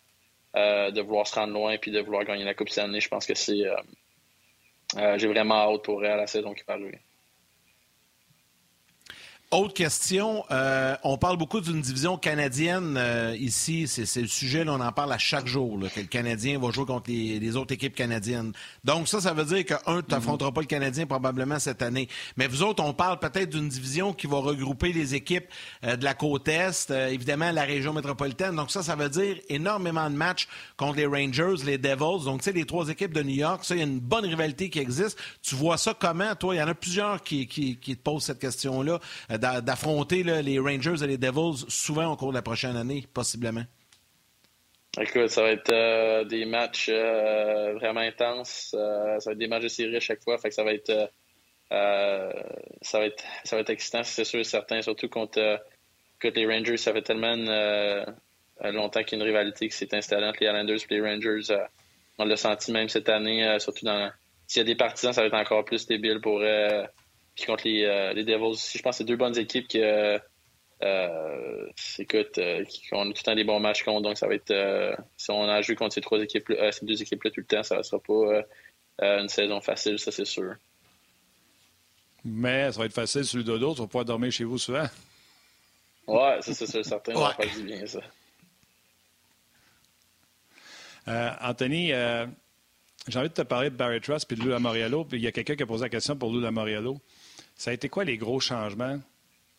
de 0.55 1.01
vouloir 1.01 1.27
se 1.29 1.37
rendre 1.37 1.55
loin 1.55 1.79
puis 1.79 1.93
de 1.93 2.01
vouloir 2.01 2.25
gagner 2.25 2.45
la 2.45 2.55
Coupe 2.55 2.71
cette 2.71 2.85
année. 2.85 3.01
Je 3.01 3.09
pense 3.09 3.25
que 3.25 3.35
c'est 3.35 3.67
euh, 3.67 3.77
j'ai 4.97 5.27
vraiment 5.29 5.73
hâte 5.73 5.85
pour 5.85 6.01
la 6.01 6.27
saison 6.27 6.55
qui 6.55 6.65
va 6.67 6.75
arriver. 6.75 7.01
Autre 9.53 9.75
question, 9.75 10.45
euh, 10.53 10.95
on 11.03 11.19
parle 11.19 11.37
beaucoup 11.37 11.61
d'une 11.61 11.81
division 11.81 12.17
canadienne 12.17 12.95
euh, 12.97 13.37
ici, 13.37 13.89
c'est 13.89 14.21
le 14.21 14.29
sujet, 14.29 14.63
là, 14.63 14.75
on 14.75 14.81
en 14.81 14.93
parle 14.93 15.13
à 15.13 15.19
chaque 15.19 15.49
jour, 15.49 15.77
que 15.93 15.99
le 15.99 16.07
Canadien 16.07 16.61
va 16.61 16.71
jouer 16.71 16.87
contre 16.87 17.11
les, 17.11 17.57
autres 17.57 17.75
équipes 17.75 17.97
canadiennes. 17.97 18.53
Donc 18.85 19.09
ça, 19.09 19.21
ça 19.21 19.33
veut 19.33 19.45
dire 19.45 19.65
que, 19.65 19.75
un, 19.91 20.03
tu 20.03 20.13
n'affronteras 20.13 20.53
pas 20.53 20.61
le 20.61 20.69
Canadien 20.69 21.05
probablement 21.05 21.59
cette 21.59 21.83
année. 21.83 22.09
Mais 22.37 22.47
vous 22.47 22.63
autres, 22.63 22.81
on 22.85 22.93
parle 22.93 23.19
peut-être 23.19 23.51
d'une 23.51 23.69
division 23.69 24.13
qui 24.13 24.29
va 24.29 24.37
regrouper 24.37 24.93
les 24.93 25.17
équipes 25.17 25.47
euh, 25.83 25.97
de 25.97 26.05
la 26.05 26.15
côte 26.15 26.47
Est, 26.47 26.93
évidemment 26.93 27.51
la 27.51 27.65
région 27.65 27.93
métropolitaine. 27.93 28.55
Donc 28.55 28.71
ça, 28.71 28.85
ça 28.85 28.95
veut 28.95 29.09
dire 29.09 29.37
énormément 29.49 30.09
de 30.09 30.15
matchs 30.15 30.47
contre 30.77 30.99
les 30.99 31.07
Rangers, 31.07 31.65
les 31.67 31.77
Devils. 31.77 32.25
Donc 32.25 32.43
tu 32.43 32.45
sais, 32.45 32.53
les 32.53 32.67
trois 32.67 32.89
équipes 32.89 33.15
de 33.15 33.25
New 33.25 33.35
York, 33.35 33.65
ça, 33.65 33.75
il 33.75 33.79
y 33.79 33.83
a 33.83 33.85
une 33.85 33.99
bonne 33.99 34.27
rivalité 34.27 34.71
qui 34.71 34.79
existe. 34.79 35.19
Tu 35.43 35.57
vois 35.57 35.77
ça 35.77 35.93
comment, 35.93 36.37
toi? 36.37 36.55
Il 36.55 36.59
y 36.59 36.63
en 36.63 36.69
a 36.69 36.75
plusieurs 36.75 37.21
qui, 37.21 37.49
qui 37.49 37.77
te 37.77 38.01
posent 38.01 38.23
cette 38.23 38.39
question-là 38.39 39.01
d'affronter 39.41 40.23
les 40.23 40.59
Rangers 40.59 41.03
et 41.03 41.07
les 41.07 41.19
Devils 41.19 41.65
souvent 41.69 42.13
au 42.13 42.17
cours 42.17 42.31
de 42.31 42.37
la 42.37 42.43
prochaine 42.43 42.77
année, 42.77 43.07
possiblement? 43.13 43.65
Écoute, 44.99 45.29
ça 45.29 45.43
va 45.43 45.53
être 45.53 45.71
euh, 45.73 46.25
des 46.25 46.45
matchs 46.45 46.89
euh, 46.91 47.75
vraiment 47.75 48.01
intenses. 48.01 48.75
Euh, 48.77 49.21
ça 49.21 49.31
va 49.31 49.33
être 49.33 49.39
des 49.39 49.47
matchs 49.47 49.63
de 49.63 49.69
série 49.69 49.97
à 49.97 50.01
chaque 50.01 50.23
fois. 50.23 50.37
Fait 50.39 50.49
que 50.49 50.55
ça 50.55 50.65
va 50.65 50.73
être 50.73 50.93
ça 51.71 52.99
va 52.99 53.07
être 53.07 53.23
ça 53.45 53.55
va 53.55 53.63
être 53.63 53.71
excitant, 53.71 54.03
c'est 54.03 54.25
sûr 54.25 54.41
et 54.41 54.45
certain, 54.45 54.83
surtout 54.83 55.09
contre, 55.09 55.61
les 56.25 56.47
Rangers. 56.47 56.77
Ça 56.77 56.93
fait 56.93 57.03
tellement 57.03 57.37
longtemps 58.65 59.05
qu'il 59.05 59.19
y 59.19 59.23
a 59.23 59.25
une 59.25 59.31
rivalité 59.31 59.69
qui 59.69 59.77
s'est 59.77 59.95
installée 59.95 60.27
entre 60.27 60.41
les 60.41 60.49
Islanders 60.49 60.79
et 60.91 60.95
les 60.95 61.01
Rangers. 61.01 61.55
on 62.19 62.25
l'a 62.25 62.37
senti 62.37 62.73
même 62.73 62.89
cette 62.89 63.09
année, 63.09 63.57
surtout 63.61 63.85
dans 63.85 64.11
s'il 64.49 64.61
y 64.61 64.63
a 64.63 64.67
des 64.67 64.75
partisans, 64.75 65.13
ça 65.13 65.21
va 65.21 65.29
être 65.29 65.35
encore 65.35 65.65
plus 65.65 65.87
débile 65.87 66.21
pour 66.21 66.41
puis 67.41 67.47
contre 67.47 67.67
les, 67.67 67.85
euh, 67.85 68.13
les 68.13 68.25
Devils 68.25 68.45
aussi, 68.45 68.77
je 68.77 68.83
pense 68.83 68.97
que 68.97 68.99
c'est 68.99 69.05
deux 69.05 69.17
bonnes 69.17 69.37
équipes 69.39 69.67
qui, 69.67 69.81
euh, 69.81 70.19
euh, 70.83 71.67
écoute, 71.99 72.39
qui 72.69 72.95
ont 72.95 73.05
tout 73.05 73.15
le 73.17 73.23
temps 73.23 73.35
des 73.35 73.45
bons 73.45 73.61
matchs 73.61 73.83
contre. 73.83 74.03
Donc, 74.03 74.19
ça 74.19 74.27
va 74.27 74.35
être. 74.35 74.55
si 75.17 75.31
on 75.31 75.45
a 75.45 75.63
joué 75.63 75.75
contre 75.75 75.95
ces 75.95 76.03
trois 76.03 76.21
équipes 76.21 76.53
ces 76.71 76.85
deux 76.85 77.01
équipes-là 77.01 77.31
tout 77.31 77.41
le 77.41 77.47
temps, 77.47 77.63
ça 77.63 77.79
ne 77.79 77.83
sera 77.83 77.99
pas 77.99 78.43
une 78.99 79.29
saison 79.29 79.61
facile, 79.61 79.99
ça, 79.99 80.13
c'est 80.13 80.27
sûr. 80.27 80.55
Mais 82.25 82.71
ça 82.71 82.81
va 82.81 82.85
être 82.85 82.93
facile 82.93 83.25
sur 83.25 83.39
le 83.39 83.45
dodo, 83.45 83.73
tu 83.73 83.81
vas 83.81 83.87
pouvoir 83.87 84.05
dormir 84.05 84.31
chez 84.31 84.45
vous 84.45 84.59
souvent. 84.59 84.87
Ouais, 86.07 86.43
ça, 86.43 86.53
c'est 86.53 86.67
sûr, 86.67 86.85
certain. 86.85 87.15
On 87.15 87.21
va 87.21 87.35
du 87.47 87.63
bien, 87.63 87.87
ça. 87.87 88.01
Anthony, 91.41 91.93
j'ai 93.09 93.19
envie 93.19 93.29
de 93.29 93.35
te 93.35 93.43
parler 93.43 93.71
de 93.71 93.77
Barry 93.77 94.01
Truss 94.01 94.27
puis 94.27 94.37
de 94.37 94.43
Lula 94.43 94.59
Moriello. 94.59 95.05
Puis 95.05 95.19
il 95.19 95.25
y 95.25 95.27
a 95.27 95.33
quelqu'un 95.33 95.57
qui 95.57 95.63
a 95.63 95.67
posé 95.67 95.85
la 95.85 95.89
question 95.89 96.17
pour 96.17 96.33
Lula 96.33 96.51
Moriello. 96.51 97.01
Ça 97.61 97.73
a 97.73 97.75
été 97.75 97.91
quoi 97.91 98.05
les 98.05 98.17
gros 98.17 98.41
changements? 98.41 98.99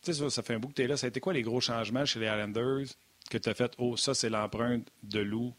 Tu 0.02 0.12
sais, 0.12 0.28
ça, 0.32 0.42
fait 0.42 0.56
un 0.56 0.60
bout 0.60 0.70
que 0.70 0.74
tu 0.74 0.82
es 0.82 0.88
là. 0.88 0.98
Ça 0.98 1.06
a 1.06 1.10
été 1.10 1.20
quoi 1.20 1.34
les 1.34 1.44
gros 1.44 1.62
changements 1.62 2.04
chez 2.04 2.20
les 2.20 2.26
Islanders 2.26 2.88
que 3.30 3.38
tu 3.38 3.48
as 3.48 3.54
fait? 3.54 3.72
Oh, 3.78 3.96
ça, 3.96 4.16
c'est 4.16 4.32
l'empreinte 4.32 4.92
de 5.04 5.20
Lou. 5.20 5.54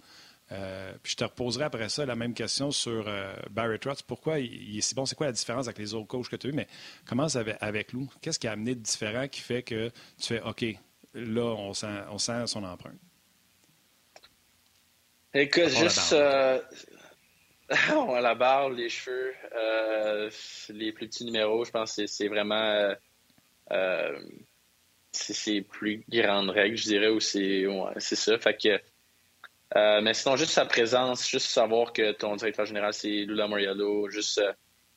Euh, 0.50 0.92
puis 1.04 1.12
je 1.12 1.18
te 1.18 1.22
reposerai 1.22 1.62
après 1.62 1.88
ça 1.88 2.04
la 2.04 2.16
même 2.16 2.34
question 2.34 2.72
sur 2.72 3.04
euh, 3.06 3.32
Barry 3.52 3.78
Trotz. 3.78 4.02
Pourquoi 4.02 4.40
il, 4.40 4.76
est 4.76 4.80
si 4.80 4.92
bon? 4.96 5.06
C'est 5.06 5.14
quoi 5.14 5.26
la 5.26 5.32
différence 5.32 5.68
avec 5.68 5.78
les 5.78 5.94
autres 5.94 6.08
coachs 6.08 6.28
que 6.28 6.34
tu 6.34 6.48
as 6.48 6.50
eu? 6.50 6.52
Mais 6.52 6.66
commence 7.06 7.36
avec, 7.36 7.58
avec 7.60 7.92
Lou. 7.92 8.10
Qu'est-ce 8.20 8.40
qui 8.40 8.48
a 8.48 8.52
amené 8.52 8.74
de 8.74 8.80
différent 8.80 9.28
qui 9.28 9.40
fait 9.40 9.62
que 9.62 9.92
tu 10.18 10.26
fais 10.26 10.40
OK, 10.40 10.64
là, 11.14 11.44
on 11.44 11.72
sent, 11.74 11.86
on 12.10 12.18
sent 12.18 12.48
son 12.48 12.64
empreinte? 12.64 12.98
Écoute, 15.32 15.68
juste, 15.68 16.12
euh, 16.12 16.60
à 18.14 18.20
la 18.20 18.34
barre, 18.34 18.70
les 18.70 18.88
cheveux, 18.88 19.34
euh, 19.54 20.30
les 20.70 20.92
plus 20.92 21.06
petits 21.08 21.24
numéros, 21.24 21.64
je 21.64 21.70
pense 21.70 21.96
que 21.96 22.06
c'est 22.06 22.28
vraiment. 22.28 22.54
Euh, 22.54 22.94
euh, 23.72 24.18
c'est 25.12 25.60
plus 25.60 26.04
grandes 26.08 26.50
règles, 26.50 26.76
je 26.76 26.84
dirais, 26.84 27.08
ou 27.08 27.20
c'est 27.20 28.16
ça. 28.16 28.38
Fait 28.38 28.56
que. 28.56 30.00
mais 30.00 30.14
sinon, 30.14 30.36
juste 30.36 30.52
sa 30.52 30.64
présence, 30.64 31.28
juste 31.28 31.48
savoir 31.48 31.92
que 31.92 32.12
ton 32.12 32.36
directeur 32.36 32.66
général, 32.66 32.92
c'est 32.94 33.08
Lula 33.08 33.46
Moriello, 33.46 34.08
juste 34.08 34.42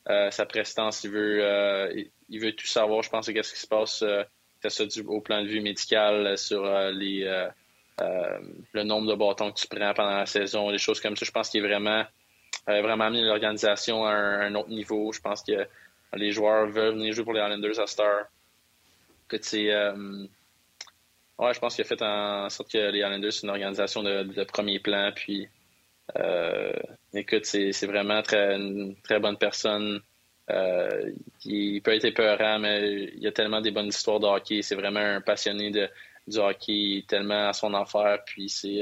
sa 0.07 0.45
prestance, 0.45 1.03
il 1.03 1.11
veut, 1.11 2.09
il, 2.29 2.39
veut 2.39 2.53
tout 2.53 2.67
savoir, 2.67 3.03
je 3.03 3.09
pense, 3.09 3.27
qu'est-ce 3.27 3.53
qui 3.53 3.59
se 3.59 3.67
passe, 3.67 4.05
que 4.61 4.69
ce 4.69 5.01
au 5.01 5.19
plan 5.19 5.41
de 5.41 5.47
vue 5.47 5.61
médical, 5.61 6.37
sur 6.37 6.63
les, 6.91 7.49
le 7.99 8.83
nombre 8.83 9.11
de 9.11 9.15
bâtons 9.15 9.51
que 9.51 9.59
tu 9.59 9.67
prends 9.67 9.93
pendant 9.93 10.17
la 10.17 10.25
saison, 10.25 10.71
des 10.71 10.77
choses 10.77 11.01
comme 11.01 11.17
ça. 11.17 11.25
Je 11.25 11.31
pense 11.31 11.49
qu'il 11.49 11.63
est 11.63 11.67
vraiment 11.67 12.05
a 12.67 12.81
vraiment 12.81 13.05
amené 13.05 13.23
l'organisation 13.23 14.05
à 14.05 14.11
un, 14.11 14.55
autre 14.55 14.69
niveau. 14.69 15.11
Je 15.11 15.21
pense 15.21 15.43
que 15.43 15.67
les 16.13 16.31
joueurs 16.31 16.67
veulent 16.67 16.95
venir 16.95 17.13
jouer 17.13 17.23
pour 17.23 17.33
les 17.33 17.41
Islanders 17.41 17.79
à 17.79 17.87
Star. 17.87 18.25
Que 19.27 19.37
euh, 19.55 20.27
ouais, 21.39 21.53
je 21.53 21.59
pense 21.59 21.75
qu'il 21.75 21.83
a 21.83 21.87
fait 21.87 22.01
en 22.01 22.49
sorte 22.49 22.71
que 22.71 22.77
les 22.77 22.99
Islanders 22.99 23.33
c'est 23.33 23.43
une 23.43 23.49
organisation 23.49 24.03
de, 24.03 24.43
premier 24.45 24.79
plan. 24.79 25.11
Puis, 25.15 25.47
euh, 26.17 26.73
écoute, 27.13 27.45
c'est, 27.45 27.85
vraiment 27.85 28.21
très, 28.21 28.55
une 28.55 28.95
très 29.03 29.19
bonne 29.19 29.37
personne. 29.37 30.01
Euh, 30.51 31.11
il 31.43 31.81
peut 31.81 31.95
être 31.95 32.05
épeurant, 32.05 32.59
mais 32.59 33.09
il 33.15 33.23
y 33.23 33.27
a 33.27 33.31
tellement 33.31 33.61
des 33.61 33.71
bonnes 33.71 33.87
histoires 33.87 34.19
de 34.19 34.27
hockey. 34.27 34.61
C'est 34.61 34.75
vraiment 34.75 34.99
un 34.99 35.21
passionné 35.21 35.71
de, 35.71 35.89
du 36.27 36.37
hockey, 36.37 37.03
tellement 37.07 37.49
à 37.49 37.53
son 37.53 37.73
affaire. 37.73 38.19
Puis 38.25 38.49
c'est 38.49 38.81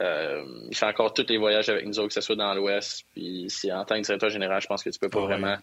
euh, 0.00 0.66
il 0.70 0.76
fait 0.76 0.86
encore 0.86 1.12
tous 1.12 1.26
les 1.28 1.38
voyages 1.38 1.68
avec 1.68 1.84
nous 1.84 1.98
autres, 1.98 2.08
que 2.08 2.14
ce 2.14 2.20
soit 2.20 2.36
dans 2.36 2.54
l'Ouest. 2.54 3.04
Puis 3.12 3.46
c'est 3.48 3.72
en 3.72 3.84
tant 3.84 3.96
que 3.96 4.02
directeur 4.02 4.30
général, 4.30 4.60
je 4.60 4.66
pense 4.66 4.82
que 4.82 4.90
tu 4.90 4.98
peux 4.98 5.10
pas 5.10 5.22
ah 5.22 5.26
vraiment 5.26 5.56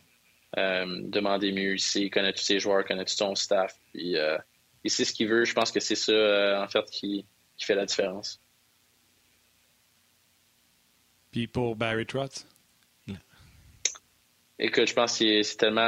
euh, 0.57 1.01
demander 1.03 1.51
mieux 1.51 1.75
ici. 1.75 2.03
Il 2.03 2.09
connaît 2.09 2.33
tous 2.33 2.43
ses 2.43 2.59
joueurs, 2.59 2.81
il 2.81 2.87
connaît 2.87 3.05
tout 3.05 3.13
son 3.13 3.35
staff. 3.35 3.73
Puis 3.93 4.17
euh, 4.17 4.37
il 4.83 4.91
sait 4.91 5.05
ce 5.05 5.13
qu'il 5.13 5.29
veut. 5.29 5.45
Je 5.45 5.53
pense 5.53 5.71
que 5.71 5.79
c'est 5.79 5.95
ça, 5.95 6.61
en 6.61 6.67
fait, 6.67 6.85
qui, 6.91 7.25
fait 7.59 7.75
la 7.75 7.85
différence. 7.85 8.39
Puis 11.31 11.47
pour 11.47 11.75
Barry 11.75 12.05
Trotz? 12.05 12.45
Écoute, 14.59 14.87
je 14.87 14.93
pense 14.93 15.19
que 15.19 15.43
c'est 15.43 15.57
tellement 15.57 15.81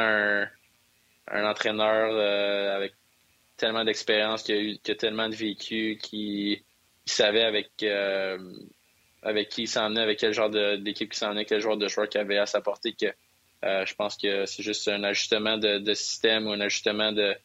un, 1.27 1.45
entraîneur 1.45 2.75
avec 2.75 2.93
tellement 3.57 3.83
d'expérience, 3.83 4.43
qui 4.43 4.53
a, 4.53 4.91
a 4.91 4.95
tellement 4.95 5.27
de 5.27 5.35
vécu, 5.35 5.97
qui 6.01 6.63
il 7.09 7.11
savait 7.11 7.43
avec, 7.43 7.71
euh, 7.81 8.37
avec 9.23 9.49
qui 9.49 9.63
il 9.63 9.67
s'en 9.67 9.89
venait, 9.89 10.01
avec 10.01 10.19
quel 10.19 10.31
genre 10.31 10.49
d'équipe 10.49 11.11
il 11.11 11.17
s'en 11.17 11.31
venait, 11.31 11.45
quel 11.45 11.59
genre 11.59 11.75
de 11.75 11.87
joueur 11.87 12.07
qu'il 12.07 12.21
avait 12.21 12.37
à 12.37 12.45
sa 12.45 12.61
portée. 12.61 12.93
Que, 12.93 13.07
euh, 13.65 13.85
je 13.85 13.95
pense 13.95 14.15
que 14.15 14.45
c'est 14.45 14.61
juste 14.61 14.87
un 14.87 15.03
ajustement 15.03 15.57
de, 15.57 15.93
système 15.93 16.47
ou 16.47 16.51
un 16.51 16.61
ajustement 16.61 17.11
de, 17.11 17.35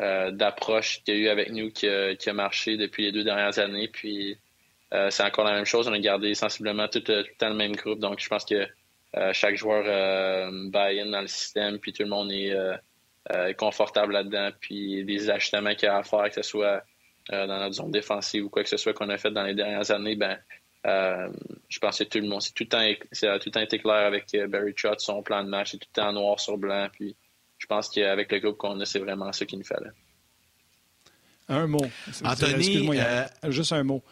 euh, 0.00 0.30
d'approche 0.30 1.02
qu'il 1.04 1.14
y 1.14 1.18
a 1.18 1.20
eu 1.20 1.28
avec 1.28 1.50
nous 1.50 1.70
qui 1.70 1.88
a, 1.88 2.32
marché 2.34 2.76
depuis 2.76 3.04
les 3.04 3.12
deux 3.12 3.24
dernières 3.24 3.58
années. 3.58 3.88
Puis 3.88 4.36
c'est 5.10 5.24
encore 5.24 5.44
la 5.44 5.52
même 5.52 5.64
chose. 5.64 5.88
On 5.88 5.92
a 5.92 5.98
gardé 5.98 6.34
sensiblement 6.34 6.88
tout, 6.88 7.02
le 7.08 7.24
temps 7.38 7.48
le 7.48 7.56
même 7.56 7.74
groupe. 7.74 7.98
Donc 7.98 8.20
je 8.20 8.28
pense 8.28 8.44
que 8.44 8.68
chaque 9.32 9.56
joueur 9.56 9.84
buy 10.70 11.00
in 11.00 11.10
dans 11.10 11.22
le 11.22 11.26
système, 11.26 11.78
puis 11.78 11.92
tout 11.92 12.02
le 12.02 12.10
monde 12.10 12.30
est 12.30 13.54
confortable 13.56 14.12
là-dedans. 14.12 14.50
Puis 14.60 15.02
les 15.02 15.30
ajustements 15.30 15.74
qu'il 15.74 15.86
y 15.86 15.88
a 15.88 15.96
à 15.96 16.02
faire, 16.02 16.28
que 16.28 16.34
ce 16.34 16.42
soit 16.42 16.84
euh, 17.32 17.46
dans 17.46 17.58
notre 17.58 17.74
zone 17.74 17.90
défensive 17.90 18.44
ou 18.44 18.48
quoi 18.48 18.62
que 18.62 18.68
ce 18.68 18.76
soit 18.76 18.92
qu'on 18.92 19.08
a 19.08 19.18
fait 19.18 19.30
dans 19.30 19.42
les 19.42 19.54
dernières 19.54 19.90
années, 19.90 20.16
ben, 20.16 20.38
euh, 20.86 21.28
je 21.68 21.78
pense 21.80 21.98
que 21.98 22.04
tout 22.04 22.18
le 22.18 22.28
monde, 22.28 22.42
c'est 22.42 22.52
tout 22.52 22.62
le 22.62 22.68
temps, 22.68 22.84
tout 23.38 23.46
le 23.46 23.50
temps 23.50 23.60
été 23.60 23.78
clair 23.78 24.06
avec 24.06 24.32
euh, 24.34 24.46
Barry 24.46 24.74
Trotz, 24.74 25.04
son 25.04 25.22
plan 25.22 25.42
de 25.42 25.48
match, 25.48 25.72
c'est 25.72 25.78
tout 25.78 25.88
le 25.94 26.00
temps 26.00 26.12
noir 26.12 26.38
sur 26.38 26.56
blanc. 26.56 26.88
Puis 26.92 27.16
je 27.58 27.66
pense 27.66 27.88
qu'avec 27.88 28.30
le 28.30 28.38
groupe 28.38 28.56
qu'on 28.56 28.78
a, 28.80 28.84
c'est 28.84 29.00
vraiment 29.00 29.32
ce 29.32 29.44
qu'il 29.44 29.58
nous 29.58 29.64
fallait. 29.64 29.90
Un 31.48 31.66
mot. 31.66 31.86
Anthony, 32.24 32.54
Excuse-moi, 32.54 32.94
euh... 32.96 33.50
juste 33.50 33.72
un 33.72 33.82
mot. 33.82 34.02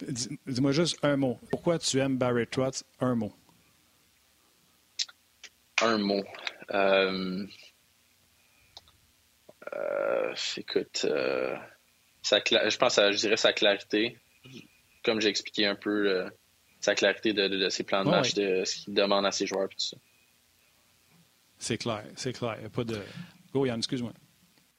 Dis-moi 0.00 0.72
juste 0.72 0.98
un 1.04 1.16
mot. 1.16 1.38
Pourquoi 1.50 1.78
tu 1.78 1.98
aimes 1.98 2.16
Barry 2.16 2.46
Trotz? 2.46 2.84
Un 3.00 3.14
mot. 3.16 3.32
Un 5.80 5.98
mot. 5.98 6.24
Euh... 6.72 7.46
Euh... 9.74 10.34
écoute, 10.56 11.06
euh... 12.32 12.70
je 12.70 12.76
pense, 12.76 12.98
à, 12.98 13.12
je 13.12 13.18
dirais 13.18 13.36
sa 13.36 13.52
clarité. 13.52 14.18
Comme 15.04 15.20
j'ai 15.20 15.28
expliqué 15.28 15.66
un 15.66 15.74
peu 15.74 16.08
euh, 16.08 16.30
sa 16.80 16.94
clarité 16.94 17.32
de, 17.32 17.48
de, 17.48 17.68
ses 17.68 17.82
plans 17.82 18.04
de 18.04 18.10
match, 18.10 18.34
de 18.34 18.64
ce 18.64 18.76
qu'il 18.76 18.94
demande 18.94 19.26
à 19.26 19.32
ses 19.32 19.46
joueurs 19.46 19.64
et 19.64 19.68
tout 19.68 19.78
ça. 19.78 19.96
C'est 21.58 21.78
clair, 21.78 22.04
c'est 22.16 22.32
clair. 22.32 22.54
Il 22.56 22.60
n'y 22.60 22.66
a 22.66 22.70
pas 22.70 22.84
de. 22.84 23.00
Go, 23.52 23.66
Yann, 23.66 23.78
excuse-moi. 23.78 24.12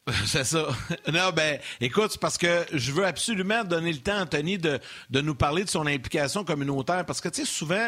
C'est 0.26 0.44
ça. 0.44 0.68
Non, 1.14 1.30
ben, 1.34 1.60
écoute, 1.80 2.18
parce 2.20 2.38
que 2.38 2.66
je 2.74 2.92
veux 2.92 3.06
absolument 3.06 3.64
donner 3.64 3.94
le 3.94 4.00
temps, 4.00 4.20
Anthony, 4.20 4.58
de, 4.58 4.78
de 5.10 5.22
nous 5.22 5.34
parler 5.34 5.64
de 5.64 5.70
son 5.70 5.88
implication 5.88 6.44
communautaire. 6.44 7.06
Parce 7.06 7.22
que, 7.22 7.30
tu 7.30 7.46
sais, 7.46 7.48
souvent, 7.50 7.88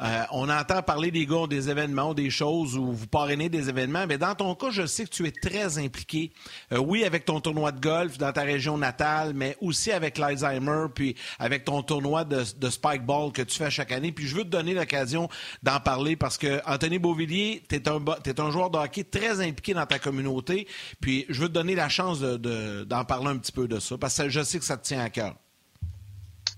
euh, 0.00 0.22
on 0.30 0.48
entend 0.48 0.80
parler 0.82 1.10
des 1.10 1.26
gars, 1.26 1.48
des 1.48 1.68
événements, 1.68 2.14
des 2.14 2.30
choses 2.30 2.76
où 2.76 2.92
vous 2.92 3.08
parrainez 3.08 3.48
des 3.48 3.68
événements. 3.68 4.06
Mais 4.06 4.16
dans 4.16 4.36
ton 4.36 4.54
cas, 4.54 4.70
je 4.70 4.86
sais 4.86 5.06
que 5.06 5.10
tu 5.10 5.26
es 5.26 5.32
très 5.32 5.78
impliqué. 5.78 6.30
Euh, 6.72 6.78
oui, 6.78 7.04
avec 7.04 7.24
ton 7.24 7.40
tournoi 7.40 7.72
de 7.72 7.80
golf 7.80 8.16
dans 8.16 8.32
ta 8.32 8.42
région 8.42 8.78
natale, 8.78 9.32
mais 9.34 9.56
aussi 9.60 9.90
avec 9.90 10.18
l'Alzheimer, 10.18 10.86
puis 10.94 11.16
avec 11.40 11.64
ton 11.64 11.82
tournoi 11.82 12.22
de, 12.24 12.44
de 12.58 12.70
Spike 12.70 13.04
Ball 13.04 13.32
que 13.32 13.42
tu 13.42 13.58
fais 13.58 13.72
chaque 13.72 13.90
année. 13.90 14.12
Puis 14.12 14.28
je 14.28 14.36
veux 14.36 14.44
te 14.44 14.50
donner 14.50 14.72
l'occasion 14.72 15.28
d'en 15.64 15.80
parler 15.80 16.14
parce 16.14 16.38
que, 16.38 16.60
Anthony 16.64 17.00
Beauvillier, 17.00 17.64
tu 17.68 17.74
es 17.74 17.88
un, 17.88 18.00
es 18.24 18.40
un 18.40 18.52
joueur 18.52 18.70
de 18.70 18.78
hockey 18.78 19.02
très 19.02 19.40
impliqué 19.40 19.74
dans 19.74 19.86
ta 19.86 19.98
communauté. 19.98 20.68
Puis 21.00 21.26
je 21.28 21.40
veux 21.40 21.48
te 21.48 21.55
donner 21.56 21.74
la 21.74 21.88
chance 21.88 22.20
d'en 22.20 22.36
de, 22.38 23.06
parler 23.06 23.28
un 23.28 23.38
petit 23.38 23.52
peu 23.52 23.66
de 23.66 23.78
ça, 23.78 23.96
parce 23.96 24.18
que 24.18 24.28
je 24.28 24.42
sais 24.42 24.58
que 24.58 24.64
ça 24.64 24.76
te 24.76 24.84
tient 24.84 25.00
à 25.00 25.08
cœur. 25.08 25.34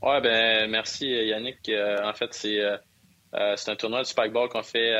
Oui, 0.03 0.20
ben 0.20 0.68
merci 0.70 1.07
Yannick. 1.07 1.68
Euh, 1.68 1.99
en 2.05 2.12
fait, 2.12 2.32
c'est 2.34 2.61
euh, 2.61 2.76
euh, 3.34 3.55
c'est 3.57 3.70
un 3.70 3.76
tournoi 3.76 4.03
du 4.03 4.11
Spikeball 4.11 4.49
qu'on 4.49 4.62
fait 4.62 4.92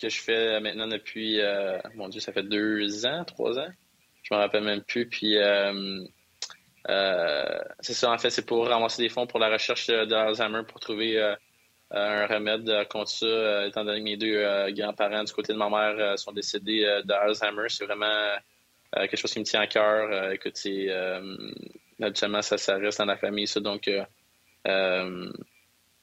que 0.00 0.08
je 0.08 0.20
fais 0.20 0.60
maintenant 0.60 0.86
depuis 0.86 1.40
mon 1.94 2.08
Dieu, 2.08 2.20
ça 2.20 2.32
fait 2.32 2.42
deux 2.42 3.06
ans, 3.06 3.24
trois 3.24 3.58
ans? 3.58 3.68
Je 4.22 4.34
me 4.34 4.40
rappelle 4.40 4.64
même 4.64 4.82
plus. 4.82 5.08
Puis 5.08 5.36
c'est 7.80 7.94
ça, 7.94 8.10
en 8.10 8.18
fait, 8.18 8.30
c'est 8.30 8.46
pour 8.46 8.66
ramasser 8.68 9.02
des 9.02 9.08
fonds 9.08 9.26
pour 9.26 9.38
la 9.38 9.50
recherche 9.50 9.86
d'Alzheimer 9.88 10.62
pour 10.66 10.80
trouver 10.80 11.34
un 11.90 12.26
remède 12.26 12.88
contre 12.88 13.10
ça, 13.10 13.66
étant 13.66 13.84
donné 13.84 14.00
que 14.00 14.04
mes 14.04 14.16
deux 14.16 14.72
grands-parents 14.72 15.24
du 15.24 15.32
côté 15.32 15.52
de 15.52 15.58
ma 15.58 15.70
mère 15.70 16.18
sont 16.18 16.32
décédés 16.32 17.02
d'Alzheimer. 17.04 17.68
C'est 17.68 17.84
vraiment 17.84 18.36
euh, 18.94 19.00
quelque 19.00 19.16
chose 19.16 19.32
qui 19.32 19.40
me 19.40 19.44
tient 19.44 19.60
à 19.60 19.66
cœur. 19.66 20.08
Euh, 20.10 20.32
écoute, 20.32 20.56
c'est 20.56 20.88
habituellement 22.00 22.42
ça, 22.42 22.56
reste 22.76 22.98
dans 22.98 23.04
la 23.04 23.16
famille. 23.16 23.46
Donc, 23.56 23.88
euh, 23.88 25.32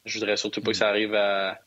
je 0.05 0.19
voudrais 0.19 0.37
surtout 0.37 0.61
pas 0.61 0.71
que 0.71 0.77
ça 0.77 0.89
arrive 0.89 1.15
à, 1.15 1.59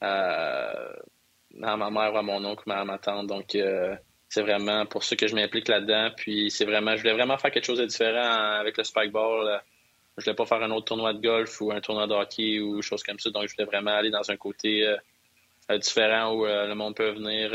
ma 0.00 1.90
mère 1.90 2.14
ou 2.14 2.16
à 2.18 2.22
mon 2.22 2.44
oncle 2.44 2.64
ou 2.66 2.72
à 2.72 2.84
ma 2.84 2.98
tante. 2.98 3.26
Donc, 3.26 3.56
c'est 4.28 4.42
vraiment 4.42 4.86
pour 4.86 5.04
ça 5.04 5.16
que 5.16 5.26
je 5.26 5.34
m'implique 5.34 5.68
là-dedans. 5.68 6.10
Puis, 6.16 6.50
c'est 6.50 6.64
vraiment, 6.64 6.96
je 6.96 7.02
voulais 7.02 7.14
vraiment 7.14 7.38
faire 7.38 7.50
quelque 7.50 7.64
chose 7.64 7.78
de 7.78 7.86
différent 7.86 8.58
avec 8.58 8.76
le 8.76 8.84
spikeball. 8.84 9.60
Je 10.18 10.24
voulais 10.24 10.36
pas 10.36 10.46
faire 10.46 10.62
un 10.62 10.70
autre 10.70 10.86
tournoi 10.86 11.12
de 11.12 11.20
golf 11.20 11.60
ou 11.60 11.72
un 11.72 11.80
tournoi 11.80 12.06
de 12.06 12.14
hockey 12.14 12.60
ou 12.60 12.80
chose 12.82 13.02
comme 13.02 13.18
ça. 13.18 13.30
Donc, 13.30 13.48
je 13.48 13.54
voulais 13.54 13.66
vraiment 13.66 13.92
aller 13.92 14.10
dans 14.10 14.30
un 14.30 14.36
côté 14.36 14.86
différent 15.70 16.32
où 16.32 16.46
le 16.46 16.74
monde 16.74 16.94
peut 16.94 17.10
venir 17.10 17.52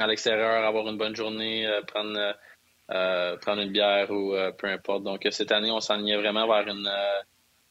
à 0.00 0.06
l'extérieur, 0.06 0.64
avoir 0.64 0.88
une 0.88 0.96
bonne 0.96 1.16
journée, 1.16 1.66
euh, 1.66 1.82
prendre, 1.82 2.18
euh, 2.18 2.32
euh, 2.90 3.36
prendre 3.36 3.62
une 3.62 3.72
bière 3.72 4.10
ou 4.10 4.34
peu 4.56 4.68
importe. 4.68 5.02
Donc 5.02 5.26
cette 5.30 5.52
année, 5.52 5.70
on 5.70 5.80
s'enlignait 5.80 6.16
vraiment 6.16 6.46
vers 6.46 6.68
une, 6.68 6.90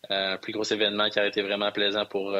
un 0.10 0.38
plus 0.38 0.54
gros 0.54 0.64
événement 0.64 1.10
qui 1.10 1.20
a 1.20 1.26
été 1.26 1.42
vraiment 1.42 1.72
plaisant 1.72 2.06
pour 2.06 2.38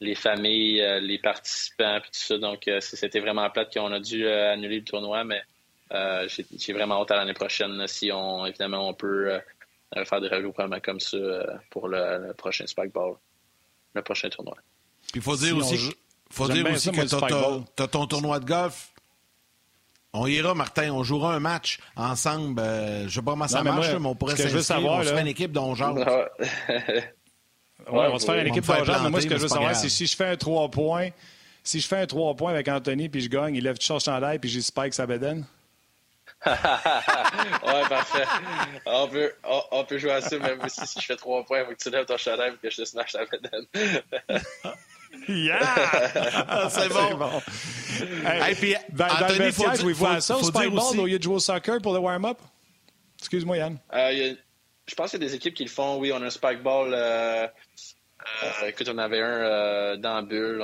les 0.00 0.14
familles, 0.14 1.00
les 1.00 1.18
participants, 1.18 1.98
puis 2.00 2.10
tout 2.12 2.20
ça. 2.20 2.38
Donc 2.38 2.70
c'était 2.80 3.18
vraiment 3.18 3.50
plate 3.50 3.74
qu'on 3.74 3.92
a 3.92 3.98
dû 3.98 4.28
annuler 4.28 4.78
le 4.78 4.84
tournoi, 4.84 5.24
mais 5.24 5.42
j'ai 6.28 6.72
vraiment 6.72 7.02
hâte 7.02 7.10
à 7.10 7.16
l'année 7.16 7.34
prochaine 7.34 7.84
si 7.88 8.12
on 8.12 8.46
évidemment 8.46 8.88
on 8.88 8.94
peut 8.94 9.40
faire 10.04 10.20
des 10.20 10.28
regroupements 10.28 10.80
comme 10.82 11.00
ça 11.00 11.16
pour 11.70 11.88
le, 11.88 12.32
prochain 12.34 12.66
Spikeball, 12.66 13.14
le 13.94 14.02
prochain 14.02 14.28
tournoi. 14.28 14.56
Il 15.14 15.22
faut 15.22 15.36
dire 15.36 15.56
aussi 15.56 15.92
faut 16.30 16.48
dire 16.48 16.66
aussi 16.70 16.90
que 16.90 17.02
tu 17.02 17.82
as, 17.82 17.88
ton 17.88 18.06
tournoi 18.06 18.40
de 18.40 18.44
golf. 18.44 18.92
On 20.12 20.26
ira, 20.26 20.54
Martin, 20.54 20.92
on 20.92 21.02
jouera 21.02 21.34
un 21.34 21.40
match 21.40 21.78
ensemble. 21.94 22.60
Euh, 22.60 23.00
je 23.00 23.04
ne 23.04 23.10
sais 23.10 23.22
pas 23.22 23.32
comment 23.32 23.48
ça 23.48 23.62
marche, 23.62 23.92
mais, 23.92 24.06
on 24.06 24.14
pourrait 24.14 24.36
s'inscrire. 24.36 24.84
On 24.90 25.02
se 25.02 25.12
fait 25.12 25.20
une 25.20 25.26
équipe 25.26 25.52
dont 25.52 25.74
genre. 25.74 25.96
Ouais, 27.88 28.06
on 28.08 28.12
va 28.12 28.18
se 28.18 28.24
faire 28.26 28.40
une 28.40 28.48
équipe 28.48 28.66
dont 28.66 28.74
mais 29.04 29.10
moi, 29.10 29.20
ce 29.20 29.26
que 29.26 29.36
je 29.36 29.42
veux 29.42 29.48
savoir, 29.48 29.76
c'est 29.76 29.88
si 29.88 30.06
je 30.06 30.16
fais 30.16 30.26
un 30.26 30.36
3 30.36 30.70
points, 30.70 31.10
si 31.62 31.78
je 31.78 31.86
fais 31.86 31.98
un 31.98 32.06
3 32.06 32.34
points 32.34 32.50
avec 32.50 32.66
Anthony, 32.66 33.08
puis 33.08 33.20
je 33.20 33.28
gagne, 33.28 33.54
il 33.54 33.62
lève 33.62 33.78
tout 33.78 34.00
chandail, 34.00 34.40
puis 34.40 34.50
j'ai 34.50 34.60
Spike 34.60 34.92
sa 34.92 35.06
bedaine. 35.06 35.44
ouais, 36.46 37.88
parfait. 37.88 38.24
On 38.84 39.08
peut, 39.08 39.32
on, 39.72 39.84
peut 39.84 39.98
jouer 39.98 40.12
à 40.12 40.20
ça, 40.20 40.38
même 40.38 40.60
si, 40.68 40.86
si 40.86 41.00
je 41.00 41.06
fais 41.06 41.16
3 41.16 41.44
points, 41.44 41.60
il 41.60 41.66
faut 41.66 41.72
que 41.72 41.82
tu 41.82 41.90
lèves 41.90 42.04
ton 42.04 42.16
chandail 42.16 42.52
et 42.52 42.56
que 42.56 42.70
je 42.70 42.82
te 42.82 42.84
smash 42.84 43.12
ta 43.12 43.24
bedaine. 43.24 43.66
Yeah! 45.28 45.58
Ah, 45.62 46.68
c'est 46.70 46.88
bon. 46.88 47.16
bon. 47.16 47.42
Hey, 48.24 48.54
puis, 48.54 48.74
dans, 48.90 49.06
Anthony, 49.06 49.20
dans 49.20 49.28
le 49.28 49.44
vestiaire, 49.44 49.76
faut, 49.96 50.06
à 50.06 50.20
ça, 50.20 50.36
Spikeball, 50.42 51.00
au 51.00 51.06
lieu 51.06 51.18
de 51.18 51.22
jouer 51.22 51.36
au 51.36 51.40
soccer 51.40 51.80
pour 51.80 51.94
le 51.94 52.00
warm-up? 52.00 52.38
Excuse-moi, 53.18 53.56
Yann. 53.56 53.78
Euh, 53.94 54.34
je 54.86 54.94
pense 54.94 55.10
qu'il 55.10 55.20
y 55.20 55.24
a 55.24 55.28
des 55.28 55.34
équipes 55.34 55.54
qui 55.54 55.64
le 55.64 55.70
font. 55.70 55.96
Oui, 55.98 56.12
on 56.12 56.22
a 56.22 56.26
un 56.26 56.30
Spikeball. 56.30 56.92
Euh, 56.92 57.48
euh, 58.42 58.66
écoute, 58.66 58.88
on 58.92 58.98
avait 58.98 59.20
un 59.20 59.40
euh, 59.40 59.96
dans 59.96 60.14
la 60.14 60.22
bulle. 60.22 60.62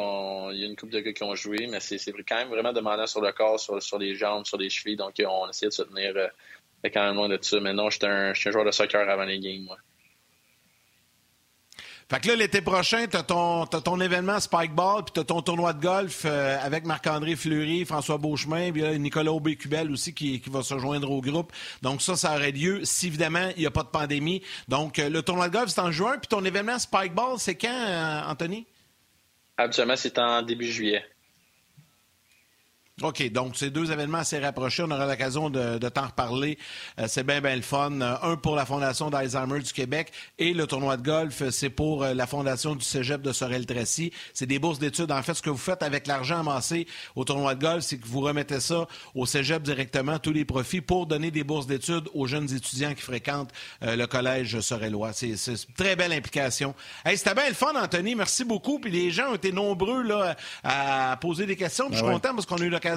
Il 0.53 0.59
y 0.59 0.65
a 0.65 0.67
une 0.67 0.77
couple 0.77 0.93
de 0.93 1.01
gars 1.01 1.13
qui 1.13 1.23
ont 1.23 1.35
joué, 1.35 1.67
mais 1.69 1.81
c'est 1.81 1.99
quand 2.27 2.37
même 2.37 2.49
vraiment 2.49 2.73
demandant 2.73 3.07
sur 3.07 3.21
le 3.21 3.33
corps, 3.33 3.59
sur, 3.59 3.99
les 3.99 4.15
jambes, 4.15 4.45
sur 4.45 4.59
les 4.59 4.69
chevilles. 4.69 4.97
Donc, 4.97 5.15
on 5.27 5.49
essaie 5.49 5.67
de 5.67 5.71
se 5.71 5.83
tenir 5.83 6.13
euh, 6.17 6.29
quand 6.85 7.05
même 7.05 7.15
loin 7.15 7.29
de 7.29 7.39
ça. 7.41 7.61
Mais 7.61 7.73
non, 7.73 7.91
je 7.91 7.99
suis 7.99 8.07
un, 8.07 8.31
un, 8.31 8.35
joueur 8.35 8.65
de 8.65 8.71
soccer 8.71 9.09
avant 9.09 9.25
les 9.25 9.39
games, 9.39 9.63
moi. 9.63 9.79
Fait 12.13 12.21
que 12.21 12.29
là, 12.29 12.37
l'été 12.37 12.61
prochain, 12.61 13.07
tu 13.07 13.17
as, 13.17 13.23
ton 13.23 14.01
événement 14.03 14.39
Spikeball, 14.39 15.05
puis 15.05 15.13
tu 15.15 15.21
as 15.21 15.25
ton 15.25 15.41
tournoi 15.41 15.73
de 15.73 15.81
golf 15.81 16.25
euh, 16.27 16.59
avec 16.61 16.85
Marc-André 16.85 17.37
Fleury, 17.37 17.87
François 17.87 18.19
Beauchemin, 18.19 18.71
puis 18.71 18.83
Nicolas 18.99 19.33
Aubé-Cubel 19.33 19.91
aussi 19.91 20.13
qui, 20.13 20.43
va 20.51 20.63
se 20.63 20.79
joindre 20.79 21.11
au 21.11 21.23
groupe. 21.23 21.55
Donc 21.81 22.03
ça, 22.03 22.15
ça 22.15 22.35
aurait 22.35 22.53
lieu 22.53 22.85
si 22.85 23.07
évidemment 23.07 23.49
il 23.57 23.61
n'y 23.61 23.67
a 23.67 23.71
pas 23.71 23.83
de 23.83 23.89
pandémie. 23.89 24.43
Donc 24.69 24.99
euh, 24.99 25.09
le 25.09 25.23
tournoi 25.23 25.49
de 25.49 25.55
golf, 25.55 25.71
c'est 25.71 25.81
en 25.81 25.91
juin, 25.91 26.19
puis 26.19 26.29
ton 26.29 26.45
événement 26.45 26.79
Spikeball, 26.79 27.39
c'est 27.39 27.55
quand, 27.55 27.71
euh, 27.73 28.31
Anthony? 28.31 28.67
Habituellement, 29.57 29.97
c'est 29.97 30.19
en 30.19 30.43
début 30.43 30.71
juillet. 30.71 31.03
OK, 33.05 33.31
donc 33.33 33.57
ces 33.57 33.71
deux 33.71 33.91
événements 33.91 34.19
assez 34.19 34.39
rapprochés, 34.39 34.83
on 34.83 34.91
aura 34.91 35.07
l'occasion 35.07 35.51
de, 35.51 35.79
de 35.79 35.89
t'en 35.89 36.07
reparler. 36.07 36.59
Euh, 36.99 37.07
c'est 37.09 37.25
bien, 37.25 37.41
bien 37.41 37.57
le 37.57 37.63
fun. 37.63 38.01
Euh, 38.01 38.17
un 38.23 38.37
pour 38.37 38.55
la 38.55 38.65
Fondation 38.65 39.11
d'Alzheimer 39.11 39.61
du 39.61 39.73
Québec 39.73 40.13
et 40.39 40.55
le 40.55 40.67
tournoi 40.67 40.97
de 40.97 41.03
golf, 41.03 41.43
c'est 41.51 41.71
pour 41.71 42.05
euh, 42.05 42.15
la 42.15 42.27
Fondation 42.27 42.75
du 42.75 42.85
Cégep 42.85 43.23
de 43.23 43.33
Sorel-Tracy. 43.33 44.13
C'est 44.35 44.47
des 44.47 44.59
bourses 44.59 44.79
d'études. 44.79 45.11
En 45.11 45.23
fait, 45.23 45.35
ce 45.35 45.43
que 45.43 45.51
vous 45.51 45.57
faites 45.57 45.83
avec 45.83 46.07
l'argent 46.07 46.41
amassé 46.41 46.87
au 47.17 47.25
tournoi 47.25 47.55
de 47.55 47.61
golf, 47.61 47.83
c'est 47.83 47.99
que 47.99 48.07
vous 48.07 48.21
remettez 48.21 48.61
ça 48.61 48.87
au 49.15 49.27
Cégep 49.27 49.63
directement, 49.63 50.19
tous 50.19 50.33
les 50.33 50.45
profits, 50.45 50.81
pour 50.81 51.07
donner 51.07 51.31
des 51.31 51.45
bourses 51.45 51.67
d'études 51.67 52.09
aux 52.15 52.27
jeunes 52.27 52.55
étudiants 52.55 52.95
qui 52.95 53.03
fréquentent 53.03 53.51
le 53.81 54.07
collège 54.07 54.61
Sorellois. 54.61 55.13
C'est 55.13 55.31
une 55.31 55.57
très 55.77 55.97
belle 55.97 56.13
implication. 56.13 56.75
Hey, 57.05 57.17
C'était 57.17 57.35
bien 57.35 57.49
le 57.49 57.55
fun, 57.55 57.73
Anthony. 57.75 58.15
Merci 58.15 58.45
beaucoup. 58.45 58.79
Puis 58.79 58.91
les 58.91 59.11
gens 59.11 59.31
ont 59.31 59.35
été 59.35 59.53
nombreux 59.53 60.03
là, 60.03 60.37
à 60.63 61.17
poser 61.21 61.47
des 61.47 61.57
questions. 61.57 61.87
je 61.91 61.97
suis 61.97 62.05
ben 62.05 62.13
content 62.13 62.35
parce 62.35 62.47
qu'on 62.47 62.57
a 62.57 62.65
eu 62.65 62.69
l'occasion 62.69 62.92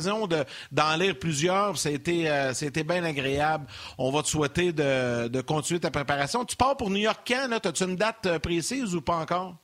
d'en 0.71 0.95
lire 0.95 1.17
plusieurs. 1.17 1.77
Ça 1.77 1.89
a, 1.89 1.91
été, 1.91 2.29
euh, 2.29 2.53
bien 2.85 3.03
agréable. 3.03 3.65
On 3.97 4.11
va 4.11 4.21
te 4.21 4.27
souhaiter 4.27 4.71
de, 4.71 5.41
continuer 5.41 5.79
ta 5.79 5.91
préparation. 5.91 6.45
Tu 6.45 6.55
pars 6.55 6.77
pour 6.77 6.89
New 6.89 6.97
York 7.01 7.21
quand? 7.27 7.51
As-tu 7.51 7.83
une 7.83 7.95
date 7.95 8.25
euh, 8.25 8.39
précise 8.39 8.95
ou 8.95 9.01
pas 9.01 9.17
encore? 9.17 9.55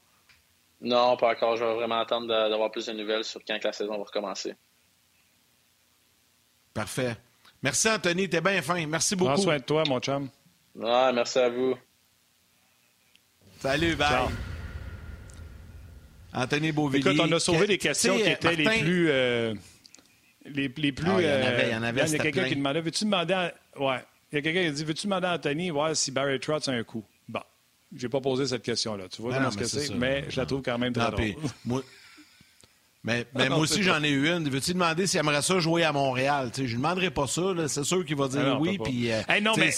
Non, 0.82 1.16
pas 1.18 1.32
encore. 1.32 1.58
Je 1.58 1.64
vais 1.64 1.76
vraiment 1.76 2.00
attendre 2.00 2.28
d'avoir 2.28 2.72
plus 2.72 2.86
de 2.88 2.94
nouvelles 2.94 3.24
sur 3.24 3.42
quand 3.48 3.64
la 3.64 3.74
saison 3.74 3.98
va 3.98 4.04
recommencer. 4.04 4.56
Parfait. 6.74 7.16
Merci, 7.62 7.90
Anthony. 7.90 8.30
T'es 8.30 8.42
bien 8.42 8.62
fin. 8.62 8.86
Merci 8.88 9.16
beaucoup. 9.16 9.34
Prends 9.34 9.42
soin 9.42 9.58
de 9.58 9.64
toi, 9.64 9.84
mon 9.88 10.00
chum. 10.00 10.30
merci 10.76 11.40
à 11.40 11.50
vous. 11.50 11.76
Salut, 13.60 13.96
bye. 13.96 14.28
Anthony 16.34 16.72
Beauvillier. 16.72 17.12
Écoute, 17.12 17.28
on 17.30 17.32
a 17.36 17.40
sauvé 17.40 17.68
des 17.68 17.78
questions 17.78 18.18
qui 18.18 18.30
étaient 18.30 18.56
les 18.56 18.80
plus... 18.80 19.10
Euh, 19.10 19.54
les, 20.46 20.72
les 20.76 20.92
plus. 20.92 21.10
Ah, 21.10 21.22
il 21.22 21.26
y 21.26 21.30
en 21.30 21.48
avait, 21.48 21.68
il 21.68 21.72
y 21.72 21.76
en 21.76 21.84
avait. 21.84 22.02
Il 22.06 22.12
y 22.12 22.16
a 22.16 22.20
quelqu'un 22.20 22.46
qui 22.46 22.56
demandait 22.56 22.82
veux-tu 22.82 23.06
demander 23.06 23.34
à... 23.34 23.54
Ouais. 23.80 24.04
Il 24.32 24.36
y 24.36 24.38
a 24.40 24.42
quelqu'un 24.42 24.62
qui 24.62 24.68
a 24.68 24.72
dit 24.72 24.84
veux-tu 24.84 25.08
demander 25.08 25.28
à 25.28 25.34
Anthony 25.36 25.70
voir 25.70 25.96
si 25.96 26.12
Barry 26.12 26.40
Trotz 26.40 26.68
a 26.68 26.72
un 26.72 26.84
coup? 26.84 27.04
Bon. 27.28 27.42
J'ai 27.96 28.10
pas 28.10 28.22
posé 28.22 28.48
cette 28.48 28.64
question-là. 28.64 29.10
Tu 29.10 29.22
vois 29.22 29.52
ce 29.52 29.58
que 29.58 29.66
c'est, 29.66 29.94
mais 29.94 30.26
je 30.30 30.40
la 30.40 30.46
trouve 30.46 30.62
quand 30.62 30.78
même 30.78 30.94
très 30.94 31.12
drôle. 31.12 31.36
moi, 31.66 31.84
Mais, 33.04 33.26
mais 33.36 33.50
moi 33.50 33.58
aussi, 33.60 33.84
j'en 33.84 34.02
ai 34.02 34.10
eu 34.10 34.30
une. 34.30 34.48
Veux-tu 34.50 34.74
demander 34.74 35.08
s'il 35.08 35.20
aimerait 35.20 35.42
ça 35.42 35.60
jouer 35.60 35.84
à 35.84 35.92
Montréal? 35.92 36.52
je 36.56 36.62
ne 36.64 36.68
demanderai 36.74 37.12
pas 37.12 37.28
ça. 37.28 37.42
C'est 37.68 37.84
sûr 37.84 38.06
qu'il 38.06 38.16
va 38.16 38.30
dire 38.30 38.44
ah 38.46 38.60
oui. 38.60 38.78
Puis, 38.84 39.12
euh, 39.12 39.22
non, 39.42 39.54
mais 39.58 39.72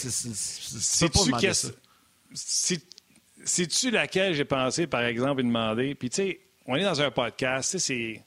c'est-tu 3.45 3.91
laquelle 3.91 4.33
j'ai 4.33 4.45
pensé, 4.45 4.87
par 4.87 5.03
exemple, 5.03 5.41
et 5.41 5.43
demander? 5.43 5.95
Puis, 5.95 6.09
tu 6.09 6.15
sais, 6.17 6.39
on 6.67 6.75
est 6.75 6.83
dans 6.83 7.01
un 7.01 7.09
podcast. 7.11 7.77
C'est 7.79 8.21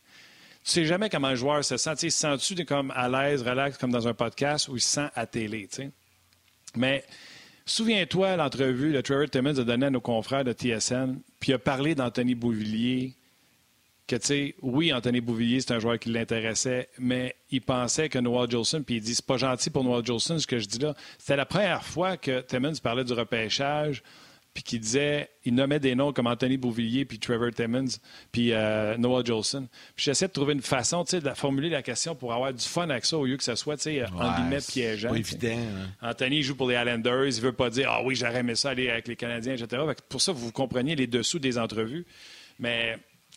tu 0.67 0.73
sais 0.73 0.85
jamais 0.85 1.09
comment 1.09 1.29
un 1.29 1.37
joueur 1.37 1.65
se 1.65 1.77
sent. 1.77 1.95
Tu 1.95 2.11
se 2.11 2.19
sens-tu 2.19 2.65
comme 2.65 2.91
à 2.91 3.09
l'aise, 3.09 3.43
relax, 3.43 3.79
comme 3.79 3.93
dans 3.93 4.09
un 4.09 4.15
podcast, 4.15 4.67
ou 4.69 4.77
il 4.77 4.81
se 4.81 4.89
sent 4.89 5.09
à 5.15 5.25
télé, 5.25 5.69
tu 5.69 5.77
sais? 5.77 5.91
Mais 6.75 7.05
souviens-toi 7.65 8.35
l'entrevue 8.35 8.93
que 8.93 8.99
Trevor 8.99 9.31
Timmons 9.31 9.61
a 9.61 9.63
donnée 9.63 9.87
à 9.87 9.91
nos 9.91 10.01
confrères 10.01 10.43
de 10.43 10.53
TSN, 10.53 11.21
puis 11.39 11.53
il 11.53 11.55
a 11.55 11.61
parlé 11.61 11.95
d'Anthony 11.95 12.35
Bouvillier, 12.35 13.15
que, 14.09 14.17
tu 14.17 14.27
sais, 14.27 14.55
oui, 14.61 14.93
Anthony 14.93 15.21
Bouvillier, 15.21 15.61
c'est 15.61 15.73
un 15.73 15.79
joueur 15.79 16.01
qui 16.01 16.11
l'intéressait, 16.11 16.89
mais 16.99 17.37
il 17.53 17.63
pensait 17.63 18.09
que 18.09 18.19
Noah 18.19 18.49
Jolson, 18.49 18.83
puis 18.83 18.97
il 18.97 19.01
dit, 19.01 19.15
c'est 19.15 19.25
pas 19.25 19.37
gentil 19.37 19.71
pour 19.71 19.85
Noah 19.85 20.03
Jolson, 20.03 20.41
ce 20.41 20.49
que 20.49 20.59
je 20.59 20.67
dis 20.67 20.81
là. 20.81 20.97
C'était 21.19 21.37
la 21.37 21.47
première 21.47 21.85
fois 21.85 22.17
que 22.17 22.41
Timmons 22.41 22.75
parlait 22.83 23.05
du 23.05 23.13
repêchage, 23.13 24.03
puis 24.57 24.63
qui 24.63 24.79
disait, 24.79 25.29
il 25.45 25.55
nommait 25.55 25.79
des 25.79 25.95
noms 25.95 26.15
comme 26.15 26.27
Anthony 26.29 26.57
Bouvillier, 26.57 27.05
puis 27.05 27.19
Trevor 27.19 27.51
Timmons, 27.55 27.99
puis 28.33 28.55
euh, 28.55 28.97
Noah 28.97 29.23
Jolson. 29.23 29.69
Puis 29.95 30.07
j'essaie 30.07 30.29
de 30.29 30.33
trouver 30.33 30.55
une 30.55 30.63
façon, 30.63 31.05
tu 31.05 31.11
sais, 31.11 31.21
de 31.21 31.29
formuler 31.35 31.69
la 31.69 31.83
question 31.83 32.15
pour 32.15 32.33
avoir 32.33 32.55
du 32.55 32.65
fun 32.65 32.89
avec 32.89 33.05
ça, 33.05 33.19
au 33.19 33.27
lieu 33.27 33.37
que 33.37 33.45
ce 33.45 33.55
soit, 33.55 33.77
tu 33.77 33.83
sais, 33.83 34.01
ouais, 34.01 34.09
en 34.19 34.35
guillemets, 34.35 34.61
piégeant. 34.67 35.11
Pas 35.11 35.19
évident. 35.19 35.59
Hein. 35.59 36.09
Anthony 36.11 36.43
joue 36.43 36.57
pour 36.57 36.71
les 36.71 36.77
Islanders, 36.77 37.27
il 37.27 37.43
veut 37.43 37.53
pas 37.53 37.69
dire, 37.69 37.91
ah 37.91 38.01
oui, 38.03 38.15
j'aurais 38.15 38.39
aimé 38.39 38.55
ça 38.55 38.71
aller 38.71 38.89
avec 38.89 39.09
les 39.09 39.17
Canadiens, 39.17 39.57
etc. 39.57 39.83
Pour 40.09 40.23
ça, 40.23 40.33
vous 40.33 40.51
compreniez 40.53 40.97
les 40.97 41.07
dessous 41.07 41.39
des 41.39 41.59
entrevues. 41.59 42.07
Mais 42.59 42.97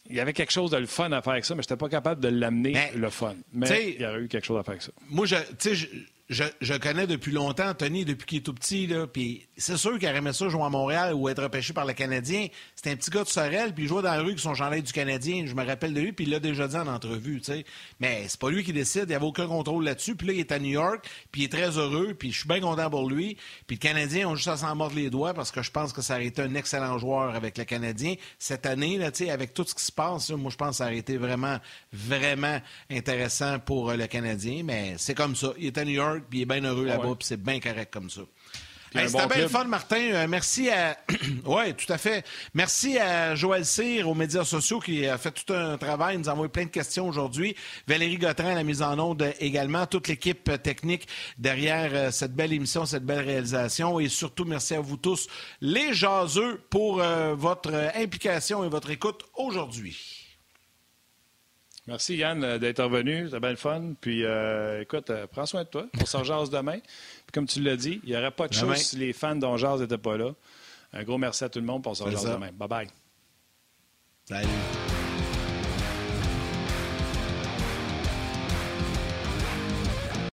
il 0.09 0.15
y 0.15 0.21
avait 0.21 0.31
quelque 0.31 0.53
chose 0.53 0.71
de 0.71 0.77
le 0.77 0.85
fun 0.85 1.11
à 1.11 1.21
faire 1.21 1.33
avec 1.33 1.43
ça, 1.43 1.53
mais 1.53 1.63
je 1.63 1.65
n'étais 1.65 1.75
pas 1.75 1.89
capable 1.89 2.21
de 2.21 2.29
l'amener 2.29 2.77
le 2.95 3.09
fun. 3.09 3.35
Mais 3.51 3.93
il 3.93 4.01
y 4.01 4.05
aurait 4.05 4.21
eu 4.21 4.29
quelque 4.29 4.45
chose 4.45 4.57
à 4.57 4.63
faire 4.63 4.71
avec 4.71 4.83
ça. 4.83 4.93
Moi, 5.09 5.25
je, 5.25 5.35
je, 5.73 5.85
je, 6.29 6.77
connais 6.77 7.07
depuis 7.07 7.31
longtemps 7.31 7.73
Tony, 7.73 8.05
depuis 8.05 8.25
qu'il 8.27 8.37
est 8.37 8.41
tout 8.41 8.53
petit. 8.53 8.85
Là, 8.85 9.07
puis 9.07 9.47
c'est 9.57 9.77
sûr 9.77 9.97
qu'il 9.97 10.07
aimé 10.07 10.31
ça 10.31 10.47
jouer 10.47 10.61
à 10.61 10.69
Montréal 10.69 11.13
ou 11.15 11.27
être 11.27 11.41
repêché 11.41 11.73
par 11.73 11.85
le 11.85 11.93
Canadien. 11.93 12.47
C'était 12.75 12.91
un 12.91 12.95
petit 12.95 13.09
gars 13.09 13.23
de 13.23 13.29
Sorel, 13.29 13.73
puis 13.73 13.85
il 13.85 13.87
jouait 13.87 14.03
dans 14.03 14.11
la 14.11 14.19
rue 14.19 14.27
avec 14.27 14.39
son 14.39 14.53
chandail 14.53 14.83
du 14.83 14.93
Canadien. 14.93 15.45
Je 15.47 15.55
me 15.55 15.65
rappelle 15.65 15.93
de 15.93 16.01
lui, 16.01 16.11
puis 16.11 16.25
il 16.25 16.31
l'a 16.31 16.39
déjà 16.39 16.67
dit 16.67 16.75
en 16.75 16.85
entrevue. 16.85 17.41
sais. 17.43 17.65
Mais 17.99 18.25
c'est 18.27 18.39
pas 18.39 18.51
lui 18.51 18.63
qui 18.63 18.73
décide, 18.73 19.03
il 19.03 19.09
n'y 19.09 19.15
avait 19.15 19.25
aucun 19.25 19.47
contrôle 19.47 19.83
là-dessus. 19.83 20.15
Puis 20.15 20.27
là, 20.27 20.33
il 20.33 20.39
est 20.39 20.51
à 20.51 20.59
New 20.59 20.69
York, 20.69 21.03
puis 21.31 21.41
il 21.41 21.45
est 21.45 21.51
très 21.51 21.77
heureux, 21.77 22.13
puis 22.13 22.31
je 22.31 22.39
suis 22.39 22.47
bien 22.47 22.59
content 22.59 22.89
pour 22.91 23.09
lui. 23.09 23.35
Puis 23.65 23.77
le 23.77 23.81
Canadien 23.81 24.29
ont 24.29 24.35
juste 24.35 24.49
à 24.49 24.57
s'en 24.57 24.75
mordre 24.75 24.95
les 24.95 25.09
doigts 25.09 25.33
parce 25.33 25.49
que 25.49 25.63
je 25.63 25.71
pense 25.71 25.93
que 25.93 26.03
ça 26.03 26.13
aurait 26.13 26.27
été 26.27 26.43
un 26.43 26.53
excellent 26.53 26.99
joueur 26.99 27.33
avec 27.33 27.57
le 27.57 27.63
Canadien. 27.63 28.13
Cette 28.37 28.67
année, 28.67 28.97
là, 28.97 29.09
avec 29.31 29.55
tout 29.55 29.65
ce 29.65 29.73
qui 29.73 29.83
se 29.83 29.91
passe, 29.91 30.29
moi 30.29 30.51
je 30.51 30.57
pense 30.57 30.69
que 30.69 30.75
ça 30.77 30.85
aurait 30.85 30.97
été 30.97 31.17
vraiment, 31.17 31.57
vraiment 31.91 32.61
intéressant 32.91 33.57
pour 33.57 33.89
euh, 33.89 33.95
le 33.95 34.05
Canadien. 34.05 34.61
Mais 34.63 34.93
c'est 34.97 35.15
comme 35.15 35.35
ça. 35.35 35.53
Il 35.57 35.65
est 35.65 35.77
à 35.77 35.83
New 35.83 35.93
York 35.93 36.18
puis 36.27 36.39
il 36.39 36.41
est 36.43 36.45
bien 36.45 36.63
heureux 36.63 36.85
là-bas, 36.85 37.15
puis 37.17 37.27
c'est 37.27 37.41
bien 37.41 37.59
correct 37.59 37.91
comme 37.91 38.09
ça. 38.09 38.21
C'était 38.91 39.27
bien 39.27 39.41
le 39.41 39.47
fun, 39.47 39.65
Martin. 39.65 40.01
Euh, 40.13 40.27
merci 40.27 40.69
à. 40.69 40.97
oui, 41.45 41.73
tout 41.75 41.91
à 41.91 41.97
fait. 41.97 42.25
Merci 42.53 42.97
à 42.97 43.35
Joël 43.35 43.65
Cyr 43.65 44.09
aux 44.09 44.15
médias 44.15 44.43
sociaux 44.43 44.79
qui 44.79 45.05
a 45.05 45.17
fait 45.17 45.31
tout 45.31 45.53
un 45.53 45.77
travail. 45.77 46.15
Il 46.15 46.21
nous 46.21 46.29
a 46.29 46.33
envoyé 46.33 46.49
plein 46.49 46.65
de 46.65 46.69
questions 46.69 47.07
aujourd'hui. 47.07 47.55
Valérie 47.87 48.17
Gautrin 48.17 48.49
à 48.49 48.55
la 48.55 48.63
mise 48.63 48.81
en 48.81 48.97
onde 48.97 49.33
également. 49.39 49.85
Toute 49.85 50.07
l'équipe 50.07 50.51
technique 50.63 51.07
derrière 51.37 51.91
euh, 51.93 52.11
cette 52.11 52.33
belle 52.33 52.53
émission, 52.53 52.85
cette 52.85 53.05
belle 53.05 53.25
réalisation. 53.25 53.99
Et 53.99 54.09
surtout, 54.09 54.45
merci 54.45 54.73
à 54.73 54.81
vous 54.81 54.97
tous, 54.97 55.27
les 55.61 55.93
jaseux, 55.93 56.59
pour 56.69 57.01
euh, 57.01 57.35
votre 57.35 57.91
implication 57.95 58.63
et 58.63 58.69
votre 58.69 58.89
écoute 58.89 59.23
aujourd'hui. 59.35 60.18
Merci 61.89 62.17
Yann 62.17 62.43
euh, 62.43 62.59
d'être 62.59 62.83
revenu. 62.83 63.25
C'était 63.25 63.39
bien 63.39 63.49
le 63.49 63.55
fun. 63.55 63.93
Puis 63.99 64.23
euh, 64.23 64.81
écoute, 64.81 65.09
euh, 65.09 65.25
prends 65.25 65.47
soin 65.47 65.63
de 65.63 65.69
toi. 65.69 65.87
On 65.99 66.05
s'en 66.05 66.23
jase 66.23 66.51
demain. 66.51 66.77
Puis 66.77 67.31
comme 67.33 67.47
tu 67.47 67.61
l'as 67.61 67.75
dit, 67.75 67.99
il 68.03 68.11
n'y 68.11 68.15
aurait 68.15 68.31
pas 68.31 68.47
de 68.47 68.53
chose 68.53 68.77
si 68.77 68.97
les 68.97 69.11
fans 69.11 69.35
dont 69.35 69.55
n'étaient 69.77 69.97
pas 69.97 70.15
là. 70.15 70.31
Un 70.93 71.03
gros 71.03 71.17
merci 71.17 71.43
à 71.43 71.49
tout 71.49 71.59
le 71.59 71.65
monde. 71.65 71.85
On 71.87 71.95
s'en 71.95 72.09
jase 72.09 72.25
demain. 72.25 72.51
Bye 72.53 72.67
bye. 72.69 72.87
Salut. 74.25 74.88